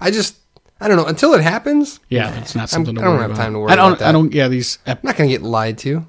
I 0.00 0.10
just, 0.10 0.36
I 0.80 0.88
don't 0.88 0.96
know. 0.98 1.06
Until 1.06 1.32
it 1.34 1.42
happens, 1.42 2.00
yeah, 2.10 2.38
it's 2.40 2.54
not 2.54 2.62
I'm- 2.62 2.68
something 2.68 2.94
to 2.96 3.00
I 3.00 3.04
don't 3.04 3.12
worry 3.14 3.22
have 3.22 3.30
about. 3.30 3.42
time 3.42 3.52
to 3.54 3.58
worry 3.60 3.70
I 3.72 3.76
don't. 3.76 3.86
about 3.92 3.98
that. 4.00 4.08
I 4.08 4.12
don't. 4.12 4.32
Yeah, 4.34 4.48
these. 4.48 4.78
I'm 4.86 4.98
not 5.02 5.16
gonna 5.16 5.30
get 5.30 5.42
lied 5.42 5.78
to. 5.78 6.06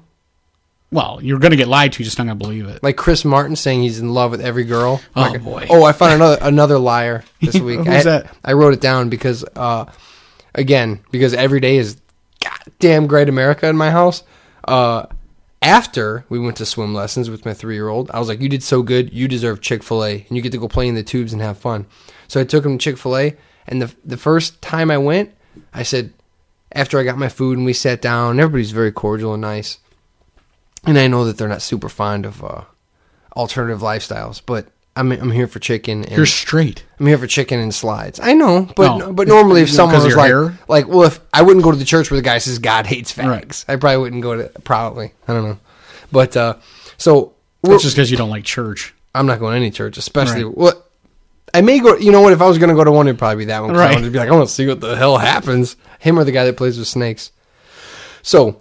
Well, 0.92 1.18
you're 1.22 1.40
going 1.40 1.50
to 1.50 1.56
get 1.56 1.66
lied 1.66 1.92
to. 1.94 2.02
You're 2.02 2.04
just 2.04 2.18
not 2.18 2.26
going 2.26 2.38
to 2.38 2.44
believe 2.44 2.66
it. 2.68 2.80
Like 2.80 2.96
Chris 2.96 3.24
Martin 3.24 3.56
saying 3.56 3.82
he's 3.82 3.98
in 3.98 4.10
love 4.14 4.30
with 4.30 4.40
every 4.40 4.62
girl. 4.62 5.00
Oh, 5.16 5.20
Like, 5.22 5.42
boy. 5.42 5.66
Oh, 5.68 5.82
I 5.82 5.90
found 5.90 6.12
another 6.12 6.38
another 6.40 6.78
liar 6.78 7.24
this 7.40 7.58
week. 7.58 7.78
Who's 7.80 7.88
I, 7.88 8.02
that? 8.04 8.36
I 8.44 8.52
wrote 8.52 8.74
it 8.74 8.80
down 8.80 9.08
because, 9.08 9.44
uh, 9.56 9.86
again, 10.54 11.00
because 11.10 11.34
every 11.34 11.58
day 11.58 11.78
is 11.78 12.00
goddamn 12.40 13.08
great 13.08 13.28
America 13.28 13.66
in 13.66 13.76
my 13.76 13.90
house. 13.90 14.22
Uh, 14.62 15.06
after 15.64 16.26
we 16.28 16.38
went 16.38 16.58
to 16.58 16.66
swim 16.66 16.94
lessons 16.94 17.30
with 17.30 17.46
my 17.46 17.54
three 17.54 17.74
year 17.74 17.88
old, 17.88 18.10
I 18.12 18.18
was 18.18 18.28
like, 18.28 18.40
"You 18.40 18.48
did 18.50 18.62
so 18.62 18.82
good. 18.82 19.12
You 19.12 19.26
deserve 19.26 19.62
Chick 19.62 19.82
Fil 19.82 20.04
A, 20.04 20.26
and 20.28 20.36
you 20.36 20.42
get 20.42 20.52
to 20.52 20.58
go 20.58 20.68
play 20.68 20.86
in 20.86 20.94
the 20.94 21.02
tubes 21.02 21.32
and 21.32 21.40
have 21.40 21.58
fun." 21.58 21.86
So 22.28 22.40
I 22.40 22.44
took 22.44 22.64
him 22.64 22.78
to 22.78 22.82
Chick 22.82 22.98
Fil 22.98 23.16
A, 23.16 23.36
and 23.66 23.80
the 23.80 23.94
the 24.04 24.18
first 24.18 24.60
time 24.60 24.90
I 24.90 24.98
went, 24.98 25.32
I 25.72 25.82
said, 25.82 26.12
after 26.72 26.98
I 26.98 27.04
got 27.04 27.16
my 27.16 27.28
food 27.28 27.56
and 27.56 27.64
we 27.64 27.72
sat 27.72 28.02
down, 28.02 28.38
everybody's 28.38 28.72
very 28.72 28.92
cordial 28.92 29.32
and 29.32 29.40
nice. 29.40 29.78
And 30.84 30.98
I 30.98 31.06
know 31.06 31.24
that 31.24 31.38
they're 31.38 31.48
not 31.48 31.62
super 31.62 31.88
fond 31.88 32.26
of 32.26 32.44
uh, 32.44 32.64
alternative 33.36 33.80
lifestyles, 33.80 34.42
but 34.44 34.68
I'm 34.96 35.10
I'm 35.12 35.30
here 35.30 35.46
for 35.48 35.58
chicken. 35.58 36.04
And 36.04 36.16
You're 36.16 36.26
straight. 36.26 36.84
I'm 37.00 37.06
here 37.06 37.18
for 37.18 37.26
chicken 37.26 37.58
and 37.60 37.74
slides. 37.74 38.20
I 38.22 38.32
know, 38.34 38.68
but 38.76 39.02
Oh. 39.02 39.12
but 39.12 39.26
normally 39.28 39.62
if 39.62 39.70
someone 39.70 40.02
was 40.04 40.14
like 40.16 40.26
hair? 40.28 40.58
like 40.68 40.86
well 40.88 41.02
if 41.04 41.20
I 41.32 41.42
wouldn't 41.42 41.64
go 41.64 41.70
to 41.72 41.76
the 41.76 41.84
church 41.84 42.10
where 42.10 42.16
the 42.18 42.22
guy 42.22 42.38
says 42.38 42.58
God 42.60 42.86
hates 42.86 43.12
fags, 43.12 43.28
Right. 43.28 43.64
I 43.68 43.76
probably 43.76 43.98
wouldn't 43.98 44.22
go 44.22 44.36
to 44.36 44.48
probably 44.60 45.12
I 45.26 45.32
don't 45.32 45.44
know, 45.44 45.58
but 46.12 46.36
uh, 46.36 46.54
so 46.96 47.32
It's 47.64 47.82
just 47.82 47.96
because 47.96 48.10
you 48.10 48.16
don't 48.16 48.30
like 48.30 48.44
church. 48.44 48.94
I'm 49.16 49.26
not 49.26 49.38
going 49.40 49.52
to 49.52 49.56
any 49.56 49.70
church, 49.70 49.96
especially 49.98 50.44
Right. 50.44 50.56
what 50.56 50.90
I 51.52 51.60
may 51.60 51.78
go. 51.80 51.96
You 51.96 52.10
know 52.12 52.20
what? 52.20 52.32
If 52.32 52.40
I 52.42 52.46
was 52.46 52.58
going 52.58 52.70
to 52.70 52.74
go 52.74 52.82
to 52.84 52.90
one, 52.90 53.06
it'd 53.06 53.18
probably 53.18 53.44
be 53.44 53.46
that 53.46 53.60
one. 53.62 53.70
'cause 53.70 53.80
I 53.80 53.86
Right. 53.94 54.00
would 54.02 54.12
be 54.12 54.18
like, 54.18 54.28
I 54.28 54.32
want 54.32 54.48
to 54.48 54.54
see 54.54 54.66
what 54.66 54.80
the 54.80 54.96
hell 54.96 55.18
happens. 55.18 55.76
Him 56.00 56.18
or 56.18 56.24
the 56.24 56.32
guy 56.32 56.44
that 56.46 56.56
plays 56.56 56.78
with 56.78 56.88
snakes. 56.88 57.30
So, 58.22 58.56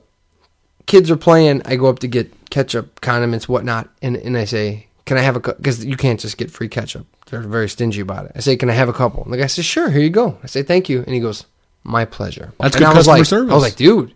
kids 0.85 1.09
are 1.09 1.15
playing. 1.17 1.61
I 1.65 1.75
go 1.75 1.87
up 1.87 1.99
to 1.99 2.07
get 2.07 2.49
ketchup, 2.51 3.01
condiments, 3.01 3.49
whatnot, 3.49 3.89
and 4.03 4.15
and 4.15 4.37
I 4.37 4.45
say, 4.45 4.87
"Can 5.05 5.17
I 5.17 5.21
have 5.21 5.35
a?" 5.35 5.39
Because 5.39 5.83
you 5.85 5.95
can't 5.97 6.19
just 6.19 6.37
get 6.37 6.51
free 6.51 6.67
ketchup. 6.67 7.05
They're 7.29 7.41
very 7.41 7.69
stingy 7.69 8.01
about 8.01 8.25
it. 8.25 8.33
I 8.35 8.39
say, 8.41 8.55
"Can 8.57 8.69
I 8.69 8.73
have 8.73 8.89
a 8.89 8.93
couple?" 8.93 9.23
And 9.23 9.33
the 9.33 9.37
guy 9.37 9.47
says, 9.47 9.65
"Sure, 9.65 9.89
here 9.89 10.01
you 10.01 10.09
go." 10.09 10.37
I 10.43 10.47
say, 10.47 10.63
"Thank 10.63 10.89
you," 10.89 10.99
and 11.05 11.13
he 11.13 11.19
goes, 11.19 11.45
"My 11.83 12.05
pleasure." 12.05 12.53
That's 12.59 12.75
and 12.75 12.85
good 12.85 12.91
I 12.93 12.97
was 12.97 12.97
customer 13.07 13.17
like, 13.17 13.25
service. 13.25 13.51
I 13.51 13.55
was 13.55 13.63
like, 13.63 13.75
dude, 13.75 14.13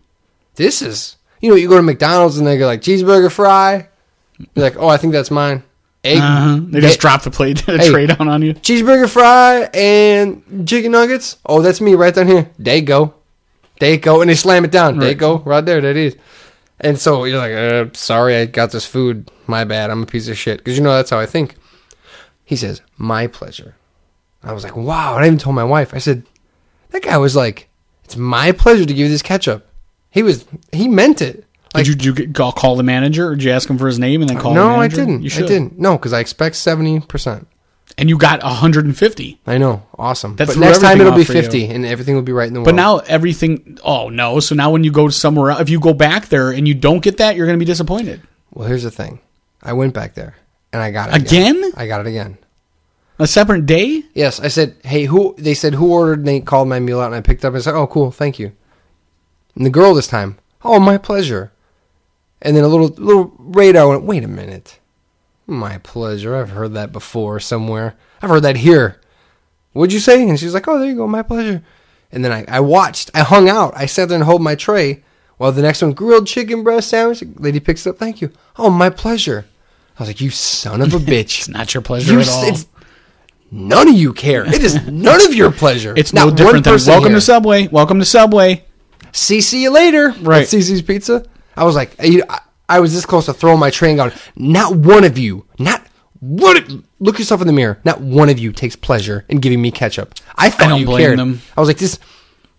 this 0.56 0.82
is. 0.82 1.16
You 1.42 1.50
know, 1.52 1.56
you 1.56 1.70
go 1.70 1.78
to 1.78 1.84
McDonald's 1.84 2.38
and 2.40 2.48
they 2.48 2.58
go 2.58 2.66
like 2.66 2.82
cheeseburger 2.82 3.32
fry. 3.32 3.90
You're 4.40 4.64
like, 4.64 4.78
oh, 4.78 4.88
I 4.88 4.98
think 4.98 5.14
that's 5.14 5.30
mine. 5.32 5.64
egg. 6.04 6.18
Uh-huh. 6.20 6.60
They 6.64 6.82
just 6.82 7.00
drop 7.00 7.22
the 7.24 7.32
plate, 7.32 7.64
the 7.66 7.78
Hey. 7.78 7.90
tray 7.90 8.06
down 8.08 8.28
on 8.28 8.42
you. 8.42 8.54
cheeseburger 8.56 9.08
fry 9.10 9.70
and 9.74 10.68
chicken 10.68 10.92
nuggets. 10.92 11.38
Oh, 11.46 11.62
that's 11.62 11.80
me 11.82 11.94
right 11.96 12.14
down 12.14 12.28
here. 12.28 12.50
There 12.58 12.76
you 12.76 12.82
go. 12.84 13.14
There 13.80 13.92
you 13.92 13.98
go. 13.98 14.22
And 14.22 14.30
they 14.30 14.36
slam 14.36 14.66
it 14.66 14.72
down. 14.72 14.98
There 14.98 15.10
you 15.10 15.16
go. 15.16 15.40
Right 15.40 15.64
there. 15.66 15.80
That 15.82 15.96
is. 15.96 16.16
And 16.80 17.00
so 17.00 17.24
you're 17.24 17.40
like, 17.40 17.54
uh, 17.54 17.92
sorry, 17.94 18.36
I 18.36 18.46
got 18.46 18.72
this 18.72 18.86
food. 18.86 19.32
My 19.48 19.64
bad. 19.64 19.90
I'm 19.90 20.04
a 20.04 20.06
piece 20.06 20.28
of 20.28 20.38
shit. 20.38 20.60
Because 20.60 20.78
you 20.78 20.84
know 20.84 20.94
that's 20.96 21.10
how 21.10 21.20
I 21.20 21.26
think. 21.26 21.56
He 22.46 22.56
says, 22.56 22.82
my 22.98 23.28
pleasure. 23.28 23.76
I 24.44 24.54
was 24.54 24.64
like, 24.64 24.76
wow. 24.76 25.16
And 25.16 25.24
I 25.24 25.28
even 25.28 25.40
told 25.40 25.56
my 25.56 25.64
wife. 25.64 25.94
I 25.94 25.98
said, 25.98 26.24
that 26.92 27.04
guy 27.04 27.18
was 27.18 27.36
like, 27.36 27.70
it's 28.04 28.16
my 28.16 28.52
pleasure 28.52 28.86
to 28.86 28.94
give 28.94 29.06
you 29.06 29.10
this 29.10 29.22
ketchup. 29.22 29.68
He 30.12 30.24
was, 30.24 30.46
he 30.72 30.88
meant 30.88 31.22
it. 31.22 31.46
Like, 31.74 31.86
did 31.86 31.88
you, 31.88 31.96
did 31.96 32.06
you 32.06 32.28
get, 32.28 32.56
call, 32.56 32.76
the 32.76 32.84
manager 32.84 33.28
or 33.28 33.36
did 33.36 33.44
you 33.44 33.52
ask 33.52 33.70
him 33.70 33.78
for 33.78 33.88
his 33.88 34.00
name 34.00 34.22
and 34.22 34.30
then 34.30 34.40
call 34.40 34.54
the 34.54 34.60
no, 34.60 34.76
I 34.76 34.88
didn't. 34.88 35.22
You 35.22 35.28
I 35.28 35.30
should. 35.30 35.48
didn't. 35.48 35.78
No, 35.78 35.98
because 35.98 36.14
I 36.14 36.20
expect 36.20 36.56
70%. 36.56 37.46
And 37.98 38.10
you 38.10 38.18
got 38.18 38.44
150. 38.44 39.40
I 39.48 39.58
know. 39.58 39.84
Awesome. 39.98 40.36
That 40.36 40.48
but 40.48 40.58
next 40.58 40.82
time 40.82 41.02
it'll 41.02 41.14
be 41.14 41.22
off 41.22 41.28
for 41.28 41.34
you. 41.34 41.42
50 41.42 41.66
and 41.68 41.86
everything 41.86 42.16
will 42.16 42.22
be 42.22 42.32
right 42.32 42.48
in 42.48 42.54
the 42.54 42.60
world. 42.60 42.66
But 42.66 42.76
now 42.76 42.98
everything, 43.00 43.80
oh 43.84 44.10
no. 44.10 44.40
So 44.40 44.56
now 44.56 44.72
when 44.72 44.84
you 44.84 44.92
go 44.92 45.10
somewhere 45.10 45.52
else, 45.52 45.62
if 45.62 45.70
you 45.70 45.80
go 45.80 45.94
back 45.94 46.28
there 46.28 46.52
and 46.52 46.68
you 46.68 46.74
don't 46.74 47.02
get 47.02 47.18
that, 47.18 47.36
you're 47.36 47.48
going 47.48 47.58
to 47.58 47.64
be 47.64 47.66
disappointed. 47.66 48.22
Well, 48.54 48.68
here's 48.68 48.84
the 48.84 48.92
thing. 48.92 49.20
I 49.64 49.74
went 49.74 49.94
back 49.94 50.14
there 50.14 50.36
and 50.72 50.82
I 50.82 50.92
got 50.92 51.10
it 51.10 51.22
Again? 51.22 51.72
I 51.76 51.88
got 51.88 52.02
it 52.02 52.08
again. 52.08 52.38
A 53.20 53.26
separate 53.26 53.66
day? 53.66 54.04
Yes, 54.14 54.40
I 54.40 54.48
said, 54.48 54.76
"Hey, 54.84 55.06
who?" 55.06 55.34
They 55.40 55.56
said, 55.56 55.74
"Who 55.74 55.92
ordered?" 55.92 56.20
And 56.20 56.28
they 56.28 56.40
called 56.40 56.68
my 56.68 56.80
meal 56.80 57.00
out, 57.00 57.08
and 57.08 57.16
I 57.16 57.22
picked 57.22 57.44
up 57.44 57.56
and 57.56 57.64
said, 57.64 57.74
"Oh, 57.74 57.88
cool, 57.88 58.12
thank 58.12 58.38
you." 58.38 58.52
And 59.56 59.66
the 59.66 59.72
girl 59.72 59.96
this 59.96 60.08
time, 60.08 60.38
"Oh, 60.64 60.80
my 60.80 61.00
pleasure." 61.00 61.52
And 62.44 62.56
then 62.56 62.64
a 62.64 62.68
little 62.68 62.90
little 62.90 63.34
radar 63.40 63.90
went, 63.90 64.04
"Wait 64.04 64.24
a 64.24 64.28
minute, 64.28 64.80
my 65.48 65.78
pleasure. 65.80 66.36
I've 66.36 66.50
heard 66.52 66.74
that 66.74 66.92
before 66.92 67.40
somewhere. 67.40 67.96
I've 68.22 68.30
heard 68.30 68.44
that 68.44 68.58
here." 68.58 69.00
What'd 69.74 69.94
you 69.94 70.00
say? 70.00 70.28
And 70.28 70.40
she's 70.40 70.54
like, 70.54 70.68
"Oh, 70.68 70.78
there 70.80 70.90
you 70.90 70.96
go, 70.96 71.08
my 71.08 71.22
pleasure." 71.24 71.64
And 72.12 72.24
then 72.24 72.32
I, 72.32 72.46
I 72.48 72.60
watched. 72.62 73.12
I 73.14 73.20
hung 73.22 73.48
out. 73.50 73.74
I 73.76 73.86
sat 73.86 74.10
there 74.10 74.16
and 74.16 74.26
held 74.26 74.42
my 74.42 74.56
tray 74.56 75.04
while 75.38 75.52
the 75.52 75.62
next 75.62 75.82
one, 75.82 75.94
grilled 75.94 76.26
chicken 76.28 76.64
breast 76.64 76.90
sandwich. 76.90 77.24
Lady 77.38 77.60
picks 77.60 77.86
it 77.86 77.92
up. 77.92 77.98
Thank 77.98 78.22
you. 78.22 78.32
Oh, 78.58 78.70
my 78.70 78.90
pleasure. 78.90 79.46
I 79.98 80.04
was 80.04 80.10
like, 80.10 80.22
"You 80.22 80.30
son 80.32 80.82
of 80.82 80.94
a 80.94 80.98
bitch." 81.12 81.40
It's 81.40 81.48
not 81.50 81.74
your 81.74 81.82
pleasure 81.82 82.14
You 82.14 82.20
at 82.22 82.30
all. 82.30 82.48
It's, 82.50 82.66
none 83.52 83.88
of 83.88 83.96
you 83.96 84.14
care. 84.14 84.46
It 84.46 84.64
is 84.64 84.88
none 84.88 85.24
of 85.26 85.34
your 85.34 85.52
pleasure. 85.52 85.94
It's 85.96 86.14
Not 86.14 86.30
no 86.30 86.36
different 86.36 86.66
than 86.66 86.80
welcome 86.88 87.10
here. 87.12 87.18
to 87.18 87.22
Subway. 87.22 87.68
Welcome 87.68 88.00
to 88.00 88.06
Subway. 88.06 88.64
See, 89.12 89.42
see 89.42 89.62
you 89.64 89.70
later. 89.72 90.10
Right. 90.22 90.42
At 90.44 90.48
CiCi's 90.48 90.82
Pizza. 90.82 91.26
I 91.56 91.64
was 91.64 91.76
like, 91.76 91.96
I, 92.00 92.22
I 92.70 92.80
was 92.80 92.94
this 92.94 93.06
close 93.06 93.26
to 93.28 93.34
throwing 93.34 93.60
my 93.60 93.70
tray 93.70 93.90
and 93.90 93.98
going, 93.98 94.12
not 94.36 94.76
one 94.76 95.04
of 95.04 95.18
you, 95.18 95.46
not 95.60 95.86
one. 96.20 96.84
Look 97.00 97.20
yourself 97.20 97.42
in 97.42 97.48
the 97.48 97.54
mirror. 97.54 97.80
Not 97.86 98.02
one 98.02 98.30
of 98.30 98.40
you 98.40 98.52
takes 98.52 98.76
pleasure 98.76 99.26
in 99.30 99.40
giving 99.40 99.62
me 99.62 99.72
ketchup. 99.72 100.16
I 100.36 100.50
thought 100.50 100.70
don't 100.70 100.82
you 100.82 100.88
cared. 100.88 101.20
them. 101.20 101.42
I 101.56 101.60
was 101.62 101.70
like, 101.70 101.78
this. 101.78 102.00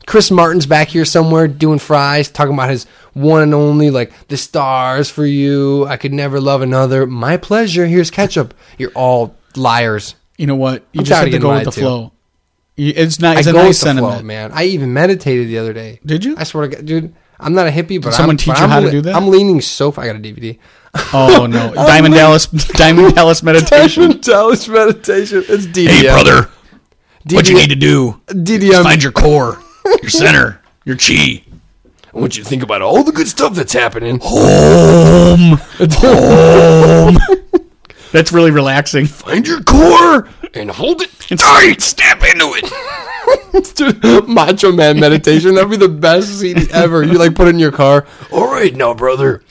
Chris 0.07 0.31
Martin's 0.31 0.65
back 0.65 0.89
here 0.89 1.05
somewhere 1.05 1.47
doing 1.47 1.79
fries, 1.79 2.31
talking 2.31 2.55
about 2.55 2.71
his 2.71 2.87
one 3.13 3.43
and 3.43 3.53
only, 3.53 3.91
like 3.91 4.11
the 4.29 4.39
stars 4.39 5.11
for 5.11 5.27
you. 5.27 5.85
I 5.87 5.99
could 5.99 6.15
never 6.15 6.41
love 6.41 6.63
another. 6.63 7.07
My 7.07 7.37
pleasure. 7.37 7.85
Here's 7.87 8.11
ketchup. 8.11 8.55
You're 8.79 8.93
all 8.95 9.37
liars. 9.55 10.15
You 10.39 10.47
know 10.47 10.57
what? 10.57 10.85
You 10.93 11.01
I'm 11.01 11.05
just 11.05 11.21
have 11.23 11.31
to 11.31 11.39
go 11.39 11.53
with 11.53 11.65
the 11.65 11.71
to. 11.73 11.81
flow. 11.81 12.13
It's 12.79 13.19
not. 13.21 13.37
I 13.37 13.41
It's 13.41 13.49
a 13.49 13.53
go 13.53 13.59
nice 13.59 13.69
with 13.69 13.81
the 13.81 13.85
sentiment. 13.87 14.15
flow, 14.15 14.23
man. 14.23 14.53
I 14.55 14.65
even 14.65 14.95
meditated 14.95 15.49
the 15.49 15.59
other 15.59 15.75
day. 15.75 16.01
Did 16.07 16.25
you? 16.25 16.37
I 16.39 16.45
swear 16.45 16.69
to 16.69 16.77
God, 16.77 16.87
dude. 16.87 17.15
I'm 17.41 17.55
not 17.55 17.66
a 17.66 17.70
hippie, 17.70 18.03
but 18.03 18.12
someone 18.12 18.34
I'm, 18.34 18.36
teach 18.39 18.49
you 18.49 18.55
I'm 18.55 18.70
how 18.70 18.80
to 18.80 18.91
do 18.91 19.01
that? 19.03 19.14
I'm 19.14 19.28
leaning 19.28 19.61
so. 19.61 19.93
far. 19.93 20.05
I 20.05 20.09
got 20.09 20.16
a 20.16 20.18
DVD. 20.18 20.59
Oh 21.12 21.47
no, 21.49 21.72
Diamond 21.74 22.14
Dallas, 22.14 22.47
Diamond 22.47 23.14
Dallas 23.14 23.43
meditation. 23.43 24.03
Diamond 24.05 24.22
Dallas 24.22 24.68
meditation. 24.68 25.45
It's 25.49 25.66
DDM. 25.66 25.89
Hey 25.89 26.03
brother, 26.03 26.51
what 27.30 27.49
you 27.49 27.55
DDM. 27.55 27.59
need 27.59 27.70
to 27.70 27.76
do? 27.76 28.20
DDM. 28.26 28.82
Find 28.82 29.03
your 29.03 29.12
core, 29.12 29.62
your 30.03 30.11
center, 30.11 30.61
your 30.84 30.97
chi. 30.97 31.45
I 32.14 32.18
want 32.20 32.36
you 32.36 32.43
to 32.43 32.49
think 32.49 32.62
about 32.62 32.82
all 32.82 33.05
the 33.05 33.12
good 33.12 33.28
stuff 33.28 33.55
that's 33.55 33.72
happening. 33.74 34.18
Home, 34.22 35.59
home. 35.78 37.18
That's 38.13 38.33
really 38.33 38.51
relaxing. 38.51 39.07
Find 39.07 39.47
your 39.47 39.63
core 39.63 40.29
and 40.55 40.71
hold 40.71 41.03
it 41.03 41.11
tight. 41.39 41.83
Step 41.83 42.23
into 42.23 42.53
it. 42.57 43.75
Dude, 43.75 44.29
Macho 44.29 44.73
Man 44.73 44.99
meditation. 44.99 45.55
That'd 45.55 45.71
be 45.71 45.77
the 45.77 45.89
best 45.89 46.39
CD 46.41 46.67
ever. 46.73 47.03
You 47.03 47.19
like 47.19 47.35
put 47.35 47.49
it 47.49 47.51
in 47.51 47.59
your 47.59 47.73
car. 47.73 48.07
All 48.33 48.51
right, 48.51 48.75
now, 48.75 48.95
brother, 48.95 49.43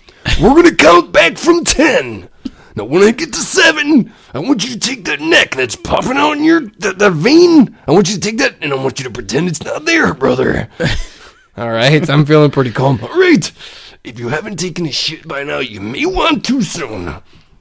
we're 0.42 0.56
gonna 0.56 0.76
count 0.76 1.12
back 1.12 1.38
from 1.38 1.64
ten. 1.64 2.30
Now, 2.76 2.86
when 2.86 3.02
I 3.02 3.12
get 3.12 3.34
to 3.34 3.40
seven, 3.40 4.14
I 4.34 4.40
want 4.40 4.64
you 4.64 4.74
to 4.74 4.80
take 4.80 5.06
that 5.06 5.20
neck 5.20 5.56
that's 5.56 5.76
popping 5.76 6.18
out 6.18 6.34
in 6.34 6.44
your 6.44 6.62
that, 6.80 7.00
that 7.00 7.14
vein. 7.14 7.76
I 7.88 7.92
want 7.92 8.08
you 8.08 8.16
to 8.16 8.22
take 8.22 8.38
that, 8.38 8.56
and 8.62 8.72
I 8.72 8.76
want 8.76 9.00
you 9.00 9.06
to 9.06 9.12
pretend 9.12 9.48
it's 9.48 9.64
not 9.64 9.86
there, 9.86 10.14
brother. 10.14 10.70
All 11.58 11.72
right, 11.72 12.08
I'm 12.08 12.26
feeling 12.26 12.52
pretty 12.52 12.72
calm. 12.72 13.00
All 13.02 13.20
right, 13.20 13.52
if 14.04 14.20
you 14.20 14.30
haven't 14.30 14.58
taken 14.58 14.86
a 14.86 14.92
shit 14.92 15.28
by 15.28 15.44
now, 15.44 15.60
you 15.60 15.82
may 15.82 16.06
want 16.06 16.46
to 16.46 16.62
soon. 16.62 17.16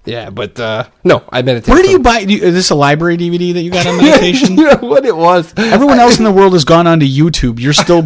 Yeah, 0.06 0.30
but 0.30 0.58
uh 0.60 0.84
no, 1.04 1.24
I 1.30 1.42
meditate. 1.42 1.72
Where 1.74 1.82
do 1.82 1.90
you 1.90 1.98
buy? 1.98 2.24
Do 2.24 2.32
you, 2.32 2.42
is 2.42 2.54
this 2.54 2.70
a 2.70 2.74
library 2.74 3.16
DVD 3.18 3.52
that 3.54 3.62
you 3.62 3.70
got 3.70 3.86
on 3.86 3.96
meditation? 4.02 4.56
you 4.56 4.64
know 4.64 4.76
what 4.76 5.04
it 5.04 5.16
was. 5.16 5.52
Everyone 5.56 5.98
else 5.98 6.18
in 6.18 6.24
the 6.24 6.32
world 6.32 6.52
has 6.52 6.64
gone 6.64 6.86
onto 6.86 7.06
YouTube. 7.06 7.58
You're 7.60 7.72
still 7.72 8.02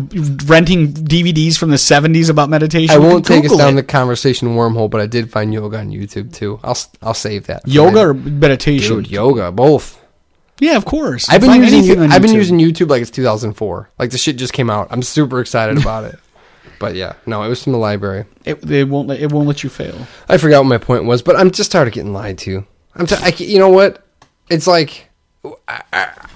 renting 0.46 0.92
DVDs 0.92 1.57
from 1.59 1.70
the 1.70 1.76
70s 1.76 2.30
about 2.30 2.48
meditation. 2.48 2.90
I 2.90 2.94
You 2.94 3.03
won't 3.03 3.26
can 3.26 3.36
take 3.36 3.44
us 3.44 3.51
Google 3.51 3.59
down 3.59 3.72
it. 3.74 3.76
the 3.76 3.82
conversation 3.84 4.48
wormhole, 4.57 4.88
but 4.90 5.01
I 5.01 5.07
did 5.07 5.30
find 5.30 5.53
yoga 5.53 5.78
on 5.78 5.90
YouTube 5.90 6.32
too. 6.34 6.59
I'll 6.64 6.78
I'll 7.03 7.14
save 7.14 7.46
that. 7.46 7.66
yoga 7.68 8.01
or 8.01 8.14
meditation. 8.14 8.96
dude, 8.96 9.11
yoga, 9.11 9.53
both. 9.53 9.98
Yeah, 10.59 10.76
of 10.76 10.84
course. 10.84 11.28
I've 11.28 11.40
been 11.40 11.51
Find 11.51 11.64
using 11.70 12.01
I've 12.12 12.20
been 12.22 12.34
using 12.34 12.59
YouTube 12.59 12.90
like 12.90 13.01
it's 13.03 13.11
2004. 13.11 13.90
Like 13.98 14.11
the 14.11 14.18
shit 14.18 14.36
just 14.36 14.53
came 14.53 14.68
out. 14.68 14.88
I'm 14.90 15.03
super 15.03 15.40
excited 15.40 15.78
about 15.78 16.05
it. 16.05 16.18
But 16.81 16.95
yeah, 16.95 17.12
no, 17.26 17.43
it 17.43 17.49
was 17.49 17.62
from 17.62 17.72
the 17.72 17.78
library. 17.78 18.24
It, 18.45 18.68
it 18.68 18.89
won't. 18.89 19.07
Let, 19.07 19.20
it 19.20 19.31
won't 19.31 19.47
let 19.47 19.62
you 19.62 19.68
fail. 19.68 20.07
I 20.28 20.39
forgot 20.39 20.61
what 20.61 20.68
my 20.68 20.78
point 20.78 21.05
was, 21.05 21.20
but 21.22 21.37
I'm 21.37 21.51
just 21.51 21.70
tired 21.70 21.87
of 21.87 21.95
getting 21.95 22.14
lied 22.14 22.39
to. 22.39 22.66
I'm 22.97 23.07
t- 23.07 23.16
I, 23.20 23.28
you 23.37 23.59
know 23.59 23.68
what? 23.68 24.05
It's 24.49 24.66
like 24.66 25.11
I, 25.68 25.83
I, 25.93 26.26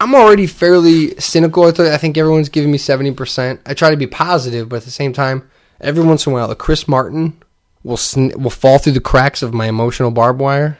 I'm 0.00 0.14
already 0.16 0.48
fairly 0.48 1.14
cynical. 1.20 1.64
I 1.64 1.94
I 1.94 1.96
think 1.96 2.18
everyone's 2.18 2.48
giving 2.48 2.72
me 2.72 2.76
70%. 2.76 3.60
I 3.64 3.72
try 3.72 3.90
to 3.90 3.96
be 3.96 4.08
positive, 4.08 4.68
but 4.68 4.76
at 4.76 4.82
the 4.82 4.90
same 4.90 5.12
time, 5.12 5.48
every 5.80 6.04
once 6.04 6.26
in 6.26 6.32
a 6.32 6.34
while, 6.34 6.50
a 6.50 6.56
Chris 6.56 6.88
Martin 6.88 7.40
will 7.84 7.96
sn- 7.96 8.32
will 8.36 8.50
fall 8.50 8.78
through 8.78 8.94
the 8.94 9.00
cracks 9.00 9.42
of 9.42 9.54
my 9.54 9.68
emotional 9.68 10.10
barbed 10.10 10.40
wire, 10.40 10.76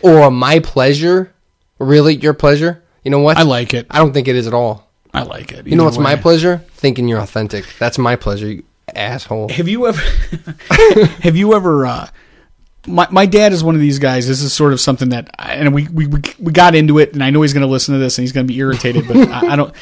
or 0.00 0.30
my 0.30 0.60
pleasure. 0.60 1.34
Really, 1.80 2.14
your 2.14 2.34
pleasure? 2.34 2.84
You 3.02 3.10
know 3.10 3.18
what? 3.18 3.36
I 3.36 3.42
like 3.42 3.74
it. 3.74 3.88
I 3.90 3.98
don't 3.98 4.12
think 4.12 4.28
it 4.28 4.36
is 4.36 4.46
at 4.46 4.54
all. 4.54 4.83
I 5.14 5.22
like 5.22 5.52
it. 5.52 5.66
You 5.66 5.76
know 5.76 5.84
what's 5.84 5.98
my 5.98 6.14
way. 6.16 6.20
pleasure? 6.20 6.58
Thinking 6.72 7.08
you're 7.08 7.20
authentic. 7.20 7.64
That's 7.78 7.98
my 7.98 8.16
pleasure. 8.16 8.48
You 8.48 8.64
asshole. 8.94 9.48
Have 9.48 9.68
you 9.68 9.86
ever? 9.86 10.00
have 11.22 11.36
you 11.36 11.54
ever? 11.54 11.86
Uh, 11.86 12.08
my 12.86 13.06
my 13.10 13.24
dad 13.26 13.52
is 13.52 13.62
one 13.64 13.74
of 13.74 13.80
these 13.80 13.98
guys. 13.98 14.26
This 14.28 14.42
is 14.42 14.52
sort 14.52 14.72
of 14.72 14.80
something 14.80 15.10
that, 15.10 15.30
I, 15.38 15.54
and 15.54 15.72
we, 15.74 15.88
we 15.88 16.06
we 16.06 16.52
got 16.52 16.74
into 16.74 16.98
it, 16.98 17.14
and 17.14 17.22
I 17.24 17.30
know 17.30 17.42
he's 17.42 17.52
going 17.52 17.62
to 17.66 17.70
listen 17.70 17.94
to 17.94 18.00
this, 18.00 18.18
and 18.18 18.24
he's 18.24 18.32
going 18.32 18.46
to 18.46 18.52
be 18.52 18.58
irritated, 18.58 19.06
but 19.08 19.16
I, 19.16 19.52
I 19.52 19.56
don't. 19.56 19.74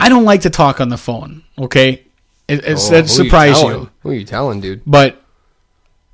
I 0.00 0.08
don't 0.08 0.24
like 0.24 0.42
to 0.42 0.50
talk 0.50 0.80
on 0.80 0.90
the 0.90 0.96
phone. 0.98 1.42
Okay, 1.58 2.04
it, 2.46 2.64
it's 2.64 2.88
Oh, 2.88 2.90
that 2.92 3.06
who 3.06 3.10
you 3.10 3.24
surprise 3.24 3.60
you, 3.62 3.90
Who 4.02 4.10
are 4.10 4.14
you 4.14 4.24
telling, 4.24 4.60
dude? 4.60 4.82
but. 4.86 5.22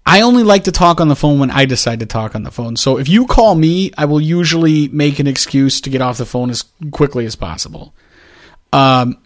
I 0.07 0.21
only 0.21 0.43
like 0.43 0.65
to 0.65 0.71
talk 0.71 1.01
on 1.01 1.09
the 1.09 1.17
phone 1.17 1.39
when 1.39 1.51
I 1.51 1.65
decide 1.65 2.01
to 2.01 2.07
talk 2.07 2.35
on 2.35 2.43
the 2.43 2.51
phone. 2.51 2.77
So 2.77 2.99
if 2.99 3.09
you 3.09 3.27
call 3.27 3.55
me, 3.55 3.91
I 3.97 4.05
will 4.05 4.21
usually 4.21 4.89
make 4.89 5.19
an 5.19 5.27
excuse 5.27 5.81
to 5.81 5.89
get 5.89 6.03
off 6.03 6.19
the 6.19 6.27
phone 6.27 6.51
as 6.51 6.62
quickly 6.91 7.25
as 7.25 7.37
possible. 7.37 7.95
Um, 8.75 9.18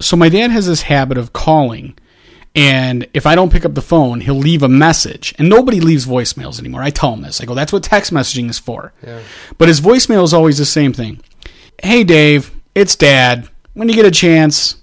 so 0.00 0.16
my 0.16 0.28
dad 0.28 0.50
has 0.50 0.66
this 0.66 0.82
habit 0.82 1.18
of 1.18 1.32
calling, 1.32 1.96
and 2.54 3.06
if 3.14 3.26
I 3.26 3.34
don't 3.34 3.50
pick 3.50 3.64
up 3.64 3.74
the 3.74 3.82
phone, 3.82 4.20
he'll 4.20 4.34
leave 4.34 4.62
a 4.62 4.68
message. 4.68 5.34
And 5.38 5.48
nobody 5.48 5.80
leaves 5.80 6.06
voicemails 6.06 6.58
anymore. 6.60 6.82
I 6.82 6.90
tell 6.90 7.14
him 7.14 7.22
this. 7.22 7.40
I 7.40 7.44
go, 7.46 7.54
"That's 7.54 7.72
what 7.72 7.82
text 7.82 8.12
messaging 8.12 8.48
is 8.50 8.58
for." 8.58 8.92
But 9.56 9.68
his 9.68 9.80
voicemail 9.80 10.22
is 10.22 10.34
always 10.34 10.58
the 10.58 10.64
same 10.66 10.92
thing. 10.92 11.20
Hey 11.82 12.04
Dave, 12.04 12.52
it's 12.74 12.94
Dad. 12.96 13.48
When 13.74 13.88
you 13.88 13.94
get 13.94 14.04
a 14.06 14.10
chance, 14.10 14.76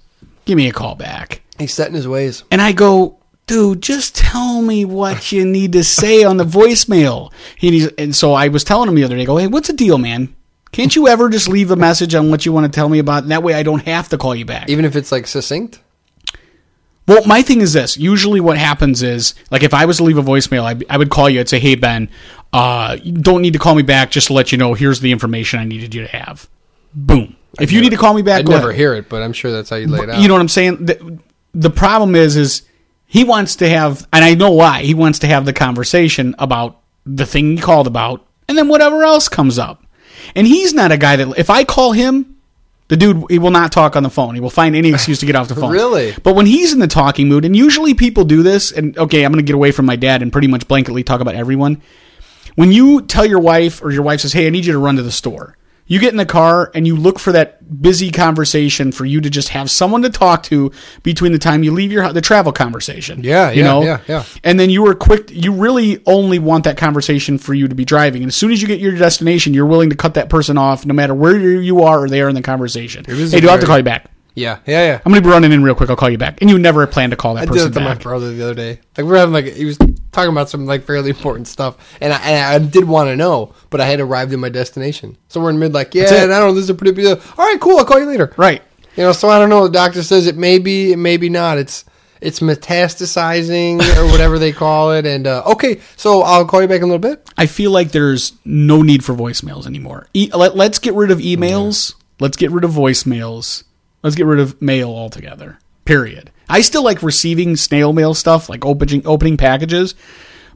give 0.46 0.56
me 0.56 0.68
a 0.68 0.72
call 0.72 0.94
back. 0.94 1.42
He's 1.58 1.72
set 1.74 1.88
in 1.88 1.94
his 1.94 2.08
ways. 2.08 2.44
And 2.50 2.60
I 2.62 2.72
go, 2.72 3.18
dude, 3.46 3.82
just 3.82 4.16
tell 4.16 4.60
me 4.62 4.84
what 4.84 5.30
you 5.32 5.44
need 5.44 5.72
to 5.72 5.84
say 5.84 6.24
on 6.24 6.36
the 6.38 6.44
voicemail. 6.44 7.32
He 7.56 7.70
needs, 7.70 7.88
and 7.98 8.14
so 8.14 8.32
I 8.32 8.48
was 8.48 8.64
telling 8.64 8.88
him 8.88 8.94
the 8.94 9.04
other 9.04 9.16
day, 9.16 9.22
I 9.22 9.26
go, 9.26 9.36
hey, 9.36 9.46
what's 9.46 9.68
the 9.68 9.74
deal, 9.74 9.98
man? 9.98 10.34
Can't 10.72 10.94
you 10.94 11.08
ever 11.08 11.30
just 11.30 11.48
leave 11.48 11.70
a 11.70 11.76
message 11.76 12.14
on 12.14 12.30
what 12.30 12.44
you 12.44 12.52
want 12.52 12.70
to 12.70 12.74
tell 12.74 12.88
me 12.88 12.98
about? 12.98 13.22
And 13.22 13.32
that 13.32 13.42
way 13.42 13.54
I 13.54 13.62
don't 13.62 13.84
have 13.86 14.08
to 14.10 14.18
call 14.18 14.34
you 14.34 14.44
back. 14.44 14.68
Even 14.68 14.84
if 14.84 14.94
it's 14.96 15.10
like 15.10 15.26
succinct. 15.26 15.80
Well, 17.08 17.24
my 17.24 17.40
thing 17.40 17.60
is 17.60 17.72
this. 17.72 17.96
Usually 17.96 18.40
what 18.40 18.58
happens 18.58 19.02
is, 19.02 19.34
like 19.50 19.62
if 19.62 19.72
I 19.72 19.84
was 19.84 19.98
to 19.98 20.04
leave 20.04 20.18
a 20.18 20.22
voicemail, 20.22 20.64
I, 20.64 20.92
I 20.92 20.98
would 20.98 21.08
call 21.08 21.30
you. 21.30 21.40
I'd 21.40 21.48
say, 21.48 21.60
hey, 21.60 21.76
Ben, 21.76 22.10
uh, 22.52 22.96
you 23.00 23.12
don't 23.12 23.42
need 23.42 23.52
to 23.52 23.58
call 23.60 23.74
me 23.74 23.82
back 23.82 24.10
just 24.10 24.26
to 24.26 24.32
let 24.32 24.50
you 24.50 24.58
know 24.58 24.74
here's 24.74 25.00
the 25.00 25.12
information 25.12 25.60
I 25.60 25.64
needed 25.64 25.94
you 25.94 26.02
to 26.02 26.08
have. 26.08 26.48
Boom. 26.94 27.36
If 27.60 27.72
you 27.72 27.80
need 27.80 27.90
to 27.90 27.96
call 27.96 28.12
me 28.12 28.22
back, 28.22 28.40
I'd 28.40 28.48
never 28.48 28.68
ahead. 28.68 28.78
hear 28.78 28.94
it, 28.94 29.08
but 29.08 29.22
I'm 29.22 29.32
sure 29.32 29.52
that's 29.52 29.70
how 29.70 29.76
you 29.76 29.86
lay 29.86 30.00
it 30.00 30.10
out. 30.10 30.20
You 30.20 30.28
know 30.28 30.34
what 30.34 30.40
I'm 30.40 30.48
saying? 30.48 30.84
The, 30.84 31.18
the 31.54 31.70
problem 31.70 32.14
is, 32.14 32.36
is 32.36 32.62
he 33.06 33.24
wants 33.24 33.56
to 33.56 33.68
have, 33.68 34.06
and 34.12 34.24
I 34.24 34.34
know 34.34 34.50
why 34.50 34.82
he 34.82 34.92
wants 34.92 35.20
to 35.20 35.26
have 35.26 35.46
the 35.46 35.52
conversation 35.52 36.34
about 36.38 36.80
the 37.06 37.24
thing 37.24 37.56
he 37.56 37.62
called 37.62 37.86
about, 37.86 38.26
and 38.48 38.58
then 38.58 38.68
whatever 38.68 39.04
else 39.04 39.28
comes 39.28 39.58
up. 39.58 39.85
And 40.34 40.46
he's 40.46 40.74
not 40.74 40.92
a 40.92 40.96
guy 40.96 41.16
that 41.16 41.38
if 41.38 41.50
I 41.50 41.64
call 41.64 41.92
him, 41.92 42.36
the 42.88 42.96
dude 42.96 43.24
he 43.30 43.38
will 43.38 43.50
not 43.50 43.72
talk 43.72 43.96
on 43.96 44.02
the 44.02 44.10
phone. 44.10 44.34
He 44.34 44.40
will 44.40 44.50
find 44.50 44.76
any 44.76 44.90
excuse 44.90 45.18
to 45.20 45.26
get 45.26 45.34
off 45.34 45.48
the 45.48 45.56
phone. 45.56 45.72
Really? 45.72 46.14
But 46.22 46.34
when 46.34 46.46
he's 46.46 46.72
in 46.72 46.78
the 46.78 46.86
talking 46.86 47.28
mood, 47.28 47.44
and 47.44 47.56
usually 47.56 47.94
people 47.94 48.24
do 48.24 48.42
this, 48.42 48.70
and 48.70 48.96
okay, 48.96 49.24
I'm 49.24 49.32
going 49.32 49.44
to 49.44 49.46
get 49.46 49.56
away 49.56 49.72
from 49.72 49.86
my 49.86 49.96
dad 49.96 50.22
and 50.22 50.32
pretty 50.32 50.48
much 50.48 50.68
blanketly 50.68 51.04
talk 51.04 51.20
about 51.20 51.34
everyone. 51.34 51.82
When 52.54 52.72
you 52.72 53.02
tell 53.02 53.26
your 53.26 53.40
wife 53.40 53.82
or 53.82 53.90
your 53.90 54.02
wife 54.02 54.20
says, 54.20 54.32
"Hey, 54.32 54.46
I 54.46 54.50
need 54.50 54.66
you 54.66 54.72
to 54.72 54.78
run 54.78 54.96
to 54.96 55.02
the 55.02 55.12
store." 55.12 55.56
You 55.86 56.00
get 56.00 56.10
in 56.10 56.16
the 56.16 56.26
car 56.26 56.70
and 56.74 56.86
you 56.86 56.96
look 56.96 57.18
for 57.18 57.32
that 57.32 57.80
busy 57.80 58.10
conversation 58.10 58.90
for 58.90 59.04
you 59.04 59.20
to 59.20 59.30
just 59.30 59.50
have 59.50 59.70
someone 59.70 60.02
to 60.02 60.10
talk 60.10 60.42
to 60.44 60.72
between 61.02 61.32
the 61.32 61.38
time 61.38 61.62
you 61.62 61.72
leave 61.72 61.92
your 61.92 62.12
the 62.12 62.20
travel 62.20 62.52
conversation. 62.52 63.22
Yeah, 63.22 63.50
you 63.50 63.62
yeah, 63.62 63.66
know, 63.66 63.82
yeah, 63.82 64.00
yeah. 64.08 64.24
And 64.42 64.58
then 64.58 64.68
you 64.68 64.82
were 64.82 64.94
quick. 64.94 65.30
You 65.30 65.52
really 65.52 66.02
only 66.06 66.38
want 66.38 66.64
that 66.64 66.76
conversation 66.76 67.38
for 67.38 67.54
you 67.54 67.68
to 67.68 67.74
be 67.74 67.84
driving. 67.84 68.22
And 68.22 68.28
as 68.28 68.36
soon 68.36 68.50
as 68.50 68.60
you 68.60 68.68
get 68.68 68.80
your 68.80 68.96
destination, 68.96 69.54
you're 69.54 69.66
willing 69.66 69.90
to 69.90 69.96
cut 69.96 70.14
that 70.14 70.28
person 70.28 70.58
off, 70.58 70.84
no 70.84 70.94
matter 70.94 71.14
where 71.14 71.38
you 71.38 71.82
are 71.82 72.04
or 72.04 72.08
they 72.08 72.20
are 72.20 72.28
in 72.28 72.34
the 72.34 72.42
conversation. 72.42 73.04
Hey, 73.04 73.40
do 73.40 73.48
I 73.48 73.52
have 73.52 73.60
to 73.60 73.66
call 73.66 73.78
you 73.78 73.84
back? 73.84 74.10
Yeah, 74.36 74.58
yeah, 74.66 74.84
yeah. 74.84 75.00
I'm 75.04 75.10
gonna 75.10 75.22
be 75.22 75.30
running 75.30 75.50
in 75.50 75.62
real 75.62 75.74
quick. 75.74 75.88
I'll 75.88 75.96
call 75.96 76.10
you 76.10 76.18
back. 76.18 76.42
And 76.42 76.50
you 76.50 76.58
never 76.58 76.86
plan 76.86 77.08
to 77.08 77.16
call 77.16 77.34
that 77.34 77.44
I 77.44 77.46
did 77.46 77.52
person 77.54 77.70
it 77.72 77.74
to 77.74 77.80
my 77.80 77.94
brother 77.94 78.32
the 78.32 78.44
other 78.44 78.54
day. 78.54 78.80
Like 78.96 78.98
we 78.98 79.04
were 79.04 79.16
having 79.16 79.32
like 79.32 79.46
he 79.46 79.64
was 79.64 79.78
talking 80.12 80.30
about 80.30 80.50
some 80.50 80.66
like 80.66 80.84
fairly 80.84 81.08
important 81.08 81.48
stuff, 81.48 81.96
and 82.02 82.12
I, 82.12 82.18
and 82.18 82.64
I 82.64 82.68
did 82.68 82.84
want 82.84 83.08
to 83.08 83.16
know, 83.16 83.54
but 83.70 83.80
I 83.80 83.86
had 83.86 83.98
arrived 83.98 84.34
in 84.34 84.40
my 84.40 84.50
destination. 84.50 85.16
So 85.28 85.40
we're 85.40 85.50
in 85.50 85.58
mid 85.58 85.72
like, 85.72 85.94
yeah, 85.94 86.22
and 86.22 86.34
I 86.34 86.38
don't 86.38 86.48
know. 86.48 86.54
This 86.54 86.64
is 86.64 86.70
a 86.70 86.74
pretty 86.74 86.92
big. 86.92 87.06
All 87.06 87.46
right, 87.46 87.58
cool. 87.58 87.78
I'll 87.78 87.86
call 87.86 87.98
you 87.98 88.06
later. 88.06 88.32
Right. 88.36 88.62
You 88.94 89.04
know, 89.04 89.12
so 89.12 89.28
I 89.30 89.38
don't 89.38 89.48
know. 89.50 89.64
The 89.68 89.72
doctor 89.72 90.02
says 90.02 90.26
it 90.26 90.36
may 90.36 90.58
be, 90.58 90.92
it 90.92 90.96
may 90.98 91.16
be 91.16 91.30
not. 91.30 91.56
It's 91.56 91.86
it's 92.20 92.40
metastasizing 92.40 93.80
or 93.96 94.10
whatever 94.10 94.38
they 94.38 94.52
call 94.52 94.92
it. 94.92 95.06
And 95.06 95.26
uh, 95.26 95.42
okay, 95.46 95.80
so 95.96 96.22
I'll 96.22 96.46
call 96.46 96.62
you 96.62 96.68
back 96.68 96.78
in 96.78 96.84
a 96.84 96.86
little 96.86 96.98
bit. 96.98 97.26
I 97.36 97.46
feel 97.46 97.70
like 97.70 97.92
there's 97.92 98.32
no 98.44 98.82
need 98.82 99.04
for 99.04 99.14
voicemails 99.14 99.66
anymore. 99.66 100.08
E- 100.14 100.30
let, 100.34 100.56
let's 100.56 100.78
get 100.78 100.94
rid 100.94 101.10
of 101.10 101.18
emails. 101.18 101.94
Let's 102.20 102.36
get 102.36 102.50
rid 102.50 102.64
of 102.64 102.70
voicemails. 102.72 103.64
Let's 104.06 104.14
get 104.14 104.26
rid 104.26 104.38
of 104.38 104.62
mail 104.62 104.90
altogether. 104.90 105.58
Period. 105.84 106.30
I 106.48 106.60
still 106.60 106.84
like 106.84 107.02
receiving 107.02 107.56
snail 107.56 107.92
mail 107.92 108.14
stuff, 108.14 108.48
like 108.48 108.64
opening 108.64 109.04
opening 109.04 109.36
packages, 109.36 109.96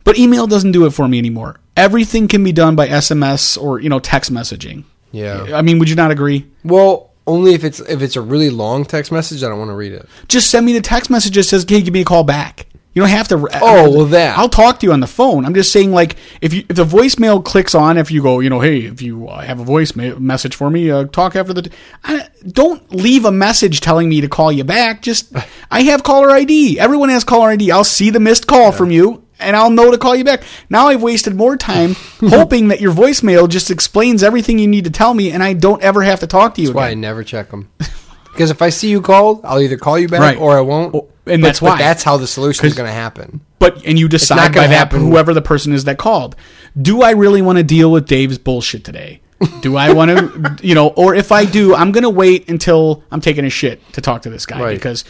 but 0.05 0.17
email 0.17 0.47
doesn't 0.47 0.71
do 0.71 0.87
it 0.87 0.91
for 0.91 1.09
me 1.09 1.19
anymore. 1.19 1.59
Everything 1.77 2.29
can 2.29 2.45
be 2.45 2.53
done 2.53 2.77
by 2.77 2.87
SMS 2.87 3.61
or 3.61 3.81
you 3.81 3.89
know 3.89 3.99
text 3.99 4.33
messaging. 4.33 4.85
Yeah. 5.11 5.49
I 5.53 5.63
mean, 5.63 5.81
would 5.81 5.91
you 5.91 5.97
not 5.97 6.13
agree? 6.13 6.47
Well, 6.63 7.11
only 7.27 7.55
if 7.55 7.65
it's 7.65 7.81
if 7.81 8.03
it's 8.03 8.15
a 8.15 8.21
really 8.21 8.51
long 8.51 8.85
text 8.85 9.11
message, 9.11 9.41
that 9.41 9.49
I 9.49 9.49
don't 9.49 9.59
want 9.59 9.73
to 9.73 9.75
read 9.75 9.95
it. 9.95 10.09
Just 10.29 10.49
send 10.49 10.65
me 10.65 10.73
the 10.73 10.81
text 10.81 11.11
message 11.11 11.35
that 11.35 11.43
says, 11.43 11.67
"Hey, 11.69 11.83
give 11.83 11.93
me 11.93 12.03
a 12.03 12.05
call 12.05 12.23
back." 12.23 12.69
You 12.93 13.03
don't 13.03 13.11
have 13.11 13.29
to. 13.29 13.37
Oh, 13.63 13.91
well, 13.91 14.07
that. 14.07 14.37
I'll 14.37 14.49
talk 14.49 14.81
to 14.81 14.87
you 14.87 14.93
on 14.93 14.99
the 14.99 15.07
phone. 15.07 15.45
I'm 15.47 15.55
just 15.55 15.73
saying, 15.73 15.93
like, 15.93 16.17
if 16.41 16.53
you 16.53 16.65
if 16.69 16.75
the 16.75 16.85
voicemail 16.85 17.45
clicks 17.45 17.73
on, 17.73 17.97
if 17.97 18.11
you 18.11 18.21
go, 18.21 18.41
you 18.41 18.51
know, 18.51 18.59
hey, 18.59 18.81
if 18.81 19.01
you 19.01 19.29
uh, 19.29 19.41
have 19.43 19.61
a 19.61 19.65
voice 19.65 19.95
ma- 19.95 20.19
message 20.19 20.57
for 20.57 20.71
me, 20.71 20.91
uh, 20.91 21.05
talk 21.05 21.37
after 21.37 21.53
the. 21.53 21.63
T-. 21.63 21.71
I, 22.03 22.29
don't 22.49 22.93
leave 22.93 23.25
a 23.25 23.31
message 23.31 23.81
telling 23.81 24.09
me 24.09 24.21
to 24.23 24.29
call 24.29 24.51
you 24.51 24.65
back. 24.65 25.03
Just 25.03 25.33
I 25.71 25.83
have 25.83 26.03
caller 26.03 26.31
ID. 26.31 26.81
Everyone 26.81 27.11
has 27.11 27.23
caller 27.23 27.51
ID. 27.51 27.71
I'll 27.71 27.85
see 27.85 28.11
the 28.11 28.19
missed 28.21 28.49
call 28.49 28.73
from 28.73 28.91
you. 28.91 29.25
And 29.39 29.57
I'll 29.57 29.71
know 29.71 29.91
to 29.91 29.97
call 29.97 30.15
you 30.15 30.25
back. 30.25 30.43
Now 30.69 30.89
I've 30.89 31.03
wasted 31.03 31.35
more 31.35 31.57
time 31.57 31.95
hoping 32.21 32.69
that 32.69 32.81
your 32.83 32.93
voicemail 32.93 33.49
just 33.49 33.71
explains 33.71 34.23
everything 34.23 34.59
you 34.59 34.69
need 34.69 34.85
to 34.85 34.91
tell 34.91 35.15
me, 35.15 35.31
and 35.31 35.43
I 35.43 35.55
don't 35.55 35.81
ever 35.81 36.03
have 36.03 36.21
to 36.21 36.27
talk 36.27 36.57
to 36.57 36.61
you 36.61 36.67
That's 36.69 36.77
why 36.77 36.89
I 36.91 36.95
never 36.95 37.25
check 37.25 37.51
them. 37.51 37.71
because 38.25 38.51
if 38.51 38.61
I 38.61 38.69
see 38.69 38.91
you 38.91 39.01
called, 39.01 39.41
I'll 39.45 39.61
either 39.61 39.79
call 39.79 39.99
you 39.99 40.09
back 40.09 40.21
Right. 40.21 40.37
or 40.37 40.59
I 40.59 40.61
won't. 40.61 40.95
Oh, 40.95 41.09
and 41.31 41.45
that's 41.45 41.61
but 41.61 41.67
why. 41.71 41.79
that's 41.79 42.03
how 42.03 42.17
the 42.17 42.27
solution 42.27 42.67
is 42.67 42.75
going 42.75 42.89
to 42.89 42.93
happen. 42.93 43.41
But 43.59 43.85
and 43.87 43.99
you 43.99 44.09
decide 44.09 44.55
by 44.55 44.67
that 44.67 44.93
whoever 44.93 45.33
the 45.35 45.43
person 45.43 45.73
is 45.73 45.85
that 45.85 45.99
called. 45.99 46.37
Do 46.81 47.03
I 47.03 47.11
really 47.13 47.43
want 47.43 47.59
to 47.59 47.65
deal 47.65 47.91
with 47.91 48.07
Dave's 48.07 48.39
bullshit 48.39 48.85
today? 48.85 49.21
Do 49.63 49.77
I 49.77 49.93
want 49.93 50.11
to, 50.11 50.59
you 50.67 50.75
know, 50.75 50.89
or 50.89 51.15
if 51.15 51.33
I 51.33 51.45
do, 51.47 51.75
I'm 51.75 51.93
gonna 51.93 52.11
wait 52.11 52.49
until 52.51 53.03
I'm 53.11 53.21
taking 53.21 53.45
a 53.45 53.51
shit 53.51 53.81
to 53.95 54.01
talk 54.01 54.23
to 54.23 54.31
this 54.31 54.45
guy 54.47 54.61
Right. 54.63 54.75
because 54.77 55.05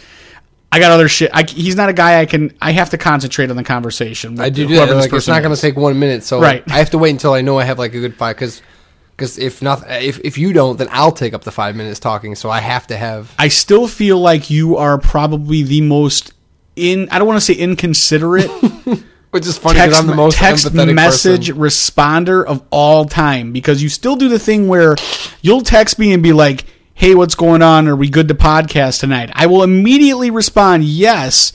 I 0.73 0.79
got 0.79 0.93
other 0.93 1.09
shit. 1.09 1.31
I, 1.35 1.43
he's 1.43 1.75
not 1.75 1.89
a 1.89 1.93
guy 1.93 2.21
I 2.21 2.27
can. 2.27 2.55
I 2.63 2.71
have 2.71 2.91
to 2.91 2.99
concentrate 2.99 3.51
on 3.51 3.57
the 3.57 3.65
conversation. 3.65 4.33
With 4.33 4.41
I 4.41 4.51
do 4.51 4.69
do 4.69 4.77
that. 4.77 4.95
Like, 4.95 5.13
it's 5.13 5.27
not 5.27 5.43
going 5.43 5.53
to 5.55 5.61
take 5.61 5.75
one 5.77 5.99
minute, 5.99 6.23
so 6.23 6.41
Right. 6.41 6.63
I 6.71 6.79
have 6.79 6.91
to 6.91 6.99
wait 6.99 7.11
until 7.11 7.33
I 7.33 7.41
know 7.41 7.59
I 7.59 7.65
have 7.65 7.81
like 7.81 7.93
a 7.95 7.99
good 7.99 8.15
five. 8.15 8.37
Because 8.37 8.63
if 9.23 9.63
not, 9.63 9.83
if 9.91 10.21
if 10.21 10.39
you 10.39 10.53
don't, 10.53 10.77
then 10.79 10.89
I'll 10.91 11.13
take 11.13 11.35
up 11.35 11.45
the 11.45 11.53
five 11.53 11.77
minutes 11.77 12.01
talking. 12.01 12.35
So 12.35 12.51
I 12.51 12.61
have 12.61 12.87
to 12.89 12.97
have. 12.97 13.33
I 13.39 13.49
still 13.49 13.87
feel 13.89 14.19
like 14.19 14.51
you 14.51 14.77
are 14.77 14.99
probably 14.99 15.63
the 15.63 15.81
most 15.81 16.33
in. 16.77 17.09
I 17.11 17.19
don't 17.19 17.29
want 17.29 17.39
to 17.39 17.45
say 17.45 17.55
inconsiderate. 17.55 18.51
Which 19.31 19.47
is 19.47 19.57
funny 19.57 19.79
because 19.79 19.97
I'm 19.97 20.09
the 20.09 20.15
most 20.17 20.39
text 20.39 20.75
message 20.75 21.51
person. 21.51 21.63
responder 21.63 22.45
of 22.45 22.65
all 22.71 23.05
time 23.05 23.53
because 23.53 23.81
you 23.81 23.89
still 23.89 24.17
do 24.17 24.29
the 24.29 24.41
thing 24.41 24.67
where 24.67 24.97
you'll 25.41 25.61
text 25.61 26.01
me 26.01 26.13
and 26.13 26.21
be 26.21 26.33
like, 26.33 26.65
"Hey, 26.95 27.15
what's 27.15 27.37
going 27.37 27.63
on? 27.63 27.87
Are 27.87 27.95
we 27.95 28.11
good 28.11 28.27
to 28.27 28.35
podcast 28.35 28.99
tonight?" 28.99 29.31
I 29.33 29.47
will 29.47 29.63
immediately 29.63 30.31
respond, 30.31 30.85
"Yes." 30.85 31.53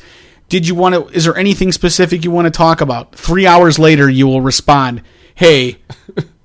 Did 0.48 0.68
you 0.68 0.76
want 0.76 0.96
to? 0.96 1.08
Is 1.08 1.26
there 1.26 1.36
anything 1.36 1.72
specific 1.72 2.24
you 2.24 2.32
want 2.32 2.46
to 2.46 2.52
talk 2.52 2.80
about? 2.80 3.16
Three 3.16 3.48
hours 3.48 3.78
later, 3.78 4.10
you 4.10 4.28
will 4.28 4.42
respond, 4.42 5.02
"Hey, 5.34 5.80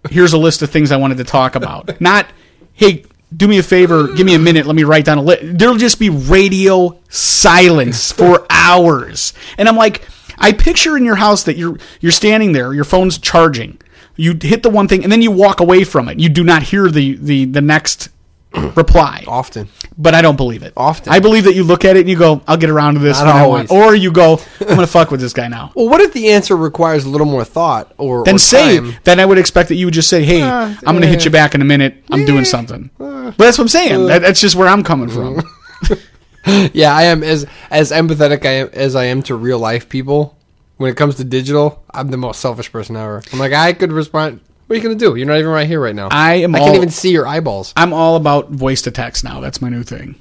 here's 0.08 0.32
a 0.32 0.38
list 0.38 0.62
of 0.62 0.70
things 0.70 0.92
I 0.92 0.96
wanted 0.96 1.18
to 1.18 1.24
talk 1.24 1.54
about." 1.54 2.00
Not, 2.00 2.26
"Hey, 2.72 3.04
do 3.36 3.46
me 3.46 3.58
a 3.58 3.62
favor, 3.62 4.08
give 4.08 4.26
me 4.26 4.34
a 4.34 4.38
minute, 4.38 4.66
let 4.66 4.76
me 4.76 4.84
write 4.84 5.04
down 5.04 5.18
a 5.18 5.22
list." 5.22 5.58
There'll 5.58 5.76
just 5.76 5.98
be 5.98 6.10
radio 6.10 6.98
silence 7.08 8.12
for 8.20 8.46
hours, 8.50 9.32
and 9.58 9.68
I'm 9.68 9.76
like, 9.76 10.06
I 10.38 10.52
picture 10.52 10.96
in 10.96 11.04
your 11.04 11.16
house 11.16 11.42
that 11.44 11.56
you're 11.56 11.78
you're 12.00 12.12
standing 12.12 12.52
there, 12.52 12.72
your 12.72 12.84
phone's 12.84 13.18
charging. 13.18 13.78
You 14.16 14.36
hit 14.40 14.62
the 14.62 14.70
one 14.70 14.88
thing, 14.88 15.02
and 15.02 15.12
then 15.12 15.22
you 15.22 15.30
walk 15.30 15.60
away 15.60 15.84
from 15.84 16.08
it. 16.08 16.18
You 16.18 16.28
do 16.28 16.44
not 16.44 16.62
hear 16.64 16.88
the 16.88 17.16
the 17.16 17.44
the 17.44 17.60
next 17.60 18.08
reply. 18.74 19.24
Often. 19.28 19.68
But 19.96 20.14
I 20.14 20.22
don't 20.22 20.36
believe 20.36 20.62
it. 20.62 20.72
Often. 20.76 21.12
I 21.12 21.20
believe 21.20 21.44
that 21.44 21.54
you 21.54 21.62
look 21.62 21.84
at 21.84 21.96
it 21.96 22.00
and 22.00 22.08
you 22.08 22.16
go, 22.18 22.42
"I'll 22.48 22.56
get 22.56 22.70
around 22.70 22.94
to 22.94 23.00
this." 23.00 23.18
Not 23.18 23.28
always. 23.36 23.70
Or 23.70 23.94
you 23.94 24.10
go, 24.10 24.40
"I'm 24.60 24.66
gonna 24.68 24.86
fuck 24.86 25.10
with 25.10 25.20
this 25.20 25.32
guy 25.32 25.48
now." 25.48 25.72
Well, 25.74 25.88
what 25.88 26.00
if 26.00 26.12
the 26.12 26.30
answer 26.30 26.56
requires 26.56 27.04
a 27.04 27.08
little 27.08 27.26
more 27.26 27.44
thought 27.44 27.92
or 27.98 28.24
Then 28.24 28.36
or 28.36 28.38
say. 28.38 28.78
time? 28.78 28.94
Then 29.04 29.20
I 29.20 29.24
would 29.26 29.38
expect 29.38 29.68
that 29.68 29.76
you 29.76 29.86
would 29.86 29.94
just 29.94 30.08
say, 30.08 30.24
"Hey, 30.24 30.42
ah, 30.42 30.76
I'm 30.86 30.94
gonna 30.94 31.06
hit 31.06 31.24
you 31.24 31.30
back 31.30 31.54
in 31.54 31.62
a 31.62 31.64
minute. 31.64 32.02
I'm 32.10 32.24
doing 32.24 32.44
something." 32.44 32.90
Ah. 32.98 33.34
But 33.36 33.44
that's 33.44 33.58
what 33.58 33.64
I'm 33.64 33.68
saying. 33.68 34.02
Ah. 34.02 34.06
That, 34.06 34.22
that's 34.22 34.40
just 34.40 34.56
where 34.56 34.68
I'm 34.68 34.82
coming 34.82 35.08
from. 35.08 35.42
Yeah, 36.72 36.94
I 36.94 37.02
am 37.04 37.22
as 37.22 37.46
as 37.70 37.92
empathetic 37.92 38.46
I 38.46 38.50
am, 38.52 38.70
as 38.72 38.96
I 38.96 39.04
am 39.04 39.22
to 39.24 39.34
real 39.34 39.58
life 39.58 39.88
people. 39.90 40.36
When 40.78 40.90
it 40.90 40.96
comes 40.96 41.16
to 41.16 41.24
digital, 41.24 41.84
I'm 41.92 42.08
the 42.08 42.16
most 42.16 42.40
selfish 42.40 42.72
person 42.72 42.96
ever. 42.96 43.22
I'm 43.34 43.38
like, 43.38 43.52
I 43.52 43.74
could 43.74 43.92
respond. 43.92 44.40
What 44.70 44.74
are 44.74 44.82
you 44.82 44.82
gonna 44.84 45.00
do? 45.00 45.16
You're 45.16 45.26
not 45.26 45.38
even 45.40 45.50
right 45.50 45.66
here 45.66 45.80
right 45.80 45.96
now. 45.96 46.10
I 46.12 46.34
am. 46.34 46.54
I 46.54 46.60
all, 46.60 46.66
can't 46.66 46.76
even 46.76 46.90
see 46.90 47.10
your 47.10 47.26
eyeballs. 47.26 47.72
I'm 47.74 47.92
all 47.92 48.14
about 48.14 48.50
voice 48.50 48.82
to 48.82 48.92
text 48.92 49.24
now. 49.24 49.40
That's 49.40 49.60
my 49.60 49.68
new 49.68 49.82
thing. 49.82 50.14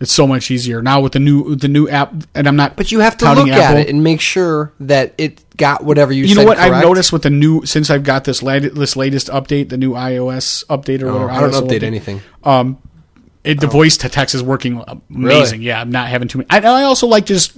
It's 0.00 0.12
so 0.12 0.26
much 0.26 0.50
easier 0.50 0.82
now 0.82 1.00
with 1.00 1.14
the 1.14 1.18
new 1.18 1.54
the 1.54 1.68
new 1.68 1.88
app, 1.88 2.12
and 2.34 2.46
I'm 2.46 2.56
not. 2.56 2.76
But 2.76 2.92
you 2.92 3.00
have 3.00 3.16
to 3.16 3.32
look 3.32 3.48
at 3.48 3.78
it 3.78 3.88
and 3.88 4.04
make 4.04 4.20
sure 4.20 4.74
that 4.80 5.14
it 5.16 5.42
got 5.56 5.82
whatever 5.82 6.12
you. 6.12 6.28
Said. 6.28 6.28
You 6.28 6.34
know 6.42 6.46
what 6.46 6.58
I've 6.58 6.82
noticed 6.82 7.10
with 7.10 7.22
the 7.22 7.30
new 7.30 7.64
since 7.64 7.88
I've 7.88 8.04
got 8.04 8.24
this 8.24 8.42
lat- 8.42 8.74
this 8.74 8.96
latest 8.96 9.28
update, 9.28 9.70
the 9.70 9.78
new 9.78 9.92
iOS 9.92 10.66
update 10.66 11.00
or 11.00 11.08
Oh, 11.08 11.12
whatever. 11.14 11.30
I 11.30 11.40
don't 11.40 11.52
iOS 11.52 11.66
update 11.66 11.82
anything. 11.82 12.20
Um, 12.44 12.76
it, 13.44 13.60
the 13.60 13.66
voice 13.66 13.96
to 13.96 14.10
text 14.10 14.34
is 14.34 14.42
working 14.42 14.84
amazing. 15.08 15.62
Yeah, 15.62 15.80
I'm 15.80 15.90
not 15.90 16.08
having 16.08 16.28
too 16.28 16.40
many. 16.40 16.50
I, 16.50 16.58
I 16.58 16.82
also 16.82 17.06
like 17.06 17.24
just, 17.24 17.56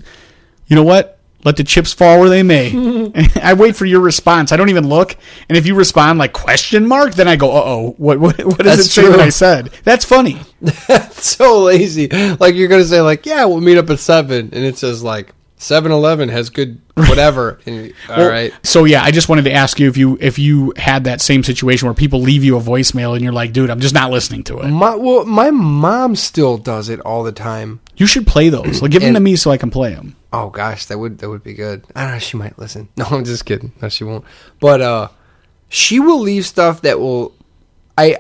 you 0.69 0.77
know 0.77 0.85
what? 0.85 1.18
Let 1.45 1.57
the 1.57 1.65
chips 1.65 1.93
fall 1.93 2.19
where 2.19 2.29
they 2.29 2.43
may. 2.43 3.13
I 3.43 3.55
wait 3.55 3.77
for 3.77 3.87
your 3.87 4.01
response. 4.01 4.51
I 4.51 4.57
don't 4.57 4.71
even 4.71 4.89
look. 4.89 5.17
And 5.49 5.57
if 5.57 5.67
you 5.67 5.75
respond 5.77 6.19
like 6.19 6.33
question 6.33 6.87
mark, 6.87 7.15
then 7.15 7.29
I 7.29 7.37
go, 7.37 7.51
uh 7.53 7.63
oh, 7.65 7.95
what 7.97 8.19
what 8.19 8.39
what 8.45 8.59
does 8.59 8.77
That's 8.77 8.89
it 8.89 8.91
say 8.91 9.03
true. 9.03 9.11
that 9.13 9.21
I 9.21 9.29
said? 9.29 9.71
That's 9.85 10.05
funny. 10.05 10.41
That's 10.61 11.25
so 11.25 11.63
lazy. 11.63 12.09
Like 12.09 12.57
you're 12.57 12.69
gonna 12.69 12.85
say 12.85 13.01
like, 13.01 13.25
yeah, 13.25 13.45
we'll 13.45 13.61
meet 13.61 13.79
up 13.79 13.89
at 13.91 14.01
seven, 14.01 14.51
and 14.53 14.65
it 14.65 14.77
says 14.79 15.03
like 15.05 15.33
7-Eleven 15.59 16.29
has 16.29 16.51
good 16.51 16.81
whatever. 16.95 17.59
and 17.67 17.93
all 18.09 18.17
Well, 18.17 18.31
right. 18.31 18.53
So 18.65 18.85
yeah, 18.85 19.03
I 19.03 19.11
just 19.11 19.29
wanted 19.29 19.43
to 19.45 19.53
ask 19.53 19.79
you 19.81 19.89
if 19.89 19.97
you 19.97 20.19
if 20.21 20.39
you 20.39 20.73
had 20.77 21.05
that 21.05 21.21
same 21.21 21.43
situation 21.45 21.87
where 21.87 21.95
people 21.95 22.21
leave 22.21 22.43
you 22.45 22.57
a 22.57 22.61
voicemail 22.61 23.15
and 23.15 23.23
you're 23.23 23.33
like, 23.33 23.53
dude, 23.53 23.71
I'm 23.71 23.81
just 23.81 23.95
not 23.95 24.11
listening 24.11 24.43
to 24.45 24.59
it. 24.61 24.69
My 24.71 24.95
well, 24.97 25.25
my 25.25 25.51
mom 25.53 26.17
still 26.17 26.59
does 26.59 26.89
it 26.89 27.01
all 27.01 27.23
the 27.23 27.33
time. 27.33 27.81
You 27.99 28.07
should 28.07 28.27
play 28.27 28.49
those. 28.49 28.81
Like 28.81 28.91
give 28.93 29.03
them 29.03 29.09
And- 29.09 29.17
to 29.17 29.21
me 29.21 29.37
so 29.37 29.51
I 29.51 29.57
can 29.59 29.71
play 29.71 29.93
them. 29.95 30.17
Oh 30.33 30.51
gosh, 30.51 30.87
that 30.87 30.99
would 30.99 31.19
that 31.19 31.29
would 31.29 31.43
be 31.43 31.53
good. 31.55 31.85
I 31.95 32.03
don't 32.05 32.13
know. 32.13 32.19
She 32.19 32.37
might 32.37 32.59
listen. 32.59 32.89
No, 32.97 33.05
I'm 33.11 33.25
just 33.25 33.45
kidding. 33.45 33.73
No, 33.83 33.89
she 33.89 34.05
won't. 34.05 34.25
But 34.61 34.81
uh, 34.81 35.09
she 35.69 36.01
will 36.01 36.21
leave 36.21 36.47
stuff 36.47 36.83
that 36.83 36.99
will, 37.01 37.35
I, 37.97 38.19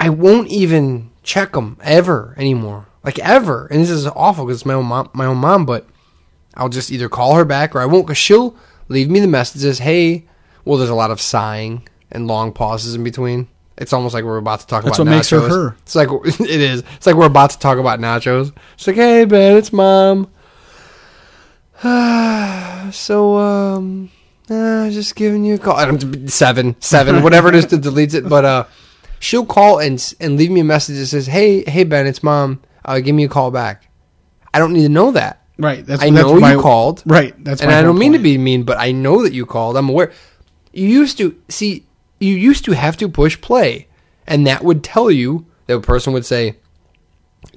I 0.00 0.08
won't 0.10 0.48
even 0.48 1.10
check 1.22 1.52
them 1.52 1.76
ever 1.82 2.34
anymore. 2.38 2.86
Like 3.04 3.18
ever. 3.18 3.66
And 3.66 3.80
this 3.80 3.90
is 3.90 4.06
awful 4.06 4.44
because 4.46 4.58
it's 4.60 4.66
my 4.66 4.74
own 4.74 4.86
mom, 4.86 5.10
my 5.12 5.26
own 5.26 5.38
mom. 5.38 5.64
But 5.66 5.86
I'll 6.54 6.68
just 6.68 6.90
either 6.90 7.08
call 7.08 7.34
her 7.36 7.44
back 7.44 7.74
or 7.74 7.80
I 7.80 7.86
won't. 7.86 8.06
Because 8.06 8.18
she'll 8.18 8.54
leave 8.88 9.08
me 9.10 9.20
the 9.20 9.26
messages. 9.26 9.78
Hey, 9.78 10.24
well, 10.64 10.76
there's 10.78 10.90
a 10.90 10.94
lot 10.94 11.10
of 11.10 11.20
sighing 11.20 11.86
and 12.12 12.26
long 12.26 12.52
pauses 12.52 12.94
in 12.94 13.02
between. 13.04 13.48
It's 13.78 13.92
almost 13.92 14.14
like 14.14 14.24
we're 14.24 14.38
about 14.38 14.60
to 14.60 14.66
talk 14.66 14.84
That's 14.84 14.98
about 14.98 15.10
what 15.10 15.16
makes 15.16 15.30
her 15.30 15.40
her. 15.40 15.76
It's 15.82 15.94
like 15.94 16.08
it 16.24 16.40
is. 16.40 16.82
It's 16.96 17.06
like 17.06 17.16
we're 17.16 17.26
about 17.26 17.50
to 17.50 17.58
talk 17.58 17.78
about 17.78 18.00
nachos. 18.00 18.52
It's 18.74 18.86
like, 18.86 18.96
hey 18.96 19.24
Ben, 19.24 19.56
it's 19.56 19.72
mom. 19.72 20.30
so 22.92 23.36
um 23.36 24.10
uh, 24.48 24.88
just 24.90 25.16
giving 25.16 25.44
you 25.44 25.56
a 25.56 25.58
call. 25.58 25.74
I 25.76 25.84
don't, 25.84 26.28
seven, 26.30 26.76
seven, 26.80 27.22
whatever 27.24 27.48
it 27.48 27.56
is 27.56 27.66
that 27.66 27.80
deletes 27.80 28.14
it. 28.14 28.28
But 28.28 28.44
uh, 28.44 28.64
she'll 29.18 29.44
call 29.44 29.80
and 29.80 30.14
and 30.20 30.36
leave 30.36 30.50
me 30.50 30.60
a 30.60 30.64
message 30.64 30.96
that 30.98 31.06
says, 31.06 31.26
"Hey, 31.26 31.64
hey 31.68 31.84
Ben, 31.84 32.06
it's 32.06 32.22
mom. 32.22 32.62
Uh, 32.84 33.00
give 33.00 33.14
me 33.14 33.24
a 33.24 33.28
call 33.28 33.50
back." 33.50 33.88
I 34.54 34.58
don't 34.58 34.72
need 34.72 34.82
to 34.82 34.88
know 34.88 35.10
that. 35.10 35.42
Right. 35.58 35.84
That's 35.84 36.02
I 36.02 36.10
that's 36.10 36.22
know 36.24 36.38
my- 36.38 36.52
you 36.52 36.60
called. 36.60 37.02
Right. 37.06 37.34
That's 37.42 37.60
and 37.60 37.70
I 37.70 37.82
don't 37.82 37.98
mean 37.98 38.12
to 38.12 38.18
be 38.18 38.38
mean, 38.38 38.62
but 38.62 38.78
I 38.78 38.92
know 38.92 39.22
that 39.22 39.32
you 39.32 39.46
called. 39.46 39.76
I'm 39.76 39.88
aware. 39.88 40.12
You 40.72 40.86
used 40.88 41.18
to 41.18 41.36
see. 41.48 41.84
You 42.18 42.34
used 42.34 42.64
to 42.64 42.72
have 42.72 42.96
to 42.98 43.08
push 43.08 43.40
play, 43.40 43.88
and 44.26 44.46
that 44.46 44.64
would 44.64 44.82
tell 44.82 45.10
you 45.10 45.46
that 45.66 45.76
a 45.76 45.80
person 45.80 46.12
would 46.12 46.24
say, 46.24 46.56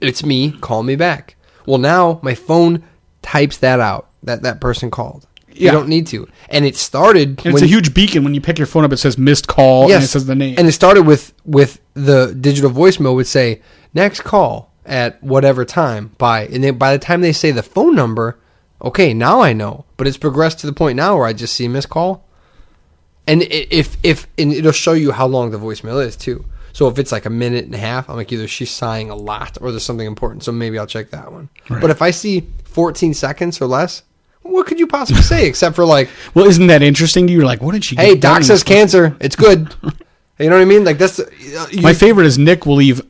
"It's 0.01 0.24
me. 0.24 0.51
Call 0.51 0.84
me 0.84 0.95
back." 0.95 1.36
Well, 1.66 1.78
now 1.78 2.20
my 2.22 2.36
phone 2.36 2.84
types 3.22 3.57
that 3.57 3.80
out. 3.80 4.10
That 4.24 4.41
that 4.43 4.60
person 4.60 4.91
called. 4.91 5.26
Yeah. 5.51 5.72
You 5.72 5.78
don't 5.78 5.89
need 5.89 6.07
to. 6.07 6.28
And 6.49 6.66
it 6.66 6.76
started. 6.76 7.41
And 7.45 7.53
it's 7.53 7.62
a 7.62 7.68
huge 7.68 7.93
beacon 7.93 8.24
when 8.24 8.34
you 8.34 8.41
pick 8.41 8.57
your 8.57 8.68
phone 8.68 8.86
up. 8.86 8.93
It 8.93 8.97
says 8.97 9.18
missed 9.18 9.47
call 9.47 9.91
and 9.91 10.03
it 10.03 10.07
says 10.07 10.26
the 10.26 10.36
name. 10.36 10.55
And 10.57 10.68
it 10.68 10.72
started 10.72 11.03
with 11.03 11.34
with 11.45 11.80
the 11.93 12.36
digital 12.39 12.72
voicemail 12.72 13.16
would 13.16 13.28
say 13.28 13.62
next 13.93 14.22
call 14.22 14.72
at 14.86 15.22
whatever 15.22 15.66
time 15.66 16.12
by 16.18 16.45
and 16.47 16.64
then 16.64 16.78
by 16.78 16.93
the 16.93 16.99
time 16.99 17.22
they 17.22 17.34
say 17.34 17.51
the 17.51 17.64
phone 17.64 17.95
number, 17.95 18.39
okay, 18.82 19.14
now 19.14 19.41
I 19.41 19.53
know. 19.53 19.86
But 19.97 20.07
it's 20.07 20.18
progressed 20.18 20.60
to 20.60 20.68
the 20.68 20.74
point 20.74 20.95
now 20.95 21.18
where 21.18 21.28
I 21.28 21.34
just 21.34 21.55
see 21.55 21.68
missed 21.68 21.89
call. 21.89 22.26
And 23.30 23.43
if 23.43 23.95
if 24.03 24.27
and 24.38 24.51
it'll 24.51 24.71
show 24.71 24.93
you 24.93 25.11
how 25.11 25.27
long 25.27 25.51
the 25.51 25.59
voicemail 25.59 26.03
is 26.05 26.15
too. 26.15 26.43
So 26.73 26.88
if 26.88 26.97
it's 26.99 27.11
like 27.11 27.25
a 27.25 27.30
minute 27.30 27.65
and 27.65 27.75
a 27.75 27.77
half, 27.80 28.09
I'm 28.09 28.15
like 28.15 28.32
either 28.32 28.47
she's 28.47 28.71
sighing 28.71 29.09
a 29.09 29.15
lot 29.15 29.57
or 29.61 29.71
there's 29.71 29.84
something 29.84 30.07
important. 30.07 30.43
So 30.43 30.51
maybe 30.51 30.77
I'll 30.80 30.88
check 30.88 31.09
that 31.11 31.32
one. 31.32 31.49
But 31.67 31.89
if 31.89 32.01
I 32.01 32.11
see 32.11 32.47
14 32.65 33.13
seconds 33.13 33.59
or 33.61 33.65
less, 33.65 34.03
what 34.43 34.65
could 34.67 34.80
you 34.80 34.88
possibly 34.88 35.21
say 35.21 35.47
except 35.47 35.75
for 35.75 35.86
like 35.86 36.09
well, 36.34 36.45
isn't 36.45 36.67
that 36.67 36.82
interesting? 36.82 37.27
You're 37.27 37.45
like, 37.45 37.61
what 37.61 37.73
did 37.73 37.84
she? 37.86 37.95
Hey, 37.95 38.15
doc 38.15 38.43
says 38.43 38.63
cancer. 38.63 39.15
It's 39.19 39.36
good. 39.36 39.73
you 40.39 40.49
know 40.49 40.55
what 40.55 40.61
I 40.61 40.65
mean? 40.65 40.84
Like 40.84 40.97
that's 40.97 41.19
uh, 41.19 41.30
you- 41.71 41.82
My 41.82 41.93
favorite 41.93 42.25
is 42.25 42.38
Nick 42.38 42.65
will 42.65 42.75
leave 42.75 43.01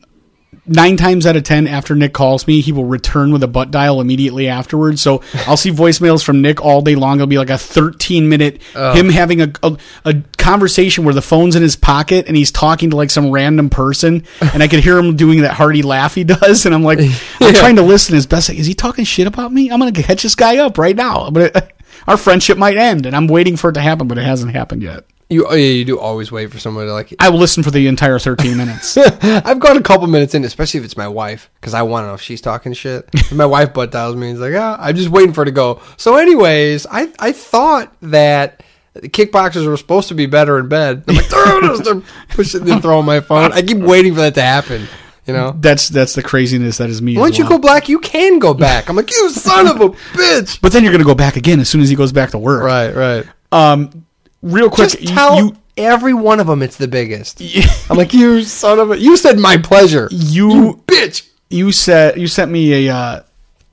nine 0.70 0.98
times 0.98 1.26
out 1.26 1.36
of 1.36 1.44
ten 1.44 1.68
after 1.68 1.96
Nick 1.96 2.14
calls 2.14 2.48
me, 2.48 2.62
he 2.62 2.72
will 2.72 2.86
return 2.86 3.32
with 3.32 3.44
a 3.44 3.48
butt 3.48 3.72
dial 3.72 4.00
immediately 4.00 4.48
afterwards. 4.48 5.02
So 5.02 5.22
I'll 5.48 5.58
see 5.58 5.72
voicemails 5.72 6.24
from 6.24 6.42
Nick 6.42 6.64
all 6.64 6.82
day 6.82 6.96
long. 6.96 7.18
It'll 7.18 7.28
be 7.28 7.38
like 7.38 7.50
a 7.50 7.58
13 7.58 8.30
minute 8.30 8.62
oh. 8.76 8.94
him 8.94 9.10
having 9.10 9.42
a, 9.42 9.52
a 9.64 9.78
a 10.06 10.16
conversation 10.38 11.04
where 11.04 11.14
the 11.14 11.22
phone's 11.22 11.56
in 11.56 11.62
his 11.62 11.76
pocket 11.76 12.28
and 12.28 12.38
he's 12.38 12.52
talking 12.52 12.92
to 12.92 12.96
like 12.96 13.10
some 13.10 13.32
random 13.32 13.70
person, 13.70 14.26
and 14.54 14.64
I 14.64 14.68
could 14.68 14.82
hear 14.82 14.98
him 14.98 15.16
doing 15.16 15.42
that 15.42 15.54
hearty 15.54 15.82
laugh 15.82 16.16
he 16.16 16.24
does, 16.24 16.66
and 16.66 16.74
I'm 16.74 16.84
like, 16.84 17.00
I'm 17.40 17.54
trying 17.54 17.76
to 17.78 17.84
listen 17.84 18.16
as 18.16 18.26
best. 18.26 18.50
Is 18.50 18.68
he 18.68 18.74
talking 18.74 19.06
shit 19.06 19.28
about 19.28 19.52
me? 19.52 19.72
I'm 19.72 19.80
gonna 19.80 19.92
catch 19.92 20.24
this 20.24 20.36
guy 20.36 20.58
up 20.58 20.78
right 20.78 20.96
now. 20.96 21.30
But 21.30 21.74
our 22.08 22.18
friendship 22.18 22.58
might 22.58 22.78
end, 22.78 23.06
and 23.06 23.16
I'm 23.16 23.28
waiting 23.28 23.58
for 23.58 23.70
it 23.70 23.74
to 23.74 23.82
happen, 23.82 24.08
but 24.08 24.18
it 24.18 24.26
hasn't 24.26 24.54
happened 24.54 24.84
yet. 24.84 25.06
You, 25.32 25.46
oh 25.46 25.54
yeah, 25.54 25.74
you 25.74 25.86
do 25.86 26.00
always 26.00 26.32
wait 26.32 26.52
for 26.52 26.58
someone 26.58 26.88
to 26.88 26.94
like. 26.94 27.14
I 27.20 27.30
will 27.30 27.38
listen 27.38 27.62
for 27.62 27.70
the 27.70 27.86
entire 27.86 28.18
13 28.18 28.58
minutes. 28.58 28.98
I've 29.22 29.60
gone 29.60 29.78
a 29.78 29.82
couple 29.84 30.08
minutes 30.08 30.34
in, 30.34 30.44
especially 30.44 30.80
if 30.80 30.86
it's 30.86 30.98
my 30.98 31.08
wife, 31.08 31.52
because 31.62 31.76
I 31.76 31.84
want 31.84 32.06
to 32.06 32.08
know 32.08 32.14
if 32.16 32.22
she's 32.22 32.42
talking 32.42 32.74
shit. 32.74 33.08
If 33.14 33.34
my 33.34 33.46
wife 33.46 33.72
butt 33.72 33.92
dials 33.92 34.16
me. 34.16 34.30
He's 34.32 34.40
like, 34.40 34.56
ah, 34.56 34.78
I'm 34.80 34.96
just 34.96 35.10
waiting 35.10 35.34
for 35.34 35.42
her 35.42 35.46
to 35.46 35.52
go. 35.52 35.82
So, 35.98 36.16
anyways, 36.16 36.88
I 36.90 37.14
I 37.20 37.32
thought 37.32 37.94
that 38.02 38.64
kickboxers 38.96 39.68
were 39.68 39.78
supposed 39.78 40.08
to 40.08 40.16
be 40.16 40.26
better 40.26 40.58
in 40.58 40.68
bed. 40.68 41.04
I'm 41.08 41.16
like, 41.16 41.26
throw 41.26 41.60
it, 41.60 41.84
they're 41.84 42.02
pushing 42.30 42.68
and 42.68 42.82
throwing 42.82 43.06
my 43.06 43.20
phone. 43.20 43.52
I 43.54 43.62
keep 43.62 43.78
waiting 43.78 44.16
for 44.16 44.22
that 44.22 44.34
to 44.34 44.42
happen. 44.42 44.88
You 45.28 45.34
know. 45.34 45.56
That's 45.60 45.90
that's 45.90 46.16
the 46.16 46.24
craziness 46.24 46.80
that 46.80 46.90
is 46.90 47.04
me. 47.04 47.14
as 47.18 47.20
Once 47.20 47.38
you 47.38 47.48
go 47.48 47.60
black, 47.60 47.88
you 47.88 48.00
can 48.00 48.40
go 48.40 48.56
back. 48.56 48.90
I'm 48.90 48.96
like, 48.96 49.12
you 49.12 49.30
son 49.30 49.68
of 49.68 49.80
a 49.80 49.90
bitch. 49.90 50.60
But 50.60 50.72
then 50.72 50.82
you're 50.84 50.92
going 50.92 51.04
to 51.04 51.08
go 51.08 51.14
back 51.14 51.36
again 51.36 51.60
as 51.60 51.70
soon 51.70 51.82
as 51.82 51.90
he 51.90 51.96
goes 51.96 52.12
back 52.12 52.32
to 52.32 52.40
work. 52.40 52.64
Right, 52.64 52.96
right. 52.96 53.26
Um, 53.52 54.08
real 54.42 54.70
quick, 54.70 54.90
Just 54.92 55.08
tell 55.08 55.38
you 55.38 55.58
every 55.78 56.14
one 56.14 56.40
of 56.40 56.48
them 56.48 56.62
it's 56.62 56.78
the 56.78 56.88
biggest. 56.88 57.42
I'm 57.90 57.98
like, 57.98 58.14
you 58.14 58.44
son 58.44 58.80
of 58.80 58.92
a. 58.92 59.00
You 59.00 59.18
said 59.18 59.40
my 59.40 59.58
pleasure. 59.58 60.08
you 60.12 60.84
bitch. 60.88 61.28
you 61.50 61.72
said 61.72 62.20
you 62.20 62.28
sent 62.28 62.52
me 62.52 62.88
a 62.88 62.94
uh, 62.94 63.24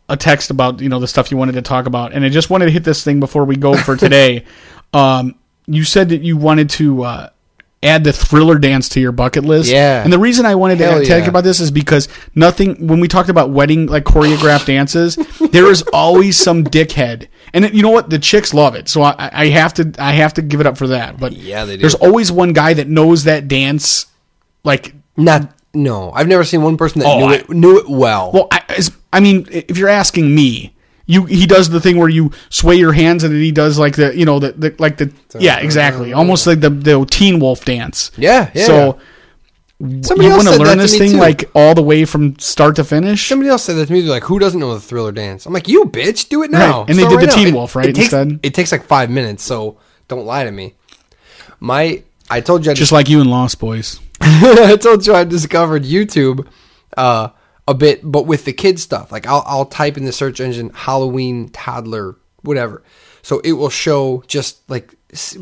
a 0.09 0.17
text 0.17 0.51
about 0.51 0.81
you 0.81 0.89
know 0.89 1.01
the 1.01 1.09
stuff 1.09 1.31
you 1.31 1.37
wanted 1.37 1.53
to 1.53 1.63
talk 1.63 1.87
about, 1.87 2.13
and 2.13 2.25
I 2.25 2.29
just 2.29 2.51
wanted 2.51 2.67
to 2.67 2.71
hit 2.71 2.85
this 2.85 3.05
thing 3.05 3.21
before 3.21 3.45
we 3.45 3.57
go 3.57 3.77
for 3.77 3.97
today. 3.97 4.45
um, 4.93 5.35
you 5.67 5.85
said 5.85 6.11
that 6.11 6.23
you 6.23 6.37
wanted 6.37 6.71
to 6.71 7.03
uh, 7.03 7.31
add 7.87 8.05
the 8.05 8.13
thriller 8.13 8.59
dance 8.59 8.89
to 8.91 9.01
your 9.01 9.13
bucket 9.13 9.45
list. 9.45 9.71
Yeah. 9.71 10.03
and 10.03 10.13
the 10.13 10.19
reason 10.19 10.45
I 10.47 10.55
wanted 10.55 10.79
to 10.79 10.85
Hell 10.85 10.99
add- 11.01 11.07
talk 11.07 11.23
yeah. 11.23 11.29
about 11.29 11.45
this 11.45 11.61
is 11.61 11.71
because 11.71 12.09
nothing 12.35 12.87
when 12.87 13.01
we 13.01 13.09
talked 13.09 13.29
about 13.29 13.51
wedding 13.51 13.87
like 13.87 14.05
choreographed 14.05 14.67
dances, 14.67 15.17
there 15.53 15.71
is 15.71 15.83
always 15.93 16.37
some 16.37 16.65
dickhead. 16.65 17.29
And 17.55 17.73
you 17.75 17.83
know 17.83 17.91
what? 17.91 18.11
The 18.11 18.19
chicks 18.19 18.53
love 18.53 18.75
it, 18.75 18.89
so 18.89 19.03
I, 19.03 19.31
I 19.33 19.47
have 19.49 19.73
to 19.75 19.93
I 19.99 20.13
have 20.13 20.35
to 20.35 20.43
give 20.43 20.61
it 20.61 20.67
up 20.67 20.77
for 20.77 20.89
that. 20.89 21.19
But 21.19 21.33
Yeah, 21.33 21.65
they 21.65 21.77
do. 21.77 21.81
There's 21.83 21.95
always 21.95 22.31
one 22.31 22.53
guy 22.53 22.75
that 22.75 22.89
knows 22.89 23.25
that 23.25 23.49
dance, 23.49 24.07
like 24.65 24.95
Not. 25.17 25.53
No, 25.73 26.11
I've 26.13 26.27
never 26.29 26.43
seen 26.45 26.63
one 26.63 26.77
person 26.79 27.01
that 27.01 27.07
Oh, 27.09 27.19
knew 27.19 27.27
I- 27.27 27.35
it 27.37 27.51
knew 27.51 27.79
it 27.79 27.89
well. 27.89 28.33
Well, 28.33 28.49
I, 28.51 28.63
I 29.13 29.21
mean, 29.21 29.47
if 29.51 29.77
you're 29.79 29.89
asking 29.91 30.35
me, 30.35 30.75
you 31.07 31.25
he 31.25 31.47
does 31.47 31.69
the 31.71 31.81
thing 31.81 31.97
where 31.99 32.09
you 32.09 32.33
sway 32.51 32.75
your 32.77 32.93
hands 32.93 33.23
and 33.25 33.33
then 33.35 33.41
he 33.41 33.53
does 33.53 33.79
like 33.79 33.97
the 33.97 34.17
you 34.17 34.25
know 34.25 34.39
the, 34.39 34.53
the 34.53 34.75
like 34.79 34.97
the 34.97 35.13
yeah 35.39 35.59
exactly 35.61 36.13
almost 36.13 36.47
like 36.47 36.61
the 36.61 36.71
the 36.71 37.05
Teen 37.07 37.39
Wolf 37.41 37.65
dance. 37.65 38.11
Yeah, 38.17 38.51
yeah, 38.55 38.67
So 38.67 38.99
Somebody 39.79 40.29
you 40.29 40.31
want 40.35 40.49
to 40.49 40.57
learn 40.57 40.79
this 40.79 40.97
thing 40.97 41.11
too. 41.13 41.17
like 41.19 41.51
all 41.55 41.75
the 41.75 41.83
way 41.83 42.07
from 42.07 42.39
start 42.39 42.77
to 42.77 42.85
finish? 42.85 43.29
Somebody 43.29 43.51
else 43.51 43.63
said 43.65 43.77
that 43.77 43.87
to 43.89 43.93
me. 43.93 44.01
They're 44.01 44.09
like, 44.11 44.23
"Who 44.23 44.39
doesn't 44.39 44.59
know 44.59 44.73
the 44.73 44.81
thriller 44.81 45.13
dance?" 45.13 45.45
I'm 45.45 45.53
like, 45.53 45.69
"You 45.69 45.85
bitch, 45.85 46.31
do 46.31 46.43
it 46.43 46.51
now." 46.51 46.81
Right, 46.81 46.89
and 46.91 46.99
they 46.99 47.03
Start 47.03 47.21
did 47.21 47.21
the 47.21 47.27
now. 47.27 47.35
Teen 47.35 47.49
It- 47.49 47.55
Wolf, 47.55 47.77
right, 47.77 47.85
It 47.91 47.95
takes, 47.95 48.05
instead? 48.13 48.41
it 48.43 48.55
takes 48.55 48.73
like 48.73 48.85
five 48.85 49.11
minutes, 49.11 49.43
so 49.45 49.77
don't 50.09 50.25
lie 50.25 50.45
to 50.45 50.51
me. 50.51 50.75
My, 51.61 52.03
I 52.31 52.41
told 52.41 52.65
you, 52.65 52.71
I 52.71 52.75
Just 52.75 52.91
like 52.91 53.11
you 53.11 53.21
and 53.21 53.29
Lost 53.31 53.59
Boys. 53.61 54.01
I 54.23 54.77
told 54.81 55.07
you 55.07 55.15
I 55.15 55.25
discovered 55.25 55.85
YouTube 55.85 56.47
uh, 56.97 57.29
a 57.69 57.75
bit, 57.75 58.01
but 58.03 58.27
with 58.27 58.45
the 58.45 58.53
kid 58.53 58.79
stuff. 58.81 59.11
Like 59.13 59.27
I'll 59.27 59.43
I'll 59.47 59.67
type 59.67 59.97
in 59.97 60.05
the 60.05 60.13
search 60.13 60.41
engine 60.41 60.71
Halloween 60.75 61.49
toddler 61.51 62.17
whatever, 62.43 62.83
so 63.23 63.41
it 63.41 63.53
will 63.53 63.71
show 63.71 64.23
just 64.27 64.69
like 64.71 64.95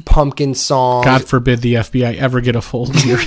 pumpkin 0.04 0.54
song. 0.54 1.04
God 1.04 1.24
forbid 1.24 1.60
the 1.60 1.74
FBI 1.74 2.16
ever 2.16 2.40
get 2.40 2.54
a 2.56 2.62
full 2.62 2.88
year. 3.04 3.18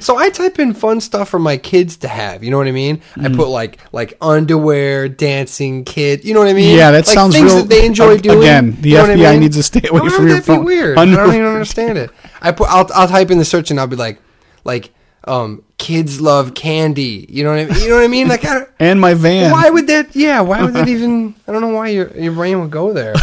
So 0.00 0.16
I 0.16 0.30
type 0.30 0.58
in 0.58 0.74
fun 0.74 1.00
stuff 1.00 1.28
for 1.28 1.38
my 1.38 1.56
kids 1.56 1.98
to 1.98 2.08
have. 2.08 2.42
You 2.42 2.50
know 2.50 2.58
what 2.58 2.66
I 2.66 2.72
mean? 2.72 2.98
Mm. 3.14 3.32
I 3.32 3.36
put 3.36 3.48
like 3.48 3.78
like 3.92 4.14
underwear, 4.20 5.08
dancing 5.08 5.84
kid. 5.84 6.24
You 6.24 6.34
know 6.34 6.40
what 6.40 6.48
I 6.48 6.52
mean? 6.54 6.76
Yeah, 6.76 6.90
that 6.90 7.06
like 7.06 7.14
sounds 7.14 7.34
things 7.34 7.52
real- 7.52 7.62
that 7.62 7.68
they 7.68 7.86
enjoy 7.86 8.14
ag- 8.14 8.22
doing. 8.22 8.38
again, 8.38 8.76
the 8.80 8.90
You 8.90 8.94
know 8.96 9.02
what 9.02 9.10
I 9.10 9.14
FBI 9.16 9.30
mean? 9.32 9.40
needs 9.40 9.56
to 9.56 9.62
stay 9.62 9.88
away 9.88 10.08
from 10.10 10.28
your 10.28 10.40
phone. 10.42 10.64
Weird. 10.64 10.98
I 10.98 11.04
don't 11.04 11.28
even 11.34 11.46
understand 11.46 11.98
it. 11.98 12.10
I 12.40 12.52
put 12.52 12.68
I'll 12.68 12.88
I'll 12.94 13.08
type 13.08 13.30
in 13.30 13.38
the 13.38 13.44
search 13.44 13.70
and 13.70 13.78
I'll 13.80 13.86
be 13.86 13.96
like 13.96 14.20
like 14.64 14.90
um 15.24 15.62
kids 15.88 16.20
love 16.20 16.52
candy. 16.52 17.24
You 17.30 17.44
know 17.44 17.50
what 17.50 17.60
I 17.60 17.64
mean? 17.64 17.82
You 17.82 17.88
know 17.88 17.94
what 17.94 18.04
I 18.04 18.08
mean? 18.08 18.28
Like 18.28 18.44
I 18.44 18.66
and 18.78 19.00
my 19.00 19.14
van. 19.14 19.50
why 19.50 19.70
would 19.70 19.86
that? 19.86 20.14
Yeah, 20.14 20.42
why 20.42 20.62
would 20.62 20.74
that 20.74 20.86
even? 20.94 21.34
I 21.46 21.52
don't 21.52 21.62
know 21.62 21.68
why 21.68 21.88
your 21.88 22.14
your 22.14 22.34
brain 22.34 22.60
would 22.60 22.70
go 22.70 22.92
there. 22.92 23.14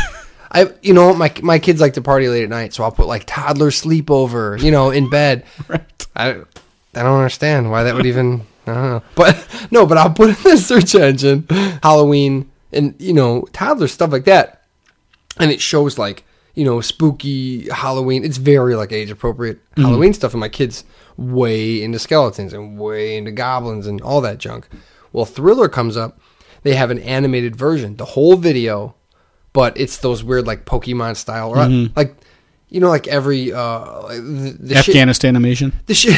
I, 0.52 0.72
you 0.82 0.96
know, 0.96 1.14
my 1.14 1.32
my 1.44 1.60
kids 1.60 1.80
like 1.80 1.94
to 1.94 2.02
party 2.02 2.28
late 2.28 2.44
at 2.44 2.50
night, 2.50 2.74
so 2.74 2.84
I'll 2.84 2.92
put 2.92 3.06
like 3.06 3.26
toddler 3.28 3.70
sleepover, 3.70 4.60
you 4.60 4.72
know, 4.72 4.90
in 4.90 5.10
bed. 5.10 5.46
Right. 5.68 6.08
I, 6.16 6.30
I 6.30 7.04
don't 7.04 7.18
understand 7.18 7.70
why 7.70 7.84
that 7.84 7.94
would 7.94 8.06
even. 8.06 8.42
I 8.66 8.74
don't 8.74 8.84
know, 8.84 9.04
but 9.14 9.68
no, 9.70 9.86
but 9.86 10.00
I'll 10.00 10.10
put 10.14 10.30
in 10.30 10.44
the 10.44 10.58
search 10.58 10.96
engine 10.96 11.46
Halloween 11.84 12.50
and 12.72 12.96
you 12.98 13.14
know 13.14 13.48
toddler 13.54 13.88
stuff 13.88 14.12
like 14.12 14.26
that, 14.26 14.64
and 15.38 15.52
it 15.52 15.62
shows 15.62 16.00
like 16.00 16.24
you 16.56 16.66
know 16.66 16.82
spooky 16.82 17.70
Halloween. 17.70 18.24
It's 18.24 18.38
very 18.38 18.76
like 18.76 18.92
age 18.92 19.12
appropriate 19.12 19.60
mm-hmm. 19.72 19.84
Halloween 19.84 20.14
stuff, 20.16 20.34
and 20.34 20.40
my 20.40 20.50
kids 20.50 20.84
way 21.18 21.82
into 21.82 22.00
skeletons 22.00 22.54
and 22.54 22.80
way 22.80 23.18
into 23.18 23.32
goblins 23.32 23.88
and 23.88 24.02
all 24.02 24.22
that 24.22 24.38
junk. 24.38 24.68
Well, 25.14 25.26
Thriller 25.26 25.70
comes 25.70 25.98
up. 25.98 26.20
They 26.64 26.76
have 26.76 26.92
an 26.92 27.00
animated 27.00 27.56
version, 27.56 27.96
the 27.98 28.06
whole 28.06 28.36
video, 28.36 28.96
but 29.54 29.78
it's 29.78 29.98
those 29.98 30.24
weird 30.24 30.48
like 30.48 30.66
Pokemon 30.66 31.16
style, 31.16 31.52
or 31.52 31.58
mm-hmm. 31.58 31.94
like 31.96 32.16
you 32.70 32.80
know, 32.82 32.90
like 32.90 33.08
every 33.08 33.54
uh, 33.54 34.08
the, 34.10 34.58
the 34.60 34.76
shit, 34.76 34.90
Afghanistan 34.90 35.36
animation. 35.36 35.72
the 35.86 35.94
shit, 35.94 36.14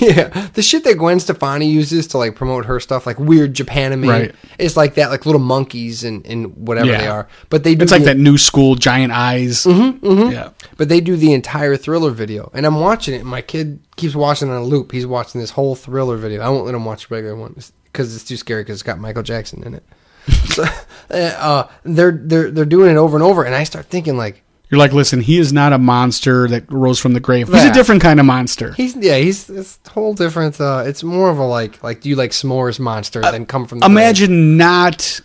yeah, 0.00 0.48
the 0.54 0.62
shit 0.62 0.82
that 0.84 0.96
Gwen 0.98 1.20
Stefani 1.20 1.68
uses 1.68 2.06
to 2.08 2.18
like 2.18 2.34
promote 2.34 2.64
her 2.64 2.80
stuff, 2.80 3.06
like 3.06 3.18
weird 3.20 3.54
Japan 3.54 3.92
anime, 3.92 4.08
Right. 4.08 4.34
is 4.58 4.76
like 4.76 4.94
that, 4.94 5.10
like 5.10 5.26
little 5.26 5.40
monkeys 5.40 6.04
and, 6.04 6.26
and 6.26 6.56
whatever 6.56 6.90
Yeah. 6.90 6.98
they 7.00 7.06
are. 7.06 7.28
But 7.50 7.64
they 7.64 7.74
do 7.74 7.82
It's 7.82 7.92
like 7.92 8.00
the- 8.02 8.06
that 8.14 8.18
new 8.18 8.38
school 8.38 8.74
giant 8.74 9.12
eyes. 9.12 9.64
Mm-hmm, 9.64 10.30
Yeah. 10.32 10.50
But 10.78 10.88
they 10.88 11.00
do 11.00 11.16
the 11.16 11.32
entire 11.32 11.76
thriller 11.76 12.10
video, 12.10 12.50
and 12.54 12.64
I'm 12.66 12.80
watching 12.80 13.14
it. 13.14 13.18
and 13.20 13.28
My 13.28 13.42
kid 13.42 13.78
keeps 13.96 14.14
watching 14.14 14.48
on 14.50 14.56
a 14.56 14.64
loop. 14.64 14.90
He's 14.92 15.06
watching 15.06 15.40
this 15.40 15.50
whole 15.50 15.74
thriller 15.76 16.16
video. 16.16 16.40
I 16.40 16.48
won't 16.48 16.64
let 16.66 16.74
him 16.74 16.84
watch 16.84 17.08
the 17.08 17.14
regular 17.14 17.36
one 17.36 17.54
because 17.84 18.14
it's 18.16 18.24
too 18.24 18.36
scary 18.36 18.62
because 18.62 18.76
it's 18.76 18.82
got 18.82 18.98
Michael 18.98 19.22
Jackson 19.22 19.62
in 19.64 19.74
it. 19.74 19.84
so 20.48 20.64
uh, 21.10 21.68
they're 21.84 22.12
they're 22.12 22.50
they're 22.50 22.64
doing 22.64 22.90
it 22.90 22.96
over 22.96 23.16
and 23.16 23.22
over, 23.24 23.44
and 23.44 23.54
I 23.54 23.64
start 23.64 23.86
thinking 23.86 24.16
like 24.16 24.42
You're 24.70 24.78
like, 24.78 24.92
listen, 24.92 25.20
he 25.22 25.38
is 25.38 25.52
not 25.52 25.72
a 25.72 25.78
monster 25.78 26.46
that 26.48 26.70
rose 26.70 26.98
from 27.00 27.14
the 27.14 27.20
grave. 27.20 27.48
He's 27.48 27.64
Yeah. 27.64 27.70
a 27.70 27.74
different 27.74 28.02
kind 28.02 28.20
of 28.20 28.26
monster. 28.26 28.72
he's 28.72 28.94
yeah 28.96 29.16
he's 29.16 29.48
it's 29.48 29.78
a 29.86 29.90
whole 29.90 30.12
different. 30.14 30.60
Uh, 30.60 30.82
it's 30.86 31.02
more 31.02 31.30
of 31.30 31.38
a 31.38 31.44
like 31.44 31.82
like 31.82 32.00
do 32.02 32.08
you 32.10 32.16
like 32.16 32.32
s'mores 32.32 32.78
monster 32.78 33.20
than 33.22 33.46
come 33.46 33.66
from 33.66 33.78
the 33.78 33.86
grave? 33.86 33.92
Imagine 33.96 34.56
not 34.58 35.20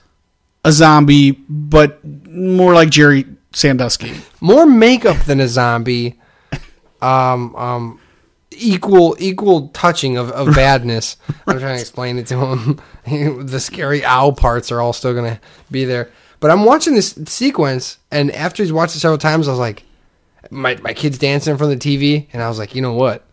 a 0.63 0.71
zombie, 0.71 1.31
but 1.49 1.99
more 2.29 2.73
like 2.73 2.89
Jerry 2.89 3.25
Sandusky. 3.53 4.13
more 4.39 4.65
makeup 4.65 5.17
than 5.25 5.39
a 5.41 5.47
zombie. 5.47 6.19
Um, 7.01 7.53
um, 7.57 7.99
equal 8.51 9.15
equal 9.19 9.67
touching 9.69 10.15
of, 10.17 10.31
of 10.31 10.55
badness. 10.55 11.17
I'm 11.47 11.59
trying 11.59 11.75
to 11.75 11.81
explain 11.81 12.17
it 12.17 12.27
to 12.27 12.37
him. 12.45 12.79
the 13.45 13.59
scary 13.59 14.05
owl 14.05 14.31
parts 14.31 14.71
are 14.71 14.79
all 14.79 14.93
still 14.93 15.13
gonna 15.13 15.39
be 15.69 15.83
there. 15.83 16.09
But 16.43 16.51
I'm 16.51 16.65
watching 16.65 16.93
this 16.93 17.17
sequence, 17.27 17.99
and 18.11 18.29
after 18.33 18.63
he's 18.63 18.73
watched 18.73 18.97
it 18.97 18.99
several 18.99 19.17
times, 19.17 19.47
I 19.47 19.51
was 19.51 19.61
like, 19.61 19.83
my 20.51 20.75
my 20.81 20.93
kid's 20.93 21.17
dancing 21.17 21.51
in 21.51 21.57
front 21.57 21.71
of 21.71 21.79
the 21.79 21.97
TV, 21.97 22.27
and 22.33 22.43
I 22.43 22.49
was 22.49 22.59
like, 22.59 22.75
you 22.75 22.81
know 22.81 22.91
what? 22.91 23.23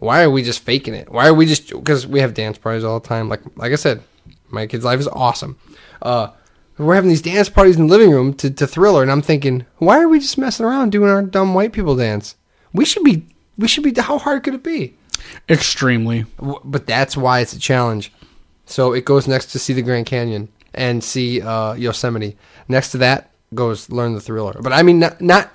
Why 0.00 0.24
are 0.24 0.30
we 0.30 0.42
just 0.42 0.64
faking 0.64 0.94
it? 0.94 1.12
Why 1.12 1.28
are 1.28 1.32
we 1.32 1.46
just 1.46 1.68
because 1.68 2.08
we 2.08 2.18
have 2.18 2.34
dance 2.34 2.58
parties 2.58 2.82
all 2.82 2.98
the 2.98 3.06
time? 3.06 3.28
Like 3.28 3.42
like 3.54 3.70
I 3.70 3.76
said, 3.76 4.02
my 4.48 4.66
kid's 4.66 4.84
life 4.84 4.98
is 4.98 5.06
awesome. 5.06 5.56
Uh, 6.02 6.30
we're 6.76 6.96
having 6.96 7.08
these 7.08 7.22
dance 7.22 7.48
parties 7.48 7.76
in 7.76 7.86
the 7.86 7.92
living 7.96 8.10
room 8.10 8.34
to, 8.34 8.50
to 8.50 8.66
Thriller, 8.66 9.02
and 9.02 9.12
I'm 9.12 9.22
thinking, 9.22 9.64
why 9.78 10.00
are 10.00 10.08
we 10.08 10.18
just 10.18 10.36
messing 10.36 10.66
around 10.66 10.90
doing 10.90 11.10
our 11.10 11.22
dumb 11.22 11.54
white 11.54 11.72
people 11.72 11.94
dance? 11.94 12.34
We 12.72 12.84
should 12.84 13.04
be, 13.04 13.28
we 13.56 13.68
should 13.68 13.84
be. 13.84 13.94
How 13.96 14.18
hard 14.18 14.42
could 14.42 14.54
it 14.54 14.64
be? 14.64 14.96
Extremely. 15.48 16.26
But 16.64 16.88
that's 16.88 17.16
why 17.16 17.38
it's 17.38 17.52
a 17.52 17.60
challenge. 17.60 18.10
So 18.66 18.92
it 18.92 19.04
goes 19.04 19.28
next 19.28 19.52
to 19.52 19.60
see 19.60 19.72
the 19.72 19.82
Grand 19.82 20.06
Canyon 20.06 20.48
and 20.74 21.02
see 21.02 21.40
uh, 21.40 21.74
Yosemite. 21.74 22.36
Next 22.68 22.90
to 22.92 22.98
that 22.98 23.30
goes 23.54 23.90
learn 23.90 24.14
the 24.14 24.20
Thriller. 24.20 24.56
But 24.60 24.72
I 24.72 24.82
mean, 24.82 24.98
not, 24.98 25.20
not 25.20 25.54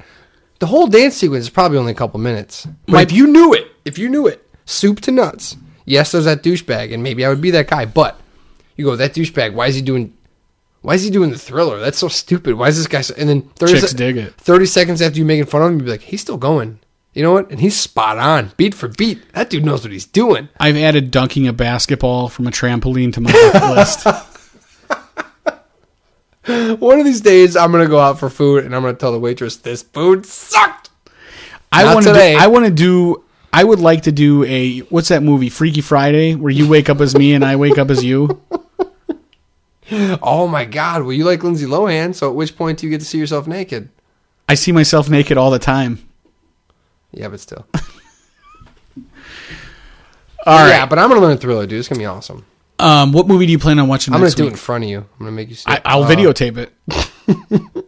the 0.60 0.68
whole 0.68 0.88
dance 0.88 1.16
sequence 1.16 1.44
is 1.46 1.50
probably 1.50 1.78
only 1.78 1.92
a 1.92 1.96
couple 1.96 2.20
minutes. 2.20 2.68
But 2.86 2.94
My- 2.94 3.02
if 3.02 3.12
you 3.12 3.28
knew 3.28 3.54
it, 3.54 3.68
if 3.86 3.98
you 3.98 4.10
knew 4.10 4.28
it, 4.28 4.48
soup 4.66 5.00
to 5.02 5.12
nuts. 5.12 5.56
Yes, 5.86 6.12
there's 6.12 6.26
that 6.26 6.44
douchebag, 6.44 6.94
and 6.94 7.02
maybe 7.02 7.26
I 7.26 7.30
would 7.30 7.42
be 7.42 7.52
that 7.52 7.68
guy. 7.68 7.86
But 7.86 8.20
you 8.76 8.86
go, 8.86 8.96
that 8.96 9.14
douchebag. 9.14 9.54
Why 9.54 9.68
is 9.68 9.76
he 9.76 9.82
doing? 9.82 10.14
Why 10.82 10.94
is 10.94 11.04
he 11.04 11.10
doing 11.10 11.32
the 11.32 11.38
thriller? 11.38 11.80
That's 11.80 11.98
so 11.98 12.08
stupid. 12.08 12.54
Why 12.56 12.68
is 12.68 12.78
this 12.78 12.88
guy? 12.88 13.02
So, 13.02 13.14
and 13.18 13.28
then 13.28 13.42
30 13.42 13.74
Chicks 13.74 13.88
sec- 13.90 13.98
dig 13.98 14.18
it. 14.18 14.34
30 14.36 14.66
seconds 14.66 15.02
after 15.02 15.18
you 15.18 15.26
making 15.26 15.48
fun 15.48 15.62
of 15.64 15.68
him, 15.72 15.80
you'd 15.80 15.86
be 15.86 15.92
like, 15.92 16.02
he's 16.02 16.22
still 16.22 16.38
going. 16.38 16.80
You 17.14 17.24
know 17.24 17.34
what? 17.34 17.50
And 17.50 17.60
he's 17.60 17.76
spot 17.78 18.18
on, 18.18 18.52
beat 18.56 18.74
for 18.76 18.88
beat. 18.88 19.20
That 19.34 19.50
dude 19.50 19.66
knows 19.66 19.84
what 19.84 19.92
he's 19.92 20.06
doing. 20.06 20.48
I've 20.60 20.78
added 20.78 21.10
dunking 21.12 21.48
a 21.48 21.54
basketball 21.54 22.30
from 22.30 22.48
a 22.48 22.52
trampoline 22.52 23.12
to 23.14 23.22
my 23.22 23.32
list. 23.76 24.06
One 26.80 27.00
of 27.00 27.06
these 27.06 27.22
days, 27.22 27.56
I'm 27.56 27.72
gonna 27.72 27.88
go 27.88 28.00
out 28.00 28.20
for 28.20 28.30
food, 28.30 28.66
and 28.66 28.76
I'm 28.76 28.82
gonna 28.82 28.96
tell 28.96 29.12
the 29.12 29.20
waitress 29.20 29.58
this 29.58 29.84
food 29.84 30.26
sucked. 30.26 30.90
I 31.72 31.94
want 31.94 32.06
to. 32.06 32.36
I 32.38 32.48
want 32.48 32.66
to 32.66 32.72
do. 32.72 33.24
I 33.54 33.64
would 33.64 33.80
like 33.80 34.04
to 34.04 34.12
do 34.12 34.44
a 34.46 34.80
what's 34.80 35.10
that 35.10 35.22
movie, 35.22 35.50
Freaky 35.50 35.82
Friday, 35.82 36.34
where 36.36 36.52
you 36.52 36.68
wake 36.68 36.90
up 36.90 37.02
as 37.02 37.16
me 37.16 37.34
and 37.34 37.44
I 37.46 37.56
wake 37.56 37.78
up 37.78 37.90
as 37.90 38.04
you. 38.04 38.42
Oh 40.22 40.48
my 40.48 40.66
God! 40.66 41.02
Well, 41.02 41.14
you 41.14 41.24
like 41.24 41.44
Lindsay 41.44 41.66
Lohan, 41.66 42.14
so 42.14 42.30
at 42.30 42.36
which 42.36 42.56
point 42.56 42.78
do 42.78 42.86
you 42.86 42.92
get 42.92 43.00
to 43.00 43.08
see 43.08 43.18
yourself 43.18 43.48
naked? 43.48 43.90
I 44.48 44.54
see 44.54 44.72
myself 44.72 45.10
naked 45.10 45.36
all 45.36 45.50
the 45.50 45.58
time. 45.58 46.08
Yeah, 47.12 47.30
but 47.30 47.40
still. 47.40 47.66
All 50.46 50.60
right. 50.60 50.70
Yeah, 50.70 50.86
but 50.86 51.00
I'm 51.00 51.10
gonna 51.10 51.22
learn 51.22 51.40
Thriller, 51.40 51.66
dude. 51.66 51.80
It's 51.80 51.88
gonna 51.88 51.98
be 51.98 52.06
awesome. 52.06 52.46
Um, 52.80 53.12
what 53.12 53.28
movie 53.28 53.46
do 53.46 53.52
you 53.52 53.60
plan 53.60 53.78
on 53.80 53.88
watching 53.88 54.14
I'm 54.14 54.20
gonna 54.20 54.28
next 54.28 54.36
do 54.36 54.46
it 54.46 54.52
in 54.52 54.56
front 54.56 54.86
of 54.86 54.90
you. 54.90 55.00
I'm 55.00 55.06
gonna 55.20 55.32
make 55.32 55.50
you 55.50 55.56
see. 55.56 55.70
I, 55.70 55.76
it. 55.76 55.82
I'll 55.86 56.04
Uh, 56.04 56.10
videotape 56.10 56.58
it. 56.58 56.74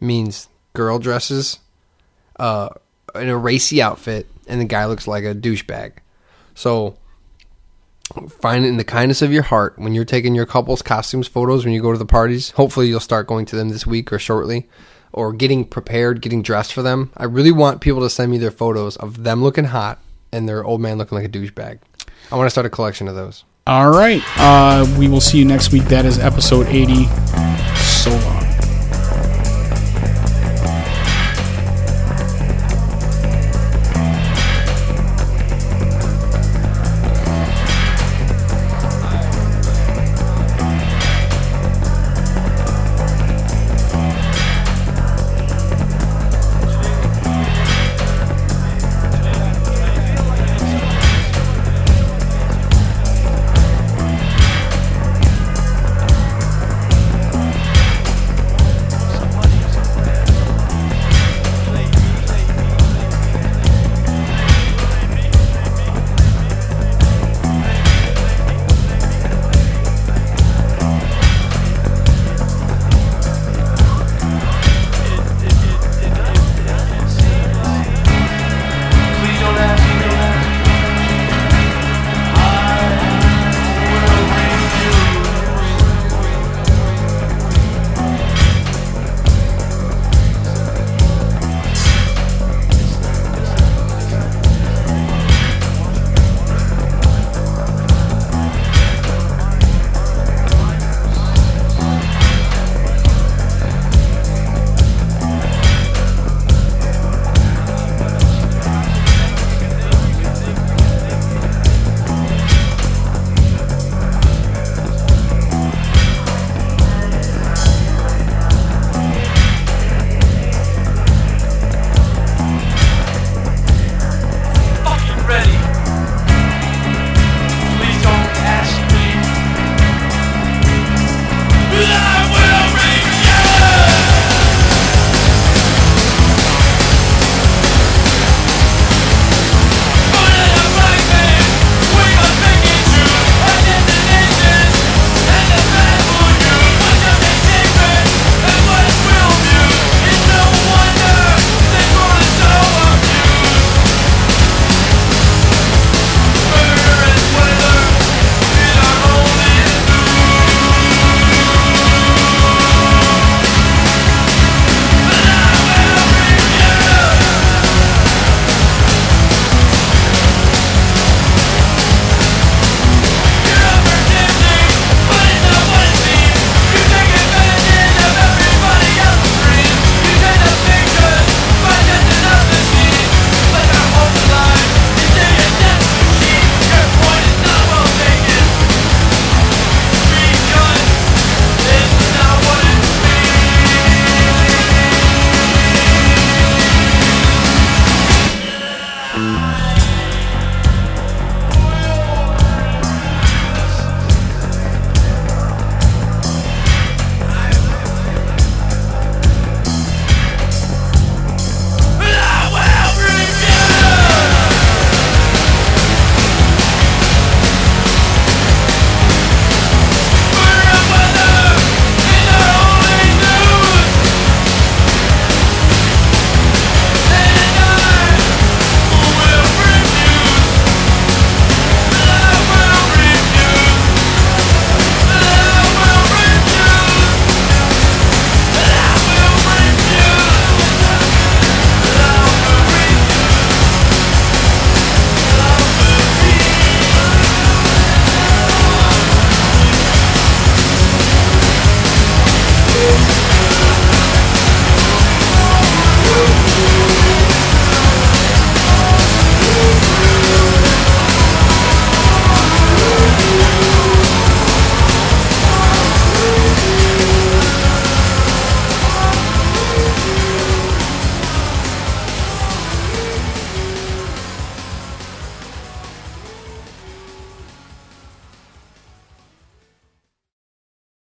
means 0.00 0.48
girl 0.74 1.00
dresses 1.00 1.58
uh 2.38 2.68
in 3.16 3.28
a 3.28 3.36
racy 3.36 3.82
outfit 3.82 4.26
and 4.46 4.60
the 4.60 4.64
guy 4.64 4.86
looks 4.86 5.08
like 5.08 5.24
a 5.24 5.34
douchebag. 5.34 5.94
So 6.54 6.96
find 8.28 8.64
it 8.64 8.68
in 8.68 8.76
the 8.76 8.84
kindness 8.84 9.22
of 9.22 9.32
your 9.32 9.42
heart 9.42 9.78
when 9.78 9.94
you're 9.94 10.04
taking 10.04 10.34
your 10.34 10.46
couple's 10.46 10.82
costumes 10.82 11.28
photos 11.28 11.64
when 11.64 11.74
you 11.74 11.82
go 11.82 11.92
to 11.92 11.98
the 11.98 12.06
parties. 12.06 12.50
Hopefully 12.50 12.88
you'll 12.88 13.00
start 13.00 13.26
going 13.26 13.46
to 13.46 13.56
them 13.56 13.68
this 13.68 13.86
week 13.86 14.12
or 14.12 14.18
shortly. 14.18 14.68
Or 15.12 15.34
getting 15.34 15.66
prepared, 15.66 16.22
getting 16.22 16.40
dressed 16.40 16.72
for 16.72 16.80
them. 16.80 17.12
I 17.16 17.24
really 17.24 17.52
want 17.52 17.82
people 17.82 18.00
to 18.00 18.08
send 18.08 18.30
me 18.30 18.38
their 18.38 18.50
photos 18.50 18.96
of 18.96 19.24
them 19.24 19.42
looking 19.42 19.64
hot 19.64 19.98
and 20.32 20.48
their 20.48 20.64
old 20.64 20.80
man 20.80 20.96
looking 20.96 21.16
like 21.18 21.26
a 21.26 21.28
douchebag. 21.28 21.80
I 22.30 22.36
want 22.36 22.46
to 22.46 22.50
start 22.50 22.66
a 22.66 22.70
collection 22.70 23.08
of 23.08 23.14
those. 23.14 23.44
All 23.66 23.90
right. 23.90 24.22
Uh, 24.38 24.86
we 24.98 25.08
will 25.08 25.20
see 25.20 25.38
you 25.38 25.44
next 25.44 25.70
week. 25.70 25.84
That 25.84 26.06
is 26.06 26.18
episode 26.18 26.66
80. 26.66 27.04
So 27.76 28.10
long. 28.10 28.41